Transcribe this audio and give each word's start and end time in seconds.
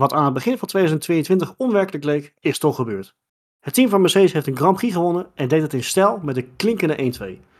Wat 0.00 0.12
aan 0.12 0.24
het 0.24 0.34
begin 0.34 0.58
van 0.58 0.68
2022 0.68 1.54
onwerkelijk 1.56 2.04
leek, 2.04 2.34
is 2.40 2.58
toch 2.58 2.76
gebeurd. 2.76 3.14
Het 3.60 3.74
team 3.74 3.88
van 3.88 4.00
Mercedes 4.00 4.32
heeft 4.32 4.46
een 4.46 4.56
Grand 4.56 4.76
Prix 4.76 4.94
gewonnen 4.94 5.26
en 5.34 5.48
deed 5.48 5.62
het 5.62 5.72
in 5.72 5.84
stijl 5.84 6.20
met 6.22 6.36
een 6.36 6.56
klinkende 6.56 6.96
1-2. 6.96 7.56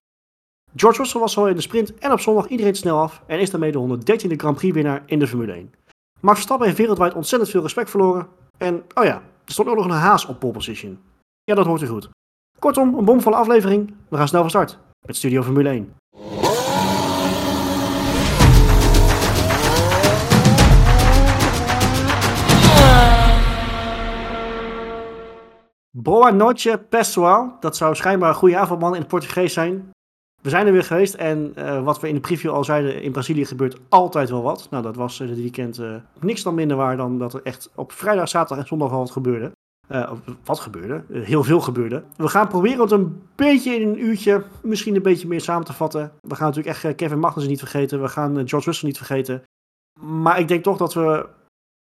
George 0.74 0.98
Russell 0.98 1.20
was 1.20 1.32
zo 1.32 1.44
in 1.44 1.54
de 1.54 1.60
sprint 1.60 1.94
en 1.94 2.12
op 2.12 2.20
zondag 2.20 2.48
iedereen 2.48 2.74
snel 2.74 2.98
af 2.98 3.22
en 3.26 3.40
is 3.40 3.50
daarmee 3.50 3.72
de 3.72 3.98
113e 3.98 4.36
Grand 4.36 4.56
Prix 4.56 4.74
winnaar 4.74 5.02
in 5.06 5.18
de 5.18 5.26
Formule 5.26 5.52
1. 5.52 5.74
Max 6.20 6.34
Verstappen 6.34 6.66
heeft 6.66 6.78
wereldwijd 6.78 7.14
ontzettend 7.14 7.50
veel 7.50 7.62
respect 7.62 7.90
verloren. 7.90 8.28
En, 8.58 8.84
oh 8.94 9.04
ja, 9.04 9.22
er 9.44 9.52
stond 9.52 9.68
ook 9.68 9.76
nog 9.76 9.84
een 9.84 9.90
haas 9.90 10.26
op 10.26 10.38
pole 10.38 10.52
position. 10.52 10.98
Ja, 11.44 11.54
dat 11.54 11.66
hoort 11.66 11.82
u 11.82 11.86
goed. 11.86 12.08
Kortom, 12.58 12.94
een 12.94 13.04
bomvolle 13.04 13.36
aflevering. 13.36 13.94
We 14.08 14.16
gaan 14.16 14.28
snel 14.28 14.40
van 14.40 14.50
start 14.50 14.78
met 15.06 15.16
Studio 15.16 15.42
Formule 15.42 15.68
1. 15.68 15.94
Boa 25.98 26.30
noite, 26.30 26.84
pessoal. 26.88 27.56
Dat 27.60 27.76
zou 27.76 27.94
schijnbaar 27.94 28.28
een 28.28 28.34
goede 28.34 28.58
avondman 28.58 28.94
in 28.94 29.00
het 29.00 29.08
Portugees 29.08 29.52
zijn. 29.52 29.90
We 30.42 30.50
zijn 30.50 30.66
er 30.66 30.72
weer 30.72 30.84
geweest 30.84 31.14
en 31.14 31.52
uh, 31.58 31.84
wat 31.84 32.00
we 32.00 32.08
in 32.08 32.14
de 32.14 32.20
preview 32.20 32.50
al 32.50 32.64
zeiden, 32.64 33.02
in 33.02 33.12
Brazilië 33.12 33.44
gebeurt 33.44 33.78
altijd 33.88 34.30
wel 34.30 34.42
wat. 34.42 34.66
Nou, 34.70 34.82
dat 34.82 34.96
was 34.96 35.20
uh, 35.20 35.28
dit 35.28 35.36
weekend 35.36 35.78
uh, 35.78 35.94
niks 36.20 36.42
dan 36.42 36.54
minder 36.54 36.76
waar 36.76 36.96
dan 36.96 37.18
dat 37.18 37.34
er 37.34 37.40
echt 37.42 37.70
op 37.74 37.92
vrijdag, 37.92 38.28
zaterdag 38.28 38.58
en 38.58 38.68
zondag 38.68 38.92
al 38.92 38.98
wat 38.98 39.10
gebeurde. 39.10 39.50
wat 40.44 40.60
gebeurde? 40.60 41.04
heel 41.08 41.44
veel 41.44 41.60
gebeurde. 41.60 42.02
We 42.16 42.28
gaan 42.28 42.48
proberen 42.48 42.80
het 42.80 42.90
een 42.90 43.22
beetje 43.34 43.74
in 43.74 43.88
een 43.88 44.04
uurtje, 44.04 44.44
misschien 44.62 44.94
een 44.96 45.02
beetje 45.02 45.28
meer 45.28 45.40
samen 45.40 45.64
te 45.64 45.72
vatten. 45.72 46.12
We 46.20 46.34
gaan 46.34 46.46
natuurlijk 46.46 46.84
echt 46.84 46.94
Kevin 46.94 47.18
Magnussen 47.18 47.50
niet 47.50 47.60
vergeten. 47.60 48.02
We 48.02 48.08
gaan 48.08 48.48
George 48.48 48.66
Russell 48.66 48.88
niet 48.88 48.96
vergeten. 48.96 49.42
Maar 50.00 50.38
ik 50.38 50.48
denk 50.48 50.62
toch 50.62 50.76
dat 50.76 50.94
we 50.94 51.28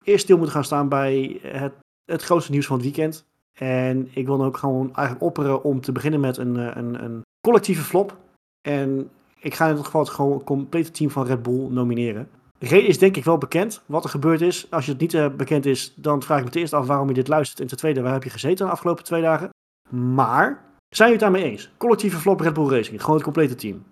eerst 0.03 0.23
stil 0.23 0.37
moeten 0.37 0.55
gaan 0.55 0.63
staan 0.63 0.89
bij 0.89 1.39
het, 1.41 1.73
het 2.05 2.23
grootste 2.23 2.51
nieuws 2.51 2.65
van 2.65 2.75
het 2.75 2.85
weekend. 2.85 3.27
En 3.59 4.09
ik 4.13 4.25
wil 4.25 4.37
dan 4.37 4.47
ook 4.47 4.57
gewoon 4.57 4.95
eigenlijk 4.95 5.25
opperen 5.25 5.63
om 5.63 5.81
te 5.81 5.91
beginnen 5.91 6.19
met 6.19 6.37
een, 6.37 6.55
een, 6.77 7.03
een 7.03 7.21
collectieve 7.41 7.83
flop. 7.83 8.17
En 8.61 9.09
ik 9.39 9.53
ga 9.53 9.63
in 9.63 9.69
ieder 9.69 9.85
geval 9.85 10.01
het 10.01 10.09
gewoon 10.09 10.43
complete 10.43 10.91
team 10.91 11.09
van 11.09 11.25
Red 11.25 11.41
Bull 11.41 11.67
nomineren. 11.69 12.29
De 12.57 12.67
reden 12.67 12.87
is 12.87 12.97
denk 12.97 13.17
ik 13.17 13.23
wel 13.23 13.37
bekend 13.37 13.81
wat 13.85 14.03
er 14.03 14.09
gebeurd 14.09 14.41
is. 14.41 14.71
Als 14.71 14.85
je 14.85 14.91
het 14.91 15.01
niet 15.01 15.13
uh, 15.13 15.27
bekend 15.29 15.65
is, 15.65 15.93
dan 15.95 16.21
vraag 16.21 16.37
ik 16.37 16.43
me 16.43 16.49
ten 16.49 16.59
eerste 16.59 16.75
af 16.75 16.87
waarom 16.87 17.07
je 17.07 17.13
dit 17.13 17.27
luistert. 17.27 17.59
En 17.59 17.67
ten 17.67 17.77
tweede, 17.77 18.01
waar 18.01 18.13
heb 18.13 18.23
je 18.23 18.29
gezeten 18.29 18.65
de 18.65 18.71
afgelopen 18.71 19.03
twee 19.03 19.21
dagen? 19.21 19.49
Maar, 19.89 20.45
zijn 20.89 21.09
jullie 21.09 21.11
het 21.11 21.33
daarmee 21.33 21.51
eens? 21.51 21.71
Collectieve 21.77 22.17
flop 22.17 22.39
Red 22.39 22.53
Bull 22.53 22.69
Racing, 22.69 22.99
gewoon 22.99 23.15
het 23.15 23.23
complete 23.23 23.55
team. 23.55 23.83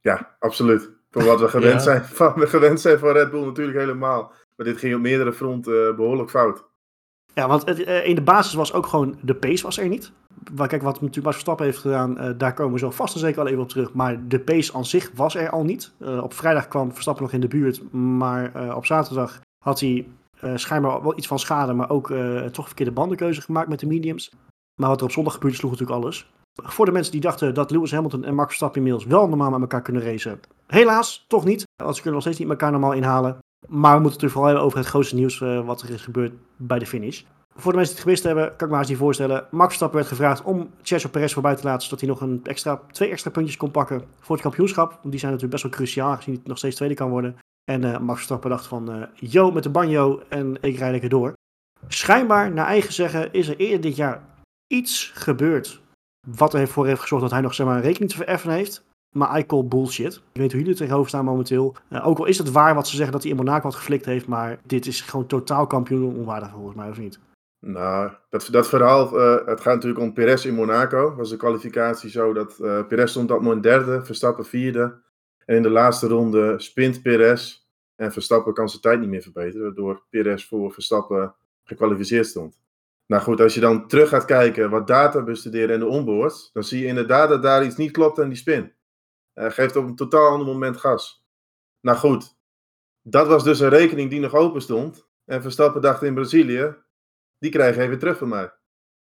Ja, 0.00 0.36
absoluut. 0.38 0.90
Voor 1.10 1.24
wat 1.24 1.40
we 1.40 1.48
gewend, 1.48 1.72
ja. 1.72 1.78
zijn, 1.78 2.04
van, 2.20 2.32
we 2.34 2.46
gewend 2.46 2.80
zijn 2.80 2.98
van 2.98 3.12
Red 3.12 3.30
Bull 3.30 3.44
natuurlijk 3.44 3.78
helemaal. 3.78 4.32
Maar 4.56 4.66
dit 4.66 4.78
ging 4.78 4.94
op 4.94 5.00
meerdere 5.00 5.32
fronten 5.32 5.88
uh, 5.88 5.96
behoorlijk 5.96 6.30
fout. 6.30 6.64
Ja, 7.34 7.48
want 7.48 7.78
uh, 7.78 8.06
in 8.06 8.14
de 8.14 8.22
basis 8.22 8.54
was 8.54 8.72
ook 8.72 8.86
gewoon 8.86 9.16
de 9.20 9.34
pace 9.34 9.62
was 9.62 9.78
er 9.78 9.88
niet. 9.88 10.12
Maar 10.54 10.68
kijk, 10.68 10.82
wat 10.82 10.92
natuurlijk 10.92 11.22
Max 11.22 11.34
Verstappen 11.34 11.66
heeft 11.66 11.78
gedaan, 11.78 12.24
uh, 12.24 12.30
daar 12.36 12.54
komen 12.54 12.72
we 12.72 12.78
zo 12.78 12.90
vast 12.90 13.14
en 13.14 13.20
zeker 13.20 13.36
wel 13.36 13.46
even 13.46 13.62
op 13.62 13.68
terug. 13.68 13.92
Maar 13.92 14.28
de 14.28 14.40
pace 14.40 14.72
aan 14.74 14.84
zich 14.84 15.10
was 15.14 15.34
er 15.34 15.50
al 15.50 15.64
niet. 15.64 15.92
Uh, 15.98 16.22
op 16.22 16.34
vrijdag 16.34 16.68
kwam 16.68 16.92
Verstappen 16.92 17.22
nog 17.22 17.32
in 17.32 17.40
de 17.40 17.48
buurt, 17.48 17.92
maar 17.92 18.74
op 18.76 18.86
zaterdag 18.86 19.40
had 19.64 19.80
hij 19.80 20.06
schijnbaar 20.54 21.02
wel 21.02 21.18
iets 21.18 21.26
van 21.26 21.38
schade, 21.38 21.72
maar 21.72 21.90
ook 21.90 22.12
toch 22.52 22.66
verkeerde 22.66 22.92
bandenkeuze 22.92 23.40
gemaakt 23.40 23.68
met 23.68 23.80
de 23.80 23.86
mediums. 23.86 24.32
Maar 24.80 24.88
wat 24.88 24.98
er 24.98 25.04
op 25.04 25.12
zondag 25.12 25.32
gebeurde, 25.32 25.56
sloeg 25.56 25.70
natuurlijk 25.70 26.00
alles. 26.00 26.32
Voor 26.62 26.84
de 26.84 26.92
mensen 26.92 27.12
die 27.12 27.20
dachten 27.20 27.54
dat 27.54 27.70
Lewis 27.70 27.92
Hamilton 27.92 28.24
en 28.24 28.34
Max 28.34 28.46
Verstappen 28.46 28.78
inmiddels 28.78 29.06
wel 29.06 29.28
normaal 29.28 29.50
met 29.50 29.60
elkaar 29.60 29.82
kunnen 29.82 30.02
racen. 30.02 30.40
Helaas, 30.66 31.24
toch 31.28 31.44
niet. 31.44 31.64
Want 31.82 31.96
ze 31.96 32.02
kunnen 32.02 32.12
nog 32.12 32.22
steeds 32.22 32.38
niet 32.38 32.48
elkaar 32.48 32.70
normaal 32.70 32.92
inhalen. 32.92 33.38
Maar 33.70 33.96
we 33.96 34.02
moeten 34.02 34.20
het 34.20 34.30
vooral 34.30 34.48
hebben 34.48 34.66
over 34.66 34.78
het 34.78 34.86
grootste 34.86 35.14
nieuws 35.14 35.38
wat 35.38 35.82
er 35.82 35.90
is 35.90 36.02
gebeurd 36.02 36.32
bij 36.56 36.78
de 36.78 36.86
finish. 36.86 37.22
Voor 37.54 37.72
de 37.72 37.78
mensen 37.78 37.96
die 37.96 38.04
het 38.04 38.22
gewist 38.22 38.22
hebben, 38.22 38.56
kan 38.56 38.66
ik 38.66 38.72
me 38.72 38.78
eens 38.78 38.88
niet 38.88 38.98
voorstellen. 38.98 39.46
Max 39.50 39.66
Verstappen 39.66 39.98
werd 39.98 40.08
gevraagd 40.08 40.42
om 40.42 40.70
Sergio 40.82 41.10
Perez 41.10 41.32
voorbij 41.32 41.56
te 41.56 41.64
laten, 41.64 41.82
zodat 41.82 42.00
hij 42.00 42.08
nog 42.08 42.20
een 42.20 42.40
extra, 42.42 42.80
twee 42.90 43.10
extra 43.10 43.30
puntjes 43.30 43.56
kon 43.56 43.70
pakken 43.70 44.02
voor 44.20 44.34
het 44.34 44.44
kampioenschap. 44.44 44.90
Want 44.90 45.10
die 45.10 45.18
zijn 45.18 45.32
natuurlijk 45.32 45.62
best 45.62 45.62
wel 45.62 45.72
cruciaal, 45.72 46.16
gezien 46.16 46.34
hij 46.34 46.42
nog 46.44 46.58
steeds 46.58 46.76
tweede 46.76 46.94
kan 46.94 47.10
worden. 47.10 47.36
En 47.64 47.82
uh, 47.82 47.98
Max 47.98 48.14
Verstappen 48.14 48.50
dacht 48.50 48.66
van, 48.66 48.96
uh, 48.96 49.02
yo 49.14 49.50
met 49.50 49.62
de 49.62 49.70
banjo 49.70 50.22
en 50.28 50.56
ik 50.60 50.78
rijd 50.78 50.92
lekker 50.92 51.10
door. 51.10 51.32
Schijnbaar, 51.88 52.52
naar 52.52 52.66
eigen 52.66 52.92
zeggen, 52.92 53.32
is 53.32 53.48
er 53.48 53.56
eerder 53.56 53.80
dit 53.80 53.96
jaar 53.96 54.22
iets 54.66 55.12
gebeurd 55.14 55.80
wat 56.28 56.54
ervoor 56.54 56.86
heeft 56.86 57.00
gezorgd 57.00 57.24
dat 57.24 57.32
hij 57.32 57.42
nog 57.42 57.54
zeg 57.54 57.66
maar, 57.66 57.76
een 57.76 57.82
rekening 57.82 58.10
te 58.10 58.16
vereffenen 58.16 58.56
heeft. 58.56 58.84
Maar 59.10 59.38
I 59.38 59.46
call 59.46 59.64
bullshit. 59.64 60.14
Ik 60.14 60.40
weet 60.40 60.50
hoe 60.50 60.60
jullie 60.60 60.74
er 60.74 60.80
tegenover 60.80 61.08
staan 61.08 61.24
momenteel. 61.24 61.74
Uh, 61.92 62.06
ook 62.06 62.18
al 62.18 62.24
is 62.24 62.38
het 62.38 62.50
waar 62.50 62.74
wat 62.74 62.88
ze 62.88 62.94
zeggen 62.96 63.12
dat 63.12 63.22
hij 63.22 63.30
in 63.30 63.36
Monaco 63.36 63.62
wat 63.62 63.74
geflikt 63.74 64.04
heeft, 64.04 64.26
maar 64.26 64.58
dit 64.66 64.86
is 64.86 65.00
gewoon 65.00 65.26
totaal 65.26 65.66
kampioen 65.66 66.16
onwaardig 66.16 66.50
volgens 66.50 66.76
mij, 66.76 66.88
of 66.88 66.98
niet? 66.98 67.18
Nou, 67.60 68.12
dat, 68.28 68.48
dat 68.50 68.68
verhaal, 68.68 69.18
uh, 69.18 69.46
het 69.46 69.60
gaat 69.60 69.74
natuurlijk 69.74 70.00
om 70.00 70.12
Perez 70.12 70.44
in 70.44 70.54
Monaco. 70.54 71.14
Was 71.14 71.30
de 71.30 71.36
kwalificatie 71.36 72.10
zo 72.10 72.32
dat 72.32 72.58
uh, 72.60 72.86
Perez 72.86 73.10
stond 73.10 73.30
op 73.30 73.36
dat 73.36 73.44
moment 73.44 73.62
derde, 73.62 74.04
Verstappen 74.04 74.46
vierde. 74.46 75.02
En 75.44 75.56
in 75.56 75.62
de 75.62 75.70
laatste 75.70 76.06
ronde 76.06 76.54
spint 76.60 77.02
Perez. 77.02 77.58
En 77.96 78.12
Verstappen 78.12 78.54
kan 78.54 78.68
zijn 78.68 78.82
tijd 78.82 79.00
niet 79.00 79.08
meer 79.08 79.22
verbeteren, 79.22 79.62
waardoor 79.62 80.02
Perez 80.10 80.48
voor 80.48 80.72
Verstappen 80.72 81.34
gekwalificeerd 81.64 82.26
stond. 82.26 82.60
Nou 83.06 83.22
goed, 83.22 83.40
als 83.40 83.54
je 83.54 83.60
dan 83.60 83.86
terug 83.86 84.08
gaat 84.08 84.24
kijken 84.24 84.70
wat 84.70 84.86
data 84.86 85.22
bestuderen 85.22 85.74
en 85.74 85.80
de 85.80 85.86
onboards, 85.86 86.50
dan 86.52 86.64
zie 86.64 86.80
je 86.80 86.86
inderdaad 86.86 87.28
dat 87.28 87.42
daar 87.42 87.64
iets 87.64 87.76
niet 87.76 87.90
klopt 87.90 88.20
aan 88.20 88.28
die 88.28 88.38
spin. 88.38 88.72
Hij 89.34 89.50
geeft 89.50 89.76
op 89.76 89.84
een 89.84 89.96
totaal 89.96 90.28
ander 90.30 90.46
moment 90.46 90.76
gas. 90.76 91.24
Nou 91.80 91.98
goed, 91.98 92.36
dat 93.02 93.26
was 93.26 93.44
dus 93.44 93.60
een 93.60 93.68
rekening 93.68 94.10
die 94.10 94.20
nog 94.20 94.34
open 94.34 94.62
stond. 94.62 95.08
En 95.24 95.42
Verstappen 95.42 95.82
dacht 95.82 96.02
in 96.02 96.14
Brazilië, 96.14 96.74
die 97.38 97.50
krijgen 97.50 97.82
even 97.82 97.98
terug 97.98 98.18
van 98.18 98.28
mij. 98.28 98.52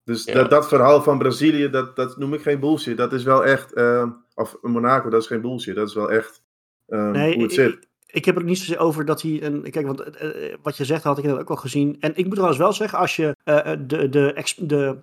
Dus 0.04 0.24
ja. 0.24 0.34
dat, 0.34 0.50
dat, 0.50 0.68
verhaal 0.68 1.02
van 1.02 1.18
Brazilië, 1.18 1.70
dat, 1.70 1.96
dat 1.96 2.18
noem 2.18 2.34
ik 2.34 2.42
geen 2.42 2.60
bullshit. 2.60 2.98
Dat 2.98 3.14
is 3.14 3.24
wel 3.24 3.46
echt, 3.46 3.78
uh, 3.78 4.12
of 4.34 4.58
Monaco, 4.62 5.10
dat 5.10 5.22
is 5.22 5.28
geen 5.28 5.42
bullshit. 5.42 5.76
Dat 5.76 5.88
is 5.88 5.94
wel 5.94 6.12
echt 6.12 6.44
um, 6.88 7.12
nee, 7.12 7.34
hoe 7.34 7.44
het 7.44 7.54
zit. 7.54 7.74
Ik, 7.74 7.88
ik 8.06 8.26
heb 8.26 8.36
het 8.36 8.46
niet 8.46 8.58
zozeer 8.58 8.80
over 8.80 9.06
dat 9.06 9.22
hij 9.22 9.44
een. 9.44 9.72
Kijk, 9.72 9.86
want 9.86 10.24
uh, 10.24 10.56
wat 10.62 10.78
je 10.78 10.86
zegt 10.86 11.04
had 11.04 11.18
ik 11.18 11.24
dat 11.24 11.40
ook 11.40 11.50
al 11.50 11.56
gezien. 11.56 11.98
En 12.00 12.16
ik 12.16 12.24
moet 12.24 12.34
trouwens 12.34 12.60
wel 12.60 12.74
zeggen, 12.74 13.00
als 13.00 13.16
je 13.16 13.36
uh, 13.46 13.64
de, 13.88 14.10
de, 14.10 14.44
de 14.58 14.98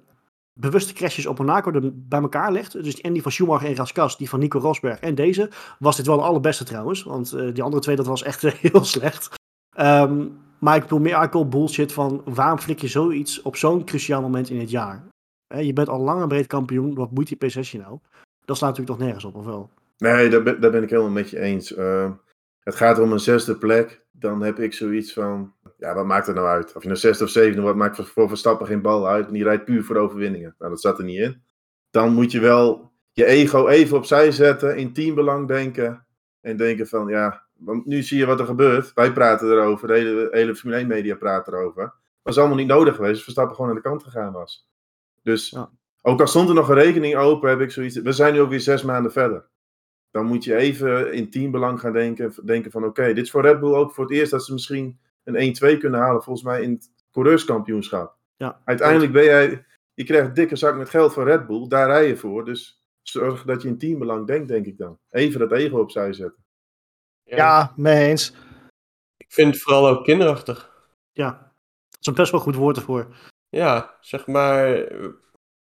bewuste 0.58 0.92
crashes 0.92 1.26
op 1.26 1.38
Monaco 1.38 1.72
er 1.72 1.90
bij 1.94 2.20
elkaar 2.20 2.52
legt. 2.52 2.72
Dus 2.72 3.00
en 3.00 3.12
die 3.12 3.22
van 3.22 3.32
Schumacher 3.32 3.68
en 3.68 3.76
Raskas, 3.76 4.18
die 4.18 4.28
van 4.28 4.38
Nico 4.38 4.58
Rosberg 4.58 5.00
en 5.00 5.14
deze. 5.14 5.50
Was 5.78 5.96
dit 5.96 6.06
wel 6.06 6.16
de 6.16 6.22
allerbeste 6.22 6.64
trouwens. 6.64 7.02
Want 7.02 7.34
uh, 7.34 7.54
die 7.54 7.62
andere 7.62 7.82
twee, 7.82 7.96
dat 7.96 8.06
was 8.06 8.22
echt 8.22 8.42
heel 8.70 8.84
slecht. 8.84 9.34
Um, 9.80 10.38
maar 10.58 10.76
ik 10.76 10.82
bedoel 10.82 10.98
meer 10.98 11.14
alcohol 11.14 11.48
bullshit 11.48 11.92
van 11.92 12.22
waarom 12.24 12.58
flik 12.58 12.80
je 12.80 12.88
zoiets 12.88 13.42
op 13.42 13.56
zo'n 13.56 13.84
cruciaal 13.84 14.22
moment 14.22 14.50
in 14.50 14.60
het 14.60 14.70
jaar? 14.70 15.08
je 15.60 15.72
bent 15.72 15.88
al 15.88 16.00
lang 16.00 16.22
en 16.22 16.28
breed 16.28 16.46
kampioen, 16.46 16.94
wat 16.94 17.10
moet 17.10 17.28
die 17.28 17.36
P6 17.36 17.70
nou? 17.70 17.98
Dat 18.44 18.56
slaat 18.56 18.70
natuurlijk 18.70 18.98
toch 18.98 19.06
nergens 19.06 19.24
op, 19.24 19.34
of 19.34 19.44
wel? 19.44 19.70
Nee, 19.98 20.28
daar 20.28 20.42
ben, 20.42 20.60
daar 20.60 20.70
ben 20.70 20.82
ik 20.82 20.90
helemaal 20.90 21.10
met 21.10 21.30
je 21.30 21.40
eens. 21.40 21.76
Uh, 21.76 22.10
het 22.60 22.74
gaat 22.74 22.98
om 22.98 23.12
een 23.12 23.20
zesde 23.20 23.56
plek. 23.56 24.04
Dan 24.10 24.42
heb 24.42 24.58
ik 24.58 24.72
zoiets 24.72 25.12
van, 25.12 25.52
ja, 25.76 25.94
wat 25.94 26.06
maakt 26.06 26.26
het 26.26 26.36
nou 26.36 26.48
uit? 26.48 26.74
Of 26.74 26.82
je 26.82 26.88
nou 26.88 27.00
zesde 27.00 27.24
of 27.24 27.30
zevende, 27.30 27.62
wat 27.62 27.76
maakt 27.76 27.96
voor 27.96 28.28
Verstappen 28.28 28.66
geen 28.66 28.82
bal 28.82 29.08
uit? 29.08 29.26
En 29.26 29.32
die 29.32 29.42
rijdt 29.42 29.64
puur 29.64 29.84
voor 29.84 29.96
overwinningen. 29.96 30.54
Nou, 30.58 30.70
dat 30.70 30.80
zat 30.80 30.98
er 30.98 31.04
niet 31.04 31.18
in. 31.18 31.42
Dan 31.90 32.12
moet 32.12 32.32
je 32.32 32.40
wel 32.40 32.92
je 33.12 33.24
ego 33.24 33.68
even 33.68 33.96
opzij 33.96 34.32
zetten, 34.32 34.76
in 34.76 34.92
teambelang 34.92 35.48
denken. 35.48 36.06
En 36.40 36.56
denken 36.56 36.86
van, 36.86 37.08
ja, 37.08 37.46
want 37.56 37.86
nu 37.86 38.02
zie 38.02 38.18
je 38.18 38.26
wat 38.26 38.40
er 38.40 38.46
gebeurt. 38.46 38.92
Wij 38.94 39.12
praten 39.12 39.50
erover, 39.50 39.88
de 39.88 39.94
hele, 39.94 40.28
hele 40.30 40.54
Formule 40.54 40.80
1 40.80 40.88
media 40.88 41.14
praat 41.14 41.48
erover. 41.48 41.94
Was 42.22 42.38
allemaal 42.38 42.56
niet 42.56 42.66
nodig 42.66 42.94
geweest, 42.94 43.22
Verstappen 43.22 43.56
gewoon 43.56 43.70
aan 43.70 43.76
de 43.76 43.82
kant 43.82 44.02
gegaan 44.02 44.32
was. 44.32 44.68
Dus 45.22 45.50
ja. 45.50 45.70
ook 46.02 46.20
al 46.20 46.26
stond 46.26 46.48
er 46.48 46.54
nog 46.54 46.68
een 46.68 46.74
rekening 46.74 47.16
open, 47.16 47.48
heb 47.48 47.60
ik 47.60 47.70
zoiets. 47.70 47.96
We 47.96 48.12
zijn 48.12 48.32
nu 48.32 48.40
ook 48.40 48.50
weer 48.50 48.60
zes 48.60 48.82
maanden 48.82 49.12
verder. 49.12 49.46
Dan 50.10 50.26
moet 50.26 50.44
je 50.44 50.56
even 50.56 51.12
in 51.12 51.30
teambelang 51.30 51.80
gaan 51.80 51.92
denken. 51.92 52.34
Denken 52.44 52.70
van 52.70 52.84
oké, 52.84 53.00
okay, 53.00 53.14
dit 53.14 53.24
is 53.24 53.30
voor 53.30 53.42
Red 53.42 53.60
Bull 53.60 53.74
ook 53.74 53.92
voor 53.92 54.04
het 54.04 54.12
eerst 54.12 54.30
dat 54.30 54.44
ze 54.44 54.52
misschien 54.52 54.98
een 55.34 55.76
1-2 55.76 55.78
kunnen 55.78 56.00
halen. 56.00 56.22
Volgens 56.22 56.44
mij 56.46 56.62
in 56.62 56.72
het 56.72 56.90
coureurskampioenschap. 57.10 58.16
Ja, 58.36 58.60
Uiteindelijk 58.64 59.12
ben 59.12 59.24
jij. 59.24 59.64
Je 59.94 60.04
krijgt 60.04 60.26
een 60.26 60.34
dikke 60.34 60.56
zak 60.56 60.76
met 60.76 60.90
geld 60.90 61.12
van 61.12 61.24
Red 61.24 61.46
Bull. 61.46 61.68
Daar 61.68 61.86
rij 61.86 62.06
je 62.06 62.16
voor. 62.16 62.44
Dus 62.44 62.80
zorg 63.02 63.44
dat 63.44 63.62
je 63.62 63.68
in 63.68 63.78
teambelang 63.78 64.26
denkt, 64.26 64.48
denk 64.48 64.66
ik 64.66 64.78
dan. 64.78 64.98
Even 65.10 65.40
dat 65.40 65.52
ego 65.52 65.80
opzij 65.80 66.12
zetten. 66.12 66.44
Ja, 67.22 67.36
ja 67.36 67.72
mee 67.76 68.08
eens. 68.08 68.34
Ik 69.16 69.32
vind 69.32 69.54
het 69.54 69.62
vooral 69.62 69.88
ook 69.88 70.04
kinderachtig. 70.04 70.74
Ja, 71.12 71.30
dat 71.88 72.00
is 72.00 72.06
een 72.06 72.14
best 72.14 72.30
wel 72.30 72.40
goed 72.40 72.54
woord 72.54 72.76
ervoor. 72.76 73.06
Ja, 73.48 73.96
zeg 74.00 74.26
maar, 74.26 74.88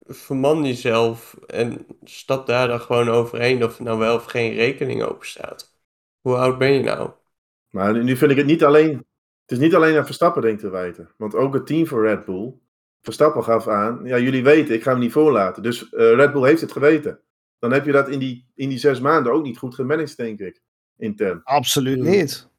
verman 0.06 0.66
jezelf 0.66 1.34
en 1.48 1.86
stap 2.04 2.48
daar 2.48 2.68
dan 2.68 2.80
gewoon 2.80 3.10
overheen 3.10 3.64
of 3.64 3.78
er 3.78 3.84
nou 3.84 4.00
wel 4.00 4.16
of 4.16 4.26
geen 4.26 4.54
rekening 4.54 5.04
open 5.04 5.28
staat. 5.28 5.76
Hoe 6.22 6.36
oud 6.36 6.58
ben 6.58 6.72
je 6.72 6.84
nou? 6.84 7.12
Maar 7.70 8.04
nu 8.04 8.18
vind 8.18 8.32
ik 8.32 8.38
het 8.38 8.46
niet 8.46 8.64
alleen, 8.64 9.07
het 9.48 9.58
is 9.58 9.64
niet 9.64 9.76
alleen 9.76 9.98
aan 9.98 10.06
Verstappen 10.06 10.42
denk 10.42 10.60
te 10.60 10.70
wijten. 10.70 11.10
Want 11.18 11.36
ook 11.36 11.54
het 11.54 11.66
team 11.66 11.88
van 11.88 12.00
Red 12.00 12.26
Bull, 12.26 12.54
Verstappen 13.02 13.44
gaf 13.44 13.68
aan, 13.68 14.00
ja 14.04 14.20
jullie 14.20 14.44
weten, 14.44 14.76
ik 14.76 14.84
ga 14.84 14.92
hem 14.92 15.00
niet 15.00 15.12
voorlaten. 15.12 15.64
Dus 15.64 15.82
uh, 15.82 16.14
Red 16.14 16.32
Bull 16.32 16.48
heeft 16.48 16.62
het 16.62 16.72
geweten. 16.72 17.20
Dan 17.60 17.72
heb 17.72 17.86
je 17.86 17.92
dat 17.92 18.10
in 18.10 18.20
die, 18.20 18.52
in 18.56 18.70
die 18.70 18.78
zes 18.78 19.00
maanden 19.00 19.34
ook 19.34 19.44
niet 19.44 19.58
goed 19.58 19.76
gemanaged, 19.76 20.18
denk 20.18 20.40
ik 20.40 20.62
intern. 20.98 21.42
Absoluut 21.44 22.00
niet. 22.00 22.50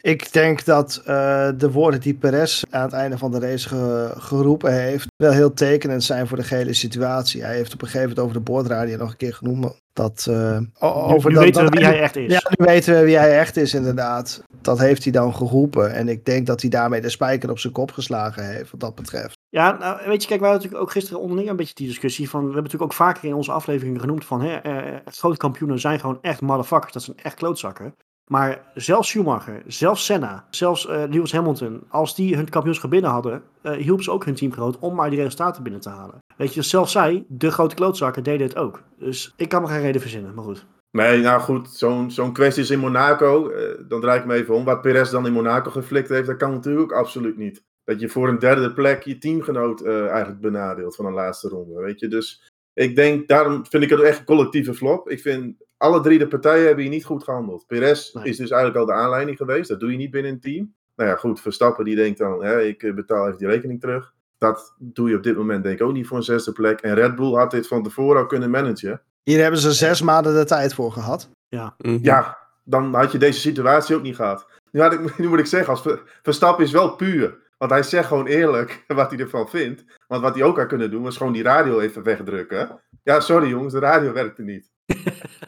Ik 0.00 0.32
denk 0.32 0.64
dat 0.64 1.02
uh, 1.06 1.48
de 1.56 1.70
woorden 1.70 2.00
die 2.00 2.14
Perez 2.14 2.64
aan 2.70 2.82
het 2.82 2.92
einde 2.92 3.18
van 3.18 3.30
de 3.30 3.38
race 3.38 3.68
ge 3.68 4.14
geroepen 4.16 4.72
heeft, 4.72 5.06
wel 5.16 5.32
heel 5.32 5.54
tekenend 5.54 6.04
zijn 6.04 6.26
voor 6.26 6.36
de 6.36 6.44
gehele 6.44 6.72
situatie. 6.72 7.42
Hij 7.42 7.54
heeft 7.54 7.72
op 7.72 7.82
een 7.82 7.86
gegeven 7.86 8.08
moment 8.08 8.26
over 8.26 8.36
de 8.36 8.50
boordradio 8.50 8.96
nog 8.96 9.10
een 9.10 9.16
keer 9.16 9.34
genoemd 9.34 9.80
dat. 9.96 10.26
Uh, 10.30 10.58
over 10.80 11.30
nu, 11.30 11.36
nu 11.36 11.42
weten 11.42 11.64
we 11.64 11.70
wie 11.70 11.84
hij 11.84 12.00
echt 12.00 12.16
is. 12.16 12.32
Ja, 12.32 12.40
nu 12.56 12.64
weten 12.64 12.94
we 12.94 13.04
wie 13.04 13.16
hij 13.16 13.38
echt 13.38 13.56
is, 13.56 13.74
inderdaad. 13.74 14.42
Dat 14.60 14.78
heeft 14.78 15.02
hij 15.02 15.12
dan 15.12 15.34
geroepen. 15.34 15.94
En 15.94 16.08
ik 16.08 16.24
denk 16.24 16.46
dat 16.46 16.60
hij 16.60 16.70
daarmee 16.70 17.00
de 17.00 17.08
spijker 17.08 17.50
op 17.50 17.58
zijn 17.58 17.72
kop 17.72 17.92
geslagen 17.92 18.46
heeft, 18.46 18.70
wat 18.70 18.80
dat 18.80 18.94
betreft. 18.94 19.38
Ja, 19.48 19.76
nou, 19.78 20.08
weet 20.08 20.22
je, 20.22 20.28
kijk, 20.28 20.40
wij 20.40 20.50
hadden 20.50 20.52
natuurlijk 20.52 20.82
ook 20.82 20.90
gisteren 20.90 21.20
onderling 21.20 21.48
een 21.48 21.56
beetje 21.56 21.74
die 21.74 21.86
discussie 21.86 22.28
van. 22.28 22.40
We 22.40 22.46
hebben 22.46 22.62
natuurlijk 22.62 22.92
ook 22.92 22.98
vaker 22.98 23.24
in 23.24 23.34
onze 23.34 23.52
afleveringen 23.52 24.00
genoemd 24.00 24.24
van. 24.24 24.40
Hè, 24.40 24.66
uh, 24.66 24.96
grote 25.04 25.36
kampioenen 25.36 25.80
zijn 25.80 26.00
gewoon 26.00 26.18
echt 26.20 26.40
motherfuckers. 26.40 26.92
Dat 26.92 27.02
zijn 27.02 27.16
echt 27.22 27.34
klootzakken. 27.34 27.94
Maar 28.30 28.72
zelfs 28.74 29.08
Schumacher, 29.08 29.62
zelfs 29.66 30.04
Senna, 30.04 30.46
zelfs 30.50 30.86
uh, 30.86 31.02
Lewis 31.08 31.32
Hamilton, 31.32 31.82
als 31.88 32.14
die 32.14 32.36
hun 32.36 32.48
kampioenschap 32.48 32.90
binnen 32.90 33.10
hadden, 33.10 33.42
uh, 33.62 33.72
hielp 33.72 34.02
ze 34.02 34.10
ook 34.10 34.24
hun 34.24 34.34
teamgenoot 34.34 34.78
om 34.78 34.94
maar 34.94 35.10
die 35.10 35.20
resultaten 35.20 35.62
binnen 35.62 35.80
te 35.80 35.88
halen. 35.88 36.18
Weet 36.36 36.54
je, 36.54 36.62
zelfs 36.62 36.92
zij, 36.92 37.24
de 37.28 37.50
grote 37.50 37.74
klootzakken, 37.74 38.22
deden 38.22 38.46
het 38.46 38.56
ook. 38.56 38.82
Dus 38.98 39.32
ik 39.36 39.48
kan 39.48 39.62
me 39.62 39.68
geen 39.68 39.80
reden 39.80 40.00
verzinnen, 40.00 40.34
maar 40.34 40.44
goed. 40.44 40.66
Nee, 40.90 41.20
nou 41.20 41.40
goed, 41.40 41.70
zo'n 41.70 42.10
zo'n 42.10 42.32
kwestie 42.32 42.62
is 42.62 42.70
in 42.70 42.78
Monaco, 42.78 43.50
uh, 43.50 43.88
dan 43.88 44.00
draai 44.00 44.20
ik 44.20 44.26
me 44.26 44.34
even 44.34 44.54
om. 44.54 44.64
Wat 44.64 44.82
Perez 44.82 45.10
dan 45.10 45.26
in 45.26 45.32
Monaco 45.32 45.70
geflikt 45.70 46.08
heeft, 46.08 46.26
dat 46.26 46.36
kan 46.36 46.50
natuurlijk 46.50 46.92
ook 46.92 46.98
absoluut 46.98 47.36
niet. 47.36 47.64
Dat 47.84 48.00
je 48.00 48.08
voor 48.08 48.28
een 48.28 48.38
derde 48.38 48.72
plek 48.72 49.02
je 49.02 49.18
teamgenoot 49.18 49.84
eigenlijk 49.86 50.40
benadeelt 50.40 50.96
van 50.96 51.06
een 51.06 51.12
laatste 51.12 51.48
ronde, 51.48 51.80
weet 51.80 52.00
je. 52.00 52.08
Dus 52.08 52.50
ik 52.72 52.96
denk, 52.96 53.28
daarom 53.28 53.66
vind 53.66 53.82
ik 53.82 53.90
het 53.90 54.00
echt 54.00 54.18
een 54.18 54.24
collectieve 54.24 54.74
flop. 54.74 55.08
Ik 55.08 55.20
vind 55.20 55.54
alle 55.76 56.00
drie 56.00 56.18
de 56.18 56.28
partijen 56.28 56.66
hebben 56.66 56.84
hier 56.84 56.92
niet 56.92 57.04
goed 57.04 57.24
gehandeld. 57.24 57.66
Perez 57.66 58.14
is 58.22 58.36
dus 58.36 58.50
eigenlijk 58.50 58.76
al 58.76 58.86
de 58.86 59.02
aanleiding 59.02 59.36
geweest. 59.36 59.68
Dat 59.68 59.80
doe 59.80 59.90
je 59.90 59.96
niet 59.96 60.10
binnen 60.10 60.32
een 60.32 60.40
team. 60.40 60.74
Nou 60.96 61.10
ja, 61.10 61.16
goed, 61.16 61.40
Verstappen 61.40 61.84
die 61.84 61.96
denkt 61.96 62.18
dan, 62.18 62.44
hè, 62.44 62.62
ik 62.62 62.82
eh, 62.82 62.94
betaal 62.94 63.26
even 63.26 63.38
die 63.38 63.48
rekening 63.48 63.80
terug. 63.80 64.14
Dat 64.38 64.74
doe 64.78 65.08
je 65.08 65.16
op 65.16 65.22
dit 65.22 65.36
moment 65.36 65.62
denk 65.62 65.80
ik 65.80 65.86
ook 65.86 65.92
niet 65.92 66.06
voor 66.06 66.16
een 66.16 66.22
zesde 66.22 66.52
plek. 66.52 66.80
En 66.80 66.94
Red 66.94 67.14
Bull 67.14 67.34
had 67.34 67.50
dit 67.50 67.68
van 67.68 67.82
tevoren 67.82 68.20
al 68.20 68.26
kunnen 68.26 68.50
managen. 68.50 69.02
Hier 69.22 69.42
hebben 69.42 69.60
ze 69.60 69.72
zes 69.72 70.02
maanden 70.02 70.34
de 70.34 70.44
tijd 70.44 70.74
voor 70.74 70.92
gehad. 70.92 71.30
Ja, 71.48 71.74
mhm. 71.78 71.98
ja 72.02 72.38
dan 72.64 72.94
had 72.94 73.12
je 73.12 73.18
deze 73.18 73.40
situatie 73.40 73.96
ook 73.96 74.02
niet 74.02 74.16
gehad. 74.16 74.46
Nu, 74.70 74.82
ik, 74.82 75.18
nu 75.18 75.28
moet 75.28 75.38
ik 75.38 75.46
zeggen, 75.46 75.70
als 75.70 75.82
Verstappen 76.22 76.64
is 76.64 76.72
wel 76.72 76.96
puur. 76.96 77.44
Want 77.58 77.70
hij 77.70 77.82
zegt 77.82 78.08
gewoon 78.08 78.26
eerlijk 78.26 78.84
wat 78.86 79.10
hij 79.10 79.20
ervan 79.20 79.48
vindt. 79.48 79.84
Want 80.06 80.22
wat 80.22 80.34
hij 80.34 80.44
ook 80.44 80.56
had 80.56 80.66
kunnen 80.66 80.90
doen, 80.90 81.02
was 81.02 81.16
gewoon 81.16 81.32
die 81.32 81.42
radio 81.42 81.80
even 81.80 82.02
wegdrukken. 82.02 82.80
Ja, 83.02 83.20
sorry 83.20 83.48
jongens, 83.48 83.72
de 83.72 83.78
radio 83.78 84.12
werkte 84.12 84.42
niet. 84.42 84.70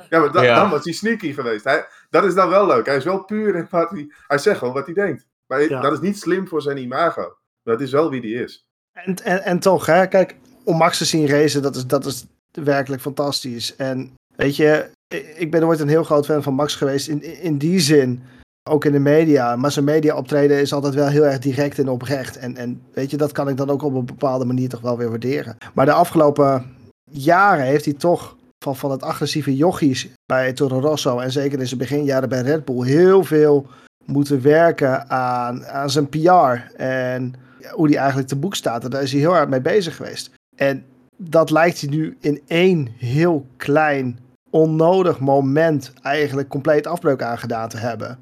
Ja, 0.08 0.20
maar 0.20 0.32
dan 0.32 0.70
was 0.70 0.84
hij 0.84 0.92
sneaky 0.92 1.32
geweest. 1.32 1.64
Hij, 1.64 1.86
dat 2.10 2.24
is 2.24 2.34
dan 2.34 2.48
wel 2.48 2.66
leuk. 2.66 2.86
Hij 2.86 2.96
is 2.96 3.04
wel 3.04 3.24
puur 3.24 3.54
in 3.54 3.66
wat 3.70 3.90
hij... 3.90 4.12
Hij 4.26 4.38
zegt 4.38 4.58
gewoon 4.58 4.74
wat 4.74 4.86
hij 4.86 4.94
denkt. 4.94 5.26
Maar 5.46 5.68
dat 5.68 5.92
is 5.92 6.00
niet 6.00 6.18
slim 6.18 6.48
voor 6.48 6.62
zijn 6.62 6.76
imago. 6.76 7.36
Dat 7.62 7.80
is 7.80 7.90
wel 7.90 8.10
wie 8.10 8.20
hij 8.20 8.42
is. 8.42 8.66
En, 8.92 9.14
en, 9.24 9.42
en 9.42 9.58
toch, 9.58 9.86
hè. 9.86 10.06
Kijk, 10.06 10.36
om 10.64 10.76
Max 10.76 10.98
te 10.98 11.04
zien 11.04 11.26
racen, 11.26 11.62
dat 11.62 11.76
is, 11.76 11.86
dat 11.86 12.06
is 12.06 12.26
werkelijk 12.52 13.02
fantastisch. 13.02 13.76
En 13.76 14.14
weet 14.36 14.56
je, 14.56 14.90
ik 15.36 15.50
ben 15.50 15.64
ooit 15.64 15.80
een 15.80 15.88
heel 15.88 16.04
groot 16.04 16.26
fan 16.26 16.42
van 16.42 16.54
Max 16.54 16.74
geweest. 16.74 17.08
In, 17.08 17.22
in 17.22 17.58
die 17.58 17.80
zin, 17.80 18.22
ook 18.70 18.84
in 18.84 18.92
de 18.92 18.98
media. 18.98 19.56
Maar 19.56 19.72
zijn 19.72 19.84
media 19.84 20.16
optreden 20.16 20.60
is 20.60 20.72
altijd 20.72 20.94
wel 20.94 21.08
heel 21.08 21.26
erg 21.26 21.38
direct 21.38 21.78
en 21.78 21.88
oprecht. 21.88 22.38
En, 22.38 22.56
en 22.56 22.82
weet 22.92 23.10
je, 23.10 23.16
dat 23.16 23.32
kan 23.32 23.48
ik 23.48 23.56
dan 23.56 23.70
ook 23.70 23.82
op 23.82 23.94
een 23.94 24.06
bepaalde 24.06 24.44
manier 24.44 24.68
toch 24.68 24.80
wel 24.80 24.96
weer 24.96 25.08
waarderen. 25.08 25.56
Maar 25.74 25.86
de 25.86 25.92
afgelopen 25.92 26.76
jaren 27.10 27.64
heeft 27.64 27.84
hij 27.84 27.94
toch 27.94 28.36
van, 28.58 28.76
van 28.76 28.90
het 28.90 29.02
agressieve 29.02 29.56
jochies 29.56 30.08
bij 30.26 30.52
Toro 30.52 30.80
Rosso 30.80 31.18
en 31.18 31.32
zeker 31.32 31.58
in 31.58 31.66
zijn 31.66 31.80
beginjaren 31.80 32.28
bij 32.28 32.40
Red 32.40 32.64
Bull 32.64 32.86
heel 32.86 33.24
veel 33.24 33.66
moeten 34.04 34.42
werken 34.42 35.10
aan, 35.10 35.66
aan 35.66 35.90
zijn 35.90 36.08
PR 36.08 36.76
en 36.76 37.34
hoe 37.70 37.86
die 37.86 37.96
eigenlijk 37.96 38.28
te 38.28 38.36
boek 38.36 38.54
staat. 38.54 38.90
Daar 38.90 39.02
is 39.02 39.12
hij 39.12 39.20
heel 39.20 39.32
hard 39.32 39.48
mee 39.48 39.60
bezig 39.60 39.96
geweest. 39.96 40.30
En 40.56 40.84
dat 41.16 41.50
lijkt 41.50 41.80
hij 41.80 41.90
nu 41.90 42.16
in 42.20 42.40
één 42.46 42.88
heel 42.96 43.46
klein, 43.56 44.18
onnodig 44.50 45.20
moment 45.20 45.92
eigenlijk 46.02 46.48
compleet 46.48 46.86
afbreuk 46.86 47.22
aangedaan 47.22 47.68
te 47.68 47.76
hebben. 47.76 48.18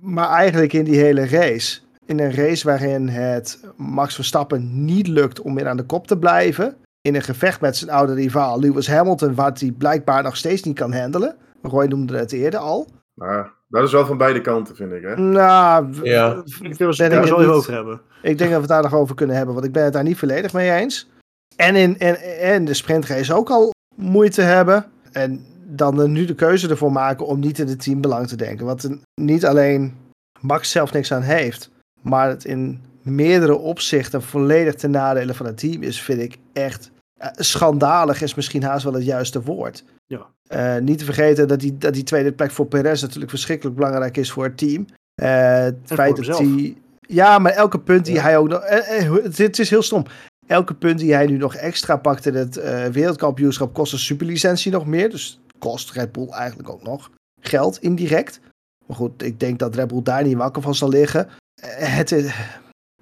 Maar 0.00 0.28
eigenlijk 0.28 0.72
in 0.72 0.84
die 0.84 1.00
hele 1.00 1.26
race, 1.26 1.80
in 2.06 2.20
een 2.20 2.34
race 2.34 2.66
waarin 2.66 3.08
het 3.08 3.60
Max 3.76 4.14
Verstappen 4.14 4.84
niet 4.84 5.06
lukt 5.06 5.40
om 5.40 5.54
weer 5.54 5.68
aan 5.68 5.76
de 5.76 5.82
kop 5.82 6.06
te 6.06 6.18
blijven, 6.18 6.76
in 7.00 7.14
een 7.14 7.22
gevecht 7.22 7.60
met 7.60 7.76
zijn 7.76 7.90
oude 7.90 8.14
rivaal 8.14 8.60
Lewis 8.60 8.88
Hamilton, 8.88 9.34
wat 9.34 9.60
hij 9.60 9.70
blijkbaar 9.70 10.22
nog 10.22 10.36
steeds 10.36 10.62
niet 10.62 10.78
kan 10.78 10.92
handelen. 10.92 11.36
Roy 11.62 11.86
noemde 11.86 12.18
het 12.18 12.32
eerder 12.32 12.60
al. 12.60 12.88
Maar 13.14 13.52
dat 13.68 13.84
is 13.84 13.92
wel 13.92 14.06
van 14.06 14.18
beide 14.18 14.40
kanten, 14.40 14.76
vind 14.76 14.92
ik. 14.92 15.02
Hè? 15.02 15.16
Nou, 15.16 16.02
ja. 16.02 16.42
ik 16.60 16.74
wil 16.74 16.88
het 16.88 17.46
over 17.46 17.72
hebben. 17.72 18.00
Ik 18.22 18.38
denk 18.38 18.50
dat 18.50 18.50
we 18.50 18.54
het 18.54 18.68
daar 18.68 18.82
nog 18.82 18.94
over 18.94 19.14
kunnen 19.14 19.36
hebben, 19.36 19.54
want 19.54 19.66
ik 19.66 19.72
ben 19.72 19.84
het 19.84 19.92
daar 19.92 20.02
niet 20.02 20.18
volledig 20.18 20.52
mee 20.52 20.70
eens. 20.70 21.10
En 21.56 21.76
in 21.76 21.98
en, 21.98 22.20
en 22.40 22.64
de 22.64 22.74
sprintrace 22.74 23.34
ook 23.34 23.50
al 23.50 23.72
moeite 23.94 24.42
hebben. 24.42 24.86
En 25.12 25.46
dan 25.66 26.12
nu 26.12 26.24
de 26.24 26.34
keuze 26.34 26.68
ervoor 26.68 26.92
maken 26.92 27.26
om 27.26 27.40
niet 27.40 27.58
in 27.58 27.68
het 27.68 27.82
teambelang 27.82 28.28
te 28.28 28.36
denken. 28.36 28.66
Wat 28.66 28.88
niet 29.14 29.46
alleen 29.46 29.96
Max 30.40 30.70
zelf 30.70 30.92
niks 30.92 31.12
aan 31.12 31.22
heeft, 31.22 31.70
maar 32.02 32.28
het 32.28 32.44
in 32.44 32.80
meerdere 33.14 33.56
opzichten 33.56 34.22
volledig 34.22 34.74
ten 34.74 34.90
nadele 34.90 35.34
van 35.34 35.46
het 35.46 35.58
team 35.58 35.82
is, 35.82 36.02
vind 36.02 36.20
ik 36.20 36.36
echt 36.52 36.90
uh, 37.22 37.28
schandalig 37.32 38.22
is 38.22 38.34
misschien 38.34 38.62
haast 38.62 38.84
wel 38.84 38.92
het 38.92 39.04
juiste 39.04 39.42
woord. 39.42 39.84
Ja. 40.06 40.26
Uh, 40.48 40.82
niet 40.82 40.98
te 40.98 41.04
vergeten 41.04 41.48
dat 41.48 41.60
die, 41.60 41.78
dat 41.78 41.94
die 41.94 42.02
tweede 42.02 42.32
plek 42.32 42.50
voor 42.50 42.66
Perez 42.66 43.02
natuurlijk 43.02 43.30
verschrikkelijk 43.30 43.76
belangrijk 43.76 44.16
is 44.16 44.30
voor 44.30 44.44
het 44.44 44.58
team. 44.58 44.86
Uh, 45.22 45.54
het 45.54 45.76
feit 45.84 46.16
dat 46.16 46.38
hij. 46.38 46.76
Ja, 47.00 47.38
maar 47.38 47.52
elke 47.52 47.80
punt 47.80 48.04
die 48.04 48.20
hij 48.20 48.36
ook 48.36 48.48
nog. 48.48 48.62
het, 48.68 49.58
is 49.58 49.70
heel 49.70 49.82
stom. 49.82 50.04
Elke 50.46 50.74
punt 50.74 50.98
die 50.98 51.14
hij 51.14 51.26
nu 51.26 51.36
nog 51.36 51.54
extra 51.54 51.96
pakt 51.96 52.26
in 52.26 52.34
het 52.34 52.54
wereldkampioenschap 52.92 53.74
kost 53.74 53.92
een 53.92 53.98
superlicentie 53.98 54.72
nog 54.72 54.86
meer. 54.86 55.10
Dus 55.10 55.40
kost 55.58 55.90
Red 55.90 56.12
Bull 56.12 56.28
eigenlijk 56.28 56.68
ook 56.68 56.82
nog 56.82 57.10
geld 57.40 57.78
indirect. 57.82 58.40
Maar 58.86 58.96
goed, 58.96 59.22
ik 59.22 59.40
denk 59.40 59.58
dat 59.58 59.74
Red 59.74 59.88
Bull 59.88 60.02
daar 60.02 60.24
niet 60.24 60.36
wakker 60.36 60.62
van 60.62 60.74
zal 60.74 60.88
liggen. 60.88 61.28
Het 61.60 62.12
is 62.12 62.32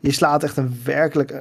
je 0.01 0.13
slaat 0.13 0.43
echt 0.43 0.57
een 0.57 0.81
werkelijk 0.85 1.31
uh, 1.31 1.41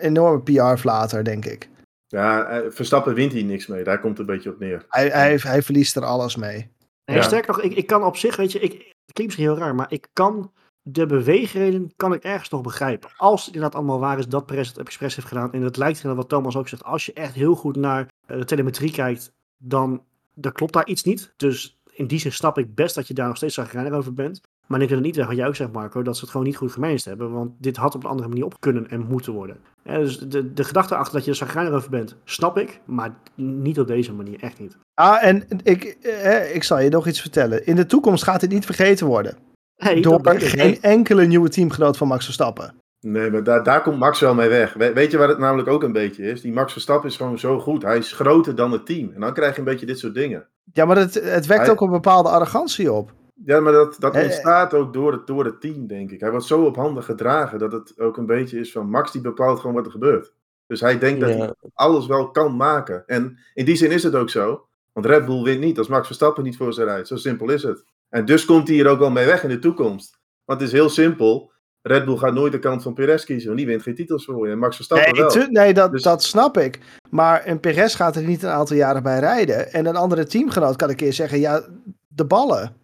enorme 0.00 0.42
PR-flater, 0.42 1.24
denk 1.24 1.44
ik. 1.44 1.68
Ja, 2.06 2.46
eh, 2.46 2.70
Verstappen 2.70 3.14
wint 3.14 3.32
hier 3.32 3.44
niks 3.44 3.66
mee. 3.66 3.84
Daar 3.84 4.00
komt 4.00 4.18
het 4.18 4.28
een 4.28 4.34
beetje 4.34 4.50
op 4.50 4.58
neer. 4.58 4.84
Hij, 4.88 5.08
hij, 5.08 5.38
hij 5.42 5.62
verliest 5.62 5.96
er 5.96 6.04
alles 6.04 6.36
mee. 6.36 6.72
Nee, 7.04 7.16
ja. 7.16 7.22
Sterker 7.22 7.54
nog, 7.54 7.62
ik, 7.62 7.74
ik 7.74 7.86
kan 7.86 8.04
op 8.04 8.16
zich, 8.16 8.36
weet 8.36 8.52
je, 8.52 8.58
ik, 8.58 8.72
het 8.72 9.12
klinkt 9.12 9.36
misschien 9.36 9.44
heel 9.44 9.58
raar, 9.58 9.74
maar 9.74 9.92
ik 9.92 10.08
kan 10.12 10.52
de 10.86 11.06
beweegreden 11.06 11.92
kan 11.96 12.12
ik 12.12 12.24
ergens 12.24 12.48
nog 12.48 12.60
begrijpen. 12.60 13.10
Als 13.16 13.44
het 13.44 13.54
inderdaad 13.54 13.78
allemaal 13.78 13.98
waar 13.98 14.18
is 14.18 14.28
dat 14.28 14.46
Perez 14.46 14.68
het 14.68 14.78
expres 14.78 15.14
heeft 15.14 15.28
gedaan. 15.28 15.52
En 15.52 15.62
het 15.62 15.76
lijkt 15.76 15.96
inderdaad 15.96 16.20
wat 16.20 16.28
Thomas 16.28 16.56
ook 16.56 16.68
zegt. 16.68 16.84
Als 16.84 17.06
je 17.06 17.12
echt 17.12 17.34
heel 17.34 17.54
goed 17.54 17.76
naar 17.76 18.08
uh, 18.26 18.38
de 18.38 18.44
telemetrie 18.44 18.92
kijkt, 18.92 19.32
dan, 19.56 20.04
dan 20.34 20.52
klopt 20.52 20.72
daar 20.72 20.86
iets 20.86 21.02
niet. 21.02 21.32
Dus 21.36 21.80
in 21.90 22.06
die 22.06 22.18
zin 22.18 22.32
snap 22.32 22.58
ik 22.58 22.74
best 22.74 22.94
dat 22.94 23.08
je 23.08 23.14
daar 23.14 23.26
nog 23.26 23.36
steeds 23.36 23.54
zagrijnig 23.54 23.92
over 23.92 24.14
bent. 24.14 24.40
Maar 24.66 24.80
ik 24.80 24.88
wil 24.88 24.96
het 24.96 25.06
niet 25.06 25.16
weg 25.16 25.26
wat 25.26 25.36
jij 25.36 25.46
ook 25.46 25.56
zegt, 25.56 25.72
Marco, 25.72 26.02
dat 26.02 26.14
ze 26.14 26.20
het 26.20 26.30
gewoon 26.30 26.46
niet 26.46 26.56
goed 26.56 26.72
gemanaged 26.72 27.04
hebben. 27.04 27.32
Want 27.32 27.50
dit 27.58 27.76
had 27.76 27.94
op 27.94 28.04
een 28.04 28.10
andere 28.10 28.28
manier 28.28 28.44
op 28.44 28.60
kunnen 28.60 28.90
en 28.90 29.06
moeten 29.06 29.32
worden. 29.32 29.56
Ja, 29.82 29.98
dus 29.98 30.18
de, 30.18 30.52
de 30.52 30.64
gedachte 30.64 30.94
achter 30.94 31.14
dat 31.14 31.24
je 31.24 31.30
er 31.30 31.36
zagrijnig 31.36 31.72
over 31.72 31.90
bent, 31.90 32.16
snap 32.24 32.58
ik. 32.58 32.80
Maar 32.84 33.14
niet 33.34 33.80
op 33.80 33.86
deze 33.86 34.12
manier, 34.12 34.40
echt 34.40 34.58
niet. 34.58 34.76
Ah, 34.94 35.24
en 35.24 35.46
ik, 35.62 35.84
eh, 35.84 36.54
ik 36.54 36.64
zal 36.64 36.80
je 36.80 36.90
nog 36.90 37.06
iets 37.06 37.20
vertellen. 37.20 37.66
In 37.66 37.76
de 37.76 37.86
toekomst 37.86 38.24
gaat 38.24 38.40
dit 38.40 38.50
niet 38.50 38.64
vergeten 38.64 39.06
worden. 39.06 39.36
Hey, 39.76 40.00
door 40.00 40.20
geen 40.24 40.82
enkele 40.82 41.26
nieuwe 41.26 41.48
teamgenoot 41.48 41.96
van 41.96 42.08
Max 42.08 42.24
Verstappen. 42.24 42.74
Nee, 43.00 43.30
maar 43.30 43.42
daar, 43.42 43.62
daar 43.62 43.82
komt 43.82 43.98
Max 43.98 44.20
wel 44.20 44.34
mee 44.34 44.48
weg. 44.48 44.72
weet 44.72 45.10
je 45.10 45.18
waar 45.18 45.28
het 45.28 45.38
namelijk 45.38 45.68
ook 45.68 45.82
een 45.82 45.92
beetje 45.92 46.22
is? 46.22 46.40
Die 46.40 46.52
Max 46.52 46.72
Verstappen 46.72 47.10
is 47.10 47.16
gewoon 47.16 47.38
zo 47.38 47.60
goed. 47.60 47.82
Hij 47.82 47.98
is 47.98 48.12
groter 48.12 48.54
dan 48.54 48.72
het 48.72 48.86
team. 48.86 49.10
En 49.14 49.20
dan 49.20 49.32
krijg 49.32 49.52
je 49.52 49.58
een 49.58 49.64
beetje 49.64 49.86
dit 49.86 49.98
soort 49.98 50.14
dingen. 50.14 50.46
Ja, 50.72 50.84
maar 50.84 50.96
het, 50.96 51.14
het 51.14 51.46
wekt 51.46 51.70
ook 51.70 51.80
een 51.80 51.90
bepaalde 51.90 52.28
arrogantie 52.28 52.92
op. 52.92 53.12
Ja, 53.44 53.60
maar 53.60 53.72
dat, 53.72 53.96
dat 53.98 54.14
ontstaat 54.14 54.74
ook 54.74 54.92
door 54.92 55.12
het, 55.12 55.26
door 55.26 55.44
het 55.44 55.60
team, 55.60 55.86
denk 55.86 56.10
ik. 56.10 56.20
Hij 56.20 56.30
wordt 56.30 56.46
zo 56.46 56.64
op 56.64 56.76
handen 56.76 57.02
gedragen 57.02 57.58
dat 57.58 57.72
het 57.72 58.00
ook 58.00 58.16
een 58.16 58.26
beetje 58.26 58.58
is 58.58 58.72
van 58.72 58.90
Max 58.90 59.12
die 59.12 59.20
bepaalt 59.20 59.60
gewoon 59.60 59.74
wat 59.74 59.86
er 59.86 59.92
gebeurt. 59.92 60.32
Dus 60.66 60.80
hij 60.80 60.98
denkt 60.98 61.20
dat 61.20 61.30
hij 61.30 61.54
alles 61.74 62.06
wel 62.06 62.30
kan 62.30 62.56
maken. 62.56 63.02
En 63.06 63.38
in 63.54 63.64
die 63.64 63.76
zin 63.76 63.90
is 63.90 64.02
het 64.02 64.14
ook 64.14 64.30
zo. 64.30 64.66
Want 64.92 65.06
Red 65.06 65.26
Bull 65.26 65.42
wint 65.42 65.60
niet 65.60 65.78
als 65.78 65.88
Max 65.88 66.06
Verstappen 66.06 66.44
niet 66.44 66.56
voor 66.56 66.72
ze 66.72 66.84
rijdt. 66.84 67.08
Zo 67.08 67.16
simpel 67.16 67.50
is 67.50 67.62
het. 67.62 67.84
En 68.08 68.24
dus 68.24 68.44
komt 68.44 68.66
hij 68.68 68.76
hier 68.76 68.86
ook 68.88 68.98
wel 68.98 69.10
mee 69.10 69.26
weg 69.26 69.42
in 69.42 69.48
de 69.48 69.58
toekomst. 69.58 70.18
Want 70.44 70.60
het 70.60 70.68
is 70.68 70.74
heel 70.74 70.88
simpel. 70.88 71.52
Red 71.82 72.04
Bull 72.04 72.16
gaat 72.16 72.34
nooit 72.34 72.52
de 72.52 72.58
kant 72.58 72.82
van 72.82 72.94
Perez 72.94 73.24
kiezen, 73.24 73.46
want 73.46 73.58
die 73.58 73.66
wint 73.66 73.82
geen 73.82 73.94
titels 73.94 74.24
voor 74.24 74.46
je. 74.46 74.52
En 74.52 74.58
Max 74.58 74.76
Verstappen 74.76 75.12
nee, 75.12 75.24
wel. 75.24 75.46
Nee, 75.50 75.74
dat, 75.74 75.92
dus... 75.92 76.02
dat 76.02 76.22
snap 76.22 76.58
ik. 76.58 76.80
Maar 77.10 77.46
een 77.46 77.60
Perez 77.60 77.96
gaat 77.96 78.16
er 78.16 78.22
niet 78.22 78.42
een 78.42 78.50
aantal 78.50 78.76
jaren 78.76 79.02
bij 79.02 79.18
rijden. 79.18 79.72
En 79.72 79.86
een 79.86 79.96
andere 79.96 80.26
teamgenoot 80.26 80.76
kan 80.76 80.88
een 80.88 80.96
keer 80.96 81.12
zeggen, 81.12 81.40
ja, 81.40 81.64
de 82.08 82.24
ballen. 82.24 82.76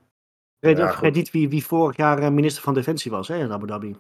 Vergeet 0.61 1.01
ja, 1.01 1.11
niet 1.11 1.31
wie, 1.31 1.49
wie 1.49 1.67
vorig 1.67 1.97
jaar 1.97 2.19
eh, 2.19 2.31
minister 2.31 2.63
van 2.63 2.75
Defensie 2.75 3.11
was 3.11 3.29
hè, 3.29 3.37
in 3.39 3.53
Abu 3.53 3.67
Dhabi. 3.67 3.97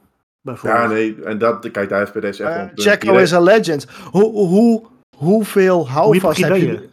Ja, 0.62 0.86
nee, 0.86 1.22
en 1.24 1.38
dat, 1.38 1.70
kijk, 1.70 1.88
daar 1.88 1.98
heeft 1.98 2.12
PDS 2.12 2.40
echt 2.40 2.56
uh, 2.56 2.64
Checo 2.74 3.16
is 3.16 3.34
a 3.34 3.40
legend. 3.40 3.86
Hoe, 4.10 4.32
hoe, 4.32 4.82
hoeveel 5.16 5.88
houvast 5.88 6.44
heb 6.44 6.56
je? 6.56 6.88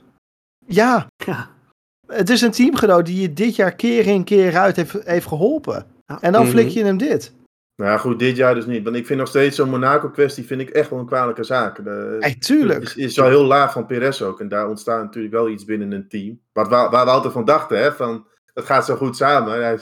Ja. 0.66 1.08
ja. 1.26 1.50
Het 2.08 2.30
is 2.30 2.42
een 2.42 2.52
teamgenoot 2.52 3.06
die 3.06 3.22
je 3.22 3.34
dit 3.34 3.56
jaar 3.56 3.76
keer 3.76 4.08
in 4.08 4.24
keer 4.24 4.58
uit 4.58 4.76
heeft, 4.76 5.04
heeft 5.04 5.28
geholpen. 5.28 5.86
En 6.20 6.32
dan 6.32 6.42
Mhm. 6.42 6.52
flik 6.52 6.68
je 6.68 6.84
hem 6.84 6.98
dit. 6.98 7.36
Nou 7.76 7.92
ja, 7.92 7.98
goed, 7.98 8.20
dit 8.20 8.36
jaar 8.36 8.56
dus 8.56 8.66
niet. 8.66 8.84
Want 8.84 8.96
ik 8.96 9.06
vind 9.06 9.20
nog 9.20 9.28
steeds 9.28 9.56
zo'n 9.56 9.70
Monaco-kwestie 9.70 10.46
vind 10.46 10.62
ik 10.62 10.70
echt 10.70 10.90
wel 10.90 11.00
een 11.00 11.06
kwalijke 11.06 11.44
zaak. 11.44 11.84
De, 11.84 12.36
tuurlijk. 12.40 12.80
Het 12.80 12.90
is, 12.90 12.96
is 12.96 13.16
wel 13.16 13.28
heel 13.28 13.44
laag 13.46 13.72
van 13.72 13.86
Perez 13.86 14.22
ook. 14.22 14.40
En 14.40 14.48
daar 14.48 14.70
ontstaat 14.70 15.04
natuurlijk 15.04 15.34
wel 15.34 15.50
iets 15.50 15.66
binnen 15.66 15.92
een 15.92 16.08
team. 16.08 16.40
Wat, 16.54 16.68
waar, 16.68 16.90
waar 16.90 17.06
we 17.06 17.12
altijd 17.12 17.34
van 17.34 17.46
dachten, 17.46 17.80
hè, 17.80 17.94
van 17.94 18.26
het 18.58 18.66
gaat 18.66 18.86
zo 18.86 18.96
goed 18.96 19.16
samen. 19.16 19.64
Hij 19.64 19.80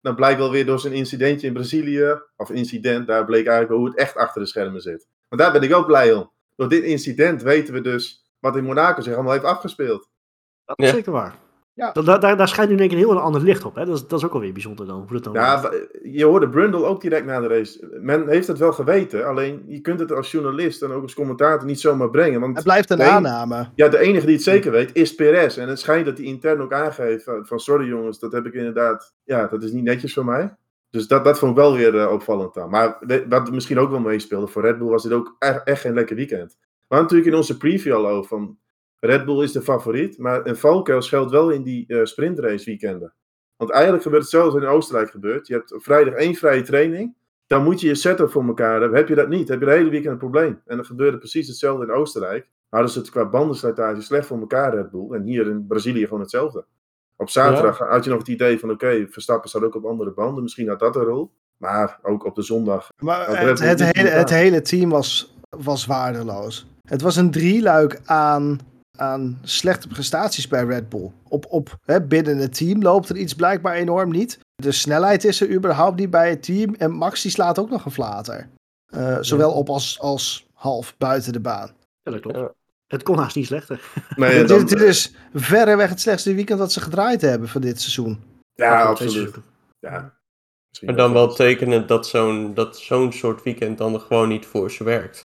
dan 0.00 0.14
blijkt 0.14 0.38
wel 0.38 0.50
weer 0.50 0.66
door 0.66 0.78
zijn 0.80 0.92
incidentje 0.92 1.46
in 1.46 1.52
Brazilië, 1.52 2.20
of 2.36 2.50
incident, 2.50 3.06
daar 3.06 3.24
bleek 3.24 3.46
eigenlijk 3.46 3.68
wel 3.68 3.78
hoe 3.78 3.88
het 3.88 3.98
echt 3.98 4.16
achter 4.16 4.40
de 4.42 4.48
schermen 4.48 4.80
zit. 4.80 5.06
Maar 5.28 5.38
daar 5.38 5.52
ben 5.52 5.62
ik 5.62 5.74
ook 5.74 5.86
blij 5.86 6.12
om. 6.12 6.32
Door 6.56 6.68
dit 6.68 6.82
incident 6.82 7.42
weten 7.42 7.74
we 7.74 7.80
dus 7.80 8.30
wat 8.38 8.56
in 8.56 8.64
Monaco 8.64 9.00
zich 9.00 9.14
allemaal 9.14 9.32
heeft 9.32 9.44
afgespeeld. 9.44 10.08
Dat 10.64 10.78
is 10.78 10.86
Ja. 10.86 10.92
zeker 10.94 11.12
waar. 11.12 11.36
Ja. 11.78 11.92
Da- 11.92 12.02
da- 12.02 12.18
daar, 12.18 12.36
daar 12.36 12.48
schijnt 12.48 12.68
nu 12.70 12.74
in 12.76 12.80
één 12.80 12.88
keer 12.90 12.98
een 12.98 13.04
heel 13.04 13.20
ander 13.20 13.40
licht 13.42 13.64
op. 13.64 13.74
Hè? 13.74 13.84
Dat, 13.84 13.94
is, 13.96 14.06
dat 14.06 14.18
is 14.18 14.24
ook 14.24 14.32
alweer 14.32 14.52
bijzonder 14.52 14.86
dan. 14.86 14.96
Hoe 15.08 15.12
dat 15.12 15.24
dan 15.24 15.32
Ja, 15.32 15.70
je 16.02 16.24
hoorde 16.24 16.48
Brundle 16.48 16.84
ook 16.84 17.00
direct 17.00 17.26
na 17.26 17.40
de 17.40 17.46
race. 17.46 17.98
Men 18.00 18.28
heeft 18.28 18.46
het 18.46 18.58
wel 18.58 18.72
geweten, 18.72 19.26
alleen 19.26 19.64
je 19.66 19.80
kunt 19.80 20.00
het 20.00 20.12
als 20.12 20.30
journalist 20.30 20.82
en 20.82 20.90
ook 20.90 21.02
als 21.02 21.14
commentator 21.14 21.66
niet 21.66 21.80
zomaar 21.80 22.10
brengen. 22.10 22.40
Want 22.40 22.54
Het 22.54 22.64
blijft 22.64 22.90
een 22.90 23.02
aanname. 23.02 23.68
Ja, 23.74 23.88
de 23.88 23.98
enige 23.98 24.26
die 24.26 24.34
het 24.34 24.44
zeker 24.44 24.70
weet 24.72 24.90
is 24.94 25.14
Perez. 25.14 25.56
En 25.58 25.68
het 25.68 25.80
schijnt 25.80 26.06
dat 26.06 26.16
hij 26.18 26.26
intern 26.26 26.60
ook 26.60 26.72
aangeeft 26.72 27.24
van, 27.24 27.46
van, 27.46 27.58
sorry 27.58 27.86
jongens, 27.86 28.18
dat 28.18 28.32
heb 28.32 28.46
ik 28.46 28.54
inderdaad, 28.54 29.14
ja, 29.24 29.46
dat 29.46 29.62
is 29.62 29.72
niet 29.72 29.84
netjes 29.84 30.12
van 30.12 30.24
mij. 30.24 30.54
Dus 30.90 31.06
dat, 31.08 31.24
dat 31.24 31.38
vond 31.38 31.50
ik 31.50 31.56
wel 31.56 31.74
weer 31.74 31.98
eh, 31.98 32.12
opvallend 32.12 32.54
dan. 32.54 32.70
Maar 32.70 32.96
we- 33.00 33.24
wat 33.28 33.50
misschien 33.50 33.78
ook 33.78 33.90
wel 33.90 34.00
meespeelde, 34.00 34.46
voor 34.46 34.62
Red 34.62 34.78
Bull 34.78 34.88
was 34.88 35.02
dit 35.02 35.12
ook 35.12 35.36
echt, 35.38 35.62
echt 35.64 35.80
geen 35.80 35.94
lekker 35.94 36.16
weekend. 36.16 36.56
We 36.60 36.94
hadden 36.96 37.02
natuurlijk 37.02 37.30
in 37.30 37.36
onze 37.36 37.56
preview 37.56 37.94
al 37.94 38.08
over 38.08 38.28
van, 38.28 38.58
Red 39.00 39.24
Bull 39.24 39.42
is 39.42 39.52
de 39.52 39.62
favoriet, 39.62 40.18
maar 40.18 40.46
een 40.46 40.56
valkuil 40.56 41.02
schuilt 41.02 41.30
wel 41.30 41.50
in 41.50 41.62
die 41.62 41.86
eh, 41.86 42.04
sprintrace 42.04 42.64
weekenden. 42.64 43.14
Want 43.56 43.70
eigenlijk 43.70 44.02
gebeurt 44.02 44.22
hetzelfde 44.22 44.60
in 44.60 44.66
Oostenrijk 44.66 45.10
gebeurd. 45.10 45.46
Je 45.46 45.54
hebt 45.54 45.74
op 45.74 45.82
vrijdag 45.82 46.14
één 46.14 46.34
vrije 46.34 46.62
training, 46.62 47.14
dan 47.46 47.64
moet 47.64 47.80
je 47.80 47.86
je 47.86 47.94
setup 47.94 48.30
voor 48.30 48.44
elkaar 48.44 48.80
hebben. 48.80 48.98
Heb 48.98 49.08
je 49.08 49.14
dat 49.14 49.28
niet, 49.28 49.48
heb 49.48 49.60
je 49.60 49.66
de 49.66 49.72
hele 49.72 49.90
weekend 49.90 50.12
een 50.12 50.18
probleem. 50.18 50.60
En 50.66 50.76
dan 50.76 50.84
gebeurde 50.84 51.18
precies 51.18 51.48
hetzelfde 51.48 51.84
in 51.84 51.92
Oostenrijk 51.92 52.48
hadden 52.68 52.90
ze 52.90 52.98
het 52.98 53.10
qua 53.10 53.28
bandenslijtage 53.28 54.00
slecht 54.00 54.26
voor 54.26 54.38
elkaar, 54.38 54.74
Red 54.74 54.90
Bull. 54.90 55.12
En 55.12 55.22
hier 55.22 55.46
in 55.46 55.66
Brazilië 55.66 56.04
gewoon 56.04 56.20
hetzelfde. 56.20 56.64
Op 57.16 57.30
zaterdag 57.30 57.78
had 57.78 58.04
je 58.04 58.10
nog 58.10 58.18
het 58.18 58.28
idee 58.28 58.58
van, 58.58 58.70
oké, 58.70 59.06
Verstappen 59.10 59.48
staat 59.48 59.62
ook 59.62 59.74
op 59.74 59.84
andere 59.84 60.10
banden. 60.10 60.42
Misschien 60.42 60.68
had 60.68 60.78
dat 60.78 60.96
een 60.96 61.02
rol. 61.02 61.30
Maar 61.56 61.98
ook 62.02 62.24
op 62.24 62.34
de 62.34 62.42
zondag. 62.42 62.88
Maar 62.98 63.46
het, 63.46 63.58
het, 63.58 63.82
hele, 63.82 64.08
het 64.08 64.30
hele 64.30 64.60
team 64.60 64.90
was, 64.90 65.36
was 65.48 65.86
waardeloos. 65.86 66.66
Het 66.82 67.02
was 67.02 67.16
een 67.16 67.30
drieluik 67.30 68.00
aan, 68.04 68.58
aan 68.98 69.38
slechte 69.42 69.88
prestaties 69.88 70.48
bij 70.48 70.64
Red 70.64 70.88
Bull. 70.88 71.10
Op, 71.28 71.46
op, 71.48 71.76
hè, 71.84 72.02
binnen 72.02 72.38
het 72.38 72.54
team 72.56 72.82
loopt 72.82 73.08
er 73.08 73.16
iets 73.16 73.34
blijkbaar 73.34 73.74
enorm 73.74 74.10
niet. 74.10 74.38
De 74.54 74.72
snelheid 74.72 75.24
is 75.24 75.40
er 75.40 75.50
überhaupt 75.50 75.98
niet 75.98 76.10
bij 76.10 76.30
het 76.30 76.42
team. 76.42 76.74
En 76.74 76.90
Max 76.92 77.22
die 77.22 77.30
slaat 77.30 77.58
ook 77.58 77.70
nog 77.70 77.84
een 77.84 77.90
flater. 77.90 78.48
Eh, 78.86 79.16
zowel 79.20 79.52
op 79.52 79.68
als, 79.68 80.00
als 80.00 80.46
half 80.52 80.94
buiten 80.98 81.32
de 81.32 81.40
baan. 81.40 81.70
Ja, 82.02 82.12
dat 82.12 82.20
klopt. 82.20 82.36
Ja. 82.38 82.52
Het 82.86 83.02
kon 83.02 83.18
haast 83.18 83.36
niet 83.36 83.46
slechter. 83.46 83.80
Nee, 84.16 84.38
dit, 84.38 84.48
dan- 84.48 84.64
dit 84.66 84.80
is 84.80 85.14
verreweg 85.34 85.88
het 85.88 86.00
slechtste 86.00 86.34
weekend 86.34 86.58
dat 86.58 86.72
ze 86.72 86.80
gedraaid 86.80 87.20
hebben 87.20 87.48
van 87.48 87.60
dit 87.60 87.80
seizoen. 87.80 88.20
ja, 88.54 88.82
absoluut. 88.82 89.12
seizoen. 89.12 89.42
Ja. 89.78 90.16
Maar 90.80 90.96
dan 90.96 91.12
wel. 91.12 91.26
wel 91.26 91.34
tekenend 91.34 91.88
dat 91.88 92.06
zo'n 92.06 92.54
dat 92.54 92.78
zo'n 92.78 93.12
soort 93.12 93.42
weekend 93.42 93.78
dan 93.78 94.00
gewoon 94.00 94.28
niet 94.28 94.46
voor 94.46 94.70
ze 94.70 94.84
werkt. 94.84 95.26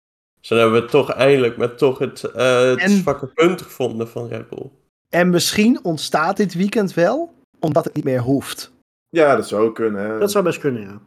Dus 0.42 0.50
dan 0.50 0.58
hebben 0.58 0.82
we 0.82 0.88
toch 0.88 1.11
eindelijk 1.12 1.56
met 1.56 1.78
toch 1.78 1.99
het, 1.99 2.25
eh, 2.25 2.61
het 2.64 2.78
En- 2.78 2.90
zwakke 2.90 3.26
punt 3.26 3.62
gevonden 3.62 4.08
van 4.08 4.28
Red 4.28 4.49
Bull. 4.49 4.70
En 5.08 5.30
misschien 5.30 5.84
ontstaat 5.84 6.37
dit 6.37 6.54
weekend 6.54 6.94
wel, 6.94 7.34
omdat 7.61 7.84
het 7.84 7.94
niet 7.94 8.04
meer 8.04 8.20
hoeft. 8.20 8.72
Ja, 9.08 9.37
dat 9.37 9.49
zou 9.49 9.64
ook 9.64 9.75
kunnen. 9.75 10.02
Hè. 10.11 10.18
Dat 10.18 10.30
zou 10.30 10.44
best 10.44 10.58
kunnen, 10.58 10.82
ja. 10.82 11.00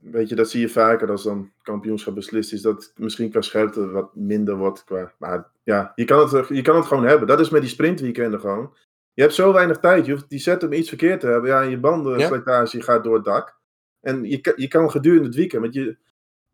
Weet 0.00 0.28
je, 0.28 0.34
dat 0.34 0.50
zie 0.50 0.60
je 0.60 0.68
vaker 0.68 1.10
als 1.10 1.22
dan 1.22 1.50
kampioenschap 1.62 2.14
beslist 2.14 2.52
is. 2.52 2.62
Dat 2.62 2.92
misschien 2.96 3.30
qua 3.30 3.40
scherpte 3.40 3.90
wat 3.90 4.14
minder 4.14 4.56
wordt. 4.56 4.84
Qua... 4.84 5.12
Maar 5.18 5.50
ja, 5.62 5.92
je 5.94 6.04
kan, 6.04 6.28
het, 6.28 6.48
je 6.48 6.62
kan 6.62 6.76
het 6.76 6.84
gewoon 6.86 7.04
hebben. 7.04 7.28
Dat 7.28 7.40
is 7.40 7.50
met 7.50 7.60
die 7.60 7.70
sprintweekenden 7.70 8.40
gewoon. 8.40 8.74
Je 9.12 9.22
hebt 9.22 9.34
zo 9.34 9.52
weinig 9.52 9.78
tijd. 9.78 10.06
Je 10.06 10.12
hoeft 10.12 10.28
die 10.30 10.38
setup 10.38 10.72
iets 10.72 10.88
verkeerd 10.88 11.20
te 11.20 11.26
hebben. 11.26 11.50
Ja, 11.50 11.62
en 11.62 11.70
je 11.70 11.78
bandenslijtage 11.78 12.82
gaat 12.82 13.04
door 13.04 13.14
het 13.14 13.24
dak. 13.24 13.56
En 14.00 14.24
je, 14.24 14.40
kan- 14.40 14.52
je 14.56 14.68
kan 14.68 14.90
gedurende 14.90 15.26
het 15.26 15.34
weekend. 15.36 15.62
Want 15.62 15.74
je, 15.74 15.96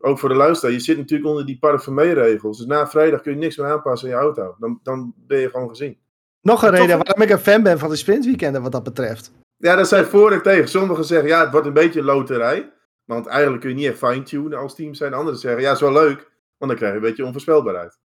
ook 0.03 0.19
voor 0.19 0.29
de 0.29 0.35
luisteraar, 0.35 0.73
je 0.73 0.79
zit 0.79 0.97
natuurlijk 0.97 1.29
onder 1.29 1.45
die 1.45 1.59
parfumé-regels. 1.59 2.57
Dus 2.57 2.65
na 2.67 2.87
vrijdag 2.87 3.21
kun 3.21 3.31
je 3.31 3.37
niks 3.37 3.57
meer 3.57 3.67
aanpassen 3.71 4.09
in 4.09 4.15
je 4.15 4.19
auto. 4.21 4.55
Dan, 4.59 4.79
dan 4.83 5.13
ben 5.17 5.39
je 5.39 5.49
gewoon 5.49 5.69
gezien. 5.69 5.97
Nog 6.41 6.63
een 6.63 6.69
reden 6.69 6.87
toch- 6.87 7.03
waarom 7.07 7.21
ik 7.23 7.29
een 7.29 7.39
fan 7.39 7.63
ben 7.63 7.79
van 7.79 7.89
de 7.89 7.95
sprintweekenden 7.95 8.61
wat 8.61 8.71
dat 8.71 8.83
betreft. 8.83 9.31
Ja, 9.57 9.75
dat 9.75 9.87
zijn 9.87 10.05
voor 10.05 10.31
en 10.31 10.41
tegen. 10.41 10.69
Sommigen 10.69 11.05
zeggen, 11.05 11.27
ja, 11.29 11.41
het 11.41 11.51
wordt 11.51 11.67
een 11.67 11.73
beetje 11.73 11.99
een 11.99 12.05
loterij. 12.05 12.71
Want 13.05 13.25
eigenlijk 13.27 13.61
kun 13.61 13.69
je 13.69 13.75
niet 13.75 13.85
echt 13.85 13.97
fine-tunen 13.97 14.57
als 14.59 14.75
team 14.75 14.93
zijn. 14.93 15.13
Anderen 15.13 15.39
zeggen, 15.39 15.61
ja, 15.61 15.71
is 15.71 15.79
wel 15.79 15.91
leuk. 15.91 16.31
Want 16.57 16.71
dan 16.71 16.75
krijg 16.75 16.91
je 16.91 16.97
een 16.99 17.05
beetje 17.05 17.25
onvoorspelbaarheid. 17.25 17.97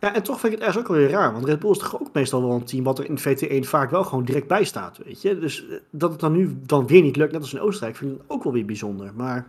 Ja, 0.00 0.14
en 0.14 0.22
toch 0.22 0.40
vind 0.40 0.52
ik 0.52 0.58
het 0.58 0.68
ergens 0.68 0.84
ook 0.84 0.90
wel 0.90 1.00
weer 1.00 1.10
raar. 1.10 1.32
Want 1.32 1.44
Red 1.44 1.58
Bull 1.58 1.70
is 1.70 1.78
toch 1.78 2.00
ook 2.00 2.12
meestal 2.12 2.42
wel 2.42 2.50
een 2.56 2.64
team 2.64 2.84
wat 2.84 2.98
er 2.98 3.04
in 3.04 3.18
VT1 3.18 3.68
vaak 3.68 3.90
wel 3.90 4.04
gewoon 4.04 4.24
direct 4.24 4.46
bij 4.46 4.64
staat, 4.64 4.98
weet 5.04 5.22
je. 5.22 5.38
Dus 5.38 5.68
eh, 5.68 5.76
dat 5.90 6.10
het 6.10 6.20
dan 6.20 6.32
nu 6.32 6.58
dan 6.66 6.86
weer 6.86 7.02
niet 7.02 7.16
lukt, 7.16 7.32
net 7.32 7.40
als 7.40 7.52
in 7.54 7.60
Oostenrijk, 7.60 7.96
vind 7.96 8.14
ik 8.16 8.22
ook 8.26 8.44
wel 8.44 8.52
weer 8.52 8.64
bijzonder. 8.64 9.10
Maar 9.14 9.46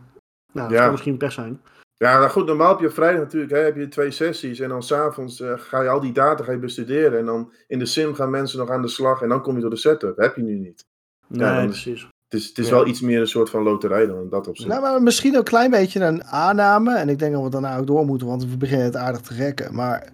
nou, 0.54 0.68
dat 0.68 0.78
Ja. 0.78 0.82
kan 0.84 0.92
misschien 0.92 1.18
pech 1.18 1.32
zijn. 1.32 1.62
Ja, 2.04 2.18
nou 2.18 2.30
goed, 2.30 2.46
normaal 2.46 2.70
heb 2.72 2.80
je 2.80 2.88
op 2.88 2.94
vrijdag 2.94 3.20
natuurlijk 3.22 3.52
hè, 3.52 3.58
heb 3.58 3.76
je 3.76 3.88
twee 3.88 4.12
sessies. 4.12 4.60
En 4.60 4.70
dan 4.70 4.84
s'avonds 4.84 5.42
eh 5.42 5.54
ga 5.58 5.82
je 5.82 5.90
al 5.90 6.00
die 6.00 6.12
data 6.12 6.44
ga 6.44 6.52
je 6.52 6.58
bestuderen. 6.58 7.20
En 7.20 7.26
dan 7.26 7.52
in 7.68 7.80
de 7.80 7.86
sim 7.86 8.14
gaan 8.14 8.30
mensen 8.30 8.60
nog 8.60 8.70
aan 8.70 8.82
de 8.82 8.88
slag. 8.88 9.22
En 9.22 9.30
dan 9.30 9.42
kom 9.42 9.56
je 9.56 9.62
door 9.62 9.70
de 9.70 9.76
setup. 9.78 10.18
Heb 10.18 10.36
je 10.36 10.42
nu 10.42 10.56
niet. 10.60 10.86
Nee, 11.28 11.56
dan- 11.56 11.66
precies. 11.68 12.02
Het 12.30 12.40
is, 12.40 12.48
het 12.48 12.58
is 12.58 12.68
Ja. 12.68 12.72
wel 12.74 12.88
iets 12.88 13.02
meer 13.02 13.20
een 13.20 13.28
soort 13.28 13.50
van 13.50 13.64
loterij 13.64 14.06
dan 14.06 14.22
in 14.22 14.30
dat 14.30 14.48
opzicht. 14.48 14.70
Nou, 14.70 14.82
maar 14.82 15.02
misschien 15.02 15.36
een 15.36 15.44
klein 15.44 15.72
beetje 15.72 16.00
een 16.00 16.24
aanname. 16.24 16.96
En 16.96 17.10
ik 17.10 17.20
denk 17.20 17.34
dat 17.34 17.44
we 17.44 17.50
daarna 17.50 17.78
ook 17.78 17.88
door 17.88 18.06
moeten, 18.06 18.28
want 18.28 18.46
we 18.46 18.58
beginnen 18.58 18.86
het 18.86 18.96
aardig 18.96 19.22
te 19.22 19.34
rekken. 19.34 19.76
Maar 19.76 20.12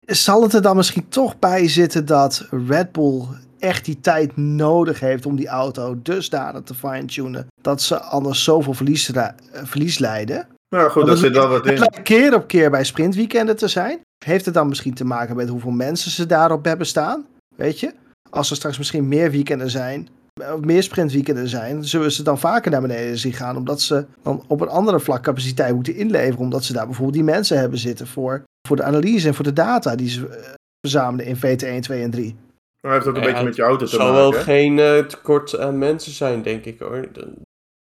zal 0.00 0.42
het 0.42 0.52
er 0.52 0.62
dan 0.62 0.76
misschien 0.76 1.08
toch 1.08 1.38
bij 1.38 1.68
zitten 1.68 2.06
dat 2.06 2.46
Red 2.68 2.92
Bull 2.92 3.22
echt 3.58 3.84
die 3.84 4.00
tijd 4.00 4.36
nodig 4.36 5.00
heeft 5.00 5.26
om 5.26 5.36
die 5.36 5.48
auto 5.48 5.98
dusdanig 6.02 6.62
te 6.62 6.74
fine-tunen 6.74 7.46
dat 7.60 7.82
ze 7.82 8.00
anders 8.00 8.44
zoveel 8.44 8.74
verlies, 8.74 9.12
eh, 9.12 9.28
verlies 9.52 9.98
leiden? 9.98 10.46
Nou 10.76 10.90
goed, 10.90 11.08
het- 11.08 11.18
zit 11.18 11.32
wel 11.32 11.48
wat 11.48 11.64
Het 11.64 11.72
in. 11.72 11.78
lijkt 11.78 12.02
keer 12.02 12.34
op 12.34 12.46
keer 12.46 12.70
bij 12.70 12.84
sprintweekenden 12.84 13.56
te 13.56 13.68
zijn. 13.68 14.00
Heeft 14.24 14.44
het 14.44 14.54
dan 14.54 14.68
misschien 14.68 14.94
te 14.94 15.04
maken 15.04 15.36
met 15.36 15.48
hoeveel 15.48 15.70
mensen 15.70 16.10
ze 16.10 16.26
daarop 16.26 16.64
hebben 16.64 16.86
staan? 16.86 17.26
Weet 17.56 17.80
je? 17.80 17.92
Als 18.30 18.50
er 18.50 18.56
straks 18.56 18.78
misschien 18.78 19.08
meer 19.08 19.30
weekenden 19.30 19.70
zijn, 19.70 20.08
of 20.54 20.60
meer 20.60 20.82
sprintweekenden 20.82 21.48
zijn, 21.48 21.84
zullen 21.84 22.12
ze 22.12 22.22
dan 22.22 22.38
vaker 22.38 22.70
naar 22.70 22.80
beneden 22.80 23.18
zien 23.18 23.32
gaan, 23.32 23.56
omdat 23.56 23.80
ze 23.80 24.04
dan 24.22 24.44
op 24.46 24.60
een 24.60 24.68
andere 24.68 25.00
vlak 25.00 25.22
capaciteit 25.22 25.74
moeten 25.74 25.94
inleveren, 25.94 26.38
omdat 26.38 26.64
ze 26.64 26.72
daar 26.72 26.84
bijvoorbeeld 26.86 27.16
die 27.16 27.24
mensen 27.24 27.58
hebben 27.58 27.78
zitten 27.78 28.06
voor, 28.06 28.42
voor 28.68 28.76
de 28.76 28.82
analyse 28.82 29.28
en 29.28 29.34
voor 29.34 29.44
de 29.44 29.52
data 29.52 29.96
die 29.96 30.08
ze 30.08 30.28
eh, 30.28 30.52
verzamelen 30.86 31.26
in 31.26 31.36
VT1, 31.36 31.80
2 31.80 32.02
en 32.02 32.10
3. 32.10 32.36
Maar 32.80 32.94
het 32.94 33.04
heeft 33.04 33.16
ook 33.16 33.22
een 33.22 33.28
Ja, 33.28 33.28
beetje 33.34 33.44
met 33.44 33.56
je 33.56 33.62
auto 33.62 33.80
Het 33.80 33.90
te 33.90 33.96
zal 33.96 34.06
maken. 34.12 34.20
wel 34.20 34.32
hè? 34.32 34.38
geen 34.42 34.78
eh, 34.78 34.98
tekort 34.98 35.58
aan 35.58 35.78
mensen 35.78 36.12
zijn, 36.12 36.42
denk 36.42 36.64
ik 36.64 36.78
hoor. 36.78 37.08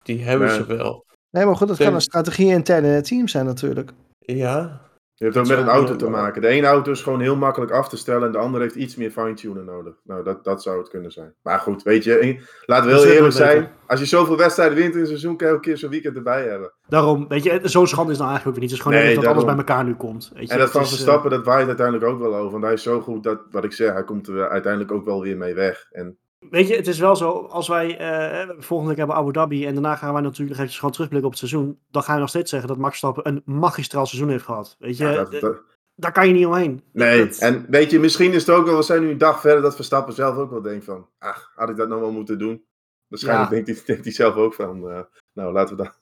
Die 0.03 0.23
hebben 0.23 0.47
Nee. 0.47 0.55
ze 0.57 0.65
wel. 0.65 1.05
Nee, 1.31 1.45
maar 1.45 1.55
goed, 1.55 1.67
dat 1.67 1.77
kan 1.77 1.93
een 1.93 2.01
strategie 2.01 2.47
intern 2.47 2.83
in 2.83 2.91
het 2.91 3.05
team 3.07 3.27
zijn 3.27 3.45
natuurlijk. 3.45 3.91
Ja, 4.19 4.81
Je 5.13 5.25
hebt 5.25 5.37
ook 5.37 5.47
met 5.47 5.57
een 5.57 5.67
auto 5.67 5.95
te 5.95 6.09
maken. 6.09 6.41
De 6.41 6.47
ene 6.47 6.67
auto 6.67 6.91
is 6.91 7.01
gewoon 7.01 7.21
heel 7.21 7.35
makkelijk 7.35 7.71
af 7.71 7.89
te 7.89 7.97
stellen. 7.97 8.25
En 8.25 8.31
de 8.31 8.37
andere 8.37 8.63
heeft 8.63 8.75
iets 8.75 8.95
meer 8.95 9.11
fine-tunen 9.11 9.65
nodig. 9.65 9.93
Nou, 10.03 10.23
dat, 10.23 10.43
dat 10.43 10.61
zou 10.63 10.77
het 10.77 10.89
kunnen 10.89 11.11
zijn. 11.11 11.33
Maar 11.41 11.59
goed, 11.59 11.83
weet 11.83 12.03
je, 12.03 12.17
en- 12.17 12.39
laten 12.65 12.89
we 12.89 12.95
heel 12.95 13.05
eerlijk 13.11 13.33
zijn. 13.33 13.69
Als 13.87 13.99
je 13.99 14.05
zoveel 14.05 14.37
wedstrijden 14.37 14.77
wint 14.77 14.93
in 14.93 14.99
een 14.99 15.07
seizoen, 15.07 15.37
kan 15.37 15.47
je 15.47 15.53
ook 15.53 15.59
een 15.59 15.65
keer 15.65 15.77
zo'n 15.77 15.89
weekend 15.89 16.15
erbij 16.15 16.47
hebben. 16.47 16.73
Daarom, 16.87 17.27
weet 17.27 17.43
je, 17.43 17.59
zo'n 17.63 17.87
schande 17.87 18.11
is 18.11 18.17
nou 18.17 18.29
eigenlijk 18.29 18.57
ook 18.57 18.61
weer 18.63 18.71
niet. 18.71 18.79
Het 18.79 18.79
is 18.79 18.79
gewoon 18.93 19.05
Nee, 19.05 19.15
dat 19.15 19.25
alles 19.25 19.45
bij 19.45 19.55
elkaar 19.55 19.83
nu 19.83 19.95
komt. 19.95 20.31
Weet 20.33 20.47
je. 20.47 20.53
En 20.53 20.59
dat 20.59 20.71
van 20.71 20.81
eh, 20.81 20.87
Verstappen, 20.87 21.29
dat 21.29 21.45
waait 21.45 21.67
uiteindelijk 21.67 22.05
ook 22.07 22.19
wel 22.19 22.35
over. 22.35 22.51
Want 22.51 22.63
hij 22.63 22.73
is 22.73 22.83
zo 22.83 23.01
goed 23.01 23.23
dat, 23.23 23.39
wat 23.51 23.63
ik 23.63 23.73
zeg, 23.73 23.93
hij 23.93 24.03
komt 24.03 24.27
er 24.27 24.49
uiteindelijk 24.49 24.91
ook 24.91 25.05
wel 25.05 25.21
weer 25.21 25.37
mee 25.37 25.53
weg. 25.53 25.87
En 25.91 26.17
Weet 26.49 26.67
je, 26.67 26.75
het 26.75 26.87
is 26.87 26.99
wel 26.99 27.15
zo, 27.15 27.31
als 27.31 27.67
wij 27.67 27.97
eh, 27.97 28.49
volgende 28.57 28.89
week 28.89 28.97
hebben 28.97 29.15
Abu 29.15 29.31
Dhabi 29.31 29.65
en 29.65 29.73
daarna 29.73 29.95
gaan 29.95 30.13
wij 30.13 30.21
natuurlijk 30.21 30.49
nog 30.49 30.57
eventjes 30.57 30.77
gewoon 30.79 30.91
terugblikken 30.93 31.29
op 31.31 31.37
het 31.39 31.49
seizoen, 31.49 31.79
dan 31.91 32.03
gaan 32.03 32.13
we 32.15 32.19
nog 32.19 32.29
steeds 32.29 32.49
zeggen 32.49 32.69
dat 32.69 32.77
Max 32.77 32.99
Verstappen 32.99 33.27
een 33.27 33.55
magistraal 33.57 34.05
seizoen 34.05 34.29
heeft 34.29 34.43
gehad. 34.43 34.75
Weet 34.79 34.97
je, 34.97 35.05
ja, 35.05 35.13
dat, 35.23 35.31
dat- 35.41 35.61
daar 35.95 36.11
kan 36.11 36.27
je 36.27 36.33
niet 36.33 36.45
omheen. 36.45 36.83
nee, 36.93 37.25
Dat- 37.27 37.37
en 37.37 37.65
weet 37.69 37.91
je, 37.91 37.99
misschien 37.99 38.33
is 38.33 38.45
het 38.45 38.55
ook 38.55 38.65
wel, 38.65 38.75
we 38.75 38.81
zijn 38.83 39.01
nu 39.01 39.09
een 39.09 39.17
dag 39.17 39.41
verder, 39.41 39.61
dat 39.61 39.75
Verstappen 39.75 40.13
zelf 40.13 40.35
ook 40.37 40.49
wel 40.51 40.61
denkt 40.61 40.85
van, 40.85 41.07
ach, 41.19 41.51
had 41.55 41.69
ik 41.69 41.75
dat 41.75 41.87
nou 41.89 42.01
wel 42.01 42.11
moeten 42.11 42.39
doen? 42.39 42.63
Waarschijnlijk 43.07 43.49
Ja. 43.49 43.55
denkt, 43.55 43.69
hij, 43.69 43.85
denkt 43.85 44.03
hij 44.03 44.13
zelf 44.13 44.35
ook 44.35 44.53
van, 44.53 44.89
eh, 44.89 44.99
nou, 45.33 45.53
laten 45.53 45.77
we 45.77 45.83
dat, 45.83 45.99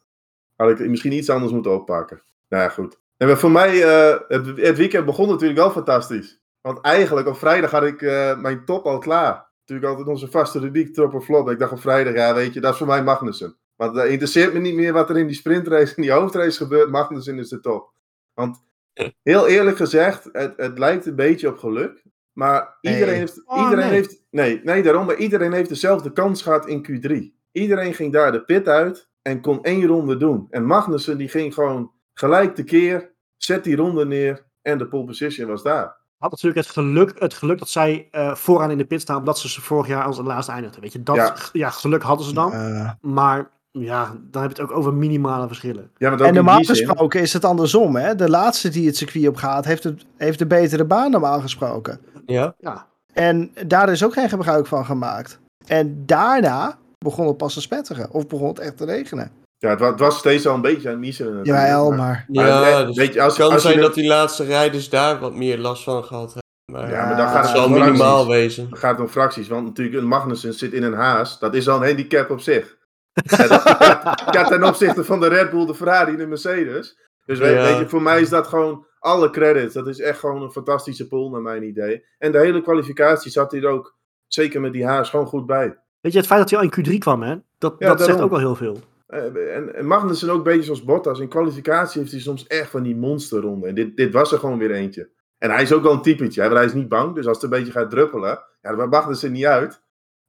had 0.56 0.70
ik 0.80 0.90
misschien 0.90 1.12
iets 1.14 1.30
anders 1.30 1.52
moeten 1.52 1.72
oppakken. 1.74 2.22
Nou 2.50 2.64
ja, 2.64 2.70
goed. 2.70 3.00
En 3.18 3.38
voor 3.38 3.52
mij, 3.52 3.84
eh, 3.84 4.20
het, 4.28 4.46
het 4.58 4.78
weekend 4.78 5.06
begon 5.06 5.28
natuurlijk 5.30 5.60
wel 5.60 5.72
fantastisch. 5.72 6.40
Want 6.62 6.82
eigenlijk 6.82 7.28
op 7.28 7.38
vrijdag 7.38 7.72
had 7.72 7.84
ik 7.84 8.02
mijn 8.42 8.66
top 8.66 8.86
al 8.86 8.98
klaar. 8.98 9.49
Natuurlijk 9.70 9.98
altijd 10.00 10.08
onze 10.22 10.32
vaste 10.32 10.60
rubriek 10.60 10.94
top 10.94 11.14
of 11.14 11.26
flop. 11.26 11.50
Ik 11.50 11.60
dacht 11.60 11.72
op 11.72 11.80
vrijdag, 11.82 12.14
ja 12.14 12.34
weet 12.34 12.54
je, 12.54 12.60
dat 12.60 12.72
is 12.72 12.78
voor 12.78 12.88
mij 12.88 13.04
Magnussen. 13.04 13.56
Want 13.76 13.96
het 13.96 14.10
interesseert 14.10 14.54
me 14.54 14.60
niet 14.60 14.76
meer 14.76 14.94
wat 14.94 15.10
er 15.10 15.18
in 15.18 15.28
die 15.28 15.36
sprintrace 15.36 15.96
en 15.96 16.02
die 16.02 16.12
hoofdrace 16.12 16.58
gebeurt. 16.58 16.90
Magnussen 16.90 17.40
is 17.40 17.50
de 17.50 17.60
top. 17.60 17.92
Want 18.34 18.64
heel 19.24 19.48
eerlijk 19.48 19.78
gezegd, 19.78 20.30
het, 20.32 20.54
het 20.58 20.78
lijkt 20.80 21.06
een 21.06 21.16
beetje 21.16 21.48
op 21.48 21.58
geluk. 21.58 22.04
Maar 22.34 22.78
iedereen, 22.82 23.08
Nee. 23.08 23.18
heeft, 23.18 23.42
Oh, 23.46 23.58
iedereen 23.64 23.86
nee. 23.86 23.94
heeft. 23.94 24.24
Nee, 24.32 24.62
nee, 24.64 24.84
daarom. 24.84 25.06
Maar 25.06 25.16
iedereen 25.16 25.54
heeft 25.54 25.70
dezelfde 25.70 26.12
kans 26.12 26.42
gehad 26.42 26.68
in 26.68 26.86
Q3. 26.88 27.38
Iedereen 27.52 27.94
ging 27.94 28.14
daar 28.14 28.32
de 28.32 28.44
pit 28.44 28.68
uit. 28.68 29.08
en 29.22 29.42
kon 29.42 29.64
één 29.64 29.86
ronde 29.88 30.18
doen. 30.18 30.48
En 30.50 30.66
Magnussen 30.66 31.18
die 31.18 31.30
ging 31.30 31.54
gewoon 31.54 31.92
gelijk 32.14 32.56
tekeer, 32.56 33.12
zet 33.38 33.64
die 33.64 33.76
ronde 33.76 34.06
neer 34.06 34.46
en 34.62 34.78
de 34.78 34.88
pole 34.88 35.06
position 35.06 35.48
was 35.48 35.64
daar. 35.64 35.98
Had 36.20 36.32
natuurlijk 36.32 36.66
het 36.66 36.76
geluk, 36.76 37.14
het 37.20 37.34
geluk 37.34 37.60
dat 37.60 37.70
zij 37.70 38.08
eh, 38.12 38.36
vooraan 38.36 38.72
in 38.72 38.78
de 38.78 38.86
pit 38.86 39.02
staan, 39.02 39.18
omdat 39.18 39.40
ze 39.40 39.50
ze 39.50 39.62
vorig 39.62 39.88
jaar 39.88 40.04
als 40.04 40.18
het 40.18 40.26
laatste 40.26 40.52
eindigden. 40.52 40.82
Weet 40.82 40.94
je, 40.94 41.04
dat 41.04 41.16
Ja. 41.16 41.36
ja. 41.54 41.70
geluk 41.70 42.02
hadden 42.02 42.26
ze 42.26 42.34
dan. 42.34 42.54
Eh, 42.54 42.90
Maar 43.02 43.50
ja, 43.72 44.16
dan 44.32 44.42
heb 44.42 44.56
je 44.56 44.62
het 44.62 44.72
ook 44.72 44.78
over 44.78 44.94
minimale 44.94 45.48
verschillen. 45.48 45.92
Ja, 45.98 46.18
en 46.18 46.34
normaal 46.34 46.64
gesproken 46.64 47.22
is 47.22 47.34
het 47.34 47.46
andersom. 47.46 47.96
Hè? 47.96 48.16
De 48.16 48.30
laatste 48.30 48.70
die 48.70 48.88
het 48.88 48.98
circuit 48.98 49.28
op 49.28 49.36
gaat, 49.36 49.66
heeft, 49.66 49.84
het, 49.84 50.06
heeft 50.18 50.40
de 50.40 50.48
betere 50.48 50.86
baan 50.86 51.12
normaal 51.12 51.42
gesproken. 51.42 52.00
Ja. 52.26 52.56
Ja, 52.60 52.86
En 53.14 53.52
daar 53.68 53.90
is 53.90 54.04
ook 54.04 54.14
geen 54.14 54.30
gebruik 54.30 54.68
van 54.68 54.86
gemaakt. 54.86 55.40
En 55.68 56.06
daarna 56.06 56.78
begon 56.98 57.28
het 57.28 57.38
pas 57.38 57.54
te 57.54 57.62
spetteren. 57.62 58.12
Of 58.12 58.28
begon 58.28 58.48
het 58.48 58.60
echt 58.60 58.78
te 58.78 58.86
regenen. 58.86 59.32
Ja, 59.62 59.70
het 59.70 59.80
wa- 59.80 59.90
het 59.92 60.00
was 60.00 60.18
steeds 60.18 60.48
al 60.48 60.56
een 60.56 60.62
beetje 60.62 60.90
aan 60.90 61.00
natuurlijk, 61.00 61.46
Jawel, 61.46 61.90
maar- 61.90 61.98
maar... 61.98 62.26
Ja, 62.48 62.84
dus 62.84 62.96
weet 62.98 63.14
je, 63.14 63.22
als- 63.22 63.34
het 63.38 63.42
kan 63.46 63.54
als 63.54 63.62
zijn 63.62 63.76
de- 63.76 63.82
dat 63.82 63.94
die 63.94 64.08
laatste 64.08 64.44
rijders 64.44 64.90
daar 64.90 65.20
wat 65.20 65.34
meer 65.34 65.58
last 65.58 65.84
van 65.84 66.04
gehad 66.04 66.24
hebben. 66.34 66.82
Maar 66.82 66.90
Ja, 66.92 67.06
maar 67.06 67.18
dan 67.18 67.28
gaat 67.28 67.48
het 67.48 67.56
zal 67.58 67.70
minimaal 67.70 68.24
fracties. 68.24 68.28
wezen. 68.28 68.70
Dan 68.70 68.80
gaat 68.80 68.92
het 68.92 69.00
om 69.00 69.08
fracties, 69.08 69.48
want 69.48 69.66
natuurlijk 69.66 69.98
een 69.98 70.08
Magnussen 70.08 70.54
zit 70.54 70.74
in 70.74 70.84
een 70.84 70.94
haas. 70.94 71.40
Dat 71.40 71.54
is 71.56 71.70
al 71.70 71.76
een 71.82 71.88
handicap 71.88 72.30
op 72.30 72.40
zich. 72.40 72.78
Ja, 73.14 73.48
dat- 73.48 73.64
ja, 74.36 74.44
ten 74.48 74.64
opzichte 74.64 75.04
van 75.04 75.20
de 75.20 75.28
Red 75.28 75.50
Bull, 75.50 75.66
de 75.66 75.76
Ferrari 75.76 76.12
en 76.12 76.18
de 76.18 76.28
Mercedes. 76.28 76.98
Dus 77.26 77.40
weet, 77.40 77.56
Ja. 77.56 77.64
weet 77.64 77.78
je, 77.78 77.90
voor 77.90 78.02
mij 78.02 78.22
is 78.22 78.30
dat 78.30 78.48
gewoon 78.48 78.86
alle 79.00 79.30
credits. 79.30 79.74
Dat 79.74 79.88
is 79.88 80.00
echt 80.00 80.20
gewoon 80.20 80.42
een 80.42 80.52
fantastische 80.52 81.08
pool 81.08 81.30
naar 81.30 81.42
mijn 81.42 81.64
idee. 81.64 82.06
En 82.18 82.32
de 82.32 82.38
hele 82.40 82.62
kwalificatie 82.62 83.32
zat 83.32 83.52
hier 83.52 83.68
ook, 83.68 83.96
zeker 84.28 84.62
met 84.62 84.74
die 84.74 84.86
haas, 84.86 85.10
gewoon 85.10 85.26
goed 85.26 85.46
bij. 85.46 85.78
weet 86.02 86.12
je, 86.12 86.18
het 86.18 86.28
feit 86.28 86.40
dat 86.40 86.50
hij 86.50 86.60
al 86.60 86.66
in 86.72 86.86
Q3 86.94 86.98
kwam, 86.98 87.22
hè, 87.22 87.36
dat, 87.58 87.76
Ja, 87.80 87.88
dat 87.88 88.02
zegt 88.06 88.22
ook 88.22 88.30
wel 88.30 88.40
heel 88.40 88.56
veel. 88.56 88.78
Eh, 89.10 89.56
En, 89.56 89.76
en 89.76 89.86
Magnussen 89.86 90.30
ook 90.30 90.38
een 90.38 90.44
beetje 90.44 90.64
zoals 90.64 90.84
Bottas. 90.84 91.20
In 91.20 91.28
kwalificatie 91.28 92.00
heeft 92.00 92.12
hij 92.12 92.22
soms 92.22 92.48
echt 92.48 92.70
van 92.70 92.84
die 92.84 92.96
monsterronden. 92.96 93.70
En 93.70 93.76
dit, 93.76 93.96
dit 93.98 94.14
was 94.14 94.32
er 94.32 94.40
gewoon 94.40 94.58
weer 94.58 94.72
eentje. 94.72 95.10
En 95.38 95.50
hij 95.52 95.62
is 95.62 95.74
ook 95.74 95.84
wel 95.84 95.92
een 95.94 96.02
typetje. 96.02 96.42
Hè? 96.42 96.48
want 96.48 96.60
Hij 96.60 96.68
is 96.70 96.76
niet 96.76 96.90
bang. 96.90 97.16
Dus 97.16 97.26
als 97.28 97.36
het 97.42 97.44
een 97.52 97.58
beetje 97.60 97.72
gaat 97.72 97.90
druppelen. 97.90 98.30
Ja, 98.62 98.70
dan 98.70 98.78
mag 98.78 98.90
Magnussen 98.90 99.32
niet 99.32 99.46
uit. 99.46 99.82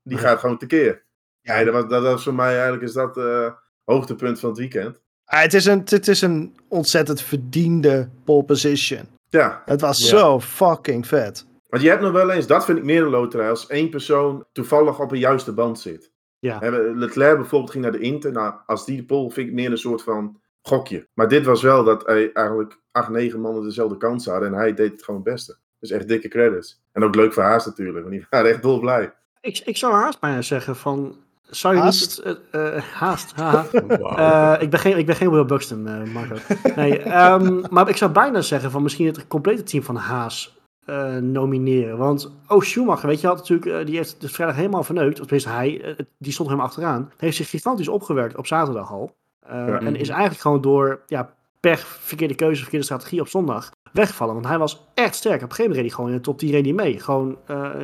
Die 0.03 0.19
gaat 0.19 0.39
gewoon 0.39 0.59
tekeer. 0.59 1.03
Ja, 1.41 1.65
dat 1.65 1.75
was, 1.75 1.89
dat 1.89 2.03
was 2.03 2.23
voor 2.25 2.35
mij 2.35 2.53
eigenlijk 2.53 2.83
is 2.83 2.93
dat 2.93 3.17
eh 3.17 3.53
hoogtepunt 3.85 4.41
van 4.41 4.49
het 4.49 4.59
weekend. 4.59 5.01
Ah, 5.25 5.41
het, 5.43 5.55
is 5.55 5.65
een, 5.67 5.81
het 5.85 6.09
is 6.09 6.21
een 6.23 6.57
ontzettend 6.69 7.23
verdiende 7.23 8.09
pole 8.25 8.45
position. 8.45 9.09
Ja, 9.29 9.63
Het 9.65 9.81
was 9.81 9.99
Ja. 9.99 10.07
zo 10.19 10.41
fucking 10.41 11.07
vet. 11.07 11.47
want 11.69 11.83
je 11.83 11.89
hebt 11.89 12.03
nog 12.03 12.13
wel 12.13 12.31
eens, 12.31 12.47
dat 12.47 12.65
vind 12.65 12.79
ik 12.79 12.85
meer 12.85 13.03
een 13.03 13.09
loterij, 13.11 13.49
als 13.51 13.67
één 13.67 13.91
persoon 13.91 14.45
toevallig 14.53 15.01
op 15.01 15.13
een 15.13 15.19
juiste 15.19 15.53
band 15.53 15.81
zit. 15.81 16.13
Ja. 16.41 16.59
Leclerc 16.95 17.37
bijvoorbeeld 17.37 17.71
ging 17.71 17.83
naar 17.83 17.93
de 17.93 17.99
Inter. 17.99 18.33
Nou, 18.33 18.55
als 18.67 18.85
die 18.85 18.97
de 18.97 19.05
pole 19.05 19.31
vind 19.31 19.49
ik 19.49 19.55
meer 19.55 19.71
een 19.71 19.79
soort 19.79 20.03
van 20.03 20.41
gokje. 20.63 21.09
Maar 21.15 21.29
dit 21.29 21.45
was 21.45 21.63
wel 21.63 21.85
dat 21.85 22.07
hij 22.07 22.33
eigenlijk 22.33 22.81
acht, 22.93 23.09
negen 23.09 23.41
mannen 23.41 23.63
dezelfde 23.63 23.97
kans 23.97 24.27
hadden. 24.27 24.49
En 24.49 24.55
hij 24.55 24.75
deed 24.75 24.93
het 24.93 25.05
gewoon 25.05 25.21
het 25.25 25.33
beste. 25.33 25.57
Dus 25.79 25.91
echt 25.91 26.09
dikke 26.09 26.29
credits. 26.29 26.83
En 26.93 27.05
ook 27.05 27.15
leuk 27.15 27.33
voor 27.33 27.43
Haas 27.43 27.67
natuurlijk, 27.67 28.05
want 28.05 28.11
die 28.11 28.27
waren 28.31 28.51
echt 28.51 28.63
dolblij. 28.63 29.13
Ik, 29.41 29.59
ik 29.65 29.77
zou 29.77 29.93
haast 29.93 30.21
bijna 30.21 30.43
zeggen 30.43 30.77
van, 30.77 31.17
zou 31.43 31.75
je 31.75 31.81
Haast? 31.81 32.25
niet... 32.25 32.39
eh, 32.51 32.77
eh, 32.77 32.83
haast. 32.83 33.35
Eh, 34.17 34.57
ik, 34.61 34.71
ben 34.71 34.81
geen, 34.81 34.99
ik 34.99 35.07
ben 35.07 35.17
geen 35.17 35.31
Will 35.31 35.45
Buxton, 35.45 36.13
Marco. 36.13 36.37
Nee, 36.77 36.99
ehm, 36.99 37.63
maar 37.71 37.89
ik 37.89 37.97
zou 37.97 38.11
bijna 38.11 38.41
zeggen 38.41 38.71
van 38.71 38.83
misschien 38.83 39.07
het 39.07 39.27
complete 39.27 39.63
team 39.63 39.83
van 39.83 39.97
Haas 39.97 40.60
eh, 40.85 41.17
nomineren. 41.17 41.99
Want, 41.99 42.33
oh, 42.49 42.61
Schumacher, 42.61 43.09
weet 43.09 43.21
je, 43.21 43.27
had 43.27 43.37
natuurlijk, 43.37 43.71
eh, 43.71 43.87
die 43.87 43.97
heeft 43.97 44.21
dus 44.21 44.33
vrijdag 44.33 44.57
helemaal 44.57 44.83
verneukt. 44.83 45.21
Of 45.21 45.27
tenminste, 45.27 45.51
hij, 45.51 45.83
eh, 45.83 45.95
die 46.19 46.33
stond 46.33 46.49
helemaal 46.49 46.69
achteraan. 46.69 47.13
Heeft 47.17 47.37
zich 47.37 47.51
gigantisch 47.51 47.89
opgewerkt 47.89 48.37
op 48.37 48.47
zaterdag 48.47 48.93
al. 48.93 49.17
Ja. 49.49 49.81
En 49.81 49.97
is 49.97 50.09
eigenlijk 50.09 50.41
gewoon 50.41 50.61
door 50.61 51.01
ja, 51.07 51.35
pech, 51.61 51.87
verkeerde 51.87 52.35
keuze, 52.35 52.61
verkeerde 52.61 52.85
strategie 52.85 53.21
op 53.21 53.29
zondag 53.29 53.71
weggevallen. 53.93 54.35
Want 54.35 54.47
hij 54.47 54.59
was 54.59 54.87
echt 54.95 55.15
sterk. 55.15 55.43
Op 55.43 55.43
een 55.43 55.55
gegeven 55.55 55.71
moment 55.71 55.81
reed 55.81 55.87
hij 55.87 55.97
gewoon 55.97 56.11
in 56.11 56.17
de 56.17 56.23
top 56.23 56.39
10 56.39 56.51
reed 56.51 56.65
hij 56.65 56.75
mee. 56.75 57.01
Gewoon 57.01 57.39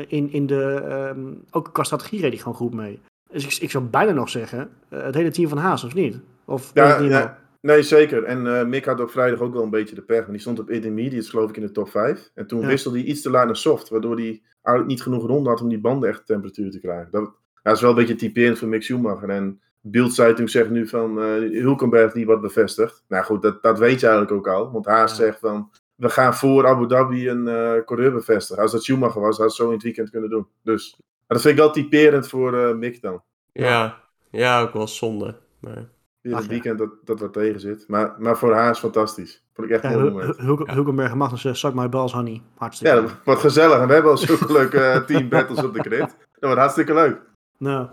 in, 0.09 0.33
in 0.33 0.47
de, 0.47 0.85
ehm, 0.89 1.21
ook 1.51 1.73
qua 1.73 1.83
strategie 1.83 2.21
reed 2.21 2.33
hij 2.33 2.39
gewoon 2.39 2.55
goed 2.55 2.75
mee. 2.75 3.01
Dus 3.31 3.45
ik, 3.45 3.63
ik 3.63 3.71
zou 3.71 3.85
bijna 3.85 4.13
nog 4.13 4.29
zeggen, 4.29 4.71
het 4.89 5.15
hele 5.15 5.31
team 5.31 5.49
van 5.49 5.59
Haas, 5.59 5.85
of 5.85 5.95
niet? 5.95 6.21
Of 6.45 6.71
ja. 6.75 7.39
Nee, 7.67 7.83
zeker. 7.83 8.25
En 8.25 8.47
eh, 8.59 8.65
Mick 8.67 8.85
had 8.85 9.01
op 9.01 9.11
vrijdag 9.11 9.41
ook 9.41 9.53
wel 9.55 9.63
een 9.63 9.71
beetje 9.71 9.95
de 9.95 10.03
pech. 10.03 10.19
Want 10.19 10.31
die 10.31 10.41
stond 10.41 10.59
op 10.59 10.71
intermediates, 10.71 11.29
geloof 11.29 11.49
ik, 11.51 11.57
in 11.57 11.63
de 11.63 11.71
top 11.71 11.89
5. 11.89 12.31
En 12.35 12.47
toen 12.47 12.61
Ja. 12.61 12.67
wisselde 12.67 12.99
hij 12.99 13.07
iets 13.07 13.23
te 13.23 13.31
laat 13.31 13.47
naar 13.47 13.57
soft. 13.57 13.89
Waardoor 13.89 14.17
hij 14.17 14.43
eigenlijk 14.63 14.87
niet 14.87 15.03
genoeg 15.03 15.27
ronden 15.27 15.53
had 15.53 15.61
om 15.63 15.69
die 15.69 15.81
banden 15.81 16.09
echt 16.09 16.27
temperatuur 16.27 16.71
te 16.71 16.81
krijgen. 16.81 17.09
Dat, 17.11 17.33
ja, 17.63 17.71
is 17.71 17.81
wel 17.81 17.91
een 17.91 17.97
beetje 17.97 18.15
typerend 18.15 18.59
voor 18.59 18.69
Mick 18.69 18.83
Schumacher. 18.83 19.29
En 19.29 19.61
Bildzeitung 19.81 20.51
zegt 20.51 20.71
nu 20.71 20.89
van 20.89 21.23
eh 21.23 21.61
Hulkenberg 21.63 22.13
die 22.13 22.27
wat 22.27 22.41
bevestigt. 22.41 23.05
Nou 23.09 23.25
goed, 23.25 23.43
dat, 23.43 23.63
dat 23.63 23.79
weet 23.79 24.01
je 24.01 24.07
eigenlijk 24.07 24.37
ook 24.37 24.49
al. 24.55 24.73
Want 24.73 24.87
Haas 24.87 25.11
Ja. 25.11 25.17
zegt 25.17 25.39
van, 25.39 25.71
we 25.95 26.09
gaan 26.09 26.35
voor 26.35 26.67
Abu 26.67 26.87
Dhabi 26.87 27.29
een 27.31 27.49
eh 27.49 27.85
coureur 27.85 28.13
bevestigen. 28.13 28.63
Als 28.63 28.73
dat 28.73 28.83
Schumacher 28.85 29.21
was, 29.21 29.37
had 29.37 29.47
het 29.47 29.55
zo 29.57 29.67
in 29.67 29.73
het 29.73 29.83
weekend 29.83 30.11
kunnen 30.11 30.31
doen. 30.31 30.47
Dus 30.63 30.97
maar 30.99 31.37
dat 31.39 31.41
vind 31.41 31.55
ik 31.55 31.61
wel 31.61 31.71
typerend 31.73 32.29
voor 32.29 32.77
Mick 32.77 33.03
dan. 33.03 33.23
Ja. 33.53 34.01
ja, 34.31 34.61
ook 34.63 34.73
wel 34.73 34.89
zonde. 34.89 35.35
Maar... 35.61 35.89
Een 36.35 36.43
ja. 36.43 36.49
weekend 36.49 36.79
dat, 36.79 36.91
dat 37.05 37.21
wat 37.21 37.33
tegen 37.33 37.61
zit. 37.61 37.85
Maar, 37.89 38.15
maar 38.19 38.37
voor 38.39 38.55
Haas 38.55 38.79
fantastisch. 38.79 39.45
Vond 39.55 39.67
ik 39.69 39.73
echt 39.75 39.83
Ja, 39.83 39.93
een 39.93 39.95
mooi 39.99 40.11
Hul- 40.11 40.19
moment. 40.21 40.37
Hul- 40.39 40.57
Hul- 40.57 40.67
Ja. 40.67 40.73
Hulkenberg 40.75 41.11
en 41.11 41.17
Magnussen, 41.17 41.57
suck 41.57 41.75
my 41.75 41.89
balls, 41.89 42.13
honey. 42.13 42.43
Hartstikke 42.57 42.95
Ja, 42.95 43.01
dat 43.01 43.11
wordt 43.25 43.41
gezellig. 43.41 43.79
En 43.81 43.87
we 43.87 43.93
hebben 43.93 44.11
al 44.11 44.17
zulke 44.19 44.53
leuke 44.53 44.81
eh, 44.81 45.01
team 45.05 45.29
battles 45.29 45.65
op 45.65 45.75
de 45.75 45.81
grid. 45.81 45.99
Dat 46.01 46.17
wordt 46.41 46.59
hartstikke 46.59 46.95
leuk. 46.95 47.21
Nou, 47.59 47.89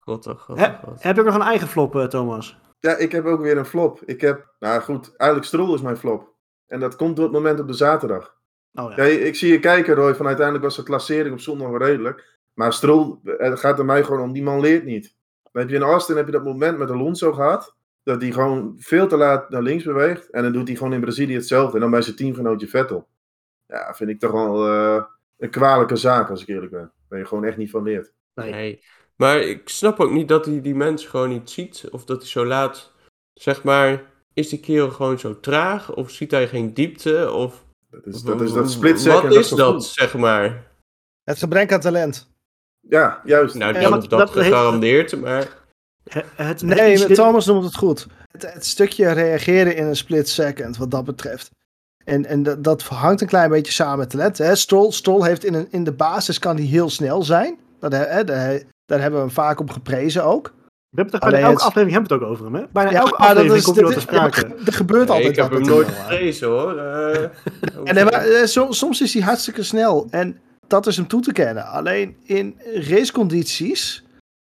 God, 0.00 0.26
oh 0.26 0.38
god, 0.38 0.58
Hè? 0.58 0.66
oh 0.66 0.78
god. 0.84 1.02
heb 1.02 1.14
je 1.14 1.20
ook 1.20 1.26
nog 1.26 1.36
een 1.36 1.42
eigen 1.42 1.68
flop, 1.68 1.96
eh, 1.96 2.04
Thomas? 2.04 2.58
Ja, 2.80 2.96
ik 2.96 3.12
heb 3.12 3.24
ook 3.24 3.40
weer 3.40 3.56
een 3.58 3.64
flop. 3.66 4.00
Ik 4.04 4.20
heb, 4.20 4.46
nou 4.58 4.80
goed, 4.80 5.16
eigenlijk 5.16 5.48
Stroll 5.50 5.74
is 5.74 5.82
mijn 5.82 5.96
flop. 5.96 6.34
En 6.66 6.80
dat 6.80 6.96
komt 6.96 7.16
door 7.16 7.24
het 7.24 7.34
moment 7.34 7.60
op 7.60 7.66
de 7.66 7.72
zaterdag. 7.74 8.36
Oh 8.74 8.92
ja. 8.96 9.04
Ja, 9.04 9.18
ik 9.18 9.34
zie 9.34 9.52
je 9.52 9.58
kijken, 9.58 9.94
Roy, 9.94 10.14
van 10.14 10.26
uiteindelijk 10.26 10.64
was 10.64 10.76
de 10.76 10.82
klassering 10.82 11.32
op 11.32 11.40
zondag 11.40 11.68
wel 11.68 11.78
redelijk. 11.78 12.38
Maar 12.54 12.72
Stroll, 12.72 13.18
eh, 13.24 13.50
het 13.50 13.60
gaat 13.60 13.78
er 13.78 13.84
mij 13.84 14.04
gewoon 14.04 14.20
om, 14.20 14.32
die 14.32 14.42
man 14.42 14.60
leert 14.60 14.84
niet. 14.84 15.16
Je 15.52 15.66
in 15.66 15.82
Austin 15.82 16.16
heb 16.16 16.26
je 16.26 16.32
dat 16.32 16.44
moment 16.44 16.78
met 16.78 16.90
Alonso 16.90 17.32
gehad. 17.32 17.74
Dat 18.02 18.22
hij 18.22 18.32
gewoon 18.32 18.74
veel 18.78 19.06
te 19.06 19.16
laat 19.16 19.50
naar 19.50 19.62
links 19.62 19.84
beweegt. 19.84 20.30
En 20.30 20.42
dan 20.42 20.52
doet 20.52 20.68
hij 20.68 20.76
gewoon 20.76 20.92
in 20.92 21.00
Brazilië 21.00 21.34
hetzelfde. 21.34 21.74
En 21.74 21.80
dan 21.80 21.90
bij 21.90 22.02
zijn 22.02 22.16
teamgenootje 22.16 22.68
Vettel. 22.68 23.08
Ja, 23.66 23.94
vind 23.94 24.10
ik 24.10 24.18
toch 24.18 24.32
wel 24.32 24.68
eh, 24.68 25.04
een 25.38 25.50
kwalijke 25.50 25.96
zaak, 25.96 26.30
als 26.30 26.42
ik 26.42 26.48
eerlijk 26.48 26.72
ben. 26.72 26.92
Waar 27.08 27.18
je 27.18 27.24
gewoon 27.24 27.44
echt 27.44 27.56
niet 27.56 27.70
van 27.70 27.82
leert. 27.82 28.12
Nee. 28.34 28.50
Nee. 28.50 28.82
Maar 29.16 29.40
ik 29.40 29.68
snap 29.68 30.00
ook 30.00 30.10
niet 30.10 30.28
dat 30.28 30.46
hij 30.46 30.60
die 30.60 30.74
mensen 30.74 31.10
gewoon 31.10 31.28
niet 31.28 31.50
ziet. 31.50 31.88
Of 31.90 32.04
dat 32.04 32.18
hij 32.18 32.26
zo 32.26 32.46
laat, 32.46 32.92
zeg 33.34 33.62
maar, 33.62 34.12
is 34.34 34.48
die 34.48 34.60
kerel 34.60 34.90
gewoon 34.90 35.18
zo 35.18 35.40
traag? 35.40 35.94
Of 35.94 36.10
ziet 36.10 36.30
hij 36.30 36.48
geen 36.48 36.74
diepte? 36.74 37.32
Of 37.32 37.64
Dat 37.90 38.06
is 38.06 38.22
dat, 38.22 38.40
is 38.40 38.52
dat 38.52 38.70
split 38.70 39.04
Wat 39.04 39.24
is 39.24 39.48
gevoel. 39.48 39.56
dat, 39.58 39.84
zeg 39.84 40.14
maar? 40.16 40.70
Het 41.24 41.38
gebrek 41.38 41.72
aan 41.72 41.80
talent. 41.80 42.29
Ja, 42.88 43.20
juist. 43.24 43.54
Nou, 43.54 43.74
Ja, 43.74 43.80
dat, 43.80 43.90
maar 43.90 44.00
dat, 44.00 44.10
dat 44.10 44.34
heeft- 44.34 44.46
gegarandeerd, 44.46 45.20
maar... 45.20 45.48
Het, 46.10 46.24
het, 46.36 46.62
Nee, 46.62 46.98
het 46.98 47.14
Thomas 47.14 47.46
noemt 47.46 47.64
het 47.64 47.74
goed. 47.76 48.06
Het, 48.32 48.52
het 48.52 48.66
stukje 48.66 49.10
reageren 49.12 49.76
in 49.76 49.86
een 49.86 49.96
split 49.96 50.28
second, 50.28 50.76
wat 50.76 50.90
dat 50.90 51.04
betreft. 51.04 51.50
En, 52.04 52.26
en 52.26 52.42
dat, 52.42 52.64
dat 52.64 52.82
hangt 52.82 53.20
een 53.20 53.26
klein 53.26 53.50
beetje 53.50 53.72
samen 53.72 53.98
met 53.98 54.10
talent. 54.10 54.38
Hè? 54.38 54.54
Stroll, 54.54 54.90
Stroll 54.90 55.22
heeft 55.26 55.44
in, 55.44 55.54
een, 55.54 55.66
in 55.70 55.84
de 55.84 55.92
basis 55.92 56.38
kan 56.38 56.56
hij 56.56 56.64
heel 56.64 56.90
snel 56.90 57.22
zijn. 57.22 57.58
Dat, 57.80 57.92
hè, 57.92 58.24
daar, 58.24 58.60
daar 58.86 59.00
hebben 59.00 59.18
we 59.20 59.26
hem 59.26 59.34
vaak 59.34 59.60
op 59.60 59.70
geprezen 59.70 60.24
ook. 60.24 60.52
We 60.88 60.96
hebben 61.02 61.14
het 61.14 61.22
bijna 61.30 61.38
elke 61.46 61.50
het- 61.52 61.62
aflevering 61.66 61.92
hebben 61.92 62.08
we 62.08 62.14
het 62.14 62.24
ook 62.24 62.30
over 62.30 62.44
hem, 62.44 62.54
hè? 62.54 62.62
Bijna 62.72 62.90
Ja, 62.90 62.98
elke 62.98 63.10
dat 63.10 63.18
aflevering 63.20 63.54
is, 63.56 63.64
komt 63.64 63.76
hij 63.76 63.86
te 63.86 63.94
ja, 63.94 64.00
sprake. 64.00 64.54
er 64.66 64.72
gebeurt 64.72 65.08
Nee, 65.08 65.16
altijd 65.16 65.36
ik 65.36 65.42
heb 65.42 65.50
hem 65.52 65.62
nooit 65.62 65.88
gelezen, 65.88 66.48
hoor. 66.48 66.78
Eh, 66.78 67.22
En 67.84 67.94
maar, 68.04 68.12
eh, 68.12 68.44
som- 68.44 68.72
soms 68.72 69.00
is 69.00 69.14
hij 69.14 69.22
hartstikke 69.22 69.62
snel. 69.62 70.06
En 70.10 70.40
dat 70.70 70.86
is 70.86 70.96
hem 70.96 71.06
toe 71.06 71.20
te 71.20 71.32
kennen. 71.32 71.66
Alleen 71.66 72.16
in 72.22 72.58
racecondities, 72.74 74.04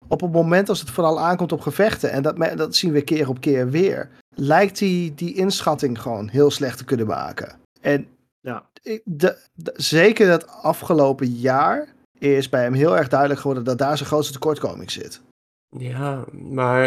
op 0.08 0.20
het 0.20 0.32
moment 0.32 0.68
als 0.68 0.80
het 0.80 0.90
vooral 0.90 1.20
aankomt 1.20 1.52
op 1.52 1.60
gevechten, 1.60 2.10
en 2.10 2.22
dat, 2.22 2.36
dat 2.56 2.74
zien 2.76 2.92
we 2.92 3.02
keer 3.02 3.28
op 3.28 3.40
keer 3.40 3.70
weer, 3.70 4.10
lijkt 4.34 4.80
hij 4.80 5.12
die 5.14 5.34
inschatting 5.34 6.00
gewoon 6.02 6.28
heel 6.28 6.50
slecht 6.50 6.78
te 6.78 6.84
kunnen 6.84 7.06
maken. 7.06 7.58
En 7.80 8.06
Ja. 8.40 8.68
ik- 8.82 9.02
de, 9.04 9.36
de- 9.54 9.74
zeker 9.76 10.30
het 10.30 10.46
afgelopen 10.48 11.26
jaar 11.26 11.88
is 12.18 12.48
bij 12.48 12.62
hem 12.62 12.72
heel 12.72 12.96
erg 12.96 13.08
duidelijk 13.08 13.40
geworden 13.40 13.64
dat 13.64 13.78
daar 13.78 13.96
zijn 13.96 14.08
grootste 14.08 14.32
tekortkoming 14.32 14.90
zit. 14.90 15.20
ja, 15.78 16.24
maar... 16.32 16.82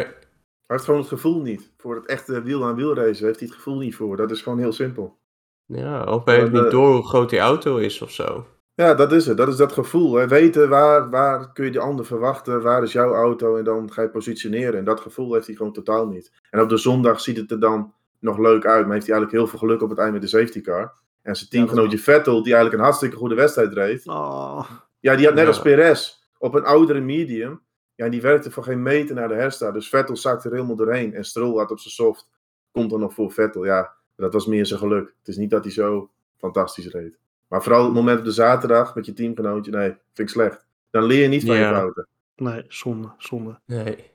Hij 0.66 0.76
heeft 0.82 0.84
gewoon 0.84 1.00
het 1.00 1.10
gevoel 1.10 1.42
niet. 1.42 1.72
Voor 1.78 1.96
het 1.96 2.06
echte 2.06 2.42
wiel-aan-wiel 2.42 2.96
racen 2.96 3.26
heeft 3.26 3.40
hij 3.40 3.48
het 3.48 3.56
gevoel 3.58 3.78
niet 3.78 3.96
voor. 3.96 4.18
Dat 4.18 4.32
is 4.32 4.42
gewoon 4.42 4.60
heel 4.60 4.72
simpel. 4.74 5.18
Ja, 5.66 6.04
of 6.04 6.26
hij 6.26 6.36
heeft 6.40 6.52
niet 6.52 6.72
door 6.72 6.94
hoe 6.94 7.08
groot 7.08 7.30
die 7.30 7.40
auto 7.40 7.78
is 7.78 8.02
of 8.02 8.12
zo. 8.12 8.46
Ja, 8.76 8.94
dat 8.94 9.12
is 9.12 9.26
het. 9.26 9.38
Dat 9.38 9.48
is 9.48 9.56
dat 9.56 9.72
gevoel. 9.74 10.14
Hè. 10.16 10.28
Weten 10.28 10.70
waar, 10.70 11.10
waar 11.10 11.52
kun 11.54 11.66
je 11.66 11.72
de 11.72 11.80
ander 11.80 12.06
verwachten, 12.06 12.62
waar 12.62 12.84
is 12.84 12.92
jouw 12.92 13.14
auto 13.14 13.56
en 13.58 13.64
dan 13.64 13.92
ga 13.92 14.02
je 14.02 14.10
positioneren. 14.10 14.80
En 14.80 14.86
dat 14.86 15.00
gevoel 15.00 15.34
heeft 15.34 15.48
hij 15.48 15.56
gewoon 15.56 15.74
totaal 15.74 16.08
niet. 16.08 16.32
En 16.50 16.62
op 16.62 16.70
de 16.70 16.78
zondag 16.78 17.20
ziet 17.22 17.38
het 17.38 17.52
er 17.52 17.60
dan 17.60 17.94
nog 18.20 18.38
leuk 18.38 18.66
uit, 18.66 18.86
maar 18.86 18.94
heeft 18.94 19.08
hij 19.08 19.16
eigenlijk 19.16 19.32
heel 19.32 19.48
veel 19.48 19.60
geluk 19.60 19.82
op 19.82 19.90
het 19.90 20.00
eind 20.00 20.12
met 20.14 20.22
de 20.22 20.28
safety 20.28 20.62
car. 20.62 20.94
En 21.22 21.36
zijn 21.36 21.50
teamgenootje 21.50 21.98
Vettel, 22.00 22.34
die 22.44 22.54
eigenlijk 22.54 22.76
een 22.76 22.84
hartstikke 22.84 23.16
goede 23.16 23.36
wedstrijd 23.36 23.74
reed. 23.74 24.08
Oh, 24.08 24.70
Ja, 25.00 25.16
die 25.16 25.26
had 25.26 25.34
net 25.36 25.44
Ja. 25.44 25.50
als 25.50 25.62
Perez 25.62 26.14
op 26.38 26.54
een 26.54 26.64
oudere 26.66 27.00
medium, 27.00 27.62
Ja, 27.96 28.06
en 28.06 28.12
die 28.12 28.22
werkte 28.22 28.52
voor 28.52 28.64
geen 28.64 28.82
meter 28.82 29.16
naar 29.16 29.28
de 29.28 29.34
herstart. 29.34 29.74
Dus 29.74 29.90
Vettel 29.90 30.18
zakte 30.18 30.48
er 30.50 30.54
helemaal 30.56 30.76
doorheen. 30.76 31.14
En 31.14 31.24
Stroll 31.26 31.58
had 31.58 31.72
op 31.72 31.80
zijn 31.80 31.94
soft. 31.94 32.30
Komt 32.72 32.90
dan 32.90 33.00
nog 33.00 33.14
voor 33.14 33.32
Vettel. 33.32 33.66
Ja, 33.66 33.94
dat 34.16 34.34
was 34.34 34.46
meer 34.46 34.66
zijn 34.66 34.80
geluk. 34.80 35.14
Het 35.20 35.28
is 35.28 35.38
niet 35.38 35.50
dat 35.50 35.64
hij 35.64 35.74
zo 35.74 36.10
fantastisch 36.38 36.88
reed. 36.88 37.20
Maar 37.54 37.64
vooral 37.64 37.84
het 37.84 37.94
moment 37.94 38.20
op 38.20 38.26
de 38.26 38.32
zaterdag 38.32 38.96
met 38.96 39.06
je 39.06 39.14
teamgenootje. 39.14 39.72
Nee, 39.72 39.88
vind 39.88 40.00
ik 40.14 40.30
slecht. 40.30 40.66
Dan 40.90 41.04
leer 41.04 41.22
je 41.22 41.28
niet 41.28 41.46
van 41.46 41.56
Ja. 41.56 41.70
je 41.70 41.76
fouten. 41.76 42.08
Nee, 42.36 42.64
zonde, 42.68 43.12
zonde. 43.18 43.60
Nee. 43.66 44.12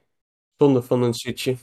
Zonde 0.57 0.83
van 0.83 1.03
een 1.03 1.15
zitje. 1.15 1.57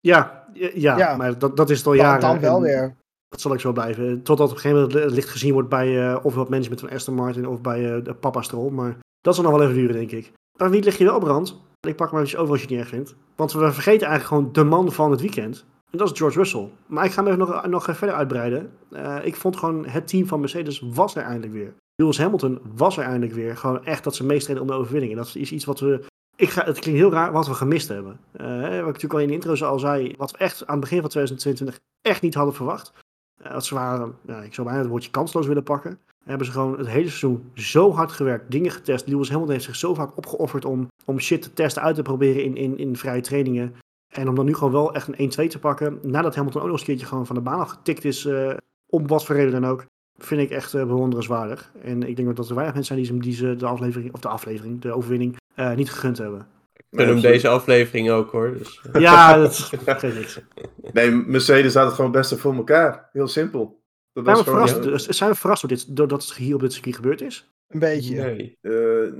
Ja, 0.00 0.46
ja, 0.74 1.16
maar 1.16 1.38
dat, 1.38 1.56
dat 1.56 1.70
is 1.70 1.78
het 1.78 1.86
al 1.86 1.92
Dan, 1.92 2.02
jaren. 2.04 2.20
dan 2.20 2.40
wel 2.40 2.60
weer. 2.60 2.96
Dat 3.28 3.40
zal 3.40 3.52
ik 3.54 3.60
zo 3.60 3.72
blijven. 3.72 4.22
Totdat 4.22 4.48
op 4.50 4.54
een 4.54 4.60
gegeven 4.60 4.82
moment 4.82 5.04
het 5.04 5.12
licht 5.14 5.28
gezien 5.28 5.52
wordt 5.52 5.68
bij 5.68 6.08
eh 6.10 6.24
ofwel 6.24 6.40
het 6.42 6.50
management 6.50 6.80
van 6.80 6.90
Aston 6.90 7.14
Martin 7.14 7.46
of 7.48 7.60
bij 7.60 7.94
eh, 7.96 8.04
de 8.04 8.14
papa 8.14 8.42
Stroll. 8.42 8.70
Maar 8.70 8.96
dat 9.20 9.34
zal 9.34 9.44
nog 9.44 9.52
wel 9.52 9.62
even 9.62 9.74
duren, 9.74 9.94
denk 9.96 10.10
ik. 10.10 10.32
Maar 10.58 10.70
wie 10.70 10.82
ligt 10.82 10.98
je 10.98 11.04
wel 11.04 11.18
brand? 11.18 11.60
Ik 11.80 11.96
pak 11.96 12.12
maar 12.12 12.20
eens 12.20 12.36
over 12.36 12.50
als 12.50 12.60
je 12.60 12.66
het 12.66 12.70
niet 12.76 12.80
erg 12.84 12.88
vindt. 12.94 13.14
Want 13.36 13.52
we 13.52 13.72
vergeten 13.72 14.06
eigenlijk 14.08 14.24
gewoon 14.26 14.52
de 14.52 14.64
man 14.70 14.92
van 14.92 15.10
het 15.10 15.20
weekend. 15.20 15.64
En 15.94 16.00
dat 16.00 16.10
is 16.10 16.18
George 16.18 16.38
Russell. 16.38 16.68
Maar 16.86 17.04
ik 17.04 17.10
ga 17.10 17.24
hem 17.24 17.32
even 17.32 17.46
nog, 17.46 17.66
nog 17.66 17.84
verder 17.84 18.16
uitbreiden. 18.16 18.70
Eh, 18.90 19.16
ik 19.22 19.36
vond 19.36 19.56
gewoon 19.56 19.86
het 19.86 20.08
team 20.08 20.26
van 20.26 20.40
Mercedes 20.40 20.82
was 20.92 21.16
er 21.16 21.22
eindelijk 21.22 21.52
weer. 21.52 21.74
Lewis 21.94 22.18
Hamilton 22.18 22.60
was 22.74 22.96
er 22.96 23.04
eindelijk 23.04 23.32
weer. 23.32 23.56
Gewoon 23.56 23.84
echt 23.84 24.04
dat 24.04 24.14
ze 24.14 24.24
meestreden 24.24 24.62
om 24.62 24.68
de 24.68 24.74
overwinning. 24.74 25.12
En 25.12 25.18
dat 25.18 25.34
is 25.34 25.52
iets 25.52 25.64
wat 25.64 25.80
we... 25.80 26.04
Ik 26.36 26.50
ga, 26.50 26.64
het 26.64 26.78
klinkt 26.78 27.00
heel 27.00 27.10
raar 27.10 27.32
wat 27.32 27.46
we 27.46 27.54
gemist 27.54 27.88
hebben. 27.88 28.20
Eh, 28.32 28.46
wat 28.60 28.78
ik 28.78 28.84
natuurlijk 28.84 29.12
al 29.12 29.18
in 29.18 29.26
de 29.26 29.32
intro 29.32 29.66
al 29.66 29.78
zei. 29.78 30.14
Wat 30.16 30.30
we 30.30 30.38
echt 30.38 30.66
aan 30.66 30.72
het 30.72 30.80
begin 30.80 31.00
van 31.00 31.08
2022 31.08 31.78
echt 32.02 32.22
niet 32.22 32.34
hadden 32.34 32.54
verwacht. 32.54 32.92
Eh, 33.42 33.52
dat 33.52 33.64
ze 33.64 33.74
waren, 33.74 34.14
ik 34.44 34.54
zou 34.54 34.66
bijna 34.66 34.82
het 34.82 34.90
woordje 34.90 35.10
kansloos 35.10 35.46
willen 35.46 35.62
pakken. 35.62 35.98
Hebben 36.24 36.46
ze 36.46 36.52
gewoon 36.52 36.78
het 36.78 36.88
hele 36.88 37.08
seizoen 37.08 37.50
zo 37.54 37.92
hard 37.92 38.12
gewerkt, 38.12 38.50
dingen 38.50 38.70
getest. 38.70 39.06
Lewis 39.06 39.28
Hamilton 39.28 39.52
heeft 39.52 39.66
zich 39.66 39.76
zo 39.76 39.94
vaak 39.94 40.16
opgeofferd 40.16 40.64
om, 40.64 40.88
om 41.04 41.20
shit 41.20 41.42
te 41.42 41.52
testen, 41.52 41.82
uit 41.82 41.94
te 41.94 42.02
proberen 42.02 42.44
in, 42.44 42.56
in, 42.56 42.78
in 42.78 42.96
vrije 42.96 43.20
trainingen. 43.20 43.74
En 44.14 44.28
om 44.28 44.34
dan 44.34 44.44
nu 44.44 44.54
gewoon 44.54 44.72
wel 44.72 44.94
echt 44.94 45.08
een 45.08 45.48
1-2 45.48 45.50
te 45.50 45.58
pakken. 45.58 45.98
Nadat 46.02 46.34
Hamilton 46.34 46.60
ook 46.62 46.66
nog 46.68 46.76
eens 46.76 46.80
een 46.80 46.94
keertje 46.94 47.06
gewoon 47.06 47.26
van 47.26 47.36
de 47.36 47.42
baan 47.42 47.60
afgetikt 47.60 48.04
is, 48.04 48.24
eh, 48.24 48.50
om 48.86 49.06
wat 49.06 49.24
voor 49.24 49.36
reden 49.36 49.60
dan 49.60 49.70
ook. 49.70 49.86
Vind 50.16 50.40
ik 50.40 50.50
echt 50.50 50.74
eh, 50.74 50.86
bewonderenswaardig. 50.86 51.72
En 51.82 52.02
ik 52.02 52.16
denk 52.16 52.28
ook 52.28 52.36
dat 52.36 52.48
er 52.48 52.54
weinig 52.54 52.74
mensen 52.74 52.94
zijn 52.96 53.20
die 53.20 53.32
ze, 53.32 53.42
die 53.42 53.48
ze 53.50 53.56
de 53.56 53.66
aflevering, 53.66 54.12
of 54.12 54.20
de 54.20 54.28
aflevering, 54.28 54.80
de 54.80 54.92
overwinning, 54.92 55.36
eh, 55.54 55.74
niet 55.74 55.90
gegund 55.90 56.18
hebben. 56.18 56.46
Ik 56.72 56.84
hem 56.90 57.00
absoluut. 57.00 57.22
deze 57.22 57.48
aflevering 57.48 58.10
ook 58.10 58.30
hoor. 58.30 58.58
Dus, 58.58 58.80
Ja, 58.92 59.36
dat 59.36 59.56
geeft 59.86 60.14
niks. 60.14 60.40
Nee, 60.92 61.10
Mercedes 61.10 61.74
had 61.74 61.86
het 61.86 61.94
gewoon 61.94 62.10
best 62.10 62.38
voor 62.38 62.54
elkaar. 62.54 63.08
Heel 63.12 63.28
simpel. 63.28 63.82
Dat 64.12 64.24
Zijn 64.24 64.36
was 64.36 64.44
we, 64.44 64.50
gewoon, 64.50 64.68
verrast, 64.68 65.14
zijn 65.14 65.30
we 65.30 65.36
verrast 65.36 65.60
door 65.60 65.70
dit, 65.70 65.96
doordat 65.96 66.22
het 66.22 66.34
hier 66.34 66.54
op 66.54 66.60
dit 66.60 66.72
circuit 66.72 66.94
gebeurd 66.94 67.20
is? 67.20 67.52
Een 67.68 67.78
beetje. 67.78 68.14
nee. 68.16 68.58
Eh, 68.60 69.12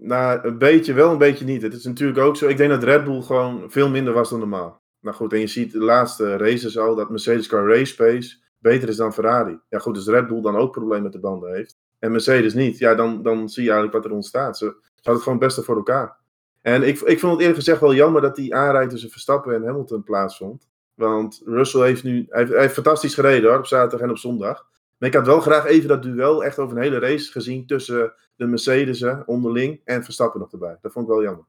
nou, 0.00 0.46
een 0.46 0.58
beetje 0.58 0.92
wel, 0.92 1.12
een 1.12 1.18
beetje 1.18 1.44
niet. 1.44 1.62
Het 1.62 1.74
is 1.74 1.84
natuurlijk 1.84 2.18
ook 2.18 2.36
zo. 2.36 2.48
Ik 2.48 2.56
denk 2.56 2.70
dat 2.70 2.82
Red 2.82 3.04
Bull 3.04 3.22
gewoon 3.22 3.70
veel 3.70 3.88
minder 3.88 4.12
was 4.12 4.30
dan 4.30 4.38
normaal. 4.38 4.82
Nou 5.00 5.16
goed, 5.16 5.32
en 5.32 5.40
je 5.40 5.46
ziet 5.46 5.72
de 5.72 5.78
laatste 5.78 6.36
races 6.36 6.78
al 6.78 6.94
dat 6.94 7.10
Mercedes 7.10 7.46
qua 7.46 7.62
race 7.62 7.94
pace 7.94 8.36
beter 8.58 8.88
is 8.88 8.96
dan 8.96 9.12
Ferrari. 9.12 9.58
Ja 9.68 9.78
goed, 9.78 9.94
dus 9.94 10.06
Red 10.06 10.26
Bull 10.26 10.40
dan 10.40 10.56
ook 10.56 10.72
problemen 10.72 11.02
met 11.02 11.12
de 11.12 11.20
banden 11.20 11.54
heeft. 11.54 11.78
En 11.98 12.10
Mercedes 12.10 12.54
niet. 12.54 12.78
Ja, 12.78 12.94
dan, 12.94 13.22
dan 13.22 13.48
zie 13.48 13.62
je 13.62 13.70
eigenlijk 13.70 14.02
wat 14.02 14.10
er 14.10 14.16
ontstaat. 14.16 14.58
Ze, 14.58 14.64
ze 14.64 14.72
hadden 14.94 15.14
het 15.14 15.22
gewoon 15.22 15.38
het 15.38 15.46
beste 15.46 15.62
voor 15.62 15.76
elkaar. 15.76 16.16
En 16.62 16.82
ik, 16.82 17.00
ik 17.00 17.18
vond 17.18 17.32
het 17.32 17.40
eerlijk 17.40 17.58
gezegd 17.58 17.80
wel 17.80 17.94
jammer 17.94 18.22
dat 18.22 18.36
die 18.36 18.54
aanrijd 18.54 18.90
tussen 18.90 19.10
Verstappen 19.10 19.54
en 19.54 19.64
Hamilton 19.64 20.02
plaatsvond. 20.02 20.68
Want 20.94 21.42
Russell 21.44 21.86
heeft 21.86 22.04
nu 22.04 22.26
heeft, 22.28 22.50
hij 22.50 22.60
heeft 22.60 22.74
fantastisch 22.74 23.14
gereden 23.14 23.50
hoor, 23.50 23.58
op 23.58 23.66
zaterdag 23.66 24.00
en 24.00 24.10
op 24.10 24.18
zondag. 24.18 24.68
Maar 25.00 25.08
ik 25.08 25.14
had 25.14 25.26
wel 25.26 25.40
graag 25.40 25.64
even 25.64 25.88
dat 25.88 26.02
duel 26.02 26.44
echt 26.44 26.58
over 26.58 26.76
een 26.76 26.82
hele 26.82 26.98
race 26.98 27.30
gezien 27.30 27.66
tussen 27.66 28.12
de 28.36 28.46
Mercedes'en 28.46 29.26
onderling 29.26 29.80
en 29.84 30.04
Verstappen 30.04 30.40
nog 30.40 30.52
erbij. 30.52 30.78
Dat 30.80 30.92
vond 30.92 31.04
ik 31.04 31.10
wel 31.12 31.22
jammer. 31.22 31.44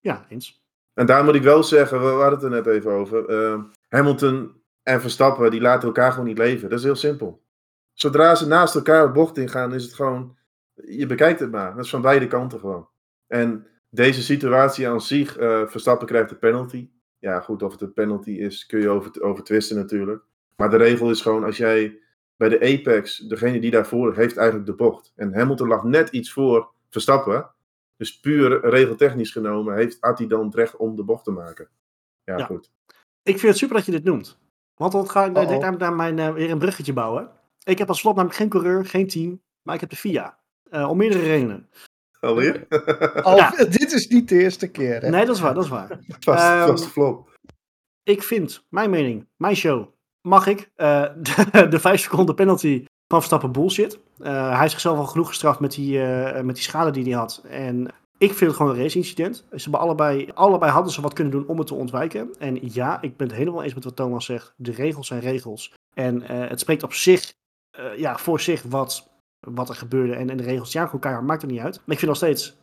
Ja, 0.00 0.26
eens. 0.28 0.64
En 0.94 1.06
daar 1.06 1.24
moet 1.24 1.34
ik 1.34 1.42
wel 1.42 1.62
zeggen, 1.62 2.00
we 2.00 2.06
hadden 2.06 2.32
het 2.32 2.42
er 2.42 2.50
net 2.50 2.66
even 2.66 2.90
over. 2.90 3.28
eh, 3.28 3.62
Hamilton 3.88 4.62
en 4.82 5.00
Verstappen, 5.00 5.50
die 5.50 5.60
laten 5.60 5.86
elkaar 5.88 6.10
gewoon 6.12 6.26
niet 6.26 6.38
leven. 6.38 6.68
Dat 6.68 6.78
is 6.78 6.84
heel 6.84 6.96
simpel. 6.96 7.42
Zodra 7.92 8.34
ze 8.34 8.46
naast 8.46 8.74
elkaar 8.74 9.06
de 9.06 9.12
bocht 9.12 9.38
ingaan, 9.38 9.74
is 9.74 9.82
het 9.84 9.94
gewoon... 9.94 10.36
Je 10.74 11.06
bekijkt 11.06 11.40
het 11.40 11.50
maar. 11.50 11.74
Dat 11.74 11.84
is 11.84 11.90
van 11.90 12.00
beide 12.00 12.26
kanten 12.26 12.58
gewoon. 12.60 12.88
En 13.26 13.66
deze 13.90 14.22
situatie 14.22 14.88
aan 14.88 15.00
zich, 15.00 15.36
eh, 15.36 15.66
Verstappen 15.66 16.06
krijgt 16.06 16.28
de 16.28 16.36
penalty. 16.36 16.90
Ja, 17.18 17.40
goed, 17.40 17.62
of 17.62 17.72
het 17.72 17.80
een 17.80 17.92
penalty 17.92 18.30
is, 18.30 18.66
kun 18.66 18.80
je 18.80 18.88
over, 18.88 19.22
over 19.22 19.44
twisten 19.44 19.76
natuurlijk. 19.76 20.22
Maar 20.56 20.70
de 20.70 20.76
regel 20.76 21.10
is 21.10 21.20
gewoon, 21.20 21.44
als 21.44 21.56
jij 21.56 21.98
bij 22.36 22.48
de 22.48 22.60
apex, 22.60 23.18
degene 23.18 23.60
die 23.60 23.70
daarvoor 23.70 24.14
heeft 24.16 24.36
eigenlijk 24.36 24.66
de 24.66 24.74
bocht. 24.74 25.12
En 25.16 25.34
Hamilton 25.34 25.68
lag 25.68 25.82
net 25.82 26.08
iets 26.08 26.32
voor 26.32 26.70
Verstappen. 26.90 27.50
Dus 27.96 28.20
puur 28.20 28.68
regeltechnisch 28.68 29.30
genomen 29.30 29.74
heeft, 29.76 29.96
hij 30.00 30.26
dan 30.26 30.44
het 30.44 30.54
recht 30.54 30.76
om 30.76 30.96
de 30.96 31.04
bocht 31.04 31.24
te 31.24 31.30
maken. 31.30 31.68
Ja, 32.24 32.36
Ja. 32.36 32.44
goed. 32.44 32.70
Ik 33.22 33.38
vind 33.38 33.42
het 33.52 33.56
super 33.56 33.76
dat 33.76 33.84
je 33.84 33.92
dit 33.92 34.04
noemt. 34.04 34.38
Want 34.74 34.92
dan 34.92 35.10
ga 35.10 35.24
ik 35.24 35.34
direct 35.34 35.60
naar, 35.60 35.76
naar 35.76 35.94
mijn, 35.94 36.18
eh, 36.18 36.32
weer 36.32 36.50
een 36.50 36.58
bruggetje 36.58 36.92
bouwen. 36.92 37.30
Ik 37.64 37.78
heb 37.78 37.88
als 37.88 37.98
slot 37.98 38.14
namelijk 38.14 38.38
geen 38.40 38.48
coureur, 38.48 38.86
geen 38.86 39.08
team, 39.08 39.42
maar 39.62 39.74
ik 39.74 39.80
heb 39.80 39.90
de 39.90 39.96
FIA. 39.96 40.38
Eh, 40.70 40.88
om 40.90 40.96
meerdere 40.96 41.22
redenen. 41.22 41.68
Alweer? 42.20 42.66
Al, 43.22 43.36
Ja. 43.36 43.50
Dit 43.78 43.92
is 43.92 44.08
niet 44.08 44.28
de 44.28 44.38
eerste 44.38 44.70
keer. 44.70 45.00
Hè? 45.02 45.08
Nee, 45.10 45.26
dat 45.26 45.34
is 45.34 45.40
waar, 45.40 45.54
dat 45.54 45.64
is 45.64 45.70
waar. 45.70 45.88
het 46.06 46.24
was, 46.24 46.42
het 46.42 46.68
was 46.68 46.82
de 46.82 46.88
flop. 46.88 47.38
Ik 48.02 48.22
vind, 48.22 48.66
mijn 48.68 48.90
mening, 48.90 49.26
mijn 49.36 49.56
show, 49.56 49.88
mag 50.26 50.46
ik 50.46 50.70
eh, 50.74 51.02
de, 51.52 51.68
de 51.68 51.80
vijf 51.80 52.00
seconden 52.00 52.34
penalty 52.34 52.84
van 53.08 53.18
Verstappen 53.18 53.52
bullshit. 53.52 53.98
Eh, 54.18 54.48
hij 54.48 54.58
heeft 54.58 54.70
zichzelf 54.70 54.98
al 54.98 55.06
genoeg 55.06 55.28
gestraft 55.28 55.60
met 55.60 55.72
die, 55.72 56.02
eh, 56.02 56.42
met 56.42 56.54
die 56.54 56.64
schade 56.64 56.90
die 56.90 57.04
hij 57.04 57.12
had. 57.12 57.42
En 57.48 57.86
ik 58.18 58.34
vind 58.34 58.40
het 58.40 58.54
gewoon 58.56 58.72
een 58.72 58.82
race-incident. 58.82 59.36
Ze 59.36 59.62
hebben 59.62 59.80
allebei, 59.80 60.30
allebei 60.34 60.72
hadden 60.72 60.92
ze 60.92 61.00
wat 61.00 61.12
kunnen 61.12 61.32
doen 61.32 61.46
om 61.46 61.58
het 61.58 61.66
te 61.66 61.74
ontwijken. 61.74 62.34
En 62.38 62.58
ja, 62.72 63.02
ik 63.02 63.16
ben 63.16 63.26
het 63.26 63.36
helemaal 63.36 63.62
eens 63.62 63.74
met 63.74 63.84
wat 63.84 63.96
Thomas 63.96 64.24
zegt. 64.24 64.54
De 64.56 64.72
regels 64.72 65.06
zijn 65.06 65.20
regels. 65.20 65.74
En 65.94 66.22
het 66.22 66.60
spreekt 66.60 66.82
op 66.82 66.92
zich, 66.92 67.32
ja, 67.96 68.18
voor 68.18 68.40
zich 68.40 68.62
wat, 68.62 69.08
wat 69.40 69.68
er 69.68 69.74
gebeurde. 69.74 70.14
En, 70.14 70.30
en 70.30 70.36
de 70.36 70.42
regels, 70.42 70.72
ja, 70.72 70.90
keihard, 71.00 71.26
maakt 71.26 71.42
er 71.42 71.48
niet 71.48 71.60
uit. 71.60 71.74
Maar 71.74 71.94
ik 71.94 71.98
vind 71.98 72.06
nog 72.10 72.16
steeds, 72.16 72.56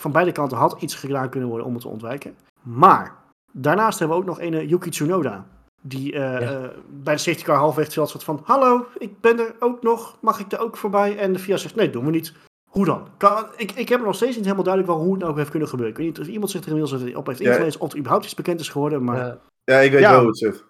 van 0.00 0.12
beide 0.12 0.32
kanten 0.32 0.58
had 0.58 0.82
iets 0.82 0.94
gedaan 0.94 1.28
kunnen 1.28 1.48
worden 1.48 1.66
om 1.66 1.72
het 1.72 1.82
te 1.82 1.88
ontwijken. 1.88 2.36
Maar 2.62 3.24
Daarnaast 3.56 3.98
hebben 3.98 4.16
we 4.16 4.22
ook 4.22 4.28
nog 4.28 4.40
een 4.40 4.66
Yuki 4.68 4.90
Tsunoda. 4.90 5.46
Die 5.86 6.12
eh, 6.12 6.20
Ja. 6.20 6.40
eh, 6.40 6.68
bij 6.88 7.14
de 7.14 7.20
safety 7.20 7.44
car 7.44 7.56
halfweg 7.56 7.92
soort 7.92 8.24
van... 8.24 8.40
Hallo, 8.44 8.86
ik 8.98 9.20
ben 9.20 9.38
er 9.38 9.54
ook 9.58 9.82
nog. 9.82 10.16
Mag 10.20 10.38
ik 10.40 10.52
er 10.52 10.58
ook 10.58 10.76
voorbij? 10.76 11.18
En 11.18 11.32
de 11.32 11.38
FIA 11.38 11.56
zegt, 11.56 11.74
nee, 11.74 11.90
doen 11.90 12.04
we 12.04 12.10
niet. 12.10 12.32
Hoe 12.70 12.84
dan? 12.84 13.08
Kan, 13.16 13.46
ik, 13.56 13.72
ik 13.72 13.88
heb 13.88 14.00
nog 14.02 14.14
steeds 14.14 14.34
niet 14.36 14.44
helemaal 14.44 14.64
duidelijk 14.64 14.94
hoe 14.98 15.12
het 15.12 15.22
nou 15.22 15.36
heeft 15.36 15.50
kunnen 15.50 15.68
gebeuren. 15.68 15.94
Ik 15.94 16.00
weet 16.00 16.08
niet 16.10 16.20
of 16.26 16.32
iemand 16.32 16.50
zich 16.50 16.60
er 16.64 16.68
inmiddels 16.68 17.14
op 17.14 17.26
heeft 17.26 17.38
Ja. 17.38 17.50
ingelezen... 17.52 17.80
of 17.80 17.92
er 17.92 17.98
überhaupt 17.98 18.24
iets 18.24 18.34
bekend 18.34 18.60
is 18.60 18.68
geworden. 18.68 19.04
Maar 19.04 19.16
Ja, 19.16 19.38
Ja, 19.64 19.78
ik 19.78 19.90
weet 19.92 20.00
Ja. 20.00 20.10
wel 20.10 20.18
hoe 20.18 20.28
het 20.28 20.38
zit. 20.38 20.64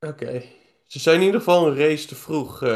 Oké. 0.00 0.42
Ze 0.86 0.98
zijn 0.98 1.16
in 1.20 1.22
ieder 1.26 1.40
geval 1.40 1.66
een 1.66 1.76
race 1.76 2.06
te 2.06 2.14
vroeg. 2.14 2.62
eh, 2.62 2.68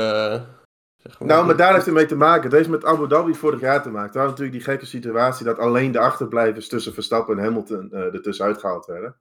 zeg 0.97 1.19
maar. 1.19 1.29
Nou, 1.29 1.47
maar 1.47 1.57
daar 1.57 1.73
heeft 1.73 1.85
het 1.87 1.95
mee 1.95 2.07
te 2.07 2.17
maken. 2.17 2.43
Het 2.43 2.53
heeft 2.53 2.69
met 2.69 2.85
Abu 2.85 3.09
Dhabi 3.09 3.35
vorig 3.35 3.61
jaar 3.61 3.83
te 3.83 3.91
maken. 3.91 4.13
Daar 4.13 4.23
had 4.23 4.31
natuurlijk 4.31 4.59
die 4.59 4.67
gekke 4.67 4.87
situatie 4.87 5.45
dat 5.45 5.59
alleen 5.59 5.93
de 5.93 5.99
achterblijvers 5.99 6.69
tussen 6.69 6.95
Verstappen 6.95 7.39
en 7.39 7.45
Hamilton 7.45 7.93
eh 7.93 8.01
er 8.15 8.23
tussenuit 8.23 8.59
gehaald 8.59 8.87
werden. 8.87 9.17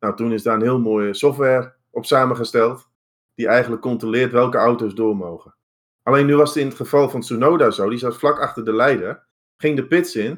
Nou, 0.00 0.16
toen 0.16 0.32
is 0.32 0.42
daar 0.42 0.54
een 0.54 0.62
heel 0.62 0.78
mooie 0.80 1.14
software 1.14 1.74
op 1.98 2.06
samengesteld. 2.06 2.88
Die 3.34 3.46
eigenlijk 3.48 3.82
controleert 3.82 4.32
welke 4.32 4.56
auto's 4.58 4.94
door 4.94 5.16
mogen. 5.16 5.54
Alleen 6.02 6.26
nu 6.26 6.36
was 6.36 6.48
het 6.48 6.58
in 6.58 6.66
het 6.66 6.76
geval 6.76 7.10
van 7.10 7.20
Tsunoda 7.20 7.70
zo. 7.70 7.88
Die 7.88 7.98
zat 7.98 8.16
vlak 8.18 8.38
achter 8.40 8.64
de 8.64 8.72
leider. 8.72 9.26
Ging 9.56 9.76
de 9.76 9.86
pits 9.86 10.16
in. 10.16 10.30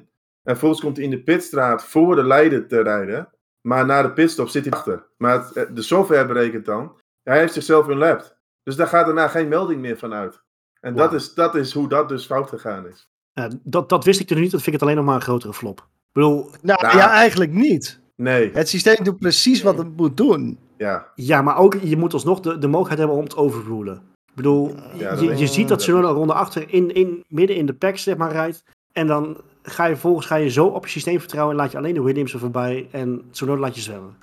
En 0.42 0.56
vervolgens 0.56 0.80
komt 0.80 0.96
hij 0.96 1.04
in 1.04 1.10
de 1.10 1.22
pitstraat 1.22 1.84
voor 1.84 2.16
de 2.16 2.24
leider 2.24 2.66
te 2.68 2.82
rijden. 2.82 3.28
Maar 3.60 3.86
na 3.86 4.02
de 4.02 4.12
pitstop 4.12 4.48
zit 4.48 4.64
hij 4.64 4.72
achter. 4.72 5.06
Maar 5.16 5.38
het- 5.38 5.52
eh, 5.52 5.64
de 5.74 5.82
software 5.82 6.26
berekent 6.26 6.64
dan. 6.64 6.96
Hij 7.22 7.38
heeft 7.38 7.52
zichzelf 7.52 7.88
unlapped. 7.88 8.36
Dus 8.62 8.76
daar 8.76 8.86
gaat 8.86 9.06
daarna 9.06 9.28
geen 9.28 9.48
melding 9.48 9.80
meer 9.80 9.98
van 9.98 10.12
uit. 10.12 10.42
En 10.80 10.94
dat, 10.94 11.12
is, 11.12 11.34
dat 11.34 11.54
is 11.54 11.72
hoe 11.72 11.88
dat 11.88 12.08
dus 12.08 12.26
fout 12.26 12.48
gegaan 12.48 12.86
is. 12.86 13.08
eh, 13.32 13.44
dat, 13.62 13.88
dat 13.88 14.04
wist 14.04 14.20
ik 14.20 14.30
er 14.30 14.40
niet. 14.40 14.50
Dat 14.50 14.62
vind 14.62 14.66
ik 14.66 14.72
het 14.72 14.82
alleen 14.82 14.96
nog 14.96 15.04
maar 15.04 15.14
een 15.14 15.20
grotere 15.22 15.52
flop. 15.54 15.78
Ik 15.78 16.12
bedoel, 16.12 16.50
Nou 16.62 16.82
Nou. 16.82 16.96
ja, 16.96 17.10
eigenlijk 17.10 17.52
niet. 17.52 18.00
Nee, 18.16 18.50
Het 18.52 18.68
systeem 18.68 19.04
doet 19.04 19.18
precies 19.18 19.62
wat 19.62 19.78
het 19.78 19.96
moet 19.96 20.16
doen. 20.16 20.58
Ja. 20.80 21.06
ja, 21.14 21.42
maar 21.42 21.56
ook 21.56 21.74
je 21.82 21.96
moet 21.96 22.12
alsnog 22.12 22.40
de, 22.40 22.58
de 22.58 22.66
mogelijkheid 22.66 22.98
hebben 22.98 23.16
om 23.16 23.24
het 23.24 23.36
overrulen. 23.36 23.94
Ik 24.28 24.34
bedoel, 24.34 24.74
Ja, 24.94 25.14
je, 25.14 25.36
je 25.36 25.46
ziet 25.46 25.68
dat 25.68 25.78
Tsunoda 25.78 26.08
ronde 26.08 26.32
achter 26.32 26.64
in, 26.72 26.94
in, 26.94 27.24
midden 27.28 27.56
in 27.56 27.66
de 27.66 27.74
pack 27.74 27.96
zeg 27.96 28.16
maar, 28.16 28.32
rijdt. 28.32 28.64
En 28.92 29.06
dan 29.06 29.40
ga 29.62 29.84
je 29.84 29.92
vervolgens 29.92 30.26
ga 30.26 30.34
je 30.36 30.50
zo 30.50 30.66
op 30.66 30.84
je 30.84 30.90
systeem 30.90 31.18
vertrouwen 31.18 31.54
en 31.54 31.60
laat 31.60 31.72
je 31.72 31.78
alleen 31.78 31.94
de 31.94 32.02
Williams 32.02 32.32
er 32.32 32.38
voorbij. 32.38 32.88
En 32.90 33.22
Tsunoda 33.30 33.60
laat 33.60 33.74
je 33.74 33.80
zwemmen. 33.80 34.16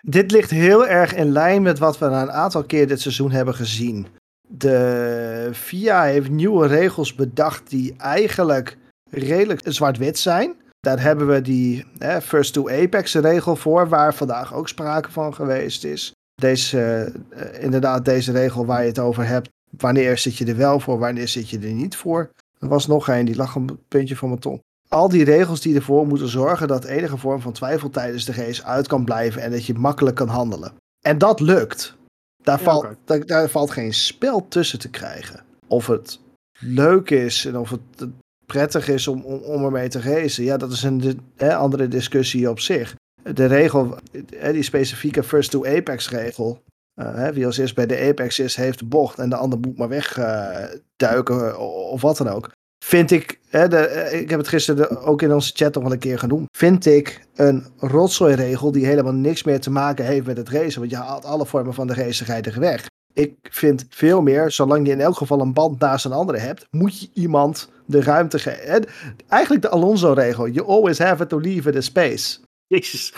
Dit 0.00 0.30
ligt 0.30 0.50
heel 0.50 0.86
erg 0.86 1.14
in 1.14 1.32
lijn 1.32 1.62
met 1.62 1.78
wat 1.78 1.98
we 1.98 2.06
na 2.08 2.22
een 2.22 2.30
aantal 2.30 2.64
keer 2.64 2.86
dit 2.86 3.00
seizoen 3.00 3.30
hebben 3.30 3.54
gezien. 3.54 4.06
De 4.48 5.50
FIA 5.52 6.02
heeft 6.02 6.30
nieuwe 6.30 6.66
regels 6.66 7.14
bedacht 7.14 7.70
die 7.70 7.94
eigenlijk 7.96 8.76
redelijk 9.10 9.60
zwart-wit 9.64 10.18
zijn. 10.18 10.54
Daar 10.80 11.00
hebben 11.00 11.26
we 11.26 11.40
die 11.40 11.84
hè, 11.98 12.20
first 12.20 12.52
to 12.52 12.68
apex 12.68 13.14
regel 13.14 13.56
voor, 13.56 13.88
waar 13.88 14.14
vandaag 14.14 14.54
ook 14.54 14.68
sprake 14.68 15.10
van 15.10 15.34
geweest 15.34 15.84
is. 15.84 16.12
Deze, 16.34 17.12
eh, 17.28 17.62
inderdaad, 17.62 18.04
deze 18.04 18.32
regel 18.32 18.66
waar 18.66 18.82
je 18.82 18.88
het 18.88 18.98
over 18.98 19.26
hebt. 19.26 19.48
Wanneer 19.70 20.18
zit 20.18 20.36
je 20.36 20.44
er 20.44 20.56
wel 20.56 20.80
voor, 20.80 20.98
wanneer 20.98 21.28
zit 21.28 21.50
je 21.50 21.58
er 21.58 21.72
niet 21.72 21.96
voor? 21.96 22.30
Er 22.58 22.68
was 22.68 22.86
nog 22.86 23.08
een, 23.08 23.24
die 23.24 23.36
lag 23.36 23.56
op 23.56 23.68
het 23.68 23.88
puntje 23.88 24.16
van 24.16 24.28
mijn 24.28 24.40
tong. 24.40 24.60
al 24.88 25.08
die 25.08 25.24
regels 25.24 25.60
die 25.60 25.74
ervoor 25.74 26.06
moeten 26.06 26.28
zorgen 26.28 26.68
dat 26.68 26.84
enige 26.84 27.16
vorm 27.16 27.40
van 27.40 27.52
twijfel 27.52 27.90
tijdens 27.90 28.24
de 28.24 28.32
race 28.32 28.64
uit 28.64 28.86
kan 28.86 29.04
blijven 29.04 29.42
en 29.42 29.50
dat 29.50 29.66
je 29.66 29.74
makkelijk 29.74 30.16
kan 30.16 30.28
handelen. 30.28 30.72
En 31.04 31.18
dat 31.18 31.40
lukt. 31.40 31.96
Daar, 32.42 32.58
Ja, 32.58 32.64
valt, 32.64 32.86
daar 33.28 33.48
valt 33.48 33.70
geen 33.70 33.94
spel 33.94 34.48
tussen 34.48 34.78
te 34.78 34.90
krijgen. 34.90 35.44
Of 35.66 35.86
het 35.86 36.20
leuk 36.58 37.10
is 37.10 37.44
en 37.44 37.58
of 37.58 37.70
het 37.70 38.08
prettig 38.52 38.88
is 38.88 39.08
om, 39.08 39.22
om, 39.22 39.38
om 39.38 39.64
ermee 39.64 39.88
te 39.88 40.00
racen. 40.00 40.44
Ja, 40.44 40.56
dat 40.56 40.72
is 40.72 40.82
een 40.82 41.20
hè, 41.36 41.54
andere 41.56 41.88
discussie 41.88 42.50
op 42.50 42.60
zich. 42.60 42.94
De 43.22 43.46
regel, 43.46 43.94
hè, 44.36 44.52
die 44.52 44.62
specifieke 44.62 45.22
first 45.22 45.50
to 45.50 45.64
apex 45.66 46.10
regel. 46.10 46.62
eh, 46.94 47.14
hè, 47.14 47.32
wie 47.32 47.46
als 47.46 47.58
eerst 47.58 47.74
bij 47.74 47.86
de 47.86 47.98
apex 48.08 48.38
is, 48.38 48.56
heeft 48.56 48.78
de 48.78 48.84
bocht 48.84 49.18
en 49.18 49.28
de 49.30 49.36
ander 49.36 49.58
moet 49.58 49.78
maar 49.78 49.88
wegduiken 49.88 51.58
of 51.90 52.00
wat 52.00 52.16
dan 52.16 52.28
ook. 52.28 52.50
Vind 52.84 53.10
ik, 53.10 53.40
hè, 53.48 53.68
de, 53.68 53.76
eh, 53.76 54.20
ik 54.20 54.30
heb 54.30 54.38
het 54.38 54.48
gisteren 54.48 55.02
ook 55.02 55.22
in 55.22 55.32
onze 55.32 55.52
chat 55.54 55.74
nog 55.74 55.82
wel 55.82 55.92
een 55.92 55.98
keer 55.98 56.18
genoemd. 56.18 56.48
Vind 56.56 56.86
ik 56.86 57.26
een 57.34 57.66
rotzooiregel 57.76 58.72
die 58.72 58.86
helemaal 58.86 59.12
niks 59.12 59.42
meer 59.42 59.60
te 59.60 59.70
maken 59.70 60.04
heeft 60.04 60.26
met 60.26 60.36
het 60.36 60.48
racen. 60.48 60.80
Want 60.80 60.90
je 60.92 60.96
haalt 60.96 61.24
alle 61.24 61.46
vormen 61.46 61.74
van 61.74 61.86
de 61.86 61.94
racigheid 61.94 62.46
er 62.46 62.60
weg. 62.60 62.86
Ik 63.12 63.34
vind 63.42 63.86
veel 63.88 64.22
meer, 64.22 64.50
zolang 64.50 64.86
je 64.86 64.92
in 64.92 65.00
elk 65.00 65.16
geval 65.16 65.40
een 65.40 65.52
band 65.52 65.78
naast 65.80 66.04
een 66.04 66.12
andere 66.12 66.38
hebt, 66.38 66.66
moet 66.70 67.00
je 67.00 67.08
iemand 67.14 67.68
de 67.88 68.02
ruimte 68.02 68.38
geven. 68.38 68.84
Eigenlijk 69.28 69.62
de 69.62 69.68
Alonso-regel. 69.68 70.48
You 70.48 70.68
always 70.68 70.98
have 70.98 71.26
to 71.26 71.38
leave 71.38 71.68
it 71.68 71.76
a 71.76 71.80
space. 71.80 72.38
Jezus. 72.66 73.12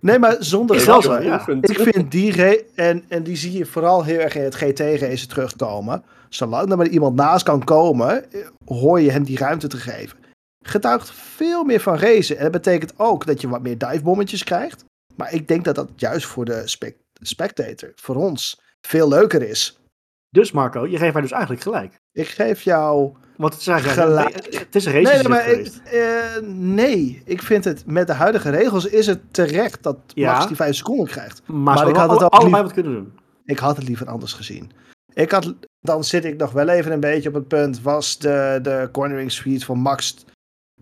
Nee, 0.00 0.18
maar 0.18 0.36
zonder 0.38 0.78
grappen. 0.78 1.24
ja. 1.24 1.46
Ik 1.60 1.78
vind 1.80 2.10
die 2.10 2.32
re 2.32 2.64
en, 2.74 3.04
en 3.08 3.22
die 3.22 3.36
zie 3.36 3.52
je 3.52 3.66
vooral 3.66 4.04
heel 4.04 4.18
erg 4.18 4.34
in 4.34 4.42
het 4.42 4.54
GT-racen 4.54 5.28
terugkomen. 5.28 6.04
Zolang 6.28 6.70
er 6.70 6.76
maar 6.76 6.86
iemand 6.88 7.16
naast 7.16 7.44
kan 7.44 7.64
komen, 7.64 8.32
eh, 8.32 8.46
hoor 8.64 9.00
je 9.00 9.10
hem 9.10 9.24
die 9.24 9.38
ruimte 9.38 9.66
te 9.68 9.76
geven. 9.76 10.18
Getuigt 10.64 11.10
veel 11.10 11.64
meer 11.64 11.80
van 11.80 11.98
racen. 11.98 12.36
En 12.36 12.42
dat 12.42 12.52
betekent 12.52 12.92
ook 12.96 13.26
dat 13.26 13.40
je 13.40 13.48
wat 13.48 13.62
meer 13.62 13.78
divebommetjes 13.78 14.44
krijgt. 14.44 14.84
Maar 15.16 15.32
ik 15.32 15.48
denk 15.48 15.64
dat 15.64 15.74
dat 15.74 15.88
juist 15.96 16.26
voor 16.26 16.44
de 16.44 16.62
spec- 16.68 16.96
spectator, 17.22 17.92
voor 17.94 18.16
ons, 18.16 18.60
veel 18.86 19.08
leuker 19.08 19.42
is. 19.42 19.79
Dus 20.30 20.52
Marco, 20.52 20.86
je 20.86 20.98
geeft 20.98 21.12
mij 21.12 21.22
dus 21.22 21.30
eigenlijk 21.30 21.62
gelijk. 21.62 22.00
Ik 22.12 22.28
geef 22.28 22.62
jou. 22.62 23.12
Want 23.36 23.52
het 23.52 23.62
is 23.62 23.68
eigenlijk 23.68 24.00
Gelijk. 24.00 24.58
het 24.58 24.74
is 24.74 24.84
een 24.84 24.92
race 24.92 25.04
Nee, 25.04 25.18
nee, 25.18 25.28
maar 25.28 25.48
ik, 25.48 25.66
eh, 25.84 26.42
nee, 26.52 27.22
ik 27.24 27.42
vind 27.42 27.64
het 27.64 27.86
met 27.86 28.06
de 28.06 28.12
huidige 28.12 28.50
regels 28.50 28.86
is 28.86 29.06
het 29.06 29.20
terecht 29.30 29.82
dat 29.82 29.96
Ja. 30.14 30.32
Max 30.32 30.46
die 30.46 30.56
5 30.56 30.76
seconden 30.76 31.06
krijgt. 31.06 31.42
Maar, 31.46 31.88
ik 31.88 31.96
had 31.96 32.10
het 32.10 32.22
ook 32.22 32.32
allebei 32.32 32.62
wat 32.62 32.72
kunnen 32.72 32.92
doen. 32.92 33.12
Ik 33.44 33.58
had 33.58 33.76
het 33.76 33.88
liever 33.88 34.06
anders 34.08 34.32
gezien. 34.32 34.70
Ik 35.12 35.30
had, 35.30 35.54
dan 35.80 36.04
zit 36.04 36.24
ik 36.24 36.36
nog 36.36 36.52
wel 36.52 36.68
even 36.68 36.92
een 36.92 37.00
beetje 37.00 37.28
op 37.28 37.34
het 37.34 37.48
punt. 37.48 37.82
Was 37.82 38.18
de, 38.18 38.58
de 38.62 38.88
cornering 38.92 39.32
speed 39.32 39.64
van 39.64 39.78
Max 39.78 40.24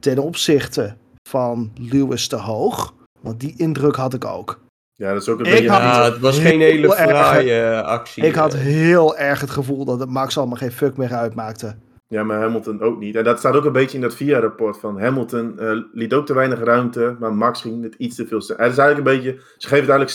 ten 0.01 0.19
opzichte 0.19 0.97
van 1.29 1.71
Lewis 1.75 2.29
te 2.29 2.37
hoog? 2.37 2.95
Want 3.21 3.41
die 3.41 3.55
indruk 3.57 3.97
had 3.97 4.15
ik 4.15 4.25
ook. 4.25 4.61
Ja, 4.99 5.13
dat 5.13 5.23
is 5.23 5.29
ook 5.29 5.39
een 5.39 5.45
Ik 5.45 5.53
beetje... 5.53 5.71
had- 5.71 5.81
Ja, 5.81 6.05
het 6.05 6.19
was 6.19 6.39
geen 6.39 6.61
hele 6.61 6.91
fraaie 6.93 7.81
actie. 7.83 8.25
Ik 8.25 8.35
had 8.35 8.55
eh. 8.55 8.61
heel 8.61 9.17
erg 9.17 9.41
het 9.41 9.51
gevoel 9.51 9.85
dat 9.85 10.01
het 10.01 10.09
Max 10.09 10.39
allemaal 10.39 10.57
geen 10.57 10.73
fuck 10.73 10.97
meer 10.97 11.13
uitmaakte. 11.15 11.77
Ja, 12.09 12.23
maar 12.23 12.41
Hamilton 12.41 12.81
ook 12.83 12.99
niet. 12.99 13.15
En 13.17 13.25
dat 13.25 13.39
staat 13.39 13.55
ook 13.55 13.65
een 13.65 13.73
beetje 13.73 13.97
in 13.97 14.03
dat 14.03 14.15
VIA-rapport 14.15 14.79
van 14.79 15.01
Hamilton 15.01 15.59
eh, 15.59 15.71
liet 15.93 16.15
ook 16.15 16.27
te 16.27 16.35
weinig 16.35 16.61
ruimte, 16.61 17.17
maar 17.19 17.35
Max 17.35 17.61
ging 17.61 17.83
het 17.83 17.95
iets 17.99 18.17
te 18.17 18.27
veel. 18.27 18.39
Het 18.39 18.49
is 18.51 18.57
eigenlijk 18.57 18.99
een 18.99 19.05
beetje, 19.05 19.31
ze 19.57 19.69
geven 19.69 19.87
het 19.87 19.89
eigenlijk 19.91 20.11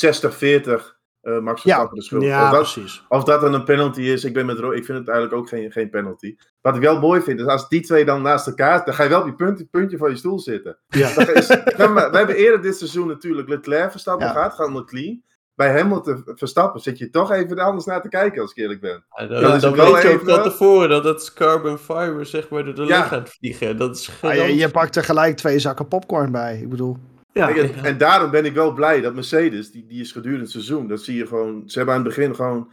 60-40 1.23 1.31
eh, 1.31 1.39
Max 1.39 1.61
Verstappen 1.61 1.95
de 1.97 2.03
schuld. 2.03 2.23
Ja, 2.23 2.43
of, 2.45 2.49
dat, 2.51 2.59
precies. 2.73 3.05
of 3.09 3.23
dat 3.23 3.41
dan 3.41 3.53
een 3.53 3.63
penalty 3.63 4.01
is, 4.01 4.23
ik 4.23 4.33
ben 4.33 4.45
met 4.45 4.59
Ro 4.59 4.71
ik 4.71 4.85
vind 4.85 4.97
het 4.97 5.07
eigenlijk 5.07 5.37
ook 5.37 5.49
geen, 5.49 5.71
geen 5.71 5.89
penalty. 5.89 6.35
Wat 6.61 6.75
ik 6.75 6.81
wel 6.81 6.99
mooi 6.99 7.21
vind, 7.21 7.39
is 7.39 7.45
als 7.45 7.69
die 7.69 7.81
twee 7.81 8.05
dan 8.05 8.21
naast 8.21 8.47
elkaar, 8.47 8.85
dan 8.85 8.93
ga 8.93 9.03
je 9.03 9.09
wel 9.09 9.19
op 9.19 9.25
je 9.25 9.35
puntje, 9.35 9.65
puntje 9.65 9.97
van 9.97 10.09
je 10.09 10.15
stoel 10.15 10.39
zitten. 10.39 10.77
Ja. 10.87 11.13
Dat 11.15 11.29
is, 11.29 11.47
we, 11.47 12.07
we 12.11 12.17
hebben 12.17 12.35
eerder 12.35 12.61
dit 12.61 12.77
seizoen 12.77 13.07
natuurlijk 13.07 13.47
Leclerc 13.49 13.91
Verstappen 13.91 14.27
Ja. 14.27 14.33
gehad, 14.33 14.53
gewoon 14.53 14.85
clean. 14.85 15.21
Bij 15.55 15.71
Hamilton 15.79 16.21
Verstappen 16.25 16.81
zit 16.81 16.97
je 16.97 17.09
toch 17.09 17.31
even 17.31 17.57
anders 17.59 17.85
naar 17.85 18.01
te 18.01 18.09
kijken, 18.09 18.41
als 18.41 18.51
ik 18.51 18.57
eerlijk 18.57 18.81
ben. 18.81 19.05
Ja, 19.09 19.23
Ja, 19.23 19.27
dan 19.27 19.41
dat 19.41 19.55
is 19.55 19.61
dan 19.61 19.75
wel 19.75 19.93
weet 19.93 20.01
je 20.01 20.09
ook 20.13 20.29
van 20.29 20.43
tevoren 20.43 20.89
dat 20.89 21.03
het 21.03 21.33
carbon 21.33 21.77
fiber 21.77 22.25
zeg 22.25 22.49
maar 22.49 22.63
door 22.65 22.75
de 22.75 22.83
Ja. 22.85 22.97
lucht 22.97 23.07
gaat 23.07 23.29
vliegen. 23.29 23.77
Dat 23.77 23.95
is 23.95 24.09
Ah, 24.21 24.49
je 24.57 24.69
pakt 24.69 24.95
er 24.95 25.03
gelijk 25.03 25.35
twee 25.37 25.59
zakken 25.59 25.87
popcorn 25.87 26.31
bij. 26.31 26.59
Ik 26.61 26.69
bedoel, 26.69 26.97
Ja. 27.33 27.55
En, 27.55 27.73
en 27.75 27.97
daarom 27.97 28.31
ben 28.31 28.45
ik 28.45 28.53
wel 28.53 28.73
blij 28.73 29.01
dat 29.01 29.13
Mercedes, 29.13 29.71
die, 29.71 29.85
die 29.85 30.01
is 30.01 30.11
gedurende 30.11 30.43
het 30.43 30.51
seizoen, 30.51 30.87
dat 30.87 31.01
zie 31.01 31.15
je 31.17 31.27
gewoon, 31.27 31.63
ze 31.69 31.77
hebben 31.77 31.95
aan 31.95 32.05
het 32.05 32.15
begin 32.15 32.35
gewoon 32.35 32.71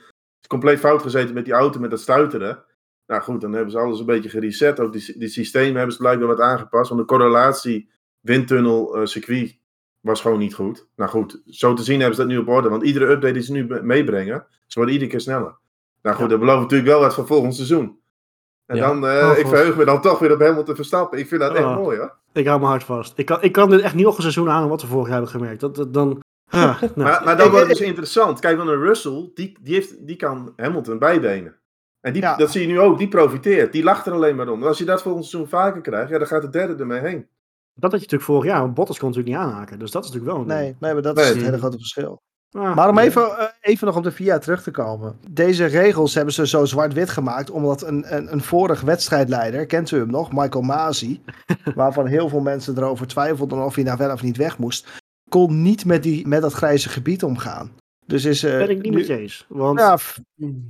compleet 0.49 0.79
fout 0.79 1.03
gezeten 1.03 1.35
met 1.35 1.44
die 1.44 1.55
auto, 1.55 1.81
met 1.81 1.90
dat 1.90 2.01
stuiteren. 2.01 2.64
Nou 3.07 3.23
goed, 3.23 3.40
dan 3.40 3.53
hebben 3.53 3.70
ze 3.70 3.79
alles 3.79 4.01
een 4.01 4.07
beetje 4.07 4.29
gereset. 4.29 4.81
Ook 4.81 4.92
die, 4.92 5.18
die 5.18 5.29
systemen 5.29 5.75
hebben 5.77 5.92
ze 5.92 5.99
blijkbaar 5.99 6.29
wat 6.29 6.40
aangepast, 6.40 6.88
want 6.88 7.01
de 7.01 7.07
correlatie 7.07 7.90
windtunnel 8.20 8.96
eh, 8.96 9.07
circuit 9.07 9.59
was 10.01 10.20
gewoon 10.20 10.38
niet 10.38 10.55
goed. 10.55 10.88
Nou 10.96 11.11
goed, 11.11 11.42
zo 11.46 11.75
te 11.75 11.83
zien 11.83 11.99
hebben 11.99 12.16
ze 12.16 12.23
dat 12.23 12.31
nu 12.31 12.38
op 12.38 12.49
orde, 12.49 12.68
want 12.68 12.83
iedere 12.83 13.07
update 13.11 13.33
die 13.33 13.42
ze 13.42 13.53
nu 13.53 13.66
meebrengen, 13.83 14.46
ze 14.66 14.75
worden 14.79 14.94
iedere 14.94 15.11
keer 15.11 15.20
sneller. 15.20 15.59
Nou 16.03 16.16
goed, 16.16 16.25
Ja. 16.25 16.31
dat 16.31 16.40
belooft 16.40 16.61
natuurlijk 16.61 16.90
wel 16.90 17.01
wat 17.01 17.14
voor 17.14 17.27
volgend 17.27 17.55
seizoen. 17.55 17.99
En 18.66 18.77
Ja. 18.77 18.87
dan, 18.87 19.07
eh, 19.07 19.31
Oh, 19.31 19.38
ik 19.38 19.46
verheug 19.46 19.77
me 19.77 19.85
dan 19.85 20.01
toch 20.01 20.18
weer 20.18 20.33
op 20.33 20.40
Hamilton 20.40 20.75
Verstappen. 20.75 21.18
Ik 21.18 21.29
vind 21.29 21.40
dat 21.40 21.55
echt 21.55 21.64
Oh. 21.64 21.77
mooi 21.77 21.99
hoor. 21.99 22.18
Ik 22.33 22.47
hou 22.47 22.59
mijn 22.59 22.71
hart 22.71 22.85
vast. 22.85 23.12
Ik 23.19 23.27
kan, 23.27 23.43
ik 23.43 23.53
kan 23.53 23.71
dit 23.71 23.81
echt 23.81 23.95
niet 23.95 24.05
nog 24.05 24.16
een 24.16 24.23
seizoen 24.23 24.51
aan 24.51 24.69
wat 24.69 24.81
we 24.83 24.87
vorig 24.87 25.05
jaar 25.09 25.12
hebben 25.16 25.31
gemerkt. 25.33 25.61
Dat, 25.61 25.75
dat 25.75 25.95
dan... 25.95 26.19
Ah, 26.53 26.81
nou. 26.81 26.93
Maar, 26.95 27.23
maar 27.25 27.37
dan 27.37 27.51
wordt 27.51 27.69
het 27.69 27.79
dus 27.79 27.87
interessant. 27.87 28.40
Kijk, 28.40 28.57
want 28.57 28.69
een 28.69 28.81
Russell, 28.81 29.31
die, 29.35 29.57
die, 29.61 29.75
heeft, 29.75 30.07
die 30.07 30.16
kan 30.16 30.53
Hamilton 30.57 30.99
bijbenen. 30.99 31.57
En 32.01 32.12
die, 32.12 32.23
Ja. 32.23 32.37
dat 32.37 32.51
zie 32.51 32.61
je 32.61 32.66
nu 32.66 32.81
ook, 32.81 32.99
die 32.99 33.09
profiteert. 33.09 33.73
Die 33.73 33.83
lacht 33.83 34.07
er 34.07 34.12
alleen 34.12 34.37
maar 34.37 34.49
om. 34.49 34.62
En 34.62 34.69
als 34.69 34.79
je 34.79 34.85
dat 34.85 35.03
volgend 35.03 35.25
seizoen 35.27 35.51
vaker 35.51 35.81
krijgt, 35.81 36.11
ja, 36.11 36.19
dan 36.19 36.27
gaat 36.27 36.43
de 36.43 36.51
derde 36.51 36.75
ermee 36.77 37.01
heen. 37.01 37.29
Dat 37.75 37.90
had 37.90 38.01
je 38.01 38.07
natuurlijk 38.07 38.23
vorig 38.23 38.45
jaar, 38.45 38.61
want 38.61 38.75
Bottas 38.75 38.99
kon 38.99 39.09
natuurlijk 39.09 39.37
niet 39.37 39.47
aanhaken. 39.47 39.79
Dus 39.79 39.90
dat 39.90 40.05
is 40.05 40.11
natuurlijk 40.11 40.37
wel 40.37 40.43
een 40.47 40.55
nee, 40.57 40.66
ding. 40.66 40.81
nee 40.81 40.93
maar 40.93 41.03
dat 41.03 41.14
Nee. 41.14 41.25
is 41.25 41.31
het 41.31 41.43
hele 41.43 41.59
grote 41.59 41.77
verschil. 41.79 42.23
Ah, 42.52 42.76
Maar 42.76 42.88
om 42.88 42.98
even, 42.98 43.38
eh, 43.38 43.46
even 43.60 43.86
nog 43.86 43.96
op 43.96 44.02
de 44.02 44.12
VIA 44.12 44.38
terug 44.38 44.62
te 44.62 44.70
komen. 44.70 45.18
Deze 45.30 45.64
regels 45.64 46.14
hebben 46.14 46.34
ze 46.34 46.46
zo 46.46 46.64
zwart-wit 46.64 47.10
gemaakt. 47.10 47.50
Omdat 47.50 47.82
een, 47.82 48.16
een, 48.16 48.32
een 48.32 48.42
vorig 48.42 48.80
wedstrijdleider, 48.80 49.66
kent 49.66 49.90
u 49.90 49.98
hem 49.98 50.10
nog, 50.10 50.32
Michael 50.32 50.64
Masi. 50.64 51.22
waarvan 51.74 52.06
heel 52.06 52.28
veel 52.28 52.40
mensen 52.40 52.78
erover 52.78 53.06
twijfelden 53.06 53.64
of 53.64 53.74
hij 53.74 53.84
nou 53.84 53.96
wel 53.96 54.12
of 54.12 54.22
niet 54.22 54.36
weg 54.36 54.58
moest. 54.58 54.88
Kon 55.28 55.62
niet 55.62 55.84
met, 55.84 56.02
die, 56.02 56.26
met 56.26 56.42
dat 56.42 56.52
grijze 56.52 56.88
gebied 56.88 57.22
omgaan. 57.24 57.72
Dus 58.11 58.25
is. 58.25 58.42
eh, 58.42 58.59
ben 58.59 58.70
ik 58.70 58.83
niet 58.83 58.92
nu- 58.92 58.99
met 58.99 59.07
je 59.07 59.16
eens. 59.18 59.46
Want 59.49 59.79
Ja, 59.79 59.99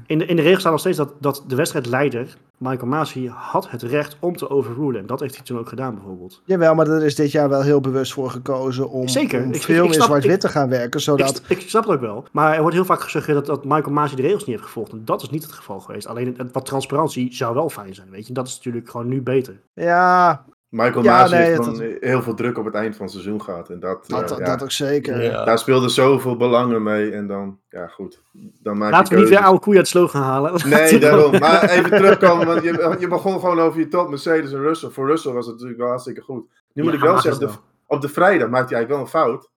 in, 0.07 0.18
de, 0.18 0.26
in 0.26 0.37
de 0.37 0.42
regel 0.42 0.61
staat 0.61 0.70
nog 0.72 0.81
steeds 0.81 0.96
dat, 0.96 1.12
dat 1.20 1.44
de 1.46 1.55
wedstrijdleider, 1.55 2.37
Michael 2.59 2.87
Masi, 2.87 3.29
had 3.29 3.70
het 3.70 3.83
recht 3.83 4.16
om 4.20 4.37
te 4.37 4.50
overrulen. 4.50 5.00
En 5.00 5.07
dat 5.07 5.20
heeft 5.20 5.37
hij 5.37 5.44
toen 5.44 5.59
ook 5.59 5.68
gedaan 5.68 5.94
bijvoorbeeld. 5.94 6.42
jawel, 6.44 6.74
maar 6.74 6.88
er 6.88 7.05
is 7.05 7.14
dit 7.14 7.33
jaar 7.33 7.48
wel 7.48 7.62
heel 7.62 7.81
bewust 7.81 8.12
voor 8.12 8.31
gekozen 8.31 8.90
om, 8.90 9.09
Zeker. 9.09 9.42
om 9.42 9.48
Ik- 9.48 9.55
ik- 9.55 9.62
veel 9.62 9.85
meer 9.87 10.03
zwart-wit 10.03 10.40
te 10.40 10.48
gaan 10.48 10.68
werken. 10.68 11.00
Zodat. 11.00 11.42
Ik, 11.48 11.59
ik 11.59 11.68
snap 11.68 11.85
het 11.85 11.92
ook 11.94 12.00
wel. 12.00 12.24
Maar 12.33 12.55
er 12.55 12.61
wordt 12.61 12.74
heel 12.76 12.85
vaak 12.85 13.00
gesuggereerd 13.00 13.46
dat, 13.46 13.57
dat 13.62 13.64
Michael 13.72 13.92
Masi 13.94 14.16
de 14.16 14.22
regels 14.22 14.40
niet 14.44 14.55
heeft 14.55 14.66
gevolgd. 14.66 14.92
En 14.92 15.03
dat 15.05 15.22
is 15.22 15.31
niet 15.31 15.42
het 15.42 15.53
geval 15.53 15.81
geweest. 15.81 16.07
Alleen 16.07 16.37
wat 16.53 16.66
transparantie 16.66 17.35
zou 17.35 17.55
wel 17.55 17.68
fijn 17.70 17.94
zijn, 17.94 18.11
weet 18.11 18.26
je. 18.26 18.33
Dat 18.33 18.46
is 18.46 18.57
natuurlijk 18.57 18.90
gewoon 18.90 19.09
nu 19.09 19.22
beter. 19.22 19.61
Ja, 19.74 20.44
Michael 20.70 21.04
Ja, 21.04 21.28
nee, 21.28 21.42
heeft 21.42 22.00
heel 22.00 22.22
veel 22.22 22.35
druk 22.35 22.59
op 22.59 22.64
het 22.64 22.74
eind 22.74 22.94
van 22.96 23.04
het 23.04 23.14
seizoen 23.14 23.42
gehad. 23.42 23.70
En 23.70 23.80
dat, 23.80 24.04
dat, 24.09 24.30
eh, 24.33 24.38
ja, 24.38 24.44
dat 24.44 24.62
ook 24.62 24.70
zeker. 24.70 25.22
Ja. 25.22 25.44
daar 25.44 25.59
speelden 25.59 25.90
zoveel 25.90 26.37
belangen 26.37 26.83
mee. 26.83 27.11
En 27.12 27.26
dan, 27.26 27.61
ja 27.68 27.87
goed, 27.87 28.22
dan 28.62 28.78
maak 28.78 28.90
Laten 28.90 29.14
we 29.14 29.20
niet 29.20 29.28
weer 29.28 29.38
oude 29.38 29.61
koeien 29.61 29.78
uit 29.78 29.88
slogan 29.88 30.09
gaan 30.22 30.30
halen. 30.30 30.68
Nee, 30.68 30.98
daarom. 30.98 31.38
Maar 31.38 31.70
even 31.70 31.90
terugkomen, 31.90 32.46
want 32.46 32.62
je, 32.62 32.96
je 32.98 33.09
begon 33.09 33.40
gewoon 33.40 33.61
over 33.61 33.80
je 33.80 33.88
top 33.88 34.09
Mercedes 34.09 34.52
en 34.52 34.61
Russell. 34.62 34.90
Voor 34.90 35.06
Russell 35.06 35.33
was 35.33 35.44
het 35.44 35.54
natuurlijk 35.54 35.80
wel 35.80 35.88
hartstikke 35.90 36.20
goed. 36.20 36.48
Nu 36.72 36.83
moet 36.83 36.92
Ja, 36.92 36.98
ik 36.98 37.04
wel 37.04 37.18
zeggen, 37.20 37.46
de- 37.46 37.54
op 37.87 38.00
de 38.00 38.09
vrijdag 38.09 38.48
maakt 38.48 38.70
hij 38.70 38.78
eigenlijk 38.78 38.88
wel 38.88 39.00
een 39.00 39.28
fout. 39.30 39.50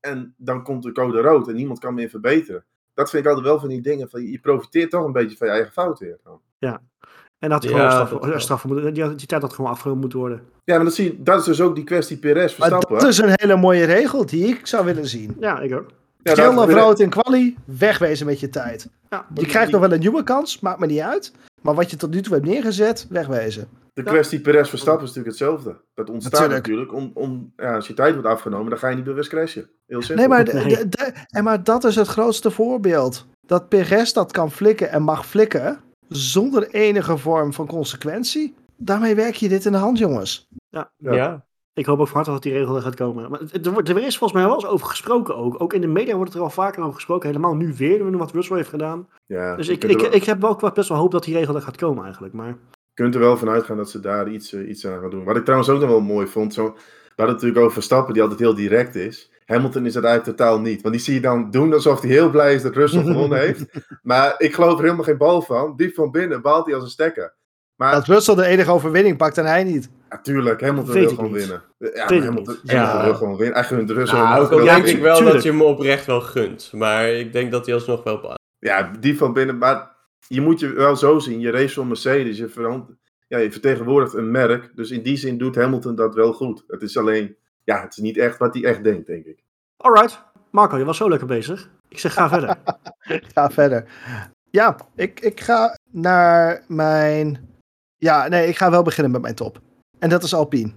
En 0.00 0.34
dan 0.36 0.62
komt 0.62 0.82
de 0.82 0.92
code 0.92 1.20
rood 1.20 1.48
en 1.48 1.54
niemand 1.54 1.78
kan 1.78 1.94
meer 1.94 2.08
verbeteren. 2.08 2.64
Dat 2.94 3.10
vind 3.10 3.22
ik 3.24 3.28
altijd 3.28 3.46
wel 3.48 3.60
van 3.60 3.68
die 3.68 3.80
dingen. 3.80 4.08
Van, 4.10 4.22
je 4.22 4.38
profiteert 4.38 4.90
toch 4.90 5.04
een 5.04 5.12
beetje 5.12 5.36
van 5.36 5.46
je 5.46 5.52
eigen 5.52 5.72
fout 5.72 5.98
weer. 5.98 6.18
dan. 6.24 6.40
En 7.42 7.48
dat 7.48 7.62
had 7.64 7.72
Ja, 7.72 8.04
gewoon 8.04 8.30
dat 8.30 8.40
straf, 8.42 8.64
moeten, 8.64 8.94
die, 8.94 9.14
die 9.14 9.26
tijd 9.26 9.42
had 9.42 9.52
gewoon 9.52 9.70
afgeroomd 9.70 10.00
moeten 10.00 10.18
worden. 10.18 10.42
Ja, 10.64 10.74
maar 10.76 10.84
dat, 10.84 10.94
zie 10.94 11.04
je, 11.04 11.22
dat 11.22 11.38
is 11.38 11.44
dus 11.44 11.60
ook 11.60 11.74
die 11.74 11.84
kwestie 11.84 12.16
Perez 12.16 12.56
Maar 12.58 12.68
Verstappen. 12.68 12.98
dat 12.98 13.08
is 13.08 13.18
een 13.18 13.32
hele 13.34 13.56
mooie 13.56 13.84
regel 13.84 14.26
die 14.26 14.46
ik 14.46 14.66
zou 14.66 14.84
willen 14.84 15.06
zien. 15.06 15.36
Ja, 15.40 15.60
ik 15.60 15.74
ook. 15.74 15.86
Ja, 16.22 16.34
rood 16.64 17.00
in 17.00 17.10
quali, 17.10 17.56
wegwezen 17.64 18.26
met 18.26 18.40
je 18.40 18.48
tijd. 18.48 18.88
Ja, 19.10 19.26
Je 19.34 19.46
krijgt 19.46 19.72
nog 19.72 19.80
wel 19.80 19.92
een 19.92 19.98
nieuwe 20.00 20.22
kans, 20.22 20.60
maakt 20.60 20.78
me 20.78 20.86
niet 20.86 21.00
uit. 21.00 21.32
Maar 21.62 21.74
wat 21.74 21.90
je 21.90 21.96
tot 21.96 22.10
nu 22.10 22.20
toe 22.20 22.34
hebt 22.34 22.46
neergezet, 22.46 23.06
wegwezen. 23.10 23.68
De 23.92 24.02
kwestie 24.02 24.40
Perez 24.40 24.68
Verstappen 24.68 25.02
is 25.06 25.14
natuurlijk 25.14 25.38
hetzelfde. 25.38 25.76
Dat 25.94 26.10
ontstaat 26.10 26.32
Natuurlijk. 26.40 26.66
natuurlijk. 26.66 26.92
Om, 26.92 27.10
om, 27.14 27.52
ja, 27.56 27.74
als 27.74 27.86
je 27.86 27.94
tijd 27.94 28.12
wordt 28.14 28.28
afgenomen, 28.28 28.70
dan 28.70 28.78
ga 28.78 28.88
je 28.88 28.94
niet 28.96 29.04
bewust 29.04 29.28
crashen. 29.28 29.68
Heel 29.86 30.02
simpel. 30.02 30.16
Nee, 30.16 30.28
maar, 30.28 30.44
de- 30.50 30.52
Nee. 30.52 30.76
de- 30.76 30.88
de- 30.88 31.12
en 31.28 31.44
maar 31.44 31.64
dat 31.64 31.84
is 31.84 31.94
het 31.96 32.08
grootste 32.08 32.50
voorbeeld. 32.50 33.26
Dat 33.46 33.68
Perez 33.68 34.12
dat 34.12 34.32
kan 34.32 34.50
flikken 34.50 34.90
en 34.90 35.02
mag 35.02 35.26
flikken, 35.26 35.80
zonder 36.16 36.70
enige 36.70 37.16
vorm 37.18 37.52
van 37.52 37.66
consequentie. 37.66 38.54
Daarmee 38.76 39.14
werk 39.14 39.34
je 39.34 39.48
dit 39.48 39.64
in 39.64 39.72
de 39.72 39.78
hand, 39.78 39.98
jongens. 39.98 40.48
Ja. 40.68 40.90
Ja. 40.96 41.44
Ik 41.74 41.86
hoop 41.86 42.00
ook 42.00 42.06
van 42.06 42.16
harte 42.16 42.30
dat 42.30 42.42
die 42.42 42.52
regel 42.52 42.76
er 42.76 42.82
gaat 42.82 42.94
komen. 42.94 43.30
Maar 43.30 43.40
er, 43.40 43.90
er 43.90 44.04
is 44.04 44.18
volgens 44.18 44.32
mij 44.32 44.48
wel 44.48 44.54
eens 44.54 44.66
over 44.66 44.86
gesproken 44.86 45.36
ook. 45.36 45.60
Ook 45.62 45.72
in 45.72 45.80
de 45.80 45.86
media 45.86 46.14
wordt 46.14 46.32
het 46.32 46.38
er 46.38 46.44
al 46.46 46.52
vaker 46.52 46.82
over 46.82 46.94
gesproken. 46.94 47.28
Helemaal 47.28 47.54
nu 47.54 47.74
weer, 47.76 48.04
nu 48.04 48.16
wat 48.16 48.32
Russell 48.32 48.56
heeft 48.56 48.68
gedaan. 48.68 49.08
Ja, 49.26 49.56
Dus 49.56 49.66
je 49.66 49.72
ik, 49.72 49.84
ik, 49.84 50.00
ik 50.00 50.24
heb 50.24 50.40
wel 50.40 50.70
best 50.74 50.88
wel 50.88 50.98
hoop 50.98 51.10
dat 51.10 51.24
die 51.24 51.36
regel 51.36 51.54
er 51.54 51.62
gaat 51.62 51.76
komen 51.76 52.04
eigenlijk. 52.04 52.34
Maar 52.34 52.56
kunt 52.94 53.14
er 53.14 53.20
wel 53.20 53.36
van 53.36 53.48
uitgaan 53.48 53.76
dat 53.76 53.90
ze 53.90 54.00
daar 54.00 54.30
iets, 54.30 54.52
eh, 54.52 54.68
iets 54.68 54.86
aan 54.86 55.00
gaan 55.00 55.10
doen. 55.10 55.24
Wat 55.24 55.36
ik 55.36 55.42
trouwens 55.42 55.70
ook 55.70 55.80
nog 55.80 55.88
wel 55.88 56.00
mooi 56.00 56.26
vond, 56.26 56.54
zo, 56.54 56.64
we 56.64 56.68
hadden 56.68 57.26
het 57.26 57.34
natuurlijk 57.34 57.58
over 57.58 57.72
Verstappen, 57.72 58.12
die 58.12 58.22
altijd 58.22 58.40
heel 58.40 58.54
direct 58.54 58.94
is. 58.94 59.31
Hamilton 59.52 59.86
is 59.86 59.92
dat 59.92 60.04
eigenlijk 60.04 60.36
totaal 60.38 60.60
niet. 60.60 60.82
Want 60.82 60.94
die 60.94 61.02
zie 61.04 61.14
je 61.14 61.20
dan 61.20 61.50
doen 61.50 61.72
alsof 61.72 62.00
hij 62.00 62.10
heel 62.10 62.30
blij 62.30 62.54
is 62.54 62.62
dat 62.62 62.74
Russell 62.74 63.02
gewonnen 63.02 63.38
heeft. 63.46 63.64
Maar 64.02 64.34
ik 64.38 64.54
geloof 64.54 64.76
er 64.78 64.82
helemaal 64.84 65.04
geen 65.04 65.16
bal 65.16 65.42
van. 65.42 65.76
Diep 65.76 65.94
van 65.94 66.10
binnen 66.10 66.42
baalt 66.42 66.66
hij 66.66 66.74
als 66.74 66.84
een 66.84 66.90
stekker. 66.90 67.34
Maar 67.76 67.92
Dat 67.92 68.06
Russell 68.06 68.34
de 68.34 68.46
enige 68.46 68.70
overwinning 68.70 69.16
pakt 69.16 69.38
en 69.38 69.46
hij 69.46 69.64
niet. 69.64 69.90
natuurlijk, 70.08 70.60
Hamilton 70.60 70.94
wil 70.94 71.08
gewoon 71.08 71.24
niet. 71.32 71.34
winnen. 71.40 71.62
Ja, 71.78 71.88
Hamilton, 72.06 72.56
niet. 72.62 72.72
Hamilton 72.72 72.98
Ja. 72.98 73.04
wil 73.04 73.14
gewoon 73.14 73.36
winnen. 73.36 73.54
Hij 73.54 73.64
gunt 73.64 73.90
Russell 73.90 74.18
Nou, 74.18 74.52
ook 74.52 74.64
denk 74.64 74.86
ik 74.86 75.00
wel 75.00 75.14
tuurlijk. 75.16 75.34
dat 75.34 75.44
je 75.44 75.50
hem 75.50 75.62
oprecht 75.62 76.06
wel 76.06 76.20
gunt. 76.20 76.70
Maar 76.72 77.08
ik 77.08 77.32
denk 77.32 77.50
dat 77.52 77.66
hij 77.66 77.74
alsnog 77.74 78.02
wel... 78.02 78.36
Ja, 78.58 78.90
die 79.00 79.16
van 79.16 79.32
binnen. 79.32 79.58
Maar 79.58 79.90
je 80.28 80.40
moet 80.40 80.60
je 80.60 80.72
wel 80.72 80.96
zo 80.96 81.18
zien. 81.18 81.40
Je 81.40 81.50
race 81.50 81.74
voor 81.74 81.86
Mercedes. 81.86 82.38
Je, 82.38 82.48
verant- 82.48 82.90
ja, 83.28 83.38
je 83.38 83.52
vertegenwoordigt 83.52 84.14
een 84.14 84.30
merk. 84.30 84.70
Dus 84.74 84.90
in 84.90 85.02
die 85.02 85.16
zin 85.16 85.38
doet 85.38 85.54
Hamilton 85.56 85.94
dat 85.94 86.14
wel 86.14 86.32
goed. 86.32 86.64
Het 86.66 86.82
is 86.82 86.96
alleen. 86.98 87.36
Ja, 87.64 87.80
het 87.82 87.92
is 87.92 87.98
niet 88.02 88.16
echt 88.18 88.38
wat 88.38 88.54
hij 88.54 88.64
echt 88.64 88.84
denkt, 88.84 89.06
denk 89.06 89.24
ik. 89.24 89.38
Alright. 89.76 90.22
Marco, 90.50 90.78
je 90.78 90.84
was 90.84 90.96
zo 90.96 91.08
lekker 91.08 91.26
bezig. 91.26 91.70
Ik 91.88 91.98
zeg, 91.98 92.12
ga 92.12 92.28
verder. 92.28 92.56
Ga 93.34 93.50
verder. 93.50 93.84
Ja, 94.50 94.76
ik, 94.96 95.20
ik 95.20 95.40
ga 95.40 95.76
naar 95.90 96.64
mijn... 96.68 97.48
Ja, 97.96 98.28
nee, 98.28 98.48
ik 98.48 98.56
ga 98.56 98.70
wel 98.70 98.82
beginnen 98.82 99.12
met 99.12 99.20
mijn 99.22 99.34
top. 99.34 99.60
En 99.98 100.08
dat 100.08 100.22
is 100.22 100.34
Alpine. 100.34 100.72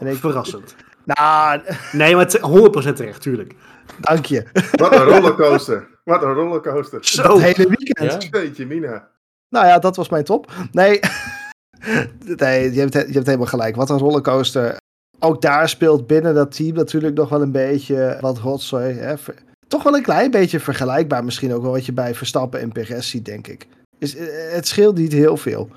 En 0.00 0.06
ik- 0.06 0.16
verrassend. 0.16 0.74
Nou, 1.04 1.60
Nee, 1.92 2.16
maar 2.16 2.28
te- 2.28 2.90
100% 2.92 2.92
terecht, 2.96 3.22
tuurlijk. 3.22 3.54
dank 4.00 4.24
je. 4.24 4.44
Wat 4.72 4.92
een 4.94 5.02
rollercoaster. 5.04 5.88
wat 6.04 6.22
een 6.22 6.32
rollercoaster. 6.32 7.04
Zo. 7.04 7.38
Het 7.40 7.56
hele 7.56 7.68
weekend. 7.68 8.22
Ja? 8.22 8.40
Jeetje, 8.40 8.66
Mina. 8.66 9.08
Nou 9.48 9.66
ja, 9.66 9.78
dat 9.78 9.96
was 9.96 10.08
mijn 10.08 10.24
top. 10.24 10.52
Nee, 10.72 11.00
nee 12.36 12.72
je, 12.72 12.80
hebt, 12.80 12.92
je 12.92 13.12
hebt 13.12 13.26
helemaal 13.26 13.46
gelijk. 13.46 13.76
Wat 13.76 13.90
een 13.90 13.98
rollercoaster. 13.98 14.76
Ook 15.20 15.42
daar 15.42 15.68
speelt 15.68 16.06
binnen 16.06 16.34
dat 16.34 16.56
team 16.56 16.74
natuurlijk 16.74 17.16
nog 17.16 17.28
wel 17.28 17.42
een 17.42 17.52
beetje 17.52 18.18
wat 18.20 18.38
rotzooi. 18.38 18.94
Hè. 18.94 19.14
Toch 19.68 19.82
wel 19.82 19.96
een 19.96 20.02
klein 20.02 20.30
beetje 20.30 20.60
vergelijkbaar 20.60 21.24
misschien 21.24 21.52
ook 21.52 21.62
wel 21.62 21.70
wat 21.70 21.86
je 21.86 21.92
bij 21.92 22.14
Verstappen 22.14 22.60
en 22.60 22.72
Perez 22.72 23.10
ziet, 23.10 23.24
denk 23.24 23.46
ik. 23.46 23.66
Dus, 23.98 24.14
eh, 24.14 24.52
het 24.52 24.66
scheelt 24.68 24.96
niet 24.96 25.12
heel 25.12 25.36
veel. 25.36 25.68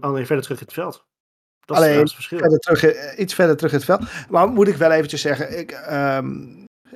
Alleen 0.00 0.26
verder 0.26 0.42
terug 0.42 0.58
in 0.60 0.64
het 0.64 0.72
veld. 0.72 1.04
Dat 1.60 1.76
Alleen, 1.76 1.92
is 1.94 2.00
het 2.00 2.12
verschil. 2.12 2.38
Verder 2.38 2.58
terug, 2.58 2.84
eh, 2.84 3.18
iets 3.18 3.34
verder 3.34 3.56
terug 3.56 3.72
in 3.72 3.76
het 3.78 3.86
veld. 3.86 4.02
Maar 4.30 4.48
moet 4.48 4.68
ik 4.68 4.76
wel 4.76 4.90
eventjes 4.90 5.20
zeggen, 5.20 5.58
ik, 5.58 5.70
ehm, 5.70 6.46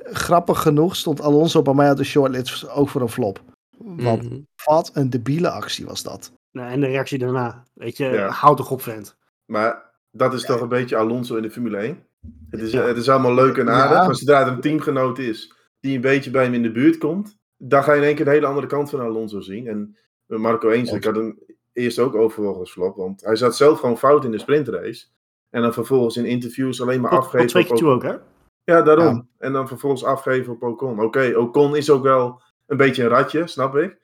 grappig 0.03 0.61
genoeg 0.61 0.95
stond 0.95 1.21
Alonso 1.21 1.61
bij 1.61 1.73
mij 1.73 1.91
op 1.91 1.97
de 1.97 2.03
shortlist 2.03 2.69
ook 2.69 2.89
voor 2.89 3.01
een 3.01 3.09
flop. 3.09 3.41
Want 3.77 4.23
Mhm. 4.23 4.39
wat 4.65 4.91
een 4.93 5.09
debiele 5.09 5.49
actie 5.49 5.85
was 5.85 6.03
dat. 6.03 6.31
Nee, 6.51 6.65
en 6.69 6.79
de 6.79 6.85
reactie 6.87 7.17
daarna. 7.17 7.63
Weet 7.73 7.97
je, 7.97 8.05
Ja. 8.05 8.29
houd 8.29 8.57
toch 8.57 8.71
op, 8.71 8.81
vent. 8.81 9.15
Maar 9.45 9.93
dat 10.15 10.33
is 10.33 10.45
toch 10.45 10.61
een 10.61 10.69
beetje 10.69 10.97
Alonso 10.97 11.35
in 11.35 11.41
de 11.41 11.51
Formule 11.51 11.77
1. 11.77 12.05
Het 12.49 12.61
is, 12.61 12.73
het 12.73 12.97
is 12.97 13.09
allemaal 13.09 13.33
leuk 13.33 13.57
en 13.57 13.69
aardig. 13.69 13.97
Ja. 13.97 14.05
Maar 14.05 14.15
zodra 14.15 14.41
er 14.41 14.47
een 14.47 14.61
teamgenoot 14.61 15.19
is 15.19 15.53
die 15.79 15.95
een 15.95 16.01
beetje 16.01 16.31
bij 16.31 16.43
hem 16.43 16.53
in 16.53 16.63
de 16.63 16.71
buurt 16.71 16.97
komt. 16.97 17.37
Dan 17.57 17.83
ga 17.83 17.93
je 17.93 17.99
in 17.99 18.05
één 18.05 18.15
keer 18.15 18.25
de 18.25 18.31
hele 18.31 18.45
andere 18.45 18.67
kant 18.67 18.89
van 18.89 18.99
Alonso 18.99 19.39
zien. 19.39 19.67
En 19.67 19.97
Marco 20.25 20.69
eens, 20.69 20.91
ik 20.91 21.03
had 21.03 21.15
hem 21.15 21.39
eerst 21.73 21.99
ook 21.99 22.15
overwogen 22.15 22.59
als 22.59 22.71
flop. 22.71 22.95
Want 22.95 23.21
hij 23.21 23.35
zat 23.35 23.55
zelf 23.55 23.79
gewoon 23.79 23.97
fout 23.97 24.25
in 24.25 24.31
de 24.31 24.39
sprintrace. 24.39 25.05
En 25.49 25.61
dan 25.61 25.73
vervolgens 25.73 26.17
in 26.17 26.25
interviews 26.25 26.81
alleen 26.81 27.01
maar 27.01 27.11
Tot, 27.11 27.19
afgeven. 27.19 27.59
op 27.59 27.65
keer 27.65 27.77
toe 27.77 27.89
ook, 27.89 28.03
hè? 28.03 28.15
Ja, 28.63 28.81
daarom. 28.81 29.15
Ja. 29.15 29.25
En 29.37 29.53
dan 29.53 29.67
vervolgens 29.67 30.03
afgeven 30.03 30.53
op 30.53 30.63
Ocon. 30.63 30.99
Oké, 30.99 31.33
Ocon 31.37 31.75
is 31.75 31.89
ook 31.89 32.03
wel 32.03 32.41
een 32.65 32.77
beetje 32.77 33.03
een 33.03 33.09
ratje, 33.09 33.47
snap 33.47 33.75
ik. 33.75 33.97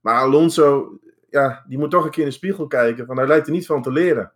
Maar 0.00 0.20
Alonso, 0.20 0.98
ja, 1.30 1.64
die 1.68 1.78
moet 1.78 1.90
toch 1.90 2.04
een 2.04 2.10
keer 2.10 2.22
in 2.22 2.28
de 2.28 2.34
spiegel 2.34 2.66
kijken. 2.66 3.06
Want 3.06 3.18
hij 3.18 3.28
lijkt 3.28 3.46
er 3.46 3.52
niet 3.52 3.66
van 3.66 3.82
te 3.82 3.92
leren. 3.92 4.32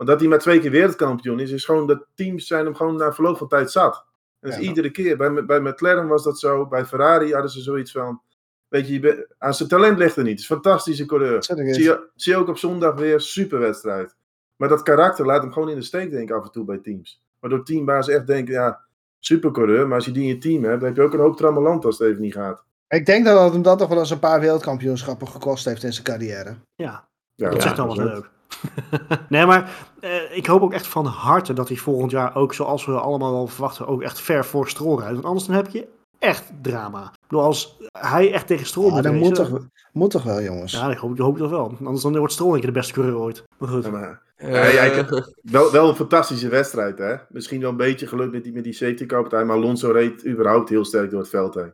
Want 0.00 0.12
dat 0.12 0.20
hij 0.20 0.28
maar 0.28 0.38
twee 0.38 0.60
keer 0.60 0.70
wereldkampioen 0.70 1.40
is, 1.40 1.50
is 1.50 1.64
gewoon 1.64 1.86
dat 1.86 2.06
teams 2.14 2.46
zijn 2.46 2.64
hem 2.64 2.74
gewoon 2.74 2.96
na 2.96 3.12
verloop 3.12 3.36
van 3.36 3.48
tijd 3.48 3.70
zat. 3.70 3.94
En 4.40 4.50
dat 4.50 4.58
is 4.58 4.64
Ja. 4.64 4.68
iedere 4.68 4.90
keer. 4.90 5.16
Bij, 5.16 5.44
bij 5.44 5.60
McLaren 5.60 6.06
was 6.08 6.22
dat 6.22 6.38
zo. 6.38 6.66
Bij 6.66 6.84
Ferrari 6.84 7.32
hadden 7.32 7.50
ze 7.50 7.60
zoiets 7.60 7.92
van. 7.92 8.20
Weet 8.68 8.88
je, 8.88 9.28
aan 9.38 9.54
zijn 9.54 9.68
talent 9.68 9.98
ligt 9.98 10.16
er 10.16 10.22
niet. 10.22 10.32
Het 10.32 10.40
is 10.40 10.48
een 10.48 10.54
fantastische 10.56 11.06
coureur. 11.06 11.44
Zeg 11.44 11.56
ik 11.56 11.66
eens. 11.66 11.76
Zie 11.76 11.84
je, 11.84 12.08
zie 12.14 12.32
je 12.32 12.38
ook 12.38 12.48
op 12.48 12.58
zondag 12.58 12.94
weer 12.94 13.20
superwedstrijd. 13.20 14.16
Maar 14.56 14.68
dat 14.68 14.82
karakter 14.82 15.26
laat 15.26 15.42
hem 15.42 15.52
gewoon 15.52 15.68
in 15.68 15.76
de 15.76 15.82
steek, 15.82 16.10
denk 16.10 16.28
ik, 16.30 16.36
af 16.36 16.44
en 16.44 16.50
toe 16.50 16.64
bij 16.64 16.78
teams. 16.78 17.22
Waardoor 17.40 17.64
teambaas 17.64 18.08
echt 18.08 18.26
denken, 18.26 18.54
ja, 18.54 18.80
supercoureur, 19.18 19.86
maar 19.86 19.96
als 19.96 20.04
je 20.04 20.12
die 20.12 20.22
in 20.22 20.28
je 20.28 20.38
team 20.38 20.64
hebt, 20.64 20.78
dan 20.80 20.88
heb 20.88 20.96
je 20.96 21.02
ook 21.02 21.12
een 21.12 21.20
hoop 21.20 21.36
trammeland 21.36 21.84
als 21.84 21.98
het 21.98 22.08
even 22.08 22.20
niet 22.22 22.34
gaat. 22.34 22.64
Ik 22.88 23.06
denk 23.06 23.24
dat 23.24 23.42
het 23.42 23.52
hem 23.52 23.62
dat 23.62 23.78
toch 23.78 23.88
wel 23.88 23.98
eens 23.98 24.10
een 24.10 24.18
paar 24.18 24.40
wereldkampioenschappen 24.40 25.28
gekost 25.28 25.64
heeft 25.64 25.82
in 25.82 25.92
zijn 25.92 26.04
carrière. 26.04 26.56
Ja, 26.74 27.08
Ja, 27.34 27.50
dat 27.50 27.62
zegt 27.62 27.76
dan 27.76 27.86
wel 27.86 27.96
leuk. 28.06 28.30
nee, 29.28 29.46
maar 29.46 29.70
eh, 30.00 30.36
ik 30.36 30.46
hoop 30.46 30.62
ook 30.62 30.72
echt 30.72 30.86
van 30.86 31.06
harte 31.06 31.52
dat 31.52 31.68
hij 31.68 31.76
volgend 31.76 32.10
jaar 32.10 32.36
ook, 32.36 32.54
zoals 32.54 32.84
we 32.86 32.92
allemaal 32.92 33.32
wel 33.32 33.46
verwachten, 33.46 33.86
ook 33.86 34.02
echt 34.02 34.20
ver 34.20 34.44
voor 34.44 34.68
Stroll 34.68 34.96
rijdt. 34.98 35.12
Want 35.12 35.24
anders 35.24 35.46
dan 35.46 35.56
heb 35.56 35.68
je 35.68 35.86
echt 36.18 36.44
drama. 36.62 37.02
Ik 37.02 37.18
bedoel, 37.28 37.44
als 37.44 37.78
hij 37.92 38.32
echt 38.32 38.46
tegen 38.46 38.66
Stroll 38.66 38.86
Ah, 38.86 38.92
moet 38.94 39.02
dat 39.02 39.12
racen, 39.12 39.26
moet 39.28 39.34
toch, 39.34 39.66
moet 39.92 40.10
toch 40.10 40.22
wel, 40.22 40.42
jongens. 40.42 40.72
Ja, 40.72 40.90
ik 40.90 40.98
hoop, 40.98 41.12
ik 41.12 41.18
hoop 41.18 41.38
het 41.38 41.50
wel. 41.50 41.74
Anders 41.84 42.02
dan 42.02 42.16
wordt 42.18 42.32
Stroll 42.32 42.52
een 42.52 42.58
keer 42.58 42.66
de 42.66 42.78
beste 42.78 42.92
coureur 42.92 43.16
ooit. 43.18 43.44
Maar 43.58 43.68
goed. 43.68 43.84
Ja, 43.84 43.90
maar 43.90 44.22
Eh, 44.36 44.52
Ja, 44.52 44.64
ja, 44.84 44.92
ik- 44.92 45.32
wel, 45.42 45.70
wel 45.72 45.88
een 45.88 45.94
fantastische 45.94 46.48
wedstrijd, 46.48 46.98
hè. 46.98 47.14
Misschien 47.28 47.60
wel 47.60 47.70
een 47.70 47.76
beetje 47.76 48.06
geluk 48.06 48.30
met 48.32 48.44
die, 48.44 48.52
met 48.52 48.64
die 48.64 48.72
safety 48.72 49.06
car 49.06 49.20
partij, 49.20 49.44
maar 49.44 49.56
Alonso 49.56 49.90
reed 49.90 50.26
überhaupt 50.26 50.68
heel 50.68 50.84
sterk 50.84 51.10
door 51.10 51.20
het 51.20 51.28
veld 51.28 51.54
heen. 51.54 51.72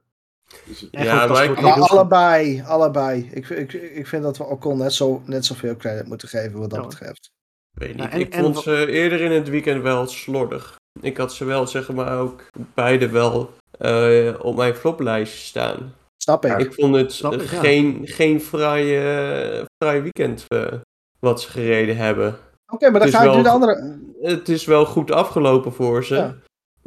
Dus, 0.64 0.88
Ja, 0.90 1.26
maar 1.26 1.44
ik- 1.44 1.58
allebei, 1.60 2.62
allebei. 2.66 3.28
Ik, 3.32 3.48
ik, 3.48 3.72
ik 3.72 4.06
vind 4.06 4.22
dat 4.22 4.36
we 4.38 4.44
Ocon 4.44 4.78
net, 4.78 4.92
zo, 4.92 5.22
net 5.24 5.44
zoveel 5.44 5.76
credit 5.76 6.06
moeten 6.06 6.28
geven 6.28 6.58
wat 6.58 6.70
dat 6.70 6.80
Ja. 6.82 6.86
betreft. 6.88 7.30
Weet 7.78 7.88
niet. 7.94 7.98
Ja, 8.04 8.10
en- 8.10 8.20
ik 8.20 8.34
en 8.34 8.42
vond 8.42 8.58
ze 8.58 8.86
eerder 8.90 9.20
in 9.20 9.30
het 9.32 9.48
weekend 9.48 9.82
wel 9.82 10.06
slordig. 10.06 10.76
Ik 11.00 11.16
had 11.16 11.32
ze 11.34 11.44
wel, 11.44 11.66
zeg 11.66 11.92
maar, 11.92 12.18
ook 12.18 12.44
beide 12.74 13.08
wel 13.08 13.50
eh, 13.78 14.34
op 14.38 14.56
mijn 14.56 14.74
floplijstje 14.74 15.38
staan. 15.46 15.94
Snap 16.16 16.44
ik. 16.44 16.58
Ik 16.58 16.74
vond 16.74 16.94
het 16.94 17.12
Snap 17.12 17.32
ik, 17.32 17.40
eh, 17.42 17.52
ja. 17.52 17.58
geen, 17.60 18.00
geen 18.04 18.40
fraai, 18.40 18.96
eh, 18.96 19.64
fraai 19.82 20.00
weekend 20.00 20.44
eh, 20.48 20.72
wat 21.18 21.40
ze 21.40 21.50
gereden 21.50 21.96
hebben. 21.96 22.36
Oké, 22.72 22.90
maar 22.90 23.00
dan 23.00 23.08
Het 23.08 23.08
is 23.08 23.14
ga 23.20 23.30
ik 23.30 23.36
nu 23.36 23.42
de 23.42 23.48
andere... 23.48 23.98
Het 24.20 24.48
is 24.48 24.64
wel 24.64 24.84
goed 24.86 25.10
afgelopen 25.10 25.72
voor 25.72 26.04
ze. 26.04 26.14
Ja. 26.14 26.36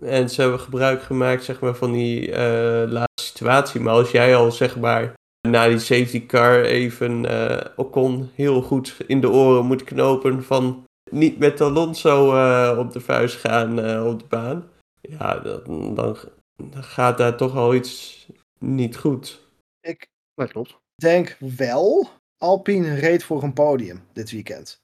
En 0.01 0.29
ze 0.29 0.41
hebben 0.41 0.59
gebruik 0.59 1.01
gemaakt 1.01 1.43
zeg 1.43 1.59
maar, 1.59 1.75
van 1.75 1.91
die 1.91 2.31
eh, 2.31 2.91
laatste 2.91 3.23
situatie. 3.33 3.81
Maar 3.81 3.93
als 3.93 4.12
jij 4.12 4.35
al 4.35 4.51
zeg 4.51 4.77
maar, 4.79 5.13
na 5.47 5.67
die 5.67 5.79
safety 5.79 6.25
car 6.25 6.62
even 6.63 7.25
eh 7.25 7.65
Ocon 7.75 8.29
heel 8.35 8.62
goed 8.62 8.97
in 9.07 9.21
de 9.21 9.29
oren 9.29 9.65
moet 9.65 9.83
knopen 9.83 10.43
van 10.43 10.83
niet 11.12 11.38
met 11.39 11.62
Alonso 11.62 12.35
eh, 12.35 12.77
op 12.79 12.91
de 12.91 12.99
vuist 12.99 13.35
gaan 13.35 13.79
eh, 13.79 14.07
op 14.07 14.19
de 14.19 14.25
baan. 14.25 14.69
Ja, 15.01 15.39
dan, 15.39 15.95
dan, 15.95 16.17
dan 16.55 16.83
gaat 16.83 17.17
daar 17.17 17.38
toch 17.38 17.55
al 17.55 17.75
iets 17.75 18.27
niet 18.59 18.97
goed. 18.97 19.47
Ik 19.81 20.07
Dat 20.33 20.51
klopt. 20.51 20.77
denk 20.95 21.38
wel, 21.57 22.09
Alpine 22.38 22.93
reed 22.93 23.23
voor 23.23 23.43
een 23.43 23.53
podium 23.53 24.03
dit 24.13 24.31
weekend. 24.31 24.81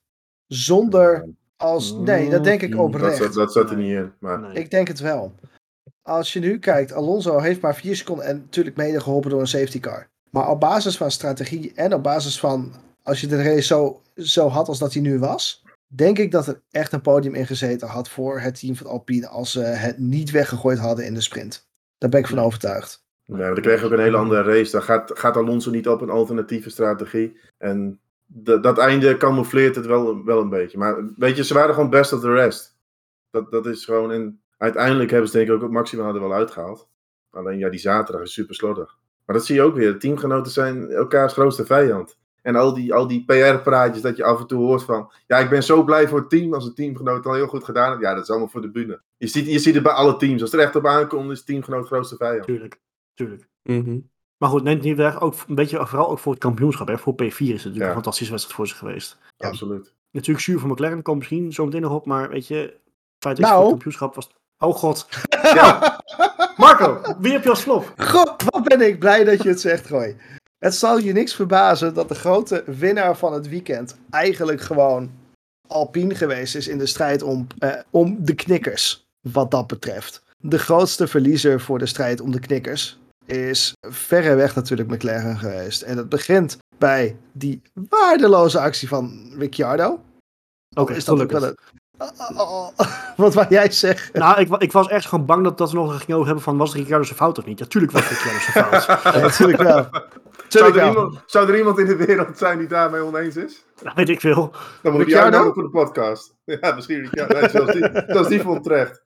Zonder 0.48 1.30
als... 1.58 1.94
Nee, 1.94 2.30
dat 2.30 2.44
denk 2.44 2.62
ik 2.62 2.72
dat, 2.72 2.80
oprecht. 2.80 3.18
zat, 3.18 3.34
dat 3.34 3.52
zat 3.52 3.70
er 3.70 3.78
niet 3.78 3.92
in. 3.92 4.12
Maar 4.20 4.40
Nee. 4.40 4.54
Ik 4.54 4.72
denk 4.72 4.88
het 4.88 5.00
wel. 5.00 5.34
Als 6.02 6.34
je 6.34 6.40
nu 6.40 6.60
kijkt, 6.60 6.94
Alonso 6.94 7.40
heeft 7.40 7.62
maar 7.62 7.76
vier 7.76 7.96
seconden 7.96 8.26
en 8.26 8.38
natuurlijk 8.38 8.76
mede 8.76 9.00
geholpen 9.00 9.30
door 9.30 9.40
een 9.40 9.48
safety 9.48 9.80
car. 9.80 10.08
Maar 10.30 10.50
op 10.50 10.60
basis 10.60 10.98
van 10.98 11.12
strategie 11.12 11.74
en 11.76 11.94
op 11.94 12.04
basis 12.04 12.40
van 12.40 12.74
als 13.04 13.22
je 13.22 13.28
de 13.28 13.44
race 13.44 13.62
zo, 13.62 14.02
zo 14.16 14.48
had 14.48 14.68
als 14.68 14.80
dat 14.80 14.94
hij 14.94 15.02
nu 15.02 15.20
was, 15.20 15.64
denk 15.88 16.18
ik 16.18 16.32
dat 16.32 16.48
er 16.48 16.62
echt 16.72 16.94
een 16.94 17.02
podium 17.02 17.36
in 17.36 17.48
gezeten 17.48 17.88
had 17.88 18.10
voor 18.10 18.40
het 18.40 18.60
team 18.60 18.76
van 18.76 18.88
Alpine 18.88 19.28
als 19.28 19.52
ze 19.52 19.60
het 19.60 19.98
niet 19.98 20.32
weggegooid 20.32 20.78
hadden 20.78 21.06
in 21.06 21.14
de 21.14 21.22
sprint. 21.22 21.68
Daar 21.98 22.10
ben 22.10 22.20
ik 22.20 22.28
van 22.28 22.40
overtuigd. 22.40 23.04
Nee, 23.26 23.40
maar 23.40 23.54
dan 23.54 23.64
kreeg 23.64 23.80
je 23.80 23.86
ook 23.86 23.92
een 23.92 24.00
hele 24.00 24.18
andere 24.18 24.44
race. 24.44 24.72
Dan 24.72 24.84
gaat, 24.84 25.12
gaat 25.20 25.36
Alonso 25.36 25.72
niet 25.72 25.88
op 25.88 26.02
een 26.02 26.10
alternatieve 26.10 26.70
strategie. 26.70 27.40
En 27.58 28.00
dat 28.44 28.78
einde 28.78 29.18
camoufleert 29.18 29.76
het 29.76 29.86
wel, 29.86 30.26
wel 30.26 30.42
een 30.42 30.50
beetje. 30.50 30.78
Maar 30.78 31.14
weet 31.16 31.38
je, 31.38 31.44
ze 31.44 31.54
waren 31.54 31.74
gewoon 31.74 31.90
best 31.90 32.14
of 32.14 32.20
the 32.20 32.34
rest. 32.34 32.78
Dat, 33.30 33.52
dat 33.52 33.66
is 33.66 33.86
gewoon... 33.86 34.12
En 34.12 34.42
uiteindelijk 34.58 35.12
hebben 35.12 35.30
ze 35.30 35.38
denk 35.38 35.50
ik 35.50 35.56
ook 35.56 35.62
het 35.62 35.72
maximale 35.72 36.14
er 36.14 36.20
wel 36.20 36.34
uitgehaald. 36.34 36.90
Alleen 37.30 37.58
ja, 37.58 37.70
die 37.70 37.80
zaterdag 37.80 38.24
is 38.24 38.34
super 38.34 38.56
slordig. 38.56 38.98
Maar 39.26 39.36
dat 39.36 39.46
zie 39.46 39.56
je 39.56 39.62
ook 39.62 39.76
weer. 39.76 40.00
Teamgenoten 40.00 40.52
zijn 40.52 40.92
elkaars 40.92 41.34
grootste 41.34 41.66
vijand. 41.66 42.18
En 42.42 42.56
al 42.56 42.74
die, 42.74 42.94
al 42.94 43.08
die 43.08 43.26
PR-praatjes 43.26 44.02
dat 44.02 44.18
je 44.18 44.24
af 44.24 44.40
en 44.40 44.48
toe 44.48 44.66
hoort 44.66 44.84
van... 44.84 45.12
Ja, 45.28 45.38
ik 45.38 45.50
ben 45.50 45.64
zo 45.64 45.84
blij 45.84 46.08
voor 46.08 46.20
het 46.20 46.30
team 46.30 46.54
als 46.54 46.66
een 46.66 46.74
teamgenoot 46.74 47.26
al 47.26 47.34
heel 47.34 47.48
goed 47.48 47.64
gedaan 47.64 47.90
heeft. 47.90 48.02
Ja, 48.02 48.14
dat 48.14 48.24
is 48.24 48.30
allemaal 48.30 48.48
voor 48.48 48.62
de 48.62 48.72
bühne. 48.72 49.02
Je 49.18 49.28
ziet, 49.28 49.46
je 49.46 49.60
ziet 49.60 49.74
het 49.74 49.84
bij 49.84 49.92
alle 49.92 50.18
teams. 50.18 50.42
Als 50.42 50.52
het 50.52 50.60
er 50.60 50.66
echt 50.66 50.76
op 50.76 50.86
aankomt, 50.86 51.32
is 51.32 51.44
teamgenoot 51.44 51.88
grootste 51.88 52.16
vijand. 52.16 52.44
Tuurlijk. 52.44 52.80
Tuurlijk. 53.14 53.48
Mhm. 53.64 53.98
Maar 54.38 54.50
goed, 54.50 54.64
neemt 54.64 54.82
niet 54.82 54.98
weg. 54.98 55.22
Ook 55.22 55.36
een 55.48 55.56
beetje, 55.56 55.88
vooral 55.88 56.10
ook 56.10 56.20
voor 56.20 56.32
het 56.32 56.42
kampioenschap. 56.42 56.88
Hè. 56.88 56.98
Voor 56.98 57.14
P4 57.14 57.18
is 57.18 57.28
het 57.38 57.50
natuurlijk 57.50 57.76
Ja. 57.78 57.88
een 57.88 57.94
fantastische 57.94 58.32
wedstrijd 58.32 58.58
voor 58.58 58.68
ze 58.68 58.76
geweest. 58.76 59.18
Ja. 59.38 59.48
Absoluut. 59.48 59.94
Natuurlijk 60.12 60.46
zuur 60.46 60.60
voor 60.60 60.70
McLaren, 60.70 61.02
komt 61.02 61.18
misschien 61.18 61.54
zo 61.54 61.66
meteen 61.66 61.82
nog 61.82 61.92
op. 61.94 62.06
Maar 62.06 62.30
weet 62.30 62.48
je, 62.48 62.56
het 62.56 62.74
feit 63.20 63.38
dat 63.38 63.46
Nou. 63.46 63.52
voor 63.52 63.62
het 63.62 63.70
kampioenschap 63.70 64.16
was... 64.16 64.30
Oh 64.60 64.76
god. 64.76 65.08
Ja. 65.54 66.00
Marco, 66.58 67.02
wie 67.20 67.32
heb 67.32 67.44
je 67.44 67.50
als 67.50 67.62
flop? 67.62 67.94
God, 67.98 68.44
wat 68.50 68.64
ben 68.64 68.82
ik 68.82 69.00
blij 69.00 69.24
dat 69.24 69.44
je 69.44 69.50
het 69.50 69.62
zegt, 69.62 69.88
gooi. 69.88 70.16
Het 70.60 70.76
zal 70.76 70.98
je 71.00 71.14
niks 71.14 71.36
verbazen 71.36 71.94
dat 71.94 72.08
de 72.10 72.16
grote 72.16 72.64
winnaar 72.66 73.18
van 73.18 73.34
het 73.34 73.50
weekend 73.50 73.98
eigenlijk 74.10 74.62
gewoon 74.62 75.12
Alpine 75.68 76.16
geweest 76.16 76.56
is 76.56 76.68
in 76.68 76.78
de 76.78 76.86
strijd 76.86 77.22
om, 77.24 77.48
eh, 77.60 77.72
om 77.90 78.18
de 78.20 78.36
knikkers. 78.36 79.06
Wat 79.22 79.52
dat 79.52 79.68
betreft. 79.68 80.24
De 80.38 80.60
grootste 80.60 81.08
verliezer 81.08 81.62
voor 81.62 81.80
de 81.80 81.86
strijd 81.86 82.22
om 82.22 82.32
de 82.32 82.40
knikkers 82.40 82.98
is 83.26 83.74
verreweg 83.90 84.56
natuurlijk 84.56 84.90
McLaren 84.90 85.38
geweest. 85.38 85.82
En 85.82 85.96
dat 85.96 86.10
begint 86.10 86.58
bij 86.78 87.18
die 87.32 87.62
waardeloze 87.90 88.60
actie 88.60 88.88
van 88.88 89.34
Ricciardo. 89.38 90.00
Oké, 90.76 90.94
is 90.94 91.06
dat 91.06 91.22
ook 91.22 91.32
gelukkig. 91.32 91.40
wel 91.40 91.50
een... 91.50 91.74
Oh, 91.98 92.40
oh, 92.40 92.72
oh. 92.78 92.88
Wat 93.18 93.34
wou 93.34 93.48
jij 93.50 93.72
zeggen? 93.72 94.20
Nou, 94.20 94.40
ik, 94.40 94.62
ik 94.62 94.72
was 94.72 94.88
echt 94.88 95.06
gewoon 95.06 95.26
bang 95.26 95.44
dat, 95.44 95.58
dat 95.58 95.72
we 95.72 95.78
nog 95.78 95.98
ging 95.98 96.12
over 96.12 96.26
hebben 96.26 96.44
van 96.44 96.58
was 96.58 96.74
Ricciardo 96.74 97.04
zijn 97.04 97.18
fout 97.18 97.38
of 97.38 97.46
niet? 97.46 97.60
Ja, 97.60 97.66
tuurlijk 97.66 97.94
was 97.94 98.10
het 98.10 98.22
Ricciardo 98.22 98.80
zijn 98.80 98.98
fout. 98.98 99.14
Ja, 99.16 99.22
natuurlijk 99.22 99.62
wel. 99.62 99.90
Zou 100.48 100.80
er, 100.80 100.88
iemand, 100.88 101.24
zou 101.26 101.50
er 101.50 101.58
iemand 101.58 101.80
in 101.80 101.86
de 101.86 101.96
wereld 101.96 102.38
zijn 102.38 102.58
die 102.58 102.68
daarmee 102.68 103.02
oneens 103.02 103.36
is? 103.36 103.66
Dat 103.84 103.94
weet 103.94 104.10
ik 104.10 104.20
veel. 104.20 104.52
Dan 104.82 104.92
moet 104.92 105.02
Ricciardo? 105.02 105.26
uitnodigen 105.26 105.54
voor 105.54 105.64
de 105.64 105.86
podcast. 105.86 106.36
Ja, 106.46 106.76
misschien 106.76 107.00
Ricciardo. 107.00 107.40
Nee, 107.40 107.50
zoals 107.50 107.72
die, 107.72 108.04
zoals 108.08 108.28
die 108.28 108.42
vond 108.42 108.64
terecht. 108.64 109.04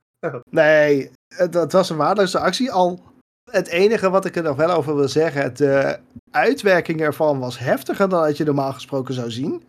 Nee, 0.50 1.12
het, 1.36 1.54
het 1.54 1.72
was 1.72 1.90
een 1.90 1.98
waardeloze 1.98 2.40
actie. 2.40 2.72
Al 2.72 3.09
het 3.52 3.68
enige 3.68 4.10
wat 4.10 4.26
ik 4.26 4.36
er 4.36 4.44
nog 4.44 4.56
wel 4.56 4.70
over 4.72 4.96
wil 4.96 5.08
zeggen, 5.08 5.56
de 5.56 6.00
uitwerking 6.32 7.02
ervan 7.02 7.40
was 7.40 7.60
heftiger 7.60 8.10
dan 8.10 8.24
dat 8.24 8.38
je 8.38 8.44
normaal 8.44 8.74
gesproken 8.74 9.14
zou 9.14 9.32
zien. 9.32 9.64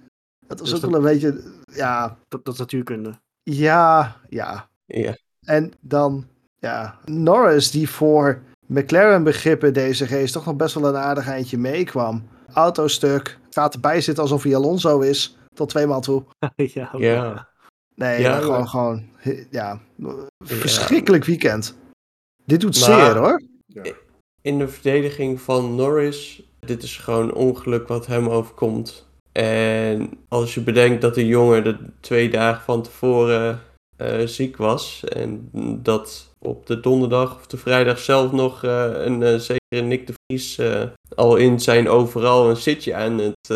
Het 0.47 0.59
was 0.61 0.69
Dus 0.69 0.75
ook 0.77 0.81
dat- 0.81 0.91
wel 0.91 1.01
een 1.11 1.13
beetje, 1.21 1.43
ja, 1.73 2.17
Dat, 2.29 2.45
dat 2.45 2.55
is 2.55 2.61
natuurkunde. 2.61 3.13
ja, 3.43 4.17
ja. 4.29 4.69
Ja. 4.87 5.17
En 5.47 5.73
dan, 5.81 6.27
ja, 6.59 6.99
Norris 7.05 7.71
die 7.71 7.91
voor 7.91 8.43
McLaren 8.67 9.23
begrippen 9.25 9.73
deze 9.73 10.07
race 10.07 10.33
toch 10.33 10.45
nog 10.45 10.57
best 10.57 10.75
wel 10.75 10.85
een 10.89 10.97
aardig 10.97 11.29
eindje 11.29 11.59
meekwam. 11.59 12.29
Autostuk, 12.53 13.39
gaat 13.51 13.75
erbij 13.75 14.01
zitten 14.01 14.23
alsof 14.23 14.43
hij 14.43 14.57
Alonso 14.57 15.01
is, 15.01 15.37
tot 15.55 15.69
tweemaal 15.69 16.01
toe. 16.01 16.25
ja, 16.57 16.91
Ja. 16.97 17.49
Nee, 17.95 18.21
Ja, 18.21 18.39
gewoon, 18.41 18.69
gewoon, 18.69 19.05
ja, 19.51 19.79
verschrikkelijk 20.45 21.25
weekend. 21.25 21.77
Dit 22.45 22.61
doet 22.61 22.81
Maar- 22.81 23.01
zeer 23.01 23.17
hoor. 23.17 23.43
Ja. 23.73 23.83
In 24.43 24.59
de 24.59 24.69
verdediging 24.69 25.41
van 25.41 25.75
Norris, 25.75 26.43
dit 26.61 26.83
is 26.83 26.97
gewoon 26.97 27.35
ongeluk 27.35 27.89
wat 27.89 28.07
hem 28.07 28.29
overkomt. 28.29 29.09
En 29.33 30.11
als 30.29 30.55
je 30.55 30.61
bedenkt 30.61 31.01
dat 31.01 31.15
de 31.15 31.27
jongen 31.27 31.65
de 31.65 31.77
twee 32.01 32.31
dagen 32.31 32.63
van 32.63 32.83
tevoren 32.83 33.63
eh, 34.01 34.27
ziek 34.27 34.57
was. 34.57 35.05
En 35.05 35.51
dat 35.83 36.35
op 36.39 36.67
de 36.67 36.81
donderdag 36.81 37.35
of 37.37 37.47
de 37.47 37.57
vrijdag 37.57 37.99
zelf 37.99 38.33
nog 38.33 38.65
eh, 38.65 38.91
een 38.93 39.23
eh, 39.23 39.35
zekere 39.35 39.87
Nick 39.87 40.07
de 40.07 40.13
Vries 40.27 40.61
al 41.15 41.37
in 41.37 41.61
zijn 41.61 41.89
overal 41.89 42.51
een 42.51 42.57
zitje 42.57 42.95
aan 42.95 43.19
het 43.19 43.55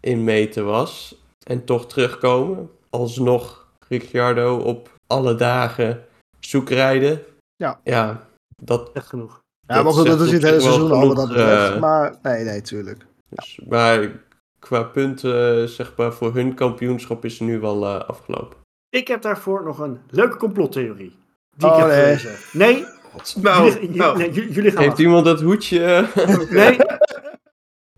inmeten 0.00 0.64
was. 0.64 1.16
En 1.46 1.64
toch 1.64 1.86
terugkomen. 1.86 2.70
Alsnog 2.90 3.66
Ricciardo 3.88 4.56
op 4.56 4.90
alle 5.06 5.34
dagen 5.34 6.04
zoekrijden. 6.40 7.22
Ja. 7.56 7.80
Ja, 7.84 8.26
dat 8.62 8.90
Echt 8.92 9.06
genoeg. 9.06 9.42
Ja, 9.66 9.82
maar 9.82 9.92
goed, 9.92 10.06
dat 10.06 10.20
is 10.20 10.26
op 10.26 10.32
het 10.32 10.42
hele 10.42 10.60
seizoen 10.60 10.92
al 10.92 11.06
wat 11.06 11.16
dat 11.16 11.28
betreft. 11.28 11.72
eh, 11.74 11.80
maar 11.80 12.18
nee, 12.22 12.44
nee, 12.44 12.60
tuurlijk. 12.62 13.06
Dus, 13.28 13.60
maar 13.68 14.10
qua 14.58 14.82
punten, 14.82 15.68
zeg 15.68 15.92
maar, 15.96 16.12
voor 16.12 16.34
hun 16.34 16.54
kampioenschap 16.54 17.24
is 17.24 17.32
het 17.38 17.48
nu 17.48 17.60
wel 17.60 17.84
eh, 17.84 18.08
afgelopen. 18.08 18.56
Ik 18.88 19.08
heb 19.08 19.22
daarvoor 19.22 19.64
nog 19.64 19.78
een 19.78 20.00
leuke 20.10 20.36
complottheorie. 20.36 21.16
Die 21.56 21.68
Oh, 21.70 21.74
ik 21.76 21.82
heb 21.82 21.88
nee. 21.88 22.16
gelezen. 22.16 22.58
Nee, 22.58 22.84
Nou, 23.42 23.70
jullie, 23.72 23.90
nou. 23.96 24.18
nee, 24.18 24.30
jullie, 24.32 24.52
jullie 24.52 24.70
gaan 24.70 24.82
Heeft 24.82 24.98
iemand 24.98 25.24
dat 25.24 25.40
hoedje? 25.40 26.08
Nee. 26.50 26.78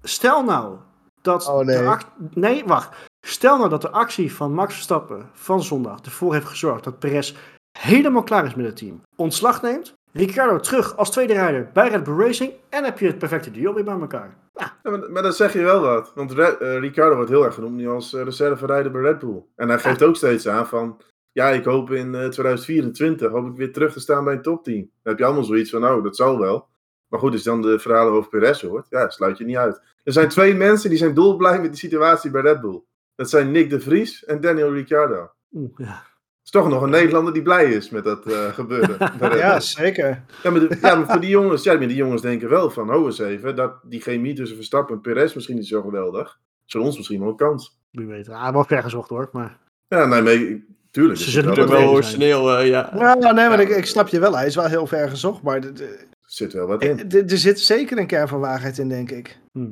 Stel 0.02 0.44
nou 0.44 0.76
dat 1.22 1.48
Oh, 1.48 1.64
nee. 1.64 1.76
de 1.76 1.98
nee, 2.34 2.64
wacht. 2.64 2.96
Stel 3.26 3.56
nou 3.58 3.68
dat 3.70 3.82
de 3.82 3.90
actie 3.90 4.32
van 4.34 4.52
Max 4.54 4.74
Verstappen 4.74 5.30
van 5.32 5.62
zondag 5.62 6.00
ervoor 6.00 6.32
heeft 6.34 6.46
gezorgd 6.46 6.84
dat 6.84 6.98
Perez 6.98 7.34
helemaal 7.78 8.22
klaar 8.22 8.44
is 8.46 8.54
met 8.54 8.66
het 8.66 8.76
team. 8.76 9.02
Ontslag 9.16 9.62
neemt, 9.62 9.92
Ricciardo 10.16 10.58
terug 10.58 10.96
als 10.96 11.10
tweede 11.10 11.32
rijder 11.32 11.70
bij 11.72 11.88
Red 11.88 12.04
Bull 12.04 12.16
Racing 12.18 12.52
en 12.68 12.84
heb 12.84 12.98
je 12.98 13.06
het 13.06 13.18
perfecte 13.18 13.50
duo 13.50 13.74
weer 13.74 13.84
bij 13.84 13.98
elkaar. 14.00 14.36
Ja, 14.54 14.76
Ja, 14.82 14.90
maar, 14.90 15.10
maar 15.10 15.22
dan 15.22 15.32
zeg 15.32 15.52
je 15.52 15.62
wel 15.62 15.80
wat. 15.80 16.12
Want 16.14 16.32
Re- 16.32 16.56
eh, 16.60 16.78
Ricardo 16.78 17.14
wordt 17.14 17.30
heel 17.30 17.44
erg 17.44 17.54
genoemd 17.54 17.76
nu 17.76 17.88
als 17.88 18.12
uh, 18.12 18.22
reserverijder 18.22 18.92
bij 18.92 19.00
Red 19.02 19.18
Bull. 19.18 19.42
En 19.56 19.68
hij 19.68 19.78
geeft 19.78 20.02
ook 20.02 20.16
steeds 20.16 20.48
aan 20.48 20.66
van... 20.66 21.00
Ja, 21.32 21.48
ik 21.48 21.64
hoop 21.64 21.90
in 21.90 22.14
eh, 22.14 22.28
2024 22.28 23.30
hoop 23.30 23.46
ik 23.46 23.56
weer 23.56 23.72
terug 23.72 23.92
te 23.92 24.00
staan 24.00 24.24
bij 24.24 24.34
een 24.34 24.42
topteam. 24.42 24.76
Dan 24.80 24.88
heb 25.02 25.18
je 25.18 25.24
allemaal 25.24 25.44
zoiets 25.44 25.70
van, 25.70 25.80
nou, 25.80 26.02
dat 26.02 26.16
zal 26.16 26.38
wel. 26.38 26.68
Maar 27.08 27.20
goed, 27.20 27.32
als 27.32 27.42
je 27.42 27.48
dan 27.50 27.62
de 27.62 27.78
verhalen 27.78 28.12
over 28.12 28.30
Perez 28.30 28.62
hoort, 28.62 28.86
ja, 28.90 29.08
sluit 29.08 29.38
je 29.38 29.44
niet 29.44 29.56
uit. 29.56 29.80
Er 30.04 30.12
zijn 30.12 30.28
twee 30.28 30.54
mensen 30.54 30.88
die 30.90 30.98
zijn 30.98 31.14
dolblij 31.14 31.60
met 31.60 31.70
de 31.72 31.78
situatie 31.78 32.30
bij 32.30 32.42
Red 32.42 32.60
Bull. 32.60 32.82
Dat 33.14 33.30
zijn 33.30 33.50
Nick 33.50 33.70
de 33.70 33.80
Vries 33.80 34.24
en 34.24 34.40
Daniel 34.40 34.72
Ricciardo. 34.72 35.30
oeh, 35.52 35.70
ja. 35.76 36.02
Is 36.46 36.52
toch 36.52 36.68
nog 36.68 36.82
een 36.82 36.90
Nederlander 36.90 37.32
die 37.32 37.42
blij 37.42 37.64
is 37.72 37.90
met 37.90 38.04
dat 38.04 38.26
eh, 38.26 38.44
gebeuren. 38.52 38.96
Ja, 39.38 39.60
zeker. 39.60 40.22
Ja, 40.42 40.50
maar, 40.50 40.60
de- 40.60 40.78
ja, 40.80 40.94
maar 40.94 41.06
voor 41.10 41.20
die 41.20 41.30
jongens, 41.30 41.62
ja, 41.62 41.78
maar 41.78 41.86
die 41.88 41.96
jongens 41.96 42.22
denken 42.22 42.48
wel 42.48 42.70
van, 42.70 42.94
oh 42.94 43.04
eens 43.06 43.18
even, 43.18 43.56
dat 43.56 43.72
die 43.82 44.00
chemie 44.00 44.34
tussen 44.34 44.56
Verstappen 44.56 44.94
en 44.94 45.00
Perez 45.00 45.34
misschien 45.34 45.56
niet 45.56 45.66
zo 45.66 45.82
geweldig. 45.82 46.38
Voor 46.66 46.80
ons 46.80 46.96
misschien 46.96 47.20
wel 47.20 47.28
een 47.28 47.36
kans. 47.36 47.78
Wie 47.90 48.06
weet. 48.06 48.28
Ah, 48.28 48.52
wel 48.52 48.64
ver 48.64 48.82
gezocht 48.82 49.08
hoor, 49.08 49.28
maar... 49.32 49.58
Ja, 49.88 50.04
nee, 50.06 50.22
maar 50.22 50.32
ik- 50.32 50.62
tuurlijk. 50.90 51.18
Ze 51.20 51.30
zullen 51.30 51.48
het 51.50 51.58
er 51.58 51.68
wel, 51.68 51.90
origineel, 51.90 52.56
eh, 52.58 52.66
ja. 52.68 52.90
Ja, 52.94 53.14
nee, 53.14 53.32
maar 53.48 53.60
Ja. 53.60 53.68
ik, 53.68 53.68
ik 53.68 53.86
snap 53.86 54.08
je 54.08 54.20
wel. 54.20 54.36
Hij 54.36 54.46
is 54.46 54.54
wel 54.54 54.66
heel 54.66 54.86
ver 54.86 55.08
gezocht, 55.08 55.42
maar 55.42 55.60
d- 55.60 55.76
d- 55.76 56.06
zit 56.22 56.52
wel 56.52 56.66
wat 56.66 56.82
in. 56.82 57.08
d- 57.08 57.30
er 57.30 57.38
zit 57.38 57.60
zeker 57.60 57.98
een 57.98 58.06
kern 58.06 58.28
van 58.28 58.40
waarheid 58.40 58.78
in, 58.78 58.88
denk 58.88 59.10
ik. 59.10 59.38
Hm. 59.52 59.70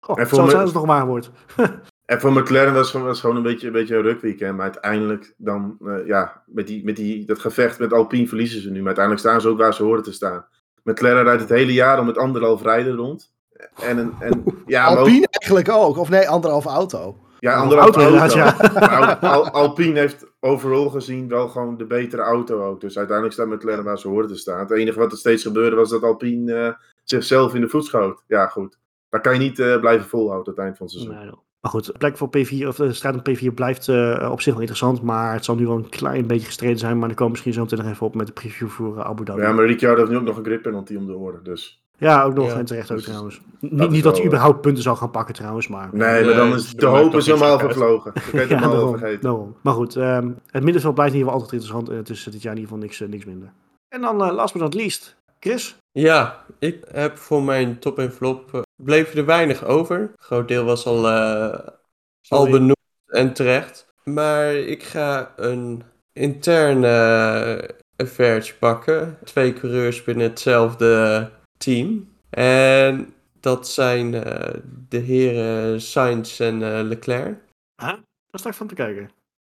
Goh, 0.00 0.16
En 0.16 0.20
het 0.22 0.28
voor 0.28 0.36
zal 0.38 0.44
me- 0.44 0.50
zijn 0.50 0.62
als 0.62 0.72
het 0.72 0.78
nog 0.80 0.86
waar 0.96 1.06
wordt. 1.06 1.30
En 2.06 2.20
voor 2.20 2.32
McLaren 2.32 2.74
was 2.74 2.92
het 2.92 3.02
was 3.02 3.20
gewoon 3.20 3.36
een 3.36 3.42
beetje, 3.42 3.66
een 3.66 3.72
beetje 3.72 3.96
een 3.96 4.02
rukweekend. 4.02 4.54
Maar 4.56 4.62
uiteindelijk 4.64 5.34
dan, 5.36 5.76
eh, 5.86 6.06
ja, 6.06 6.42
met, 6.46 6.66
die, 6.66 6.84
met 6.84 6.96
die, 6.96 7.24
dat 7.24 7.38
gevecht 7.38 7.78
met 7.78 7.92
Alpine 7.92 8.28
verliezen 8.28 8.60
ze 8.62 8.68
nu. 8.70 8.76
Maar 8.78 8.86
uiteindelijk 8.86 9.26
staan 9.26 9.40
ze 9.40 9.48
ook 9.48 9.58
waar 9.58 9.74
ze 9.74 9.82
horen 9.82 10.02
te 10.02 10.12
staan. 10.12 10.46
McLaren 10.84 11.22
rijdt 11.24 11.40
het 11.40 11.50
hele 11.50 11.72
jaar 11.72 11.96
al 11.98 12.04
met 12.04 12.18
anderhalf 12.18 12.62
rijden 12.62 12.96
rond. 12.96 13.32
En, 13.82 13.98
een- 13.98 14.14
en, 14.20 14.44
ja, 14.66 14.88
ook- 14.88 14.96
Alpine 14.98 15.26
eigenlijk 15.28 15.68
ook. 15.68 15.96
Of 15.96 16.08
nee, 16.08 16.28
anderhalf 16.28 16.64
auto. 16.64 17.16
ja, 17.38 17.54
anderhalf 17.54 17.96
auto 17.96 18.36
ja. 18.38 18.56
Maar 18.74 19.16
Al- 19.16 19.30
Al- 19.44 19.50
Alpine 19.50 19.98
heeft 19.98 20.26
overal 20.40 20.88
gezien 20.90 21.28
wel 21.28 21.48
gewoon 21.48 21.76
de 21.76 21.86
betere 21.86 22.22
auto 22.22 22.62
ook. 22.62 22.80
Dus 22.80 22.96
uiteindelijk 22.96 23.36
staat 23.36 23.48
McLaren 23.48 23.84
waar 23.84 23.98
ze 23.98 24.08
horen 24.08 24.28
te 24.28 24.36
staan. 24.36 24.58
Het 24.58 24.70
enige 24.70 24.98
wat 24.98 25.12
er 25.12 25.18
steeds 25.18 25.42
gebeurde 25.42 25.76
was 25.76 25.90
dat 25.90 26.02
Alpine 26.02 26.54
eh, 26.54 26.72
zichzelf 27.04 27.54
in 27.54 27.60
de 27.60 27.68
voet 27.68 27.84
schoot. 27.84 28.22
Ja, 28.26 28.46
goed. 28.46 28.78
Dat 29.08 29.20
kan 29.20 29.32
je 29.32 29.38
niet 29.38 29.58
eh, 29.58 29.80
blijven 29.80 30.08
volhouden 30.08 30.44
tot 30.44 30.56
het 30.56 30.64
eind 30.64 30.76
van 30.76 30.86
het 30.86 30.94
seizoen. 30.94 31.14
Nee. 31.24 31.44
Maar 31.66 31.74
goed, 31.74 31.86
de 31.86 31.98
plek 31.98 32.16
voor 32.16 32.28
P4, 32.28 32.66
of 32.66 32.76
de 32.76 32.92
strijd 32.92 33.14
om 33.14 33.34
P4 33.34 33.54
blijft 33.54 33.88
eh, 33.88 34.28
op 34.32 34.40
zich 34.40 34.52
wel 34.52 34.60
interessant. 34.60 35.02
Maar 35.02 35.32
het 35.32 35.44
zal 35.44 35.54
nu 35.54 35.66
wel 35.66 35.76
een 35.76 35.88
klein 35.88 36.26
beetje 36.26 36.46
gestreden 36.46 36.78
zijn. 36.78 36.98
Maar 36.98 37.08
dan 37.08 37.16
komen 37.16 37.24
we 37.24 37.30
misschien 37.30 37.52
zo 37.52 37.60
meteen 37.60 37.78
nog 37.78 37.88
even 37.94 38.06
op 38.06 38.14
met 38.14 38.26
de 38.26 38.32
preview 38.32 38.68
voor 38.68 38.98
eh, 38.98 39.04
Abu 39.04 39.24
Dhabi. 39.24 39.40
Ja, 39.40 39.52
maar 39.52 39.66
Ricciardo 39.66 39.98
heeft 39.98 40.10
nu 40.10 40.16
ook 40.16 40.24
nog 40.24 40.36
een 40.36 40.44
grip 40.44 40.62
penalty 40.62 40.96
om 40.96 41.06
de 41.06 41.16
oren. 41.16 41.40
Dus. 41.44 41.82
Ja, 41.98 42.22
ook 42.22 42.34
nog. 42.34 42.46
Ja. 42.46 42.58
En 42.58 42.64
terecht 42.64 42.90
ook 42.90 42.96
Dus 42.96 43.06
trouwens. 43.06 43.40
Niet, 43.60 43.90
niet 43.90 44.02
dat 44.02 44.16
hij 44.16 44.26
überhaupt 44.26 44.60
punten 44.60 44.82
zal 44.82 44.96
gaan 44.96 45.10
pakken 45.10 45.34
trouwens, 45.34 45.68
maar... 45.68 45.88
Nee, 45.92 46.24
maar 46.24 46.34
dan 46.34 46.54
is 46.54 46.74
de 46.74 46.86
hoop 46.86 47.14
is 47.14 47.26
helemaal 47.26 47.58
vervlogen. 47.58 48.12
Je 48.32 48.38
het 48.38 48.48
Ja, 48.48 48.58
helemaal 48.58 48.90
vergeten. 48.90 49.20
daarom. 49.20 49.56
Maar 49.62 49.74
goed, 49.74 49.96
ehm, 49.96 50.30
het 50.50 50.62
middenveld 50.62 50.94
blijft 50.94 51.12
in 51.12 51.18
ieder 51.18 51.32
geval 51.32 51.32
altijd 51.32 51.52
interessant. 51.52 51.88
En 51.88 51.96
het 51.96 52.08
is 52.08 52.24
dit 52.24 52.42
jaar 52.42 52.52
in 52.52 52.58
ieder 52.58 52.72
geval 52.74 52.78
niks, 52.78 53.00
eh, 53.00 53.08
niks 53.08 53.24
minder. 53.24 53.52
En 53.88 54.00
dan 54.00 54.24
eh, 54.24 54.34
last 54.34 54.52
but 54.52 54.62
not 54.62 54.74
least, 54.74 55.16
Chris. 55.40 55.76
Ja, 55.92 56.44
ik 56.58 56.84
heb 56.92 57.16
voor 57.16 57.42
mijn 57.42 57.78
top 57.78 57.98
en 57.98 58.12
flop 58.12 58.54
eh, 58.54 58.62
bleef 58.82 59.14
er 59.14 59.24
weinig 59.24 59.64
over. 59.64 60.00
Een 60.00 60.12
groot 60.18 60.48
deel 60.48 60.64
was 60.64 60.86
al, 60.86 61.08
eh, 61.08 61.68
al 62.28 62.50
benoemd 62.50 62.76
en 63.06 63.32
terecht. 63.32 63.86
Maar 64.04 64.54
ik 64.54 64.82
ga 64.82 65.32
een 65.36 65.82
interne 66.12 66.88
eh, 66.88 67.76
affairtje 67.96 68.54
pakken. 68.54 69.18
Twee 69.24 69.52
coureurs 69.52 70.04
binnen 70.04 70.28
hetzelfde 70.28 71.30
team. 71.56 72.08
En 72.30 73.14
dat 73.40 73.68
zijn 73.68 74.14
eh, 74.14 74.54
de 74.88 74.98
heren 74.98 75.80
Sainz 75.80 76.40
en 76.40 76.62
eh, 76.62 76.84
Leclerc. 76.84 77.38
Huh? 77.76 77.88
Daar 77.88 78.40
sta 78.40 78.48
ik 78.48 78.54
van 78.54 78.66
te 78.66 78.74
kijken. 78.74 79.10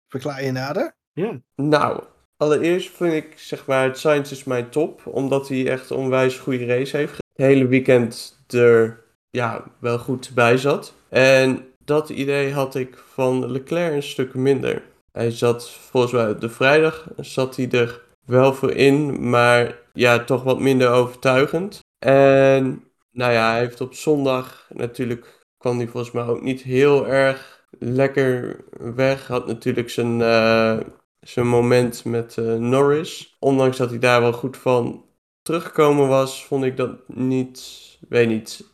Verklaar 0.09 0.45
je 0.45 0.53
nader? 0.53 0.95
Ja. 1.13 1.41
Nou, 1.55 2.05
allereerst 2.43 2.91
vind 2.91 3.13
ik, 3.13 3.33
zeg 3.37 3.67
maar, 3.67 3.97
Sainz 3.97 4.31
is 4.31 4.45
mijn 4.45 4.69
top. 4.69 5.07
Omdat 5.07 5.49
hij 5.49 5.69
echt 5.69 5.91
een 5.91 5.97
onwijs 5.97 6.39
goede 6.39 6.67
race 6.67 6.97
heeft. 6.97 7.13
Het 7.13 7.47
hele 7.47 7.67
weekend 7.67 8.39
er, 8.49 9.05
ja, 9.31 9.65
wel 9.79 9.99
goed 9.99 10.31
bij 10.35 10.57
zat. 10.57 10.95
En 11.09 11.65
dat 11.85 12.09
idee 12.09 12.53
had 12.53 12.75
ik 12.75 13.03
van 13.13 13.51
Leclerc 13.51 13.93
een 13.93 14.03
stuk 14.03 14.35
minder. 14.35 14.83
Hij 15.13 15.31
zat, 15.31 15.71
volgens 15.71 16.13
mij, 16.13 16.39
de 16.39 16.49
vrijdag 16.49 17.09
zat 17.17 17.57
hij 17.57 17.71
er 17.71 18.03
wel 18.27 18.55
voor 18.55 18.73
in. 18.73 19.29
Maar 19.29 19.79
ja, 19.93 20.25
toch 20.25 20.43
wat 20.43 20.61
minder 20.61 20.91
overtuigend. 20.91 21.81
En, 21.99 22.85
nou 23.11 23.33
ja, 23.33 23.51
hij 23.51 23.61
heeft 23.61 23.81
op 23.81 23.95
zondag 23.95 24.67
natuurlijk, 24.75 25.47
kwam 25.59 25.77
hij 25.77 25.89
volgens 25.89 26.13
mij 26.13 26.25
ook 26.25 26.43
niet 26.43 26.63
heel 26.63 27.07
erg 27.07 27.65
lekker 27.79 28.65
weg. 28.95 29.27
Had 29.27 29.47
natuurlijk 29.47 29.91
zijn... 29.91 30.21
eh, 30.21 30.79
zijn 31.23 31.47
moment 31.47 32.05
met 32.05 32.39
eh, 32.39 32.55
Norris. 32.55 33.37
Ondanks 33.39 33.77
dat 33.77 33.91
hij 33.91 33.99
daar 33.99 34.21
wel 34.21 34.33
goed 34.33 34.57
van 34.57 35.05
teruggekomen 35.43 36.09
was, 36.09 36.45
vond 36.45 36.65
ik 36.65 36.77
dat 36.77 37.09
niet, 37.09 37.63
weet 38.09 38.29
niet. 38.29 38.65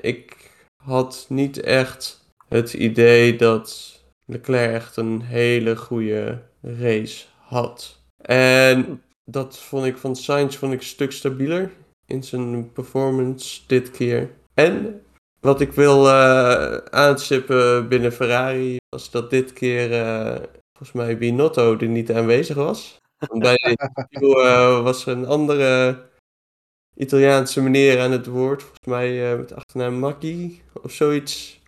ik 0.00 0.50
had 0.84 1.26
niet 1.28 1.60
echt 1.60 2.32
het 2.48 2.72
idee 2.72 3.36
dat 3.36 3.98
Leclerc 4.24 4.72
echt 4.72 4.96
een 4.96 5.22
hele 5.22 5.76
goede 5.76 6.42
race 6.62 7.26
had. 7.36 8.02
En 8.22 9.02
dat 9.24 9.58
vond 9.58 9.84
ik 9.84 9.96
van 9.96 10.16
Sainz 10.16 10.56
vond 10.56 10.72
ik 10.72 10.78
een 10.78 10.84
stuk 10.84 11.12
stabieler 11.12 11.72
in 12.06 12.22
zijn 12.22 12.72
performance 12.72 13.60
dit 13.66 13.90
keer. 13.90 14.30
En 14.54 15.02
wat 15.40 15.60
ik 15.60 15.72
wil 15.72 16.06
uh, 16.06 17.88
binnen 17.88 18.12
Ferrari 18.12 18.76
was 18.88 19.10
dat 19.10 19.30
dit 19.30 19.52
keer 19.52 19.90
uh, 19.90 20.36
volgens 20.78 20.92
mij 20.92 21.18
Binotto 21.18 21.76
er 21.78 21.88
niet 21.88 22.12
aanwezig 22.12 22.56
was. 22.56 23.00
Want 23.18 23.42
bij 23.42 23.76
de 24.08 24.42
uh, 24.44 24.82
was 24.82 25.06
er 25.06 25.12
een 25.16 25.26
andere 25.26 25.98
Italiaanse 26.96 27.62
meneer 27.62 28.00
aan 28.00 28.10
het 28.10 28.26
woord. 28.26 28.62
Volgens 28.62 28.86
mij 28.86 29.36
met 29.36 29.54
achternaam 29.54 29.94
Macchi 29.94 30.62
of 30.82 30.92
zoiets. 30.92 31.60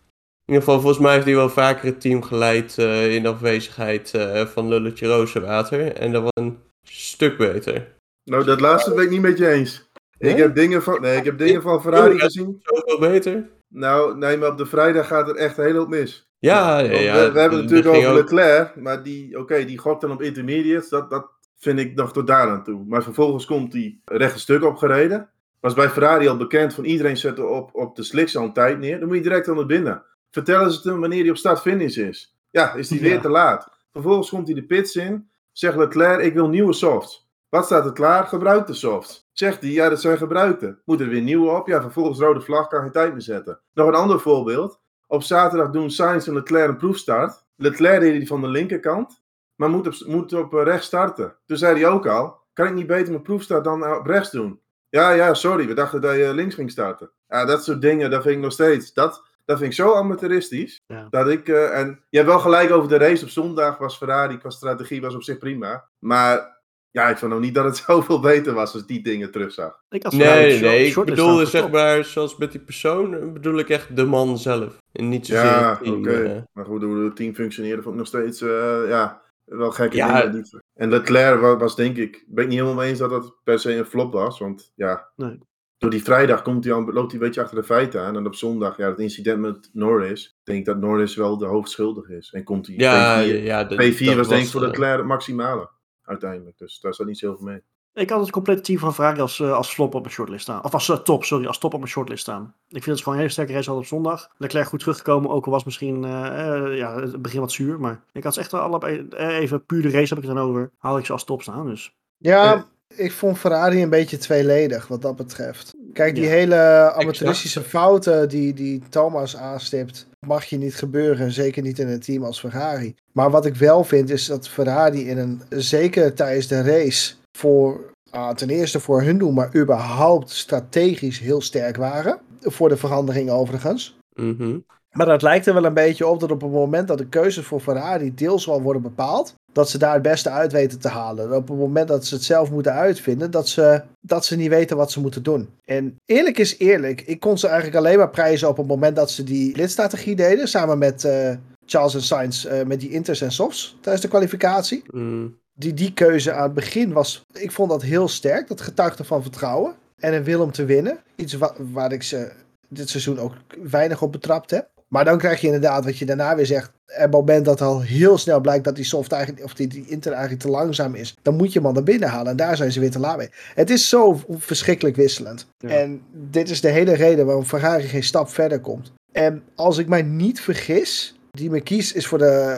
In 0.45 0.53
ieder 0.53 0.63
geval, 0.63 0.79
volgens 0.79 1.03
mij 1.03 1.13
heeft 1.13 1.25
hij 1.25 1.35
wel 1.35 1.49
vaker 1.49 1.85
het 1.85 2.01
team 2.01 2.23
geleid 2.23 2.77
in 2.77 3.27
afwezigheid 3.27 4.11
van 4.53 4.67
Lulletje 4.67 5.07
Rozenwater. 5.07 5.95
En 5.95 6.11
dat 6.11 6.21
was 6.21 6.43
een 6.43 6.57
stuk 6.87 7.37
beter. 7.37 7.95
Nou, 8.23 8.43
dat 8.43 8.61
laatste 8.61 8.93
ben 8.93 9.03
ik 9.03 9.09
niet 9.09 9.21
met 9.21 9.37
je 9.37 9.49
eens. 9.49 9.89
Ik 10.17 10.37
heb 10.37 10.55
dingen 10.55 10.83
van, 10.83 11.01
nee, 11.01 11.17
ik 11.17 11.23
heb 11.23 11.37
dingen 11.37 11.61
van 11.61 11.81
Ferrari 11.81 12.19
gezien. 12.19 12.59
Zoveel 12.63 12.99
beter? 12.99 13.49
Nou, 13.71 14.17
nee, 14.17 14.37
maar 14.37 14.49
op 14.49 14.57
de 14.57 14.65
vrijdag 14.65 15.07
gaat 15.07 15.29
er 15.29 15.35
echt 15.35 15.57
heel 15.57 15.73
wat 15.73 15.89
mis. 15.89 16.29
Ja, 16.39 16.79
ja, 16.79 16.99
ja. 16.99 17.13
We, 17.13 17.31
we 17.31 17.39
hebben 17.39 17.59
het 17.59 17.69
natuurlijk 17.69 17.95
over 17.95 18.13
Leclerc, 18.13 18.75
maar 18.75 19.03
die, 19.03 19.39
oké, 19.39 19.65
die 19.65 19.77
gokt 19.77 20.01
dan 20.01 20.11
op 20.11 20.21
intermediates. 20.21 20.89
Dat, 20.89 21.09
dat 21.09 21.27
vind 21.57 21.79
ik 21.79 21.95
nog 21.95 22.13
tot 22.13 22.27
daar 22.27 22.49
aan 22.49 22.63
toe. 22.63 22.83
Maar 22.87 23.03
vervolgens 23.03 23.45
komt 23.45 23.73
hij 23.73 23.99
recht 24.05 24.33
een 24.33 24.39
stuk 24.39 24.63
opgereden. 24.63 25.29
Was 25.59 25.73
bij 25.73 25.89
Ferrari 25.89 26.27
al 26.27 26.37
bekend 26.37 26.73
van 26.73 26.83
iedereen 26.83 27.17
zette 27.17 27.45
op, 27.45 27.69
op 27.73 27.95
de 27.95 28.03
slicks 28.03 28.37
al 28.37 28.43
een 28.43 28.53
tijd 28.53 28.79
neer. 28.79 28.99
Dan 28.99 29.07
moet 29.07 29.17
je 29.17 29.23
direct 29.23 29.49
aan 29.49 29.57
het 29.57 29.67
binnen. 29.67 30.03
Vertellen 30.31 30.71
ze 30.71 30.75
het 30.75 30.85
hem 30.85 30.99
wanneer 30.99 31.21
hij 31.21 31.29
op 31.29 31.37
start-finish 31.37 31.97
is. 31.97 32.37
Ja, 32.49 32.73
is 32.73 32.89
hij 32.89 32.99
weer 32.99 33.21
te 33.21 33.29
laat. 33.29 33.69
Vervolgens 33.91 34.29
komt 34.29 34.47
hij 34.47 34.55
de 34.55 34.65
pits 34.65 34.95
in. 34.95 35.29
Zegt 35.51 35.77
Leclerc, 35.77 36.21
ik 36.21 36.33
wil 36.33 36.47
nieuwe 36.47 36.73
softs. 36.73 37.29
Wat 37.49 37.65
staat 37.65 37.85
er 37.85 37.93
klaar? 37.93 38.27
Gebruikte 38.27 38.73
softs. 38.73 39.29
Zegt 39.31 39.61
hij, 39.61 39.69
ja, 39.69 39.89
dat 39.89 40.01
zijn 40.01 40.17
gebruikte. 40.17 40.81
Moet 40.85 40.99
er 40.99 41.07
weer 41.07 41.21
nieuwe 41.21 41.49
op? 41.49 41.67
Ja, 41.67 41.81
vervolgens 41.81 42.19
rode 42.19 42.41
vlag, 42.41 42.67
kan 42.67 42.81
geen 42.81 42.91
tijd 42.91 43.11
meer 43.11 43.21
zetten. 43.21 43.59
Nog 43.73 43.87
een 43.87 43.93
ander 43.95 44.19
voorbeeld. 44.19 44.79
Op 45.07 45.23
zaterdag 45.23 45.69
doen 45.69 45.91
Sainz 45.91 46.27
en 46.27 46.33
Leclerc 46.33 46.69
een 46.69 46.77
proefstart. 46.77 47.43
Leclerc 47.55 47.99
deed 47.99 48.13
die 48.13 48.27
van 48.27 48.41
de 48.41 48.47
linkerkant, 48.47 49.23
maar 49.55 49.69
moet 49.69 49.87
op, 49.87 50.07
moet 50.07 50.33
op 50.33 50.53
eh, 50.53 50.63
rechts 50.63 50.85
starten. 50.85 51.35
Toen 51.45 51.57
zei 51.57 51.79
hij 51.79 51.89
ook 51.89 52.07
al, 52.07 52.39
kan 52.53 52.67
ik 52.67 52.73
niet 52.73 52.87
beter 52.87 53.11
mijn 53.11 53.23
proefstart 53.23 53.63
dan 53.63 53.95
op 53.95 54.05
rechts 54.05 54.31
doen? 54.31 54.59
Ja, 54.89 55.11
ja, 55.11 55.33
sorry, 55.33 55.67
we 55.67 55.73
dachten 55.73 56.01
dat 56.01 56.15
je 56.15 56.33
links 56.33 56.55
ging 56.55 56.71
starten. 56.71 57.11
Ja, 57.27 57.45
dat 57.45 57.63
soort 57.63 57.81
dingen, 57.81 58.09
dat 58.09 58.21
vind 58.21 58.35
ik 58.35 58.41
nog 58.41 58.51
steeds. 58.51 58.93
Dat, 58.93 59.23
dat 59.45 59.57
vind 59.57 59.69
ik 59.69 59.77
zo 59.77 59.93
amateuristisch. 59.93 60.81
Dat 61.09 61.27
ik, 61.27 61.47
uh, 61.47 61.79
en 61.79 62.03
je 62.09 62.17
hebt 62.17 62.29
wel 62.29 62.39
gelijk 62.39 62.71
over 62.71 62.89
de 62.89 62.97
race 62.97 63.23
op 63.23 63.29
zondag. 63.29 63.77
Was 63.77 63.97
Ferrari 63.97 64.37
qua 64.37 64.49
strategie 64.49 65.01
was 65.01 65.15
op 65.15 65.23
zich 65.23 65.37
prima. 65.37 65.87
Maar 65.99 66.60
ja, 66.91 67.09
ik 67.09 67.17
vond 67.17 67.31
nog 67.31 67.41
niet 67.41 67.55
dat 67.55 67.65
het 67.65 67.77
zoveel 67.87 68.19
beter 68.19 68.53
was 68.53 68.73
als 68.73 68.85
die 68.85 69.03
dingen 69.03 69.31
terugzag. 69.31 69.83
Ik 69.89 70.03
als 70.03 70.13
nee, 70.13 70.59
nee, 70.59 70.87
ik 70.87 71.05
bedoelde 71.05 71.45
zeg 71.45 71.69
maar, 71.69 72.05
zoals 72.05 72.37
met 72.37 72.51
die 72.51 72.61
persoon, 72.61 73.33
bedoel 73.33 73.59
ik 73.59 73.69
echt 73.69 73.95
de 73.95 74.05
man 74.05 74.37
zelf. 74.37 74.77
En 74.91 75.09
niet 75.09 75.27
zozeer 75.27 75.45
ja, 75.45 75.79
oké. 75.81 75.89
Okay. 75.89 76.23
Uh... 76.23 76.41
Maar 76.53 76.65
goed, 76.65 76.83
hoe 76.83 77.03
het 77.03 77.15
team 77.15 77.33
functioneerde 77.33 77.81
vond 77.81 77.93
ik 77.93 77.99
nog 77.99 78.09
steeds, 78.09 78.41
uh, 78.41 78.87
ja, 78.87 79.21
wel 79.45 79.71
gekke 79.71 79.95
ja. 79.95 80.21
dingen. 80.21 80.63
En 80.73 80.89
Leclerc 80.89 81.39
was, 81.39 81.57
was 81.59 81.75
denk 81.75 81.97
ik, 81.97 82.23
ben 82.27 82.43
ik 82.43 82.49
niet 82.49 82.59
helemaal 82.59 82.81
mee 82.81 82.89
eens 82.89 82.99
dat 82.99 83.09
dat 83.09 83.35
per 83.43 83.59
se 83.59 83.75
een 83.75 83.85
flop 83.85 84.13
was. 84.13 84.39
Want 84.39 84.71
ja, 84.75 85.11
nee 85.15 85.39
door 85.81 85.89
die 85.89 86.03
vrijdag 86.03 86.41
komt 86.41 86.63
hij 86.63 86.73
aan, 86.73 86.93
loopt 86.93 87.11
hij 87.11 87.19
een 87.19 87.25
beetje 87.25 87.41
achter 87.41 87.57
de 87.57 87.63
feiten 87.63 88.01
aan. 88.01 88.15
En 88.15 88.25
op 88.25 88.35
zondag, 88.35 88.77
ja, 88.77 88.89
het 88.89 88.99
incident 88.99 89.39
met 89.39 89.69
Norris. 89.73 90.25
Ik 90.25 90.45
denk 90.53 90.65
dat 90.65 90.77
Norris 90.77 91.15
wel 91.15 91.37
de 91.37 91.45
hoofdschuldige 91.45 92.17
is. 92.17 92.31
En 92.31 92.43
komt 92.43 92.67
hij. 92.67 92.75
Ja, 92.75 93.23
P4, 93.23 93.43
ja, 93.43 93.63
de, 93.63 93.75
P4 93.75 94.15
was 94.15 94.27
denk 94.27 94.43
ik 94.43 94.49
voor 94.49 94.61
de 94.61 94.67
Leclerc 94.67 94.97
het 94.97 95.05
maximale. 95.05 95.69
Uiteindelijk. 96.11 96.57
Dus 96.57 96.79
daar 96.79 96.93
staat 96.93 97.07
niet 97.07 97.17
zoveel 97.17 97.45
mee. 97.45 97.61
Ik 97.93 98.09
had 98.09 98.19
het 98.19 98.31
complete 98.31 98.61
team 98.61 98.79
van 98.79 98.93
Ferrari 98.93 99.21
als, 99.21 99.39
uh, 99.39 99.53
als 99.53 99.73
flop 99.73 99.93
op 99.95 100.01
mijn 100.01 100.13
shortlist 100.13 100.41
staan. 100.41 100.63
Of 100.63 100.73
als 100.73 100.87
uh, 100.87 100.97
top, 100.97 101.23
sorry, 101.23 101.45
als 101.45 101.57
top 101.57 101.73
op 101.73 101.79
mijn 101.79 101.91
shortlist 101.91 102.21
staan. 102.21 102.55
Ik 102.67 102.83
vind 102.83 102.85
het 102.85 102.97
gewoon 102.97 103.13
een 103.13 103.19
hele 103.19 103.31
sterke 103.31 103.53
race 103.53 103.71
op 103.71 103.85
zondag. 103.85 104.29
Leclerc 104.37 104.67
goed 104.67 104.79
teruggekomen, 104.79 105.29
ook 105.29 105.45
al 105.45 105.51
was 105.51 105.63
misschien 105.63 106.03
uh, 106.03 106.77
ja, 106.77 106.99
het 107.01 107.21
begin 107.21 107.39
wat 107.39 107.51
zuur. 107.51 107.79
Maar 107.79 108.03
ik 108.11 108.23
had 108.23 108.33
ze 108.33 108.39
echt 108.39 108.53
allebei, 108.53 109.07
even 109.09 109.65
puur 109.65 109.81
de 109.81 109.89
race 109.89 110.13
heb 110.13 110.23
ik 110.23 110.29
het 110.29 110.35
dan 110.35 110.47
over. 110.47 110.71
Haal 110.77 110.97
ik 110.97 111.05
ze 111.05 111.11
als 111.11 111.23
top 111.23 111.41
staan, 111.41 111.67
dus. 111.67 111.95
Ja, 112.17 112.65
ik 112.95 113.11
vond 113.11 113.37
Ferrari 113.37 113.81
een 113.81 113.89
beetje 113.89 114.17
tweeledig 114.17 114.87
wat 114.87 115.01
dat 115.01 115.15
betreft. 115.15 115.75
Kijk, 115.93 116.15
die 116.15 116.27
hele 116.27 116.91
amateuristische 116.95 117.61
fouten 117.61 118.29
die, 118.29 118.53
die 118.53 118.81
Thomas 118.89 119.37
aanstipt, 119.37 120.07
mag 120.27 120.45
je 120.45 120.57
niet 120.57 120.75
gebeuren. 120.75 121.31
Zeker 121.31 121.61
niet 121.61 121.79
in 121.79 121.87
een 121.87 121.99
team 121.99 122.23
als 122.23 122.39
Ferrari. 122.39 122.95
Maar 123.11 123.31
wat 123.31 123.45
ik 123.45 123.55
wel 123.55 123.83
vind 123.83 124.09
is 124.09 124.25
dat 124.25 124.47
Ferrari 124.47 125.09
in 125.09 125.17
een, 125.17 125.41
zeker 125.49 126.13
tijdens 126.13 126.47
de 126.47 126.61
race, 126.61 127.13
voor 127.37 127.93
uh, 128.13 128.29
ten 128.29 128.49
eerste 128.49 128.79
voor 128.79 129.01
hun 129.01 129.17
doen, 129.17 129.33
maar 129.33 129.55
überhaupt 129.55 130.29
strategisch 130.29 131.19
heel 131.19 131.41
sterk 131.41 131.75
waren. 131.75 132.19
Voor 132.41 132.69
de 132.69 132.77
verandering 132.77 133.29
overigens. 133.29 133.97
Mm 134.13 134.63
Maar 134.91 135.05
dat 135.05 135.21
lijkt 135.21 135.45
er 135.45 135.53
wel 135.53 135.65
een 135.65 135.73
beetje 135.73 136.07
op 136.07 136.19
dat 136.19 136.31
op 136.31 136.41
het 136.41 136.51
moment 136.51 136.87
dat 136.87 136.97
de 136.97 137.07
keuzes 137.07 137.45
voor 137.45 137.59
Ferrari 137.59 138.13
deels 138.13 138.45
wel 138.45 138.61
worden 138.61 138.81
bepaald, 138.81 139.35
dat 139.53 139.69
ze 139.69 139.77
daar 139.77 139.93
het 139.93 140.01
beste 140.01 140.29
uit 140.29 140.51
weten 140.51 140.79
te 140.79 140.87
halen. 140.87 141.35
Op 141.35 141.47
het 141.47 141.57
moment 141.57 141.87
dat 141.87 142.05
ze 142.05 142.15
het 142.15 142.23
zelf 142.23 142.51
moeten 142.51 142.73
uitvinden, 142.73 143.31
dat 143.31 143.47
ze, 143.47 143.81
dat 144.01 144.25
ze 144.25 144.35
niet 144.35 144.49
weten 144.49 144.77
wat 144.77 144.91
ze 144.91 144.99
moeten 144.99 145.23
doen. 145.23 145.49
En 145.65 145.97
eerlijk 146.05 146.37
is 146.37 146.57
eerlijk, 146.57 147.01
ik 147.01 147.19
kon 147.19 147.37
ze 147.37 147.47
eigenlijk 147.47 147.77
alleen 147.77 147.97
maar 147.97 148.09
prijzen 148.09 148.49
op 148.49 148.57
het 148.57 148.67
moment 148.67 148.95
dat 148.95 149.11
ze 149.11 149.23
die 149.23 149.55
lidstrategie 149.55 150.15
deden, 150.15 150.47
samen 150.47 150.77
met 150.77 151.03
uh, 151.03 151.31
Charles 151.65 151.93
en 151.93 152.01
Sainz, 152.01 152.45
uh, 152.45 152.63
met 152.63 152.79
die 152.79 152.89
inters 152.89 153.21
en 153.21 153.31
softs 153.31 153.77
tijdens 153.81 154.03
de 154.03 154.09
kwalificatie. 154.09 154.83
Mm. 154.87 155.39
Die, 155.53 155.73
die 155.73 155.93
keuze 155.93 156.33
aan 156.33 156.43
het 156.43 156.53
begin 156.53 156.93
was, 156.93 157.25
ik 157.33 157.51
vond 157.51 157.69
dat 157.69 157.81
heel 157.81 158.07
sterk. 158.07 158.47
Dat 158.47 158.61
getuigde 158.61 159.03
van 159.03 159.21
vertrouwen 159.21 159.73
en 159.99 160.13
een 160.13 160.23
wil 160.23 160.41
om 160.41 160.51
te 160.51 160.65
winnen. 160.65 160.99
Iets 161.15 161.33
wa 161.33 161.53
waar 161.57 161.91
ik 161.91 162.03
ze 162.03 162.31
dit 162.67 162.89
seizoen 162.89 163.19
ook 163.19 163.33
weinig 163.61 164.01
op 164.01 164.11
betrapt 164.11 164.51
heb. 164.51 164.69
Maar 164.93 165.05
dan 165.05 165.17
krijg 165.17 165.41
je 165.41 165.45
inderdaad 165.45 165.85
wat 165.85 165.97
je 165.97 166.05
daarna 166.05 166.35
weer 166.35 166.45
zegt. 166.45 166.71
Op 166.85 167.01
het 167.01 167.11
moment 167.11 167.45
dat 167.45 167.61
al 167.61 167.81
heel 167.81 168.17
snel 168.17 168.39
blijkt 168.39 168.63
dat 168.63 168.75
die 168.75 168.85
soft 168.85 169.11
eigenlijk, 169.11 169.43
of 169.43 169.53
die, 169.53 169.67
die 169.67 169.85
inter 169.87 170.11
eigenlijk 170.11 170.41
te 170.41 170.49
langzaam 170.49 170.95
is, 170.95 171.15
dan 171.21 171.35
moet 171.35 171.53
je 171.53 171.59
hem 171.59 171.67
al 171.67 171.73
naar 171.73 171.83
binnen 171.83 172.09
halen. 172.09 172.31
En 172.31 172.35
daar 172.35 172.57
zijn 172.57 172.71
ze 172.71 172.79
weer 172.79 172.91
te 172.91 172.99
laat 172.99 173.17
mee. 173.17 173.29
Het 173.53 173.69
is 173.69 173.89
zo 173.89 174.21
verschrikkelijk 174.29 174.95
wisselend. 174.95 175.47
En 175.57 176.01
dit 176.11 176.49
is 176.49 176.61
de 176.61 176.69
hele 176.69 176.93
reden 176.93 177.25
waarom 177.25 177.45
Ferrari 177.45 177.87
geen 177.87 178.03
stap 178.03 178.29
verder 178.29 178.59
komt. 178.59 178.91
En 179.11 179.43
als 179.55 179.77
ik 179.77 179.87
mij 179.87 180.01
niet 180.01 180.41
vergis, 180.41 181.19
die 181.31 181.49
me 181.49 181.61
kies 181.61 181.93
is 181.93 182.07
voor 182.07 182.17
de, 182.17 182.57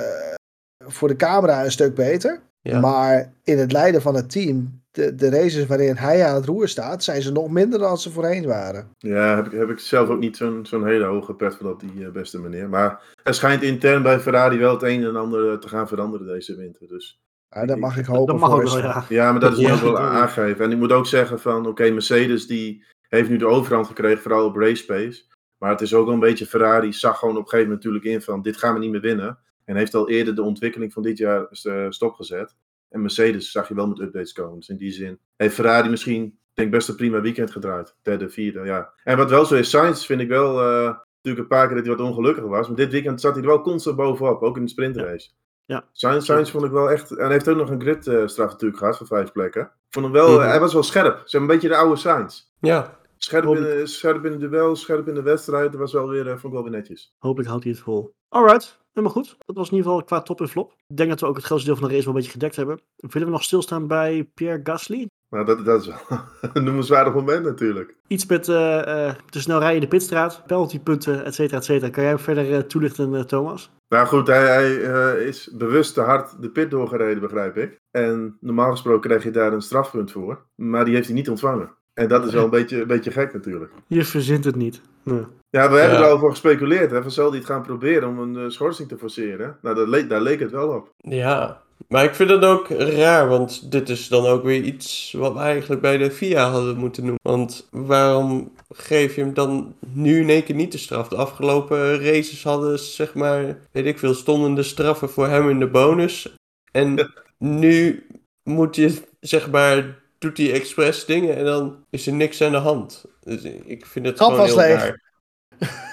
voor 0.87 1.07
de 1.07 1.15
camera 1.15 1.63
een 1.63 1.71
stuk 1.71 1.95
beter. 1.95 2.39
Maar 2.81 3.33
in 3.43 3.59
het 3.59 3.71
leiden 3.71 4.01
van 4.01 4.15
het 4.15 4.31
team 4.31 4.82
de, 4.93 5.15
de 5.15 5.29
races 5.29 5.65
waarin 5.65 5.95
hij 5.95 6.25
aan 6.25 6.35
het 6.35 6.45
roer 6.45 6.67
staat, 6.67 7.03
zijn 7.03 7.21
ze 7.21 7.31
nog 7.31 7.49
minder 7.49 7.79
dan 7.79 7.97
ze 7.97 8.11
voorheen 8.11 8.45
waren. 8.45 8.89
Ja, 8.97 9.35
heb 9.35 9.45
ik, 9.45 9.51
heb 9.51 9.69
ik 9.69 9.79
zelf 9.79 10.09
ook 10.09 10.19
niet 10.19 10.37
zo'n 10.37 10.65
zo'n 10.65 10.87
hele 10.87 11.05
hoge 11.05 11.33
pet 11.35 11.55
voor 11.55 11.69
op 11.69 11.79
die 11.79 11.93
uh, 11.95 12.09
beste 12.09 12.39
meneer. 12.39 12.69
Maar 12.69 13.01
er 13.23 13.33
schijnt 13.33 13.63
intern 13.63 14.03
bij 14.03 14.19
Ferrari 14.19 14.57
wel 14.57 14.73
het 14.73 14.83
een 14.83 15.03
en 15.03 15.15
ander 15.15 15.51
eh, 15.51 15.57
te 15.57 15.67
gaan 15.67 15.87
veranderen 15.87 16.27
deze 16.27 16.55
winter. 16.55 16.87
Dus 16.87 17.21
ja, 17.49 17.65
dat 17.65 17.77
mag 17.77 17.97
ik 17.97 18.05
hopen. 18.05 18.25
Dat 18.25 18.49
mag 18.49 18.51
ook 18.51 18.63
wel, 18.63 18.77
ja. 18.77 19.05
ja. 19.09 19.31
maar 19.31 19.41
dat 19.41 19.53
is 19.57 19.59
ja, 19.59 19.81
wel 19.81 19.99
aangegeven. 19.99 20.65
En 20.65 20.71
ik 20.71 20.77
moet 20.77 20.91
ook 20.91 21.07
zeggen 21.07 21.39
van, 21.39 21.67
oké, 21.67 21.89
Mercedes 21.89 22.47
die 22.47 22.85
heeft 23.09 23.29
nu 23.29 23.37
de 23.37 23.47
overhand 23.47 23.87
gekregen, 23.87 24.21
vooral 24.21 24.45
op 24.45 24.55
race 24.55 24.85
pace. 24.85 25.23
Maar 25.57 25.71
het 25.71 25.81
is 25.81 25.93
ook 25.93 26.05
wel 26.05 26.13
een 26.13 26.19
beetje, 26.19 26.45
Ferrari 26.45 26.93
zag 26.93 27.19
gewoon 27.19 27.37
op 27.37 27.43
een 27.43 27.49
gegeven 27.49 27.69
moment 27.69 27.85
natuurlijk 27.85 28.15
in 28.15 28.21
van, 28.21 28.41
dit 28.41 28.57
gaan 28.57 28.73
we 28.73 28.79
niet 28.79 28.91
meer 28.91 29.01
winnen. 29.01 29.39
En 29.65 29.75
heeft 29.75 29.93
al 29.93 30.09
eerder 30.09 30.35
de 30.35 30.41
ontwikkeling 30.41 30.93
van 30.93 31.03
dit 31.03 31.17
jaar 31.17 31.47
uh, 31.63 31.85
stopgezet. 31.89 32.55
En 32.93 33.01
Mercedes 33.01 33.51
zag 33.51 33.67
je 33.67 33.75
wel 33.75 33.87
met 33.87 33.99
updates 33.99 34.33
komen. 34.33 34.59
Dus 34.59 34.69
in 34.69 34.77
die 34.77 34.91
zin 34.91 35.19
heeft 35.35 35.55
Ferrari 35.55 35.89
misschien, 35.89 36.37
denk 36.53 36.71
best 36.71 36.89
een 36.89 36.95
prima 36.95 37.21
weekend 37.21 37.51
gedraaid. 37.51 37.95
Derde, 38.01 38.29
vierde, 38.29 38.65
ja. 38.65 38.93
En 39.03 39.17
wat 39.17 39.29
wel 39.29 39.45
zo 39.45 39.55
is, 39.55 39.69
Sainz 39.69 40.05
vind 40.05 40.21
ik 40.21 40.27
wel, 40.27 40.59
uh, 40.59 40.83
natuurlijk 40.85 41.43
een 41.43 41.47
paar 41.47 41.67
keer 41.67 41.75
dat 41.75 41.85
hij 41.85 41.95
wat 41.95 42.05
ongelukkig 42.05 42.43
was. 42.43 42.67
Maar 42.67 42.75
dit 42.75 42.91
weekend 42.91 43.21
zat 43.21 43.33
hij 43.33 43.41
er 43.41 43.49
wel 43.49 43.61
constant 43.61 43.95
bovenop, 43.95 44.41
ook 44.41 44.57
in 44.57 44.63
de 44.63 44.69
sprintrace. 44.69 45.29
Ja. 45.65 45.85
Sainz, 45.91 46.25
Sainz 46.25 46.51
vond 46.51 46.65
ik 46.65 46.71
wel 46.71 46.91
echt, 46.91 47.11
en 47.11 47.23
hij 47.23 47.31
heeft 47.31 47.47
ook 47.47 47.57
nog 47.57 47.69
een 47.69 47.81
gridstraf 47.81 48.37
uh, 48.37 48.45
natuurlijk 48.45 48.79
gehad 48.79 48.97
van 48.97 49.07
vijf 49.07 49.31
plekken. 49.31 49.71
Vond 49.89 50.05
hem 50.05 50.13
wel, 50.13 50.29
mm 50.29 50.35
-hmm. 50.35 50.47
hij 50.47 50.59
was 50.59 50.73
wel 50.73 50.83
scherp. 50.83 51.21
Zeg 51.25 51.41
een 51.41 51.47
beetje 51.47 51.67
de 51.67 51.75
oude 51.75 51.95
Sainz. 51.95 52.43
Ja. 52.59 52.99
Scherp 53.23 53.45
in, 53.45 53.87
scherp 53.87 54.25
in 54.25 54.39
de 54.39 54.49
duel, 54.49 54.75
scherp 54.75 55.07
in 55.07 55.13
de 55.13 55.21
wedstrijd. 55.21 55.71
Dat 55.71 55.79
was 55.79 55.93
wel 55.93 56.07
weer, 56.07 56.25
uh, 56.25 56.31
vond 56.31 56.43
ik 56.43 56.51
wel 56.51 56.63
weer 56.63 56.71
netjes. 56.71 57.13
Hopelijk 57.17 57.49
houdt 57.49 57.63
hij 57.63 57.73
het 57.73 57.81
vol. 57.81 58.13
Alright, 58.29 58.79
helemaal 58.93 59.15
goed. 59.15 59.35
Dat 59.39 59.55
was 59.55 59.69
in 59.69 59.75
ieder 59.75 59.91
geval 59.91 60.05
qua 60.05 60.21
top 60.21 60.41
en 60.41 60.47
flop. 60.47 60.71
Ik 60.87 60.97
denk 60.97 61.09
dat 61.09 61.19
we 61.19 61.25
ook 61.25 61.35
het 61.35 61.45
grootste 61.45 61.67
deel 61.67 61.77
van 61.77 61.87
de 61.87 61.93
race 61.93 62.05
wel 62.05 62.13
een 62.13 62.19
beetje 62.19 62.37
gedekt 62.37 62.55
hebben. 62.55 62.81
Willen 62.95 63.27
we 63.27 63.33
nog 63.33 63.43
stilstaan 63.43 63.87
bij 63.87 64.29
Pierre 64.33 64.59
Gasly? 64.63 65.07
Nou, 65.29 65.45
dat, 65.45 65.65
dat 65.65 65.81
is 65.81 65.87
wel 65.87 66.19
een 66.53 66.63
noemenswaardig 66.63 67.13
moment 67.13 67.43
natuurlijk. 67.43 67.95
Iets 68.07 68.25
met 68.25 68.47
uh, 68.47 68.55
uh, 68.55 69.13
te 69.29 69.41
snel 69.41 69.59
rijden 69.59 69.75
in 69.75 69.81
de 69.81 69.95
pitstraat, 69.97 70.43
penaltypunten, 70.45 71.25
et 71.25 71.35
cetera, 71.35 71.57
et 71.57 71.65
cetera. 71.65 71.89
Kan 71.91 72.03
jij 72.03 72.11
hem 72.11 72.21
verder 72.21 72.49
uh, 72.49 72.57
toelichten, 72.57 73.27
Thomas? 73.27 73.71
Nou 73.87 74.07
goed, 74.07 74.27
hij, 74.27 74.45
hij 74.45 75.23
is 75.23 75.49
bewust 75.53 75.93
te 75.93 76.01
hard 76.01 76.41
de 76.41 76.49
pit 76.49 76.71
doorgereden, 76.71 77.21
begrijp 77.21 77.57
ik. 77.57 77.79
En 77.91 78.37
normaal 78.39 78.71
gesproken 78.71 79.09
krijg 79.09 79.23
je 79.23 79.31
daar 79.31 79.53
een 79.53 79.61
strafpunt 79.61 80.11
voor. 80.11 80.45
Maar 80.55 80.85
die 80.85 80.93
heeft 80.93 81.07
hij 81.07 81.15
niet 81.15 81.29
ontvangen. 81.29 81.81
En 81.93 82.07
dat 82.07 82.25
is 82.25 82.33
wel 82.33 82.43
een 82.43 82.49
beetje, 82.49 82.81
een 82.81 82.87
beetje 82.87 83.11
gek 83.11 83.33
natuurlijk. 83.33 83.71
Je 83.87 84.03
verzint 84.05 84.43
het 84.45 84.55
niet. 84.55 84.81
Nee. 85.03 85.23
Ja, 85.49 85.71
we 85.71 85.77
hebben 85.77 85.97
Ja. 85.99 86.05
er 86.05 86.11
al 86.11 86.19
voor 86.19 86.29
gespeculeerd. 86.29 86.91
Hè? 86.91 87.01
Van 87.01 87.11
zal 87.11 87.29
hij 87.29 87.37
het 87.37 87.47
gaan 87.47 87.61
proberen 87.61 88.07
om 88.09 88.19
een 88.19 88.37
eh, 88.37 88.49
schorsing 88.49 88.87
te 88.89 88.97
forceren? 88.97 89.57
Nou, 89.61 89.75
dat 89.75 89.87
leek, 89.87 90.09
daar 90.09 90.21
leek 90.21 90.39
het 90.39 90.51
wel 90.51 90.67
op. 90.69 90.89
Ja, 90.97 91.61
maar 91.87 92.03
ik 92.03 92.15
vind 92.15 92.29
het 92.29 92.43
ook 92.43 92.67
raar, 92.69 93.27
want 93.27 93.71
dit 93.71 93.89
is 93.89 94.07
dan 94.07 94.25
ook 94.25 94.43
weer 94.43 94.61
iets 94.61 95.13
wat 95.17 95.33
we 95.33 95.39
eigenlijk 95.39 95.81
bij 95.81 95.97
de 95.97 96.11
FIA 96.11 96.49
hadden 96.49 96.77
moeten 96.77 97.01
noemen. 97.03 97.19
Want 97.23 97.67
waarom 97.71 98.51
geef 98.69 99.15
je 99.15 99.21
hem 99.21 99.33
dan 99.33 99.75
nu 99.93 100.19
in 100.21 100.29
één 100.29 100.43
keer 100.43 100.55
niet 100.55 100.71
de 100.71 100.77
straf? 100.77 101.07
De 101.07 101.15
afgelopen 101.15 101.99
races 102.03 102.43
hadden, 102.43 102.79
zeg 102.79 103.13
maar, 103.13 103.57
weet 103.71 103.85
ik 103.85 103.99
veel, 103.99 104.13
stonden 104.13 104.53
de 104.55 104.63
straffen 104.63 105.09
voor 105.09 105.27
hem 105.27 105.49
in 105.49 105.59
de 105.59 105.67
bonus. 105.69 106.35
En 106.71 107.11
nu 107.37 108.05
moet 108.43 108.75
je, 108.75 109.01
zeg 109.19 109.51
maar, 109.51 110.02
doet 110.23 110.37
hij 110.37 110.53
expres 110.53 111.05
dingen 111.05 111.35
en 111.35 111.45
dan 111.45 111.85
is 111.89 112.07
er 112.07 112.13
niks 112.13 112.41
aan 112.41 112.51
de 112.51 112.57
hand. 112.57 113.05
Dus 113.19 113.43
ik 113.43 113.85
vind 113.85 114.05
het 114.05 114.17
gewoon 114.19 114.45
heel 114.45 114.55
leeg. 114.55 114.79
raar. 114.81 115.01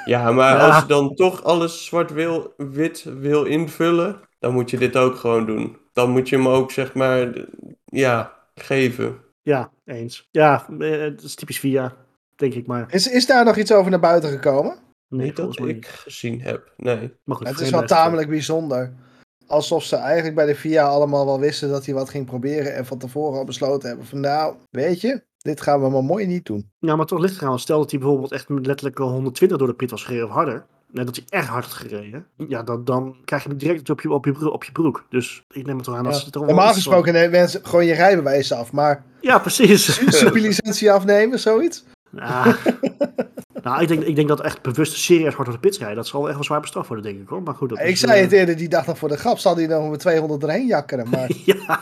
Ja, 0.04 0.32
maar 0.32 0.56
Ja. 0.58 0.66
als 0.68 0.80
je 0.82 0.88
dan 0.88 1.14
toch 1.14 1.44
alles 1.44 1.84
zwart-wit 1.84 3.04
wil 3.04 3.44
invullen, 3.44 4.20
dan 4.38 4.52
moet 4.52 4.70
je 4.70 4.78
dit 4.78 4.96
ook 4.96 5.16
gewoon 5.16 5.46
doen. 5.46 5.76
Dan 5.92 6.10
moet 6.10 6.28
je 6.28 6.36
hem 6.36 6.48
ook, 6.48 6.70
zeg 6.70 6.94
maar, 6.94 7.34
ja, 7.84 8.34
geven. 8.54 9.18
Ja, 9.42 9.70
eens. 9.84 10.28
Ja, 10.30 10.66
eh, 10.78 11.00
het 11.00 11.22
is 11.22 11.34
typisch 11.34 11.58
via, 11.58 11.96
denk 12.36 12.54
ik 12.54 12.66
maar. 12.66 12.86
Is, 12.92 13.08
is 13.08 13.26
daar 13.26 13.44
nog 13.44 13.56
iets 13.56 13.72
over 13.72 13.90
naar 13.90 14.00
buiten 14.00 14.30
gekomen? 14.30 14.78
Nee, 15.08 15.26
niet 15.26 15.36
dat 15.36 15.58
ik 15.58 15.64
niet. 15.64 15.86
gezien 15.86 16.40
heb, 16.40 16.72
nee. 16.76 17.12
Maar 17.24 17.36
goed, 17.36 17.48
het 17.48 17.60
is 17.60 17.70
wel 17.70 17.80
het 17.80 17.88
tamelijk 17.88 18.28
bijzonder. 18.28 18.94
Alsof 19.50 19.84
ze 19.84 19.96
eigenlijk 19.96 20.34
bij 20.34 20.46
de 20.46 20.54
VIA 20.54 20.84
allemaal 20.86 21.26
wel 21.26 21.40
wisten 21.40 21.68
dat 21.68 21.84
hij 21.84 21.94
wat 21.94 22.08
ging 22.10 22.26
proberen. 22.26 22.74
En 22.74 22.86
van 22.86 22.98
tevoren 22.98 23.38
al 23.38 23.44
besloten 23.44 23.88
hebben 23.88 24.06
van 24.06 24.20
nou, 24.20 24.54
weet 24.70 25.00
je, 25.00 25.22
dit 25.38 25.60
gaan 25.60 25.80
we 25.82 25.88
maar 25.88 26.04
mooi 26.04 26.26
niet 26.26 26.46
doen. 26.46 26.70
Ja, 26.78 26.96
maar 26.96 27.06
toch 27.06 27.18
ligt 27.18 27.32
het 27.34 27.42
eraan. 27.42 27.58
Stel 27.58 27.78
dat 27.78 27.90
hij 27.90 28.00
bijvoorbeeld 28.00 28.32
echt 28.32 28.48
letterlijk 28.48 29.00
al 29.00 29.10
120 29.10 29.58
door 29.58 29.66
de 29.66 29.74
pit 29.74 29.90
was 29.90 30.04
gereden 30.04 30.26
of 30.26 30.32
harder. 30.32 30.64
Net 30.92 31.06
dat 31.06 31.16
hij 31.16 31.24
echt 31.28 31.48
hard 31.48 31.64
had 31.64 31.72
gereden. 31.72 32.26
Ja, 32.48 32.62
dan, 32.62 32.84
dan 32.84 33.16
krijg 33.24 33.42
je 33.42 33.48
hem 33.48 33.58
direct 33.58 33.90
op 33.90 34.00
je, 34.00 34.10
op, 34.10 34.24
je, 34.24 34.50
op 34.50 34.64
je 34.64 34.72
broek. 34.72 35.06
Dus 35.08 35.44
ik 35.48 35.66
neem 35.66 35.76
het 35.76 35.84
toch 35.84 35.96
aan 35.96 36.04
dat 36.04 36.12
Ja. 36.12 36.18
ze 36.18 36.24
het 36.26 36.34
er 36.34 36.40
wel 36.40 36.50
Normaal 36.50 36.72
gesproken 36.72 37.12
nemen 37.12 37.30
mensen 37.30 37.64
gewoon 37.66 37.86
je 37.86 37.94
rijbewijs 37.94 38.52
af. 38.52 38.72
Maar 38.72 39.04
Ja, 39.20 39.38
precies. 39.38 40.00
superlicentie 40.24 40.92
afnemen, 40.92 41.38
zoiets? 41.38 41.84
Ja. 42.12 42.44
nou, 43.62 43.82
ik 43.82 43.88
denk, 43.88 44.02
ik 44.02 44.16
denk 44.16 44.28
dat 44.28 44.40
echt 44.40 44.62
bewust 44.62 44.92
serieus 44.96 45.34
hard 45.34 45.44
door 45.46 45.54
de 45.54 45.60
pits 45.60 45.78
rijden. 45.78 45.96
Dat 45.96 46.06
zal 46.06 46.24
echt 46.26 46.34
wel 46.34 46.44
zwaar 46.44 46.60
bestraft 46.60 46.88
worden, 46.88 47.06
denk 47.12 47.20
ik 47.22 47.28
hoor. 47.28 47.42
Maar 47.42 47.54
goed, 47.54 47.68
dat 47.68 47.78
Ik 47.78 47.86
is, 47.86 48.00
zei 48.00 48.12
eh, 48.12 48.20
het 48.22 48.32
eerder 48.32 48.56
die 48.56 48.68
dag 48.68 48.86
nog 48.86 48.98
voor 48.98 49.08
de 49.08 49.16
grap. 49.16 49.38
Zal 49.38 49.56
hij 49.56 49.66
nog 49.66 49.90
met 49.90 50.00
200 50.00 50.42
erheen 50.42 50.66
jakkeren. 50.66 51.08
Maar 51.08 51.30
ja, 51.44 51.80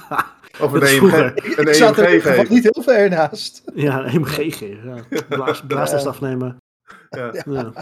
Of 0.61 0.73
Dat 0.73 0.83
een, 0.83 0.89
EMG, 0.89 1.13
een 1.57 1.67
ik 1.69 1.75
zat 1.75 1.97
er 1.99 2.05
in 2.05 2.11
EMG 2.11 2.15
ieder 2.15 2.21
geval 2.21 2.35
geven. 2.45 2.55
niet 2.55 2.69
heel 2.73 2.83
ver 2.83 3.11
naast. 3.11 3.63
ja, 3.75 4.07
een 4.15 4.21
MG 4.21 4.35
geven. 4.57 5.05
Ja. 5.11 5.21
Blaas, 5.29 5.63
blaastest 5.67 6.05
Ja. 6.05 6.09
afnemen. 6.11 6.57
Ja. 7.11 7.33
Ja. 7.47 7.73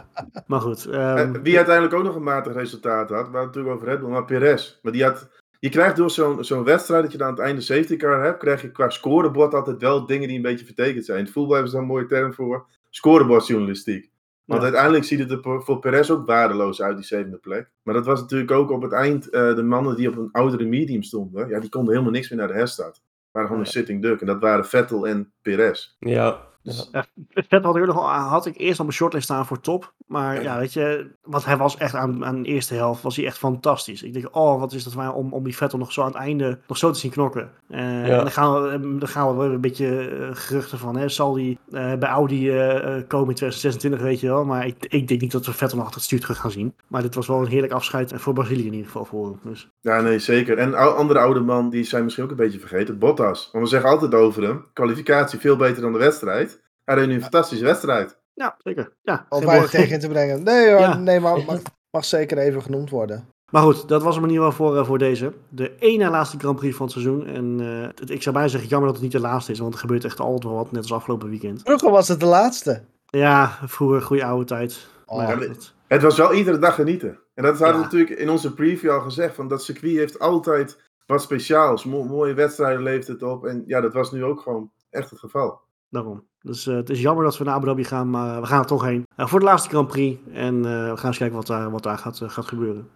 Maar 0.47 0.61
goed. 0.61 0.86
Eh, 0.86 1.20
ehm, 1.20 1.42
Wie 1.42 1.57
uiteindelijk 1.57 1.94
ook 1.94 2.03
nog 2.05 2.14
een 2.14 2.22
matig 2.22 2.53
resultaat 2.55 2.99
had, 2.99 3.09
we 3.09 3.14
hadden 3.14 3.34
het 3.34 3.44
natuurlijk 3.47 3.74
over 3.74 3.88
Red 3.88 4.01
Bull, 4.01 4.09
maar 4.09 4.24
Perez. 4.24 4.78
Maar 4.82 4.92
die 4.92 5.05
had, 5.05 5.28
je 5.59 5.68
krijgt 5.68 5.97
door 5.97 6.11
zo'n 6.11 6.44
zo'n 6.44 6.64
wedstrijd 6.64 7.03
dat 7.03 7.12
je 7.12 7.18
dan 7.18 7.26
aan 7.26 7.34
het 7.34 7.42
einde 7.42 7.61
safety 7.61 7.97
car 7.97 8.22
hebt, 8.24 8.38
krijg 8.38 8.62
je 8.62 8.70
qua 8.70 8.88
scorebord 8.90 9.55
altijd 9.55 9.80
wel 9.80 10.07
dingen 10.07 10.28
die 10.28 10.36
een 10.36 10.42
beetje 10.42 10.64
vertekend 10.66 11.05
zijn. 11.05 11.18
In 11.18 11.24
het 11.24 11.32
voetbal 11.32 11.53
hebben 11.53 11.70
ze 11.70 11.76
daar 11.76 11.86
een 11.86 11.92
mooie 11.92 12.07
term 12.07 12.34
voor, 12.34 12.66
scorebordjournalistiek. 12.97 14.11
Want 14.44 14.61
Ja. 14.61 14.66
uiteindelijk 14.66 15.05
ziet 15.05 15.18
het 15.18 15.30
er 15.30 15.42
voor- 15.42 15.62
voor 15.62 15.78
Perez 15.78 16.11
ook 16.11 16.26
waardeloos 16.26 16.82
uit, 16.82 16.97
die 16.97 17.07
zevende 17.07 17.36
plek. 17.36 17.70
Maar 17.82 17.94
dat 17.94 18.07
was 18.07 18.20
natuurlijk 18.20 18.51
ook 18.51 18.70
op 18.70 18.82
het 18.82 18.92
eind, 18.92 19.30
eh, 19.30 19.55
de 19.55 19.62
mannen 19.62 19.97
die 19.97 20.09
op 20.09 20.16
een 20.16 20.28
oudere 20.32 20.64
medium 20.64 21.03
stonden, 21.03 21.49
ja, 21.49 21.61
die 21.61 21.68
konden 21.70 21.90
helemaal 21.92 22.12
niks 22.12 22.28
meer 22.30 22.38
naar 22.38 22.49
de 22.49 22.55
herstart. 22.55 23.05
waren 23.30 23.51
gewoon 23.51 23.66
een 23.66 23.72
sitting 23.72 24.03
duck. 24.03 24.20
En 24.20 24.26
dat 24.26 24.40
waren 24.40 24.66
Vettel 24.66 25.07
en 25.09 25.32
Perez. 25.42 25.97
Ja, 25.99 26.40
Dus, 26.66 26.88
ja, 26.92 27.04
Vet 27.34 27.64
had, 27.64 27.76
ik 27.76 27.86
nog 27.86 27.96
al- 27.96 28.08
had 28.08 28.46
ik 28.46 28.56
eerst 28.58 28.78
op 28.78 28.84
mijn 28.86 28.96
shortlist 28.98 29.24
staan 29.24 29.46
voor 29.46 29.60
top. 29.60 29.92
Maar 30.06 30.42
ja, 30.42 30.58
weet 30.58 30.72
je, 30.72 31.10
want 31.22 31.44
hij 31.44 31.56
was 31.56 31.76
echt 31.76 31.94
aan, 31.94 32.24
aan 32.24 32.42
de 32.42 32.48
eerste 32.48 32.74
helft 32.74 33.02
was 33.02 33.16
hij 33.16 33.24
echt 33.26 33.38
fantastisch. 33.38 34.02
Ik 34.02 34.12
denk, 34.12 34.36
oh, 34.36 34.60
wat 34.60 34.72
is 34.72 34.84
dat 34.84 34.92
waar 34.92 35.14
om, 35.14 35.32
om 35.32 35.44
die 35.44 35.56
Vettel 35.56 35.78
nog 35.78 35.92
zo 35.92 36.00
aan 36.00 36.06
het 36.06 36.16
einde 36.16 36.58
nog 36.66 36.76
zo 36.76 36.90
te 36.90 36.98
zien 36.98 37.10
knokken. 37.10 37.50
Eh, 37.68 38.02
En 38.02 38.08
dan 38.18 38.30
gaan, 38.30 38.62
we, 38.62 38.98
dan 38.98 39.08
gaan 39.08 39.38
we 39.38 39.44
een 39.44 39.60
beetje 39.60 40.08
eh, 40.08 40.28
geruchten 40.32 40.78
van, 40.78 40.96
hè, 40.96 41.08
zal 41.08 41.32
die 41.32 41.58
eh, 41.70 41.94
bij 41.94 42.08
Audi 42.08 42.50
eh, 42.50 42.76
eh, 42.76 42.82
komen 43.08 43.28
in 43.28 43.34
2026, 43.34 44.00
weet 44.00 44.20
je 44.20 44.26
wel. 44.28 44.44
Maar 44.44 44.66
ik, 44.66 44.86
ik 44.88 45.08
denk 45.08 45.20
niet 45.20 45.32
dat 45.32 45.46
we 45.46 45.52
Vettel 45.52 45.76
nog 45.76 45.86
achter 45.86 46.00
het 46.00 46.06
stuur 46.08 46.20
terug 46.20 46.38
gaan 46.38 46.50
zien. 46.50 46.74
Maar 46.86 47.02
dit 47.02 47.14
was 47.14 47.26
wel 47.26 47.40
een 47.40 47.46
heerlijk 47.46 47.72
afscheid 47.72 48.12
en 48.12 48.20
voor 48.20 48.32
Brazilië 48.34 48.66
in 48.66 48.72
ieder 48.72 48.86
geval 48.86 49.04
voor 49.04 49.24
hem. 49.26 49.38
Dus, 49.42 49.68
Ja, 49.80 50.00
nee, 50.00 50.18
zeker. 50.18 50.58
En 50.58 50.96
andere 50.96 51.18
oude 51.18 51.40
man, 51.40 51.70
die 51.70 51.84
zijn 51.84 52.02
misschien 52.04 52.24
ook 52.24 52.30
een 52.30 52.36
beetje 52.36 52.58
vergeten. 52.58 52.98
Bottas. 52.98 53.48
Want 53.52 53.64
we 53.64 53.70
zeggen 53.70 53.90
altijd 53.90 54.14
over 54.14 54.42
hem, 54.42 54.64
kwalificatie 54.72 55.38
veel 55.38 55.56
beter 55.56 55.82
dan 55.82 55.92
de 55.92 55.98
wedstrijd. 55.98 56.55
Hij 56.87 56.95
reed 56.95 57.07
nu 57.09 57.14
een 57.14 57.20
fantastische 57.22 57.64
wedstrijd. 57.64 58.18
ja, 58.34 58.57
zeker. 58.59 58.93
Ja, 59.03 59.26
Om 59.28 59.39
weinig 59.45 59.59
woord. 59.59 59.70
tegen 59.70 59.95
in 59.95 60.01
te 60.01 60.09
brengen. 60.09 60.43
Nee 60.43 60.70
hoor, 60.70 60.80
Ja. 60.80 60.97
nee, 60.97 61.20
maar 61.20 61.45
mag, 61.45 61.59
mag 61.91 62.05
zeker 62.05 62.39
even 62.39 62.62
genoemd 62.62 62.91
worden. 62.91 63.28
Maar 63.51 63.62
goed, 63.62 63.89
dat 63.89 64.03
was 64.03 64.14
hem 64.14 64.24
in 64.24 64.30
ieder 64.30 64.45
geval 64.47 64.66
voor, 64.66 64.76
eh, 64.78 64.87
voor 64.87 64.99
deze. 64.99 65.32
De 65.49 65.70
één 65.78 65.99
na 65.99 66.11
laatste 66.11 66.39
Grand 66.39 66.57
Prix 66.59 66.76
van 66.76 66.84
het 66.87 66.95
seizoen. 66.95 67.26
En 67.26 67.57
eh, 67.61 67.89
het- 68.01 68.11
ik 68.11 68.22
zou 68.22 68.34
bijna 68.34 68.51
zeggen, 68.51 68.68
jammer 68.68 68.87
dat 68.89 68.97
het 69.01 69.05
niet 69.12 69.20
de 69.22 69.28
laatste 69.28 69.53
is. 69.53 69.59
Want 69.59 69.74
er 69.74 69.80
gebeurt 69.80 70.05
echt 70.05 70.20
altijd 70.20 70.45
wel 70.45 70.55
wat, 70.55 70.72
net 70.72 70.82
als 70.82 70.93
afgelopen 70.93 71.28
weekend. 71.30 71.61
Vroeger 71.64 71.91
was 71.91 72.09
het 72.09 72.20
de 72.20 72.26
laatste. 72.26 72.82
Ja, 73.07 73.59
vroeger, 73.64 74.03
goede 74.03 74.24
oude 74.24 74.45
tijd. 74.45 74.87
Oh, 75.07 75.16
Maar 75.16 75.43
ja, 75.43 75.53
Het 75.87 76.03
was 76.03 76.16
wel 76.16 76.32
iedere 76.34 76.59
dag 76.59 76.74
genieten. 76.74 77.18
En 77.34 77.43
dat 77.43 77.59
hadden 77.59 77.76
we 77.76 77.82
natuurlijk 77.82 78.11
in 78.11 78.30
onze 78.30 78.55
preview 78.55 78.91
al 78.91 79.01
gezegd. 79.01 79.34
Van 79.34 79.49
dat 79.49 79.62
circuit 79.62 79.97
heeft 79.97 80.18
altijd 80.18 80.78
wat 81.07 81.22
speciaals. 81.22 81.84
Mo- 81.84 82.05
mooie 82.05 82.34
wedstrijden 82.34 82.82
levert 82.82 83.07
het 83.07 83.22
op. 83.22 83.47
En 83.47 83.62
ja, 83.66 83.80
dat 83.80 83.93
was 83.93 84.12
nu 84.12 84.24
ook 84.24 84.41
gewoon 84.41 84.70
echt 84.91 85.11
het 85.11 85.18
geval. 85.18 85.61
daarom. 85.91 86.26
Dus 86.47 86.66
eh, 86.66 86.74
het 86.74 86.90
is 86.90 87.01
jammer 87.01 87.24
dat 87.24 87.38
we 87.38 87.44
naar 87.44 87.55
Abu 87.55 87.66
Dhabi 87.66 87.84
gaan, 87.84 88.11
maar 88.11 88.40
we 88.40 88.47
gaan 88.47 88.61
er 88.61 88.66
toch 88.66 88.84
heen. 88.84 89.07
Eh, 89.16 89.26
voor 89.26 89.38
de 89.38 89.44
laatste 89.44 89.68
Grand 89.68 89.88
Prix. 89.88 90.20
En 90.32 90.57
eh, 90.57 90.90
we 90.90 90.97
gaan 90.97 91.07
eens 91.07 91.18
kijken 91.18 91.36
wat 91.36 91.47
daar, 91.47 91.70
wat 91.70 91.82
daar 91.82 91.99
gaat, 91.99 92.20
gaat 92.26 92.47
gebeuren. 92.47 92.88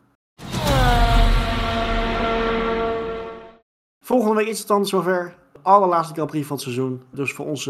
Volgende 4.04 4.34
week 4.34 4.46
is 4.46 4.58
het 4.58 4.68
dan 4.68 4.86
zover. 4.86 5.34
De 5.52 5.58
allerlaatste 5.62 6.14
Grand 6.14 6.30
Prix 6.30 6.46
van 6.46 6.56
het 6.56 6.64
seizoen. 6.64 7.02
Dus 7.10 7.32
voor 7.32 7.46
ons 7.46 7.64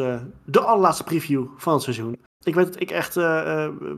de 0.44 0.60
allerlaatste 0.60 1.04
preview 1.04 1.46
van 1.56 1.72
het 1.72 1.82
seizoen. 1.82 2.18
Ik 2.44 2.54
weet 2.54 2.66
dat 2.66 2.80
ik 2.80 2.90
echt 2.90 3.14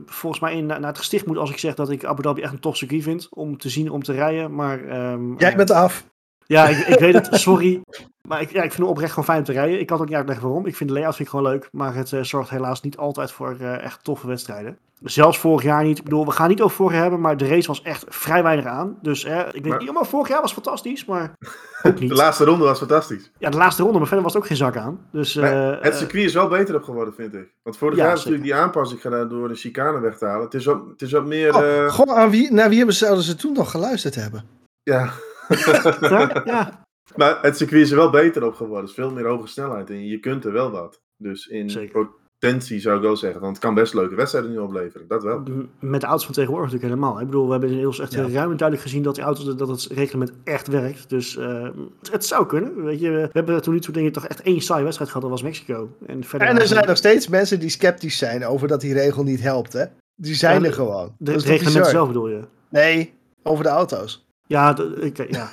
volgens 0.05 0.41
mij 0.41 0.55
in, 0.55 0.65
naar 0.65 0.81
het 0.81 0.97
gesticht 0.97 1.25
moet 1.25 1.37
als 1.37 1.49
ik 1.49 1.57
zeg 1.57 1.75
dat 1.75 1.89
ik 1.89 2.05
Abu 2.05 2.21
Dhabi 2.21 2.41
echt 2.41 2.53
een 2.53 2.59
tof 2.59 2.77
circuit 2.77 3.03
vind. 3.03 3.27
Om 3.29 3.57
te 3.57 3.69
zien, 3.69 3.89
om 3.89 4.03
te 4.03 4.13
rijden. 4.13 4.55
Maar, 4.55 4.83
ehm, 4.83 5.37
Jij 5.37 5.55
bent 5.55 5.71
af. 5.71 6.05
Ja, 6.45 6.67
ik, 6.67 6.77
ik 6.77 6.99
weet 6.99 7.13
het, 7.13 7.29
sorry. 7.31 7.81
Maar 8.27 8.41
ik, 8.41 8.51
ja, 8.51 8.63
ik 8.63 8.69
vind 8.71 8.81
het 8.81 8.89
oprecht 8.91 9.09
gewoon 9.09 9.25
fijn 9.25 9.39
om 9.39 9.43
te 9.45 9.51
rijden. 9.51 9.79
Ik 9.79 9.85
kan 9.85 9.95
het 9.95 10.01
ook 10.01 10.07
niet 10.09 10.17
uitleggen 10.17 10.45
waarom. 10.47 10.65
Ik 10.65 10.75
vind 10.75 10.89
de 10.89 10.95
layout 10.95 11.15
vind 11.15 11.27
ik 11.27 11.35
gewoon 11.35 11.51
leuk. 11.51 11.67
Maar 11.71 11.95
het 11.95 12.13
eh, 12.13 12.21
zorgt 12.23 12.49
helaas 12.49 12.81
niet 12.81 12.97
altijd 12.97 13.31
voor 13.31 13.55
eh, 13.59 13.83
echt 13.83 14.03
toffe 14.03 14.27
wedstrijden. 14.27 14.77
Zelfs 15.03 15.39
vorig 15.39 15.63
jaar 15.63 15.83
niet. 15.83 15.97
Ik 15.97 16.03
bedoel, 16.03 16.25
we 16.25 16.31
gaan 16.31 16.49
niet 16.49 16.61
over 16.61 16.75
vorig 16.75 16.91
jaar 16.93 17.01
hebben. 17.01 17.19
Maar 17.19 17.37
de 17.37 17.47
race 17.47 17.67
was 17.67 17.81
echt 17.81 18.05
vrij 18.09 18.43
weinig 18.43 18.65
aan. 18.65 18.97
Dus 19.01 19.23
eh, 19.23 19.39
ik 19.39 19.51
weet 19.53 19.65
Maar- 19.65 19.79
niet, 19.79 19.91
maar 19.93 20.05
vorig 20.05 20.27
jaar 20.27 20.41
was 20.41 20.53
fantastisch. 20.53 21.05
Maar 21.05 21.31
ook 21.83 21.95
De 21.95 22.01
niet. 22.01 22.11
laatste 22.11 22.43
ronde 22.45 22.63
was 22.65 22.77
fantastisch. 22.77 23.31
Ja, 23.37 23.49
de 23.49 23.57
laatste 23.57 23.83
ronde. 23.83 23.97
Maar 23.97 24.07
verder 24.07 24.23
was 24.23 24.33
het 24.33 24.41
ook 24.41 24.47
geen 24.47 24.57
zak 24.57 24.77
aan. 24.77 24.99
Dus 25.11 25.33
Maar 25.35 25.71
eh, 25.77 25.83
het 25.83 25.95
circuit 25.95 26.23
is 26.25 26.33
wel 26.33 26.47
beter 26.47 26.75
op 26.75 26.83
geworden, 26.83 27.13
vind 27.13 27.33
ik. 27.33 27.47
Want 27.63 27.77
vorig 27.77 27.95
Ja, 27.97 28.03
jaar 28.03 28.11
is 28.13 28.17
natuurlijk 28.17 28.43
die 28.43 28.55
aanpassing 28.55 29.01
gedaan 29.01 29.29
door 29.29 29.47
de 29.47 29.55
chicane 29.55 29.99
weg 29.99 30.17
te 30.17 30.25
halen. 30.25 30.43
Het 30.43 30.53
is 30.53 30.65
wat, 30.65 30.81
het 30.91 31.01
is 31.01 31.11
wat 31.11 31.25
meer... 31.25 31.55
Oh, 31.55 31.83
eh, 31.85 31.89
goh, 31.89 32.17
aan 32.17 32.29
wie, 32.29 32.51
naar 32.53 32.67
wie 32.69 32.77
hebben 32.77 32.95
ze, 32.95 33.03
zouden 33.05 33.23
ze 33.25 33.35
toen 33.35 33.53
nog 33.53 33.71
geluisterd 33.71 34.15
hebben? 34.15 34.45
ja. 34.83 35.09
ja, 36.01 36.41
ja, 36.45 36.83
Maar 37.15 37.39
het 37.41 37.57
circuit 37.57 37.81
is 37.81 37.91
er 37.91 37.97
wel 37.97 38.09
beter 38.09 38.43
op 38.45 38.53
geworden. 38.53 38.81
Het 38.81 38.89
is 38.89 38.95
veel 38.95 39.11
meer 39.11 39.27
hoge 39.27 39.47
snelheid 39.47 39.89
en 39.89 40.05
je 40.07 40.19
kunt 40.19 40.45
er 40.45 40.51
wel 40.51 40.71
wat. 40.71 41.01
Dus 41.17 41.47
in 41.47 41.69
Zeker. 41.69 42.07
potentie 42.39 42.79
zou 42.79 42.95
ik 42.95 43.01
wel 43.01 43.15
zeggen, 43.17 43.41
want 43.41 43.55
het 43.55 43.65
kan 43.65 43.73
best 43.73 43.93
leuke 43.93 44.15
wedstrijden 44.15 44.51
nu 44.51 44.57
opleveren. 44.57 45.07
Dat 45.07 45.23
wel. 45.23 45.43
met 45.79 46.01
de 46.01 46.07
auto's 46.07 46.25
van 46.25 46.33
tegenwoordig 46.33 46.71
natuurlijk 46.71 46.95
helemaal. 46.99 47.19
Ik 47.21 47.25
bedoel, 47.25 47.45
we 47.45 47.51
hebben 47.51 47.69
inmiddels 47.69 47.99
echt 47.99 48.13
Ja. 48.13 48.21
ruim 48.21 48.51
en 48.51 48.57
duidelijk 48.57 48.81
gezien 48.81 49.03
dat 49.03 49.15
die 49.15 49.23
auto's, 49.23 49.55
dat 49.55 49.67
het 49.67 49.85
reglement 49.91 50.31
echt 50.43 50.67
werkt. 50.67 51.09
Dus 51.09 51.37
eh, 51.37 51.63
het, 51.99 52.11
het 52.11 52.25
zou 52.25 52.45
kunnen. 52.45 52.83
Weet 52.83 52.99
je, 52.99 53.09
we 53.11 53.29
hebben 53.31 53.61
toen 53.61 53.73
nu 53.73 53.79
toe 53.79 53.93
denk 53.93 54.07
ik 54.07 54.13
toch 54.13 54.27
echt 54.27 54.41
één 54.41 54.61
saaie 54.61 54.83
wedstrijd 54.83 55.11
gehad. 55.11 55.29
Dat 55.29 55.39
was 55.39 55.49
Mexico. 55.49 55.89
En, 56.05 56.23
verder 56.23 56.47
En 56.47 56.59
er 56.59 56.67
zijn 56.67 56.87
nog 56.87 56.97
steeds 56.97 57.27
mensen 57.27 57.59
die 57.59 57.69
sceptisch 57.69 58.17
zijn 58.17 58.45
over 58.45 58.67
dat 58.67 58.81
die 58.81 58.93
regel 58.93 59.23
niet 59.23 59.41
helpt, 59.41 59.73
hè? 59.73 59.85
Die 60.15 60.35
zijn 60.35 60.61
Ja, 60.61 60.67
er 60.67 60.73
gewoon. 60.73 61.15
De, 61.17 61.23
Dat 61.31 61.33
het 61.33 61.43
reglement 61.43 61.73
bizar? 61.75 61.89
zelf 61.91 62.07
bedoel 62.07 62.29
je? 62.29 62.41
Nee, 62.69 63.13
over 63.43 63.63
de 63.63 63.69
auto's. 63.69 64.25
Ja, 64.53 64.77
ik, 64.99 65.31
ja. 65.31 65.49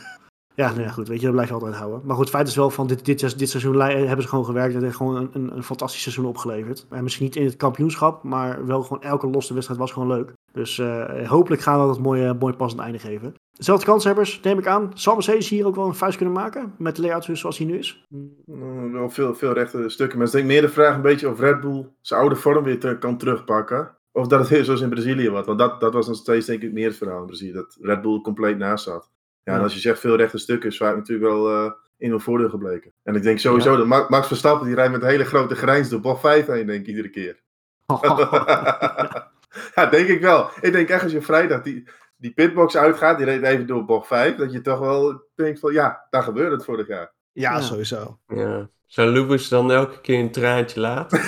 Ja, 0.54 0.68
nou 0.68 0.82
ja, 0.82 0.88
goed, 0.90 1.08
weet 1.08 1.18
je, 1.18 1.24
dat 1.24 1.32
blijf 1.34 1.48
je 1.48 1.54
altijd 1.54 1.74
houden. 1.74 2.00
Maar 2.04 2.16
goed, 2.16 2.24
het 2.24 2.34
feit 2.34 2.48
is 2.48 2.56
wel 2.56 2.70
van 2.70 2.86
dit, 2.86 3.04
dit, 3.04 3.38
dit 3.38 3.50
seizoen 3.50 3.76
lei- 3.76 4.04
hebben 4.06 4.22
ze 4.22 4.28
gewoon 4.28 4.44
gewerkt 4.44 4.82
en 4.82 4.94
gewoon 4.94 5.28
een, 5.32 5.56
een, 5.56 5.62
fantastisch 5.62 6.02
seizoen 6.02 6.26
opgeleverd. 6.26 6.86
En 6.90 7.02
misschien 7.02 7.24
niet 7.24 7.36
in 7.36 7.44
het 7.44 7.56
kampioenschap, 7.56 8.22
maar 8.22 8.66
wel 8.66 8.82
gewoon 8.82 9.02
elke 9.02 9.26
losse 9.26 9.52
wedstrijd 9.52 9.80
was 9.80 9.92
gewoon 9.92 10.08
leuk. 10.08 10.32
Dus 10.52 10.78
eh, 10.78 11.28
hopelijk 11.28 11.62
gaan 11.62 11.80
we 11.80 11.86
dat 11.86 11.98
mooi, 11.98 12.32
mooi 12.32 12.54
passend 12.54 12.80
einde 12.80 12.98
geven. 12.98 13.34
Dezelfde 13.52 13.86
kanshebbers, 13.86 14.40
neem 14.42 14.58
ik 14.58 14.66
aan. 14.66 14.90
Zal 14.94 15.14
Mercedes 15.14 15.48
hier 15.48 15.66
ook 15.66 15.74
wel 15.74 15.86
een 15.86 15.94
vuist 15.94 16.16
kunnen 16.16 16.34
maken 16.34 16.74
met 16.78 16.96
de 16.96 17.02
layout 17.02 17.28
zoals 17.32 17.58
hij 17.58 17.66
nu 17.66 17.78
is? 17.78 18.04
Mm, 18.08 18.92
wel 18.92 19.10
veel, 19.10 19.34
veel 19.34 19.52
rechte 19.52 19.88
stukken. 19.88 20.18
Maar 20.18 20.26
ik 20.26 20.32
denk 20.32 20.46
meer 20.46 20.60
de 20.60 20.68
vraag 20.68 20.94
een 20.94 21.02
beetje 21.02 21.28
of 21.28 21.40
Red 21.40 21.60
Bull 21.60 21.86
zijn 22.00 22.20
oude 22.20 22.36
vorm 22.36 22.64
weer 22.64 22.98
kan 22.98 23.16
terugpakken. 23.16 23.90
Of 24.12 24.26
dat 24.26 24.48
het 24.48 24.64
zoals 24.64 24.80
in 24.80 24.88
Brazilië 24.88 25.30
wat. 25.30 25.46
Want 25.46 25.58
dat, 25.58 25.80
dat 25.80 25.92
was 25.92 26.06
nog 26.06 26.16
steeds 26.16 26.46
denk 26.46 26.62
ik 26.62 26.72
meer 26.72 26.86
het 26.88 26.96
verhaal 26.96 27.20
in 27.20 27.26
Brazilië. 27.26 27.52
Dat 27.52 27.76
Red 27.80 28.02
Bull 28.02 28.20
compleet 28.20 28.58
naast 28.58 28.84
zat. 28.84 29.10
Ja, 29.42 29.54
en 29.54 29.60
als 29.62 29.74
je 29.74 29.80
zegt 29.80 30.00
veel 30.00 30.16
rechte 30.16 30.38
stukken 30.38 30.68
is 30.68 30.76
vaak 30.76 30.96
natuurlijk 30.96 31.28
wel 31.32 31.48
eh, 31.50 31.72
in 31.96 32.10
hun 32.10 32.20
voordeel 32.20 32.48
gebleken. 32.48 32.92
En 33.02 33.14
ik 33.14 33.22
denk 33.22 33.38
sowieso 33.38 33.76
dat 33.76 33.86
Ma- 33.86 34.06
Max 34.08 34.26
Verstappen 34.26 34.66
die 34.66 34.74
rijdt 34.74 34.92
met 34.92 35.02
een 35.02 35.08
hele 35.08 35.24
grote 35.24 35.54
grijns 35.54 35.88
door 35.88 36.00
bocht 36.00 36.20
5 36.20 36.46
heen 36.46 36.66
denk 36.66 36.80
ik 36.80 36.86
iedere 36.86 37.08
keer. 37.10 37.40
Ja, 39.74 39.86
denk 39.86 40.08
ik 40.08 40.20
wel. 40.20 40.50
Ik 40.60 40.72
denk 40.72 40.88
echt 40.88 41.02
als 41.02 41.12
je 41.12 41.22
vrijdag 41.22 41.62
die, 41.62 41.88
die 42.16 42.32
pitbox 42.32 42.76
uitgaat, 42.76 43.16
die 43.16 43.26
reed 43.26 43.42
even 43.42 43.66
door 43.66 43.84
bocht 43.84 44.06
5, 44.06 44.36
dat 44.36 44.52
je 44.52 44.60
toch 44.60 44.78
wel 44.78 45.22
denkt 45.34 45.58
van 45.60 45.72
ja, 45.72 46.06
daar 46.10 46.22
gebeurde 46.22 46.54
het 46.56 46.64
vorig 46.64 46.86
jaar. 46.86 47.12
Ja, 47.32 47.52
Ja. 47.52 47.60
sowieso. 47.60 48.18
Ja. 48.26 48.68
Zou 48.90 49.08
Lewis 49.10 49.48
dan 49.48 49.70
elke 49.70 50.00
keer 50.00 50.18
een 50.18 50.30
traantje 50.32 50.80
laten? 50.80 51.18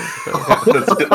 dat, 0.65 0.95
zit, 0.99 1.09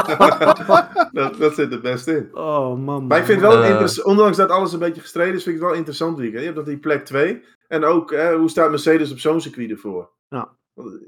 dat, 1.14 1.38
dat 1.38 1.54
zit 1.56 1.72
er 1.72 1.82
best 1.82 2.08
in. 2.08 2.30
Oh 2.32 2.78
man. 2.80 3.08
Maar 3.08 3.18
ik 3.20 3.26
vind 3.26 3.42
wel, 3.42 3.62
Eh. 3.64 3.70
interess- 3.70 4.02
ondanks 4.02 4.38
dat 4.38 4.50
alles 4.50 4.74
een 4.74 4.80
beetje 4.80 5.02
gestreden 5.02 5.34
is, 5.36 5.44
vind 5.44 5.56
ik 5.56 5.62
het 5.62 5.70
wel 5.70 5.78
interessant 5.80 6.18
weekend. 6.18 6.40
Je 6.40 6.46
hebt 6.46 6.56
dat 6.58 6.66
die 6.66 6.78
plek 6.78 7.06
2. 7.06 7.44
En 7.68 7.84
ook, 7.86 8.12
hè, 8.12 8.36
hoe 8.36 8.50
staat 8.50 8.70
Mercedes 8.70 9.12
op 9.12 9.20
zo'n 9.20 9.42
circuit 9.42 9.70
ervoor? 9.72 10.10
Ja. 10.30 10.56